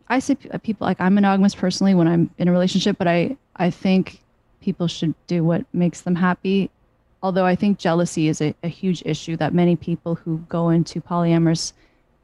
I 0.07 0.19
say 0.19 0.35
people 0.35 0.87
like 0.87 0.99
I'm 0.99 1.13
monogamous 1.15 1.53
personally 1.53 1.93
when 1.93 2.07
I'm 2.07 2.29
in 2.37 2.47
a 2.47 2.51
relationship, 2.51 2.97
but 2.97 3.07
I 3.07 3.37
I 3.55 3.69
think 3.69 4.21
people 4.61 4.87
should 4.87 5.13
do 5.27 5.43
what 5.43 5.65
makes 5.73 6.01
them 6.01 6.15
happy. 6.15 6.71
Although 7.21 7.45
I 7.45 7.55
think 7.55 7.77
jealousy 7.77 8.27
is 8.29 8.41
a, 8.41 8.55
a 8.63 8.67
huge 8.67 9.03
issue 9.05 9.37
that 9.37 9.53
many 9.53 9.75
people 9.75 10.15
who 10.15 10.39
go 10.49 10.69
into 10.69 11.01
polyamorous 11.01 11.73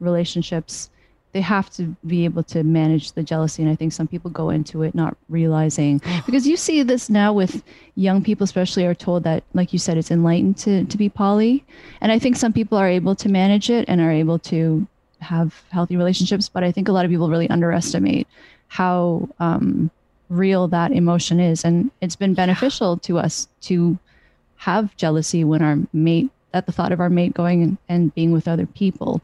relationships 0.00 0.90
they 1.32 1.40
have 1.40 1.70
to 1.70 1.96
be 2.06 2.24
able 2.24 2.42
to 2.42 2.62
manage 2.64 3.12
the 3.12 3.22
jealousy 3.22 3.62
and 3.62 3.70
i 3.70 3.74
think 3.74 3.92
some 3.92 4.06
people 4.06 4.30
go 4.30 4.50
into 4.50 4.82
it 4.82 4.94
not 4.94 5.16
realizing. 5.28 6.00
Because 6.26 6.46
you 6.46 6.56
see 6.56 6.82
this 6.82 7.10
now 7.10 7.32
with 7.32 7.62
young 7.94 8.22
people 8.22 8.44
especially 8.44 8.86
are 8.86 8.94
told 8.94 9.24
that 9.24 9.42
like 9.54 9.72
you 9.72 9.78
said 9.78 9.96
it's 9.98 10.10
enlightened 10.10 10.56
to, 10.58 10.84
to 10.84 10.96
be 10.96 11.08
poly. 11.08 11.64
And 12.00 12.12
i 12.12 12.18
think 12.18 12.36
some 12.36 12.52
people 12.52 12.78
are 12.78 12.88
able 12.88 13.14
to 13.16 13.28
manage 13.28 13.70
it 13.70 13.88
and 13.88 14.00
are 14.00 14.12
able 14.12 14.38
to 14.50 14.86
have 15.20 15.62
healthy 15.70 15.96
relationships 15.96 16.48
but 16.48 16.64
i 16.64 16.72
think 16.72 16.88
a 16.88 16.92
lot 16.92 17.04
of 17.04 17.10
people 17.10 17.28
really 17.28 17.50
underestimate 17.50 18.26
how 18.68 19.28
um, 19.40 19.90
real 20.30 20.68
that 20.68 20.92
emotion 20.92 21.40
is. 21.40 21.64
And 21.64 21.90
it's 22.00 22.16
been 22.16 22.34
beneficial 22.34 22.96
to 22.98 23.18
us 23.18 23.48
to 23.62 23.98
have 24.56 24.96
jealousy 24.96 25.44
when 25.44 25.60
our 25.60 25.78
mate 25.92 26.30
at 26.54 26.66
the 26.66 26.72
thought 26.72 26.92
of 26.92 27.00
our 27.00 27.10
mate 27.10 27.34
going 27.34 27.62
and, 27.62 27.78
and 27.88 28.14
being 28.14 28.32
with 28.32 28.48
other 28.48 28.66
people 28.66 29.20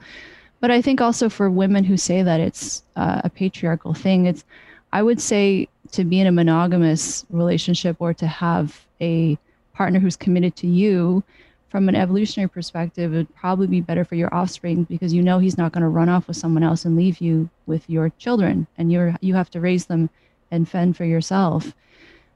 but 0.60 0.70
I 0.70 0.80
think 0.80 1.00
also 1.00 1.28
for 1.28 1.50
women 1.50 1.84
who 1.84 1.96
say 1.96 2.22
that 2.22 2.40
it's 2.40 2.82
uh, 2.96 3.22
a 3.24 3.30
patriarchal 3.30 3.94
thing, 3.94 4.26
it's 4.26 4.44
I 4.92 5.02
would 5.02 5.20
say 5.20 5.68
to 5.92 6.04
be 6.04 6.20
in 6.20 6.26
a 6.26 6.32
monogamous 6.32 7.24
relationship 7.30 7.96
or 7.98 8.14
to 8.14 8.26
have 8.26 8.86
a 9.00 9.38
partner 9.74 10.00
who's 10.00 10.16
committed 10.16 10.56
to 10.56 10.66
you 10.66 11.22
from 11.68 11.88
an 11.88 11.94
evolutionary 11.94 12.48
perspective, 12.48 13.12
it 13.12 13.16
would 13.16 13.36
probably 13.36 13.66
be 13.66 13.80
better 13.80 14.04
for 14.04 14.14
your 14.14 14.32
offspring 14.34 14.84
because 14.84 15.12
you 15.12 15.20
know 15.22 15.38
he's 15.38 15.58
not 15.58 15.72
going 15.72 15.82
to 15.82 15.88
run 15.88 16.08
off 16.08 16.28
with 16.28 16.36
someone 16.36 16.62
else 16.62 16.84
and 16.84 16.96
leave 16.96 17.20
you 17.20 17.50
with 17.66 17.88
your 17.90 18.10
children, 18.18 18.66
and 18.78 18.90
you're 18.90 19.14
you 19.20 19.34
have 19.34 19.50
to 19.50 19.60
raise 19.60 19.86
them 19.86 20.08
and 20.50 20.68
fend 20.68 20.96
for 20.96 21.04
yourself. 21.04 21.74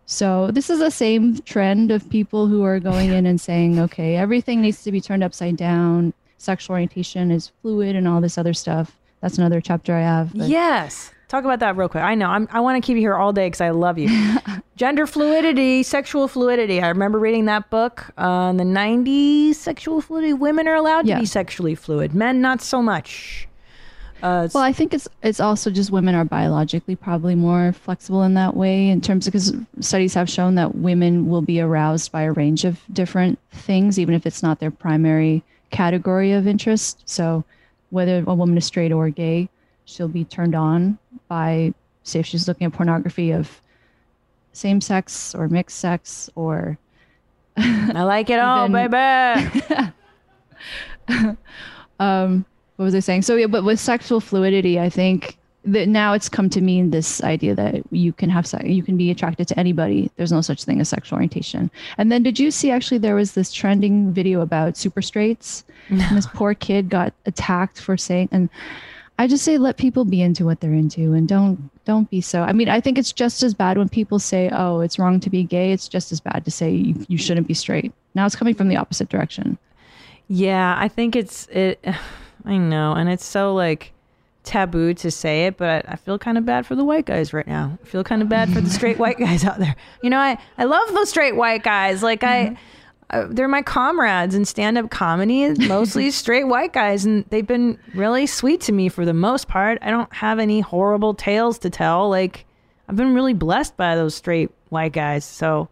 So 0.04 0.50
this 0.50 0.68
is 0.68 0.80
the 0.80 0.90
same 0.90 1.38
trend 1.42 1.92
of 1.92 2.10
people 2.10 2.48
who 2.48 2.64
are 2.64 2.80
going 2.80 3.10
in 3.16 3.24
and 3.26 3.40
saying, 3.40 3.78
okay, 3.78 4.16
everything 4.16 4.60
needs 4.60 4.82
to 4.82 4.92
be 4.92 5.00
turned 5.00 5.24
upside 5.24 5.56
down. 5.56 6.12
Sexual 6.40 6.74
orientation 6.74 7.30
is 7.30 7.52
fluid 7.60 7.94
and 7.96 8.08
all 8.08 8.20
this 8.22 8.38
other 8.38 8.54
stuff. 8.54 8.96
That's 9.20 9.36
another 9.36 9.60
chapter 9.60 9.94
I 9.94 10.00
have. 10.00 10.32
but- 10.34 10.48
Yes. 10.48 11.12
Talk 11.28 11.44
about 11.44 11.60
that 11.60 11.76
real 11.76 11.88
quick. 11.88 12.02
I 12.02 12.16
know. 12.16 12.26
I'm, 12.28 12.48
I 12.50 12.58
want 12.58 12.82
to 12.82 12.84
keep 12.84 12.94
you 12.96 13.02
here 13.02 13.14
all 13.14 13.32
day 13.32 13.46
because 13.46 13.60
I 13.60 13.70
love 13.70 13.98
you. 13.98 14.08
Gender 14.76 15.06
fluidity, 15.06 15.84
sexual 15.84 16.26
fluidity. 16.26 16.80
I 16.82 16.88
remember 16.88 17.20
reading 17.20 17.44
that 17.44 17.70
book 17.70 18.06
uh, 18.18 18.48
in 18.50 18.56
the 18.56 18.64
90s. 18.64 19.54
Sexual 19.54 20.00
fluidity. 20.00 20.32
Women 20.32 20.66
are 20.66 20.74
allowed 20.74 21.06
Yeah. 21.06 21.16
to 21.16 21.20
be 21.20 21.26
sexually 21.26 21.76
fluid, 21.76 22.14
men, 22.16 22.40
not 22.40 22.60
so 22.62 22.82
much. 22.82 23.46
Uh, 24.22 24.48
Well, 24.52 24.64
I 24.64 24.72
think 24.72 24.92
it's 24.92 25.08
it's 25.22 25.38
also 25.40 25.70
just 25.70 25.90
women 25.92 26.14
are 26.16 26.24
biologically 26.24 26.96
probably 26.96 27.34
more 27.36 27.72
flexible 27.72 28.22
in 28.24 28.34
that 28.34 28.56
way 28.56 28.88
in 28.88 29.00
terms 29.00 29.26
of 29.26 29.32
because 29.32 29.54
studies 29.80 30.14
have 30.14 30.28
shown 30.28 30.56
that 30.56 30.74
women 30.74 31.28
will 31.30 31.40
be 31.42 31.60
aroused 31.60 32.10
by 32.12 32.22
a 32.22 32.32
range 32.32 32.64
of 32.64 32.80
different 32.92 33.38
things, 33.52 33.98
even 34.00 34.14
if 34.14 34.26
it's 34.26 34.42
not 34.42 34.58
their 34.58 34.70
primary 34.72 35.42
category 35.70 36.32
of 36.32 36.46
interest. 36.46 37.02
So, 37.08 37.44
whether 37.90 38.22
a 38.26 38.34
woman 38.34 38.56
is 38.56 38.64
straight 38.64 38.92
or 38.92 39.10
gay, 39.10 39.48
she'll 39.84 40.08
be 40.08 40.24
turned 40.24 40.54
on 40.54 40.98
by, 41.28 41.74
say, 42.04 42.20
if 42.20 42.26
she's 42.26 42.46
looking 42.46 42.66
at 42.66 42.72
pornography 42.72 43.32
of 43.32 43.60
same 44.52 44.80
sex 44.80 45.34
or 45.34 45.48
mixed 45.48 45.78
sex 45.78 46.30
or 46.34 46.78
I 47.56 48.02
like 48.02 48.30
it 48.30 48.38
all, 48.38 48.68
baby. 48.68 48.96
um 52.00 52.44
what 52.76 52.84
was 52.84 52.94
i 52.94 53.00
saying 53.00 53.22
so 53.22 53.36
yeah 53.36 53.46
but 53.46 53.64
with 53.64 53.80
sexual 53.80 54.20
fluidity 54.20 54.78
i 54.78 54.88
think 54.88 55.38
that 55.64 55.88
now 55.88 56.12
it's 56.12 56.28
come 56.28 56.48
to 56.50 56.60
mean 56.60 56.90
this 56.90 57.22
idea 57.22 57.54
that 57.54 57.82
you 57.90 58.12
can 58.12 58.30
have 58.30 58.46
sex 58.46 58.64
you 58.64 58.82
can 58.82 58.96
be 58.96 59.10
attracted 59.10 59.46
to 59.48 59.58
anybody. 59.58 60.10
There's 60.16 60.32
no 60.32 60.40
such 60.40 60.64
thing 60.64 60.80
as 60.80 60.88
sexual 60.88 61.16
orientation. 61.16 61.70
And 61.98 62.10
then 62.10 62.22
did 62.22 62.38
you 62.38 62.50
see 62.50 62.70
actually 62.70 62.98
there 62.98 63.14
was 63.14 63.32
this 63.32 63.52
trending 63.52 64.12
video 64.12 64.40
about 64.40 64.76
super 64.76 65.02
straights? 65.02 65.64
And 65.88 66.16
this 66.16 66.26
poor 66.26 66.54
kid 66.54 66.88
got 66.88 67.12
attacked 67.26 67.80
for 67.80 67.96
saying 67.96 68.28
and 68.30 68.48
i 69.18 69.26
just 69.26 69.44
say 69.44 69.58
let 69.58 69.76
people 69.76 70.04
be 70.04 70.22
into 70.22 70.44
what 70.44 70.60
they're 70.60 70.72
into 70.72 71.12
and 71.12 71.28
don't 71.28 71.70
don't 71.84 72.08
be 72.10 72.20
so 72.20 72.42
i 72.42 72.52
mean 72.52 72.68
i 72.68 72.80
think 72.80 72.96
it's 72.96 73.12
just 73.12 73.42
as 73.42 73.52
bad 73.52 73.76
when 73.76 73.88
people 73.88 74.18
say 74.18 74.48
oh 74.52 74.80
it's 74.80 74.98
wrong 74.98 75.20
to 75.20 75.30
be 75.30 75.42
gay. 75.42 75.72
It's 75.72 75.88
just 75.88 76.12
as 76.12 76.20
bad 76.20 76.44
to 76.44 76.50
say 76.50 76.70
you, 76.70 77.04
you 77.08 77.18
shouldn't 77.18 77.46
be 77.46 77.54
straight. 77.54 77.92
Now 78.14 78.26
it's 78.26 78.36
coming 78.36 78.54
from 78.54 78.68
the 78.68 78.76
opposite 78.76 79.08
direction. 79.08 79.58
Yeah, 80.28 80.76
I 80.78 80.88
think 80.88 81.16
it's 81.16 81.46
it. 81.48 81.84
I 82.46 82.56
know, 82.56 82.94
and 82.94 83.10
it's 83.10 83.26
so 83.26 83.52
like 83.54 83.92
taboo 84.42 84.94
to 84.94 85.10
say 85.10 85.46
it, 85.46 85.56
but 85.56 85.84
I 85.88 85.96
feel 85.96 86.18
kind 86.18 86.38
of 86.38 86.44
bad 86.44 86.66
for 86.66 86.74
the 86.74 86.84
white 86.84 87.06
guys 87.06 87.32
right 87.32 87.46
now. 87.46 87.78
I 87.82 87.86
feel 87.86 88.02
kind 88.04 88.22
of 88.22 88.28
bad 88.28 88.52
for 88.52 88.60
the 88.60 88.70
straight 88.70 88.98
white 88.98 89.18
guys 89.26 89.44
out 89.44 89.58
there. 89.58 89.76
You 90.02 90.10
know, 90.10 90.18
I 90.18 90.38
I 90.58 90.64
love 90.64 90.88
those 90.94 91.08
straight 91.10 91.36
white 91.36 91.62
guys. 91.62 92.02
Like 92.02 92.24
I. 92.24 92.56
Uh, 93.12 93.26
they're 93.28 93.48
my 93.48 93.60
comrades 93.60 94.36
in 94.36 94.44
stand-up 94.44 94.88
comedy 94.88 95.48
mostly 95.66 96.10
straight 96.12 96.44
white 96.44 96.72
guys 96.72 97.04
and 97.04 97.24
they've 97.30 97.44
been 97.48 97.76
really 97.92 98.24
sweet 98.24 98.60
to 98.60 98.70
me 98.70 98.88
for 98.88 99.04
the 99.04 99.12
most 99.12 99.48
part 99.48 99.76
i 99.82 99.90
don't 99.90 100.12
have 100.14 100.38
any 100.38 100.60
horrible 100.60 101.12
tales 101.12 101.58
to 101.58 101.68
tell 101.68 102.08
like 102.08 102.46
i've 102.88 102.94
been 102.94 103.12
really 103.12 103.34
blessed 103.34 103.76
by 103.76 103.96
those 103.96 104.14
straight 104.14 104.48
white 104.68 104.92
guys 104.92 105.24
so 105.24 105.68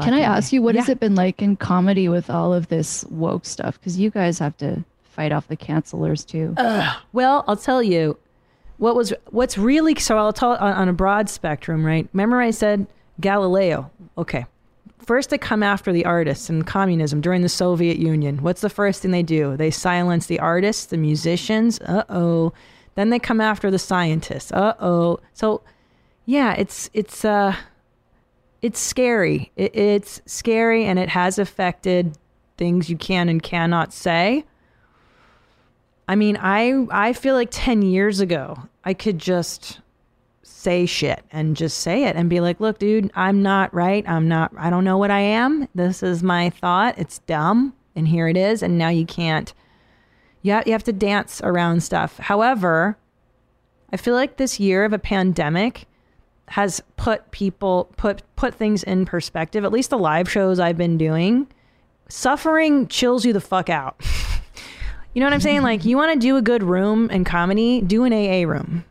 Can 0.00 0.14
I 0.14 0.22
ask 0.22 0.52
you 0.52 0.62
what 0.62 0.74
has 0.74 0.88
it 0.88 0.98
been 0.98 1.14
like 1.14 1.40
in 1.42 1.54
comedy 1.54 2.08
with 2.08 2.28
all 2.28 2.52
of 2.52 2.66
this 2.66 3.04
woke 3.04 3.44
stuff? 3.44 3.78
Because 3.78 3.96
you 3.98 4.10
guys 4.10 4.40
have 4.40 4.56
to 4.56 4.84
fight 5.12 5.30
off 5.30 5.46
the 5.48 5.56
cancelers 5.56 6.24
too. 6.26 6.54
Well, 7.12 7.44
I'll 7.46 7.56
tell 7.56 7.82
you 7.82 8.16
what 8.78 8.96
was 8.96 9.12
what's 9.30 9.56
really 9.56 9.94
so 9.94 10.18
I'll 10.18 10.32
tell 10.32 10.52
on, 10.52 10.72
on 10.72 10.88
a 10.88 10.92
broad 10.92 11.28
spectrum, 11.28 11.84
right? 11.84 12.08
Remember 12.12 12.40
I 12.40 12.50
said 12.50 12.86
Galileo. 13.20 13.90
Okay. 14.18 14.46
First 14.98 15.30
they 15.30 15.38
come 15.38 15.62
after 15.62 15.92
the 15.92 16.04
artists 16.04 16.48
and 16.48 16.66
communism 16.66 17.20
during 17.20 17.42
the 17.42 17.48
Soviet 17.48 17.98
Union. 17.98 18.38
What's 18.38 18.60
the 18.60 18.70
first 18.70 19.02
thing 19.02 19.10
they 19.10 19.22
do? 19.22 19.56
They 19.56 19.70
silence 19.70 20.26
the 20.26 20.40
artists, 20.40 20.86
the 20.86 20.96
musicians. 20.96 21.80
Uh-oh. 21.80 22.52
Then 22.94 23.10
they 23.10 23.18
come 23.18 23.40
after 23.40 23.70
the 23.70 23.78
scientists. 23.78 24.50
Uh-oh. 24.52 25.20
So 25.34 25.62
yeah, 26.24 26.54
it's 26.54 26.88
it's 26.94 27.24
uh 27.24 27.54
it's 28.62 28.80
scary. 28.80 29.52
It, 29.56 29.74
it's 29.76 30.22
scary 30.24 30.84
and 30.84 30.98
it 30.98 31.10
has 31.10 31.38
affected 31.38 32.16
things 32.56 32.88
you 32.88 32.96
can 32.96 33.28
and 33.28 33.42
cannot 33.42 33.92
say. 33.92 34.44
I 36.08 36.16
mean, 36.16 36.36
I 36.40 36.86
I 36.90 37.12
feel 37.12 37.34
like 37.34 37.48
10 37.50 37.82
years 37.82 38.20
ago, 38.20 38.68
I 38.84 38.94
could 38.94 39.18
just 39.18 39.80
say 40.42 40.86
shit 40.86 41.24
and 41.32 41.56
just 41.56 41.78
say 41.78 42.04
it 42.04 42.16
and 42.16 42.28
be 42.30 42.40
like, 42.40 42.60
"Look, 42.60 42.78
dude, 42.78 43.10
I'm 43.14 43.42
not 43.42 43.72
right. 43.74 44.08
I'm 44.08 44.28
not 44.28 44.52
I 44.56 44.70
don't 44.70 44.84
know 44.84 44.98
what 44.98 45.10
I 45.10 45.20
am. 45.20 45.68
This 45.74 46.02
is 46.02 46.22
my 46.22 46.50
thought. 46.50 46.98
It's 46.98 47.18
dumb, 47.20 47.74
and 47.96 48.08
here 48.08 48.28
it 48.28 48.36
is, 48.36 48.62
and 48.62 48.78
now 48.78 48.88
you 48.88 49.06
can't 49.06 49.52
you 50.42 50.52
have, 50.52 50.66
you 50.66 50.72
have 50.72 50.84
to 50.84 50.92
dance 50.92 51.40
around 51.42 51.82
stuff. 51.82 52.18
However, 52.18 52.98
I 53.92 53.96
feel 53.96 54.14
like 54.14 54.36
this 54.36 54.58
year 54.58 54.84
of 54.84 54.92
a 54.92 54.98
pandemic 54.98 55.86
has 56.48 56.82
put 56.96 57.30
people 57.30 57.90
put 57.96 58.22
put 58.36 58.54
things 58.54 58.82
in 58.82 59.06
perspective. 59.06 59.64
At 59.64 59.72
least 59.72 59.90
the 59.90 59.98
live 59.98 60.30
shows 60.30 60.58
I've 60.58 60.76
been 60.76 60.98
doing, 60.98 61.46
suffering 62.08 62.88
chills 62.88 63.24
you 63.24 63.32
the 63.32 63.40
fuck 63.40 63.70
out. 63.70 64.00
You 65.14 65.20
know 65.20 65.26
what 65.26 65.34
I'm 65.34 65.40
saying? 65.40 65.62
Like, 65.62 65.84
you 65.84 65.96
want 65.96 66.12
to 66.12 66.18
do 66.18 66.36
a 66.36 66.42
good 66.42 66.62
room 66.62 67.10
in 67.10 67.24
comedy, 67.24 67.80
do 67.80 68.04
an 68.04 68.12
AA 68.12 68.48
room. 68.48 68.84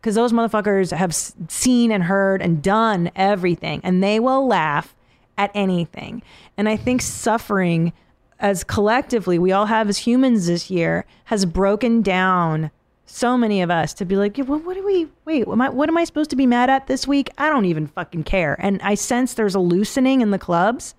Because 0.00 0.14
those 0.14 0.32
motherfuckers 0.32 0.96
have 0.96 1.14
seen 1.14 1.92
and 1.92 2.04
heard 2.04 2.42
and 2.42 2.62
done 2.62 3.10
everything, 3.14 3.80
and 3.84 4.02
they 4.02 4.18
will 4.18 4.46
laugh 4.46 4.94
at 5.38 5.50
anything. 5.54 6.22
And 6.56 6.68
I 6.68 6.76
think 6.76 7.02
suffering, 7.02 7.92
as 8.40 8.64
collectively, 8.64 9.38
we 9.38 9.52
all 9.52 9.66
have 9.66 9.88
as 9.88 9.98
humans 9.98 10.46
this 10.46 10.70
year, 10.70 11.04
has 11.26 11.44
broken 11.46 12.02
down 12.02 12.70
so 13.06 13.36
many 13.36 13.62
of 13.62 13.70
us 13.70 13.94
to 13.94 14.04
be 14.04 14.16
like, 14.16 14.38
yeah, 14.38 14.44
well, 14.44 14.58
what 14.58 14.74
do 14.74 14.84
we, 14.84 15.08
wait, 15.24 15.46
what 15.46 15.54
am, 15.54 15.60
I, 15.60 15.68
what 15.68 15.88
am 15.88 15.96
I 15.96 16.04
supposed 16.04 16.30
to 16.30 16.36
be 16.36 16.46
mad 16.46 16.70
at 16.70 16.86
this 16.86 17.06
week? 17.06 17.30
I 17.38 17.48
don't 17.48 17.66
even 17.66 17.86
fucking 17.86 18.24
care. 18.24 18.56
And 18.58 18.80
I 18.82 18.94
sense 18.94 19.34
there's 19.34 19.54
a 19.54 19.60
loosening 19.60 20.20
in 20.20 20.30
the 20.30 20.38
clubs 20.38 20.94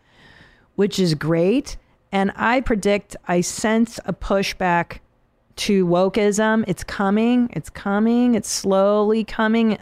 which 0.76 1.00
is 1.00 1.14
great. 1.14 1.78
And 2.14 2.32
I 2.36 2.62
predict, 2.62 3.16
I 3.28 3.42
sense 3.42 4.00
a 4.06 4.14
pushback 4.14 5.00
to 5.56 5.84
wokeism. 5.86 6.64
It's 6.68 6.84
coming. 6.84 7.50
It's 7.54 7.72
coming. 7.72 8.36
It's 8.36 8.50
slowly 8.50 9.24
coming. 9.24 9.80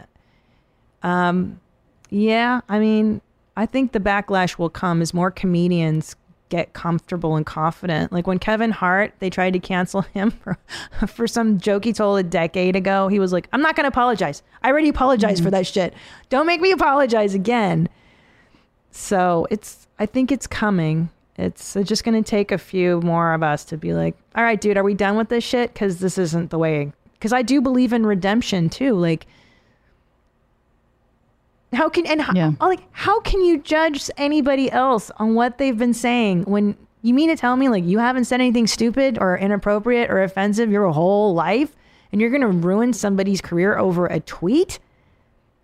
Um, 1.02 1.60
yeah, 2.08 2.62
I 2.70 2.78
mean, 2.78 3.20
I 3.54 3.66
think 3.66 3.92
the 3.92 4.00
backlash 4.00 4.56
will 4.58 4.70
come 4.70 5.02
as 5.02 5.12
more 5.12 5.30
comedians 5.30 6.16
get 6.48 6.72
comfortable 6.72 7.36
and 7.36 7.44
confident. 7.44 8.12
Like 8.12 8.26
when 8.26 8.38
Kevin 8.38 8.70
Hart, 8.70 9.12
they 9.18 9.28
tried 9.28 9.52
to 9.52 9.58
cancel 9.58 10.00
him 10.00 10.30
for, 10.30 10.58
for 11.06 11.26
some 11.26 11.58
joke 11.58 11.84
he 11.84 11.92
told 11.92 12.18
a 12.18 12.22
decade 12.22 12.76
ago. 12.76 13.08
He 13.08 13.18
was 13.18 13.32
like, 13.32 13.46
I'm 13.52 13.60
not 13.60 13.76
going 13.76 13.84
to 13.84 13.88
apologize. 13.88 14.42
I 14.62 14.70
already 14.70 14.88
apologized 14.88 15.42
for 15.42 15.50
that 15.50 15.66
shit. 15.66 15.92
Don't 16.30 16.46
make 16.46 16.62
me 16.62 16.72
apologize 16.72 17.34
again. 17.34 17.90
So 18.90 19.46
it's, 19.50 19.86
I 19.98 20.06
think 20.06 20.32
it's 20.32 20.46
coming. 20.46 21.10
It's 21.36 21.74
just 21.84 22.04
going 22.04 22.22
to 22.22 22.28
take 22.28 22.52
a 22.52 22.58
few 22.58 23.00
more 23.00 23.32
of 23.32 23.42
us 23.42 23.64
to 23.66 23.76
be 23.76 23.94
like, 23.94 24.16
all 24.34 24.44
right, 24.44 24.60
dude, 24.60 24.76
are 24.76 24.84
we 24.84 24.94
done 24.94 25.16
with 25.16 25.28
this 25.30 25.42
shit? 25.44 25.72
Because 25.72 25.98
this 25.98 26.18
isn't 26.18 26.50
the 26.50 26.58
way. 26.58 26.92
Because 27.14 27.32
I 27.32 27.42
do 27.42 27.60
believe 27.60 27.92
in 27.92 28.04
redemption 28.04 28.68
too. 28.68 28.94
Like, 28.94 29.26
how 31.72 31.88
can 31.88 32.06
and 32.06 32.20
how, 32.20 32.32
Yeah. 32.34 32.52
like 32.60 32.80
how 32.92 33.20
can 33.20 33.40
you 33.42 33.58
judge 33.58 34.10
anybody 34.18 34.70
else 34.70 35.10
on 35.16 35.34
what 35.34 35.56
they've 35.58 35.76
been 35.78 35.94
saying 35.94 36.42
when 36.42 36.76
you 37.00 37.14
mean 37.14 37.30
to 37.30 37.36
tell 37.36 37.56
me 37.56 37.68
like 37.68 37.84
you 37.84 37.98
haven't 37.98 38.26
said 38.26 38.40
anything 38.40 38.66
stupid 38.66 39.18
or 39.18 39.36
inappropriate 39.38 40.10
or 40.10 40.22
offensive 40.22 40.70
your 40.70 40.90
whole 40.90 41.32
life 41.34 41.74
and 42.12 42.20
you're 42.20 42.30
going 42.30 42.42
to 42.42 42.48
ruin 42.48 42.92
somebody's 42.92 43.40
career 43.40 43.78
over 43.78 44.06
a 44.06 44.20
tweet? 44.20 44.78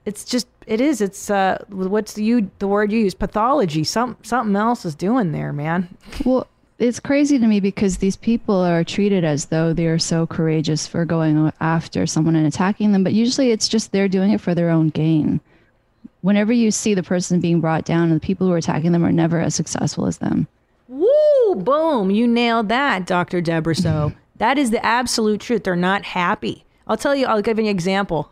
It's 0.06 0.24
just 0.24 0.48
it 0.68 0.80
is 0.80 1.00
it's 1.00 1.30
uh 1.30 1.58
what's 1.68 2.12
the 2.12 2.22
you 2.22 2.50
the 2.60 2.68
word 2.68 2.92
you 2.92 3.00
use 3.00 3.14
pathology 3.14 3.82
some 3.82 4.16
something 4.22 4.54
else 4.54 4.84
is 4.84 4.94
doing 4.94 5.32
there 5.32 5.52
man 5.52 5.88
Well, 6.24 6.46
it's 6.78 7.00
crazy 7.00 7.40
to 7.40 7.46
me 7.46 7.58
because 7.58 7.98
these 7.98 8.14
people 8.14 8.54
are 8.54 8.84
treated 8.84 9.24
as 9.24 9.46
though 9.46 9.72
they 9.72 9.86
are 9.86 9.98
so 9.98 10.28
courageous 10.28 10.86
for 10.86 11.04
going 11.04 11.52
after 11.60 12.06
someone 12.06 12.36
and 12.36 12.46
attacking 12.46 12.92
them, 12.92 13.02
but 13.02 13.12
usually 13.12 13.50
it's 13.50 13.66
just 13.66 13.90
they're 13.90 14.08
doing 14.08 14.30
it 14.30 14.40
for 14.40 14.54
their 14.54 14.70
own 14.70 14.90
gain. 14.90 15.40
Whenever 16.20 16.52
you 16.52 16.70
see 16.70 16.94
the 16.94 17.02
person 17.02 17.40
being 17.40 17.60
brought 17.60 17.84
down, 17.84 18.10
and 18.10 18.20
the 18.20 18.24
people 18.24 18.46
who 18.46 18.52
are 18.52 18.58
attacking 18.58 18.92
them 18.92 19.04
are 19.04 19.10
never 19.10 19.40
as 19.40 19.56
successful 19.56 20.06
as 20.06 20.18
them. 20.18 20.46
Woo! 20.86 21.54
Boom! 21.56 22.12
You 22.12 22.28
nailed 22.28 22.68
that, 22.68 23.06
Dr. 23.06 23.40
Debra. 23.40 23.74
So 23.74 24.12
that 24.36 24.56
is 24.56 24.70
the 24.70 24.84
absolute 24.84 25.40
truth. 25.40 25.64
They're 25.64 25.74
not 25.74 26.04
happy. 26.04 26.64
I'll 26.86 26.96
tell 26.96 27.14
you. 27.14 27.26
I'll 27.26 27.42
give 27.42 27.58
you 27.58 27.64
an 27.64 27.70
example. 27.70 28.30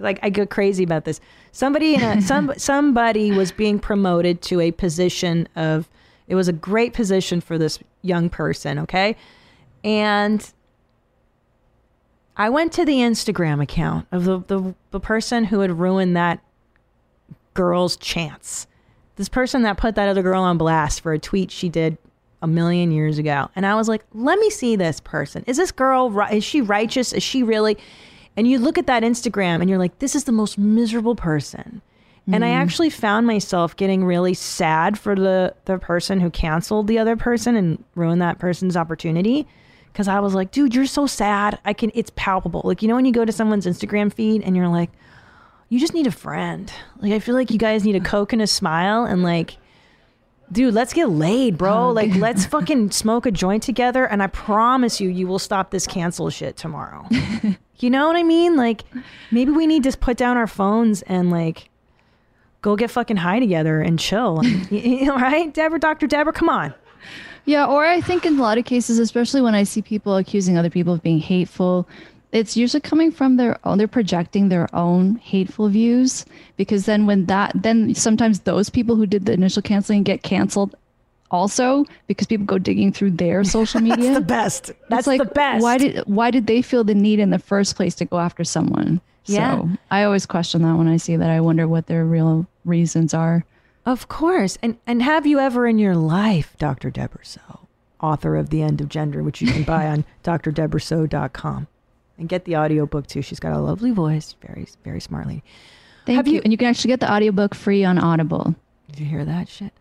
Like 0.00 0.18
I 0.22 0.30
go 0.30 0.46
crazy 0.46 0.82
about 0.82 1.04
this. 1.04 1.20
Somebody 1.52 1.94
in 1.94 2.02
a 2.02 2.20
some 2.32 2.52
somebody 2.56 3.30
was 3.32 3.52
being 3.52 3.78
promoted 3.78 4.42
to 4.42 4.60
a 4.60 4.72
position 4.72 5.48
of 5.54 5.88
It 6.26 6.34
was 6.34 6.48
a 6.48 6.52
great 6.52 6.92
position 6.92 7.40
for 7.40 7.58
this 7.58 7.78
young 8.02 8.30
person, 8.30 8.78
okay? 8.80 9.16
And 9.84 10.52
I 12.36 12.48
went 12.48 12.72
to 12.74 12.84
the 12.84 12.94
Instagram 12.94 13.62
account 13.62 14.06
of 14.12 14.24
the, 14.24 14.38
the, 14.46 14.74
the 14.92 15.00
person 15.00 15.44
who 15.44 15.60
had 15.60 15.78
ruined 15.78 16.16
that 16.16 16.42
girl's 17.54 17.96
chance. 17.96 18.66
This 19.16 19.28
person 19.28 19.62
that 19.62 19.76
put 19.76 19.94
that 19.96 20.08
other 20.08 20.22
girl 20.22 20.42
on 20.42 20.56
blast 20.56 21.02
for 21.02 21.12
a 21.12 21.18
tweet 21.18 21.50
she 21.50 21.68
did 21.68 21.98
a 22.40 22.46
million 22.46 22.90
years 22.92 23.18
ago. 23.18 23.50
And 23.54 23.66
I 23.66 23.74
was 23.74 23.88
like, 23.88 24.04
let 24.14 24.38
me 24.38 24.48
see 24.48 24.76
this 24.76 25.00
person. 25.00 25.44
Is 25.46 25.58
this 25.58 25.72
girl, 25.72 26.18
is 26.32 26.42
she 26.42 26.62
righteous? 26.62 27.12
Is 27.12 27.22
she 27.22 27.42
really? 27.42 27.76
And 28.36 28.46
you 28.46 28.58
look 28.58 28.78
at 28.78 28.86
that 28.86 29.02
Instagram 29.02 29.60
and 29.60 29.68
you're 29.68 29.78
like, 29.78 29.98
this 29.98 30.14
is 30.14 30.24
the 30.24 30.32
most 30.32 30.56
miserable 30.58 31.14
person. 31.14 31.82
And 32.32 32.44
I 32.44 32.50
mm. 32.50 32.54
actually 32.54 32.90
found 32.90 33.26
myself 33.26 33.74
getting 33.76 34.04
really 34.04 34.34
sad 34.34 34.98
for 34.98 35.16
the, 35.16 35.54
the 35.64 35.78
person 35.78 36.20
who 36.20 36.30
canceled 36.30 36.86
the 36.86 36.98
other 36.98 37.16
person 37.16 37.56
and 37.56 37.82
ruined 37.96 38.22
that 38.22 38.38
person's 38.38 38.76
opportunity. 38.76 39.48
Cause 39.94 40.06
I 40.06 40.20
was 40.20 40.34
like, 40.34 40.52
dude, 40.52 40.74
you're 40.74 40.86
so 40.86 41.06
sad. 41.06 41.58
I 41.64 41.72
can, 41.72 41.90
it's 41.94 42.12
palpable. 42.14 42.62
Like, 42.64 42.82
you 42.82 42.88
know, 42.88 42.94
when 42.94 43.04
you 43.04 43.12
go 43.12 43.24
to 43.24 43.32
someone's 43.32 43.66
Instagram 43.66 44.12
feed 44.12 44.42
and 44.42 44.56
you're 44.56 44.68
like, 44.68 44.90
you 45.68 45.80
just 45.80 45.94
need 45.94 46.06
a 46.06 46.12
friend. 46.12 46.72
Like, 47.00 47.12
I 47.12 47.18
feel 47.18 47.34
like 47.34 47.50
you 47.50 47.58
guys 47.58 47.84
need 47.84 47.96
a 47.96 48.00
Coke 48.00 48.32
and 48.32 48.42
a 48.42 48.46
smile 48.46 49.04
and 49.04 49.24
like, 49.24 49.56
dude, 50.52 50.74
let's 50.74 50.92
get 50.92 51.08
laid, 51.08 51.56
bro. 51.56 51.72
Oh, 51.72 51.90
like, 51.90 52.14
let's 52.16 52.44
fucking 52.54 52.90
smoke 52.90 53.26
a 53.26 53.30
joint 53.30 53.62
together. 53.62 54.04
And 54.04 54.22
I 54.22 54.26
promise 54.28 55.00
you, 55.00 55.08
you 55.08 55.26
will 55.26 55.38
stop 55.38 55.70
this 55.70 55.86
cancel 55.86 56.30
shit 56.30 56.56
tomorrow. 56.56 57.06
you 57.78 57.90
know 57.90 58.06
what 58.06 58.16
I 58.16 58.22
mean? 58.22 58.56
Like, 58.56 58.82
maybe 59.30 59.50
we 59.50 59.66
need 59.66 59.82
to 59.84 59.96
put 59.96 60.16
down 60.16 60.36
our 60.36 60.46
phones 60.46 61.02
and 61.02 61.30
like 61.30 61.70
go 62.62 62.76
get 62.76 62.90
fucking 62.90 63.16
high 63.16 63.40
together 63.40 63.80
and 63.80 63.98
chill. 63.98 64.40
you, 64.44 64.78
you 64.78 65.06
know, 65.06 65.16
right? 65.16 65.52
Debra, 65.52 65.80
Dr. 65.80 66.06
Debra, 66.06 66.32
come 66.32 66.48
on. 66.48 66.74
Yeah, 67.46 67.66
or 67.66 67.84
I 67.84 68.00
think 68.00 68.26
in 68.26 68.38
a 68.38 68.42
lot 68.42 68.58
of 68.58 68.64
cases, 68.64 68.98
especially 68.98 69.40
when 69.40 69.54
I 69.54 69.64
see 69.64 69.80
people 69.80 70.16
accusing 70.16 70.58
other 70.58 70.70
people 70.70 70.92
of 70.92 71.02
being 71.02 71.18
hateful, 71.18 71.88
it's 72.32 72.56
usually 72.56 72.80
coming 72.80 73.10
from 73.10 73.36
their 73.36 73.58
own, 73.66 73.78
they're 73.78 73.88
projecting 73.88 74.48
their 74.48 74.68
own 74.74 75.16
hateful 75.16 75.68
views. 75.68 76.24
Because 76.56 76.86
then, 76.86 77.06
when 77.06 77.26
that, 77.26 77.52
then 77.54 77.94
sometimes 77.94 78.40
those 78.40 78.70
people 78.70 78.96
who 78.96 79.06
did 79.06 79.26
the 79.26 79.32
initial 79.32 79.62
canceling 79.62 80.02
get 80.02 80.22
canceled 80.22 80.74
also 81.30 81.84
because 82.06 82.26
people 82.26 82.46
go 82.46 82.58
digging 82.58 82.92
through 82.92 83.12
their 83.12 83.44
social 83.56 83.80
media. 83.80 84.12
That's 84.12 84.14
the 84.14 84.20
best. 84.20 84.66
That's 84.88 85.00
it's 85.00 85.06
like, 85.06 85.20
the 85.20 85.26
best. 85.26 85.62
Why 85.62 85.78
did 85.78 85.98
why 86.06 86.30
did 86.30 86.46
they 86.46 86.62
feel 86.62 86.84
the 86.84 86.94
need 86.94 87.18
in 87.18 87.30
the 87.30 87.38
first 87.38 87.76
place 87.76 87.94
to 87.96 88.04
go 88.04 88.18
after 88.18 88.44
someone? 88.44 89.00
Yeah. 89.26 89.60
So 89.60 89.68
I 89.90 90.04
always 90.04 90.26
question 90.26 90.62
that 90.62 90.76
when 90.76 90.88
I 90.88 90.96
see 90.96 91.16
that. 91.16 91.30
I 91.30 91.40
wonder 91.40 91.68
what 91.68 91.86
their 91.86 92.04
real 92.04 92.46
reasons 92.64 93.14
are. 93.14 93.44
Of 93.86 94.08
course. 94.08 94.56
And 94.62 94.76
and 94.86 95.02
have 95.02 95.26
you 95.26 95.38
ever 95.38 95.66
in 95.66 95.78
your 95.78 95.96
life, 95.96 96.54
Dr. 96.58 96.90
Debra 96.90 97.24
Soh, 97.24 97.68
author 98.00 98.36
of 98.36 98.50
The 98.50 98.62
End 98.62 98.80
of 98.80 98.88
Gender, 98.88 99.22
which 99.22 99.40
you 99.40 99.50
can 99.50 99.64
buy 99.64 99.88
on 99.88 100.04
drdebrasoh.com 100.24 101.66
and 102.20 102.28
get 102.28 102.44
the 102.44 102.56
audiobook 102.56 103.06
too. 103.08 103.22
She's 103.22 103.40
got 103.40 103.52
a 103.52 103.58
lovely 103.58 103.90
voice, 103.90 104.36
very 104.46 104.66
very 104.84 105.00
smart 105.00 105.26
lady. 105.26 105.42
Thank 106.06 106.16
Have 106.16 106.28
you. 106.28 106.34
you- 106.34 106.40
And 106.44 106.52
you 106.52 106.56
can 106.58 106.68
actually 106.68 106.88
get 106.88 107.00
the 107.00 107.12
audiobook 107.12 107.54
free 107.54 107.84
on 107.84 107.98
Audible. 107.98 108.54
Did 108.88 109.00
you 109.00 109.06
hear 109.06 109.24
that 109.24 109.48
shit? 109.48 109.72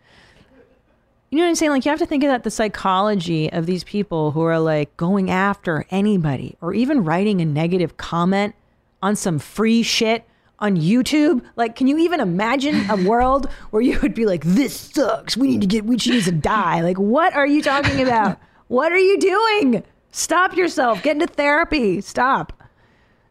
You 1.29 1.37
know 1.37 1.43
what 1.43 1.49
I'm 1.49 1.55
saying? 1.55 1.71
Like 1.71 1.85
you 1.85 1.89
have 1.91 1.99
to 1.99 2.07
think 2.07 2.23
about 2.23 2.43
the 2.43 2.49
psychology 2.51 3.51
of 3.51 3.67
these 3.67 3.83
people 3.83 4.31
who 4.31 4.41
are 4.41 4.59
like 4.59 4.95
going 4.97 5.29
after 5.29 5.85
anybody 5.91 6.57
or 6.59 6.73
even 6.73 7.03
writing 7.03 7.39
a 7.39 7.45
negative 7.45 7.97
comment 7.97 8.55
on 9.03 9.15
some 9.15 9.37
free 9.37 9.83
shit 9.83 10.25
on 10.57 10.75
YouTube. 10.75 11.41
Like, 11.55 11.75
can 11.75 11.87
you 11.87 11.97
even 11.99 12.19
imagine 12.19 12.89
a 12.89 12.95
world 13.07 13.47
where 13.69 13.81
you 13.81 13.99
would 14.01 14.13
be 14.15 14.25
like, 14.25 14.43
"This 14.43 14.75
sucks. 14.75 15.37
We 15.37 15.47
need 15.49 15.61
to 15.61 15.67
get. 15.67 15.85
We 15.85 15.97
she 15.99 16.11
needs 16.11 16.25
to 16.25 16.31
die." 16.31 16.81
Like, 16.81 16.97
what 16.97 17.33
are 17.33 17.47
you 17.47 17.61
talking 17.61 18.01
about? 18.01 18.39
what 18.67 18.91
are 18.91 18.97
you 18.97 19.17
doing? 19.19 19.83
Stop 20.11 20.55
yourself. 20.55 21.03
Get 21.03 21.13
into 21.13 21.27
therapy. 21.27 22.01
Stop. 22.01 22.53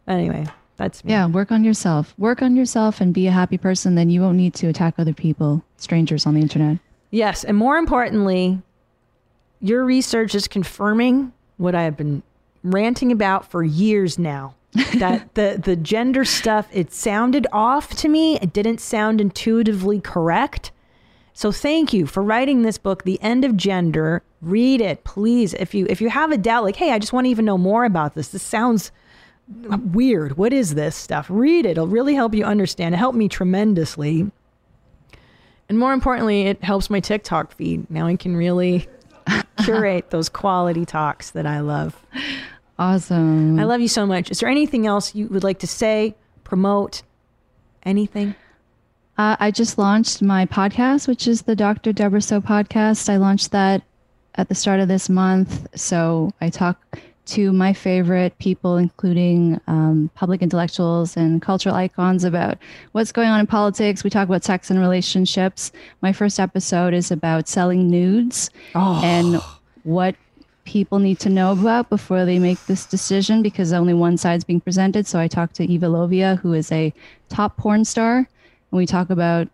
Anyway, 0.07 0.47
that's 0.77 1.05
me. 1.05 1.13
Yeah, 1.13 1.27
work 1.27 1.53
on 1.53 1.65
yourself. 1.65 2.15
Work 2.19 2.41
on 2.43 2.57
yourself 2.57 3.01
and 3.01 3.13
be 3.13 3.27
a 3.27 3.33
happy 3.33 3.59
person. 3.59 3.95
Then 3.95 4.11
you 4.11 4.21
won't 4.21 4.37
need 4.37 4.55
to 4.55 4.69
attack 4.69 4.95
other 4.99 5.13
people, 5.13 5.63
strangers 5.77 6.27
on 6.27 6.35
the 6.35 6.41
internet. 6.41 6.79
Yes, 7.11 7.45
and 7.45 7.57
more 7.57 7.77
importantly, 7.77 8.61
your 9.61 9.85
research 9.85 10.35
is 10.35 10.47
confirming 10.47 11.33
what 11.57 11.75
I 11.75 11.83
have 11.83 11.97
been 11.97 12.23
ranting 12.63 13.13
about 13.13 13.51
for 13.51 13.63
years 13.63 14.19
now. 14.19 14.55
that 14.99 15.35
the 15.35 15.59
the 15.63 15.75
gender 15.77 16.27
stuff 16.27 16.69
it 16.73 16.93
sounded 16.93 17.47
off 17.53 17.97
to 17.97 18.09
me. 18.09 18.39
It 18.39 18.53
didn't 18.53 18.81
sound 18.81 19.21
intuitively 19.21 19.99
correct. 20.01 20.71
So 21.39 21.53
thank 21.53 21.93
you 21.93 22.05
for 22.07 22.21
writing 22.21 22.63
this 22.63 22.79
book, 22.79 23.05
The 23.05 23.23
End 23.23 23.45
of 23.45 23.57
Gender. 23.57 24.25
Read 24.43 24.81
it, 24.81 25.05
please. 25.05 25.55
If 25.55 25.73
you 25.73 25.87
if 25.89 26.01
you 26.01 26.11
have 26.11 26.33
a 26.33 26.37
doubt, 26.37 26.65
like, 26.65 26.75
hey, 26.75 26.91
I 26.91 26.99
just 26.99 27.13
want 27.13 27.27
to 27.27 27.31
even 27.31 27.45
know 27.45 27.57
more 27.57 27.85
about 27.85 28.17
this. 28.17 28.27
This 28.31 28.43
sounds 28.43 28.91
weird. 29.47 30.37
What 30.37 30.53
is 30.53 30.75
this 30.75 30.97
stuff? 30.97 31.27
Read 31.29 31.65
it. 31.65 31.71
It'll 31.71 31.87
really 31.87 32.17
help 32.17 32.35
you 32.35 32.45
understand. 32.45 32.93
It 32.93 32.99
helped 32.99 33.17
me 33.17 33.29
tremendously. 33.29 34.29
And 35.69 35.79
more 35.79 35.93
importantly, 35.93 36.49
it 36.49 36.65
helps 36.65 36.91
my 36.91 36.99
TikTok 36.99 37.53
feed. 37.53 37.89
Now 37.89 38.09
I 38.09 38.17
can 38.17 38.37
really 38.37 38.89
curate 39.65 40.11
those 40.11 40.29
quality 40.29 40.85
talks 40.85 41.31
that 41.31 41.47
I 41.47 41.61
love. 41.61 42.05
Awesome. 42.81 43.61
I 43.61 43.63
love 43.63 43.81
you 43.81 43.87
so 43.87 44.07
much. 44.07 44.33
Is 44.33 44.41
there 44.41 44.49
anything 44.49 44.89
else 44.89 45.15
you 45.15 45.29
would 45.29 45.45
like 45.45 45.61
to 45.61 45.69
say, 45.69 46.17
promote, 46.43 47.05
anything? 47.85 48.35
Uh, 49.19 49.37
I 49.41 49.51
just 49.51 49.79
launched 49.79 50.23
my 50.23 50.47
podcast, 50.47 51.09
which 51.09 51.27
is 51.27 51.43
the 51.43 51.57
Dr. 51.57 51.93
Debra 51.93 52.23
Soh 52.23 52.41
podcast. 52.41 53.11
I 53.11 53.17
launched 53.17 53.51
that 53.51 53.83
at 54.37 54.49
the 54.49 54.55
start 54.55 54.79
of 54.79 54.87
this 54.87 55.09
month. 55.09 55.67
So 55.75 56.31
I 56.41 56.51
talk 56.51 57.01
to 57.27 57.53
my 57.53 57.73
favorite 57.73 58.39
people, 58.39 58.77
including 58.77 59.61
um, 59.67 60.09
public 60.15 60.41
intellectuals 60.41 61.17
and 61.17 61.43
cultural 61.43 61.75
icons, 61.75 62.23
about 62.23 62.59
what's 62.93 63.11
going 63.11 63.29
on 63.29 63.41
in 63.41 63.49
politics. 63.49 64.05
We 64.05 64.11
talk 64.11 64.29
about 64.29 64.45
sex 64.45 64.71
and 64.71 64.79
relationships. 64.79 65.73
My 66.01 66.13
first 66.13 66.39
episode 66.39 66.95
is 66.95 67.11
about 67.11 67.49
selling 67.49 67.91
nudes 67.91 68.51
and 69.03 69.43
what 69.83 70.15
people 70.65 71.01
need 71.01 71.19
to 71.19 71.29
know 71.29 71.51
about 71.51 71.91
before 71.91 72.25
they 72.25 72.39
make 72.39 72.65
this 72.67 72.87
decision 72.87 73.43
because 73.43 73.73
only 73.73 73.95
one 73.95 74.17
side's 74.17 74.45
being 74.45 74.61
presented. 74.61 75.09
So 75.09 75.19
I 75.19 75.27
talked 75.27 75.57
to 75.57 75.65
Eva 75.65 75.87
Lovia, 75.87 76.39
who 76.39 76.53
is 76.53 76.71
a 76.71 76.95
top 77.29 77.57
porn 77.57 77.85
star, 77.85 78.29
and 78.71 78.79
we 78.79 78.87
talk 78.87 79.11
about 79.11 79.49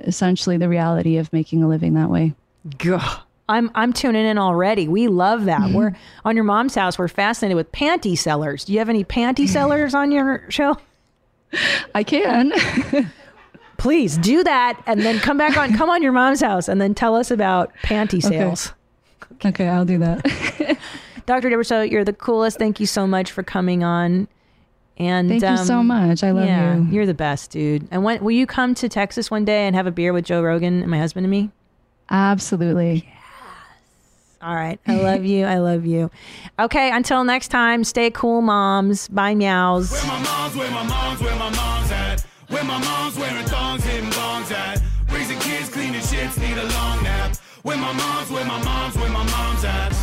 essentially 0.00 0.56
the 0.56 0.68
reality 0.68 1.16
of 1.16 1.32
making 1.32 1.62
a 1.62 1.68
living 1.68 1.94
that 1.94 2.10
way. 2.10 2.34
Gah. 2.78 3.22
I'm 3.48 3.70
I'm 3.74 3.92
tuning 3.92 4.24
in 4.26 4.38
already. 4.38 4.86
We 4.86 5.08
love 5.08 5.46
that. 5.46 5.60
Mm-hmm. 5.60 5.74
We're 5.74 5.96
on 6.24 6.36
your 6.36 6.44
mom's 6.44 6.76
house. 6.76 6.98
We're 6.98 7.08
fascinated 7.08 7.56
with 7.56 7.72
panty 7.72 8.16
sellers. 8.16 8.64
Do 8.64 8.72
you 8.72 8.78
have 8.78 8.88
any 8.88 9.04
panty 9.04 9.48
sellers 9.48 9.92
on 9.92 10.12
your 10.12 10.48
show? 10.50 10.76
I 11.94 12.04
can. 12.04 12.52
Please 13.76 14.18
do 14.18 14.44
that, 14.44 14.80
and 14.86 15.00
then 15.00 15.18
come 15.18 15.36
back 15.36 15.56
on. 15.56 15.74
Come 15.74 15.90
on 15.90 16.02
your 16.02 16.12
mom's 16.12 16.40
house, 16.40 16.68
and 16.68 16.80
then 16.80 16.94
tell 16.94 17.16
us 17.16 17.30
about 17.30 17.72
panty 17.82 18.22
sales. 18.22 18.72
okay, 19.44 19.68
I'll 19.68 19.86
do 19.86 19.98
that. 19.98 20.78
Dr. 21.26 21.48
Debra, 21.48 21.64
so 21.64 21.82
you're 21.82 22.04
the 22.04 22.12
coolest. 22.12 22.58
Thank 22.58 22.78
you 22.78 22.86
so 22.86 23.06
much 23.06 23.32
for 23.32 23.42
coming 23.42 23.82
on. 23.82 24.28
And 25.00 25.30
Thank 25.30 25.42
you 25.42 25.56
so 25.64 25.78
um, 25.78 25.86
much. 25.86 26.22
I 26.22 26.30
love 26.32 26.44
yeah, 26.44 26.76
you. 26.76 26.86
You're 26.90 27.06
the 27.06 27.14
best, 27.14 27.50
dude. 27.50 27.88
And 27.90 28.04
when 28.04 28.22
will 28.22 28.32
you 28.32 28.46
come 28.46 28.74
to 28.74 28.88
Texas 28.88 29.30
one 29.30 29.46
day 29.46 29.66
and 29.66 29.74
have 29.74 29.86
a 29.86 29.90
beer 29.90 30.12
with 30.12 30.26
Joe 30.26 30.42
Rogan 30.42 30.82
and 30.82 30.90
my 30.90 30.98
husband 30.98 31.24
and 31.24 31.30
me? 31.30 31.50
Absolutely. 32.10 33.06
Yes. 33.06 33.14
All 34.42 34.54
right. 34.54 34.78
I 34.86 34.96
love 34.96 35.24
you. 35.24 35.46
I 35.46 35.56
love 35.56 35.86
you. 35.86 36.10
Okay. 36.58 36.90
Until 36.90 37.24
next 37.24 37.48
time, 37.48 37.82
stay 37.82 38.10
cool, 38.10 38.42
moms. 38.42 39.08
Bye, 39.08 39.34
meows. 39.34 39.90
Where 39.90 40.06
my 40.06 40.22
mom's, 40.22 40.56
where 40.56 40.70
my 40.70 40.82
mom's, 40.82 41.20
where 41.22 41.36
my 41.36 41.50
mom's 41.50 41.92
at. 41.92 42.26
Where 42.50 42.64
my 42.64 42.78
mom's 42.78 43.16
wearing 43.16 43.46
thongs, 43.46 43.82
hitting 43.84 44.10
bongs 44.10 44.50
at. 44.50 44.82
Raising 45.10 45.38
kids, 45.38 45.70
cleaning 45.70 46.00
shits, 46.02 46.36
need 46.38 46.58
a 46.58 46.64
long 46.64 47.02
nap. 47.02 47.36
Where 47.62 47.78
my 47.78 47.92
mom's, 47.92 48.30
where 48.30 48.44
my 48.44 48.62
mom's, 48.62 48.96
where 48.96 49.08
my 49.08 49.24
mom's 49.24 49.64
at. 49.64 49.99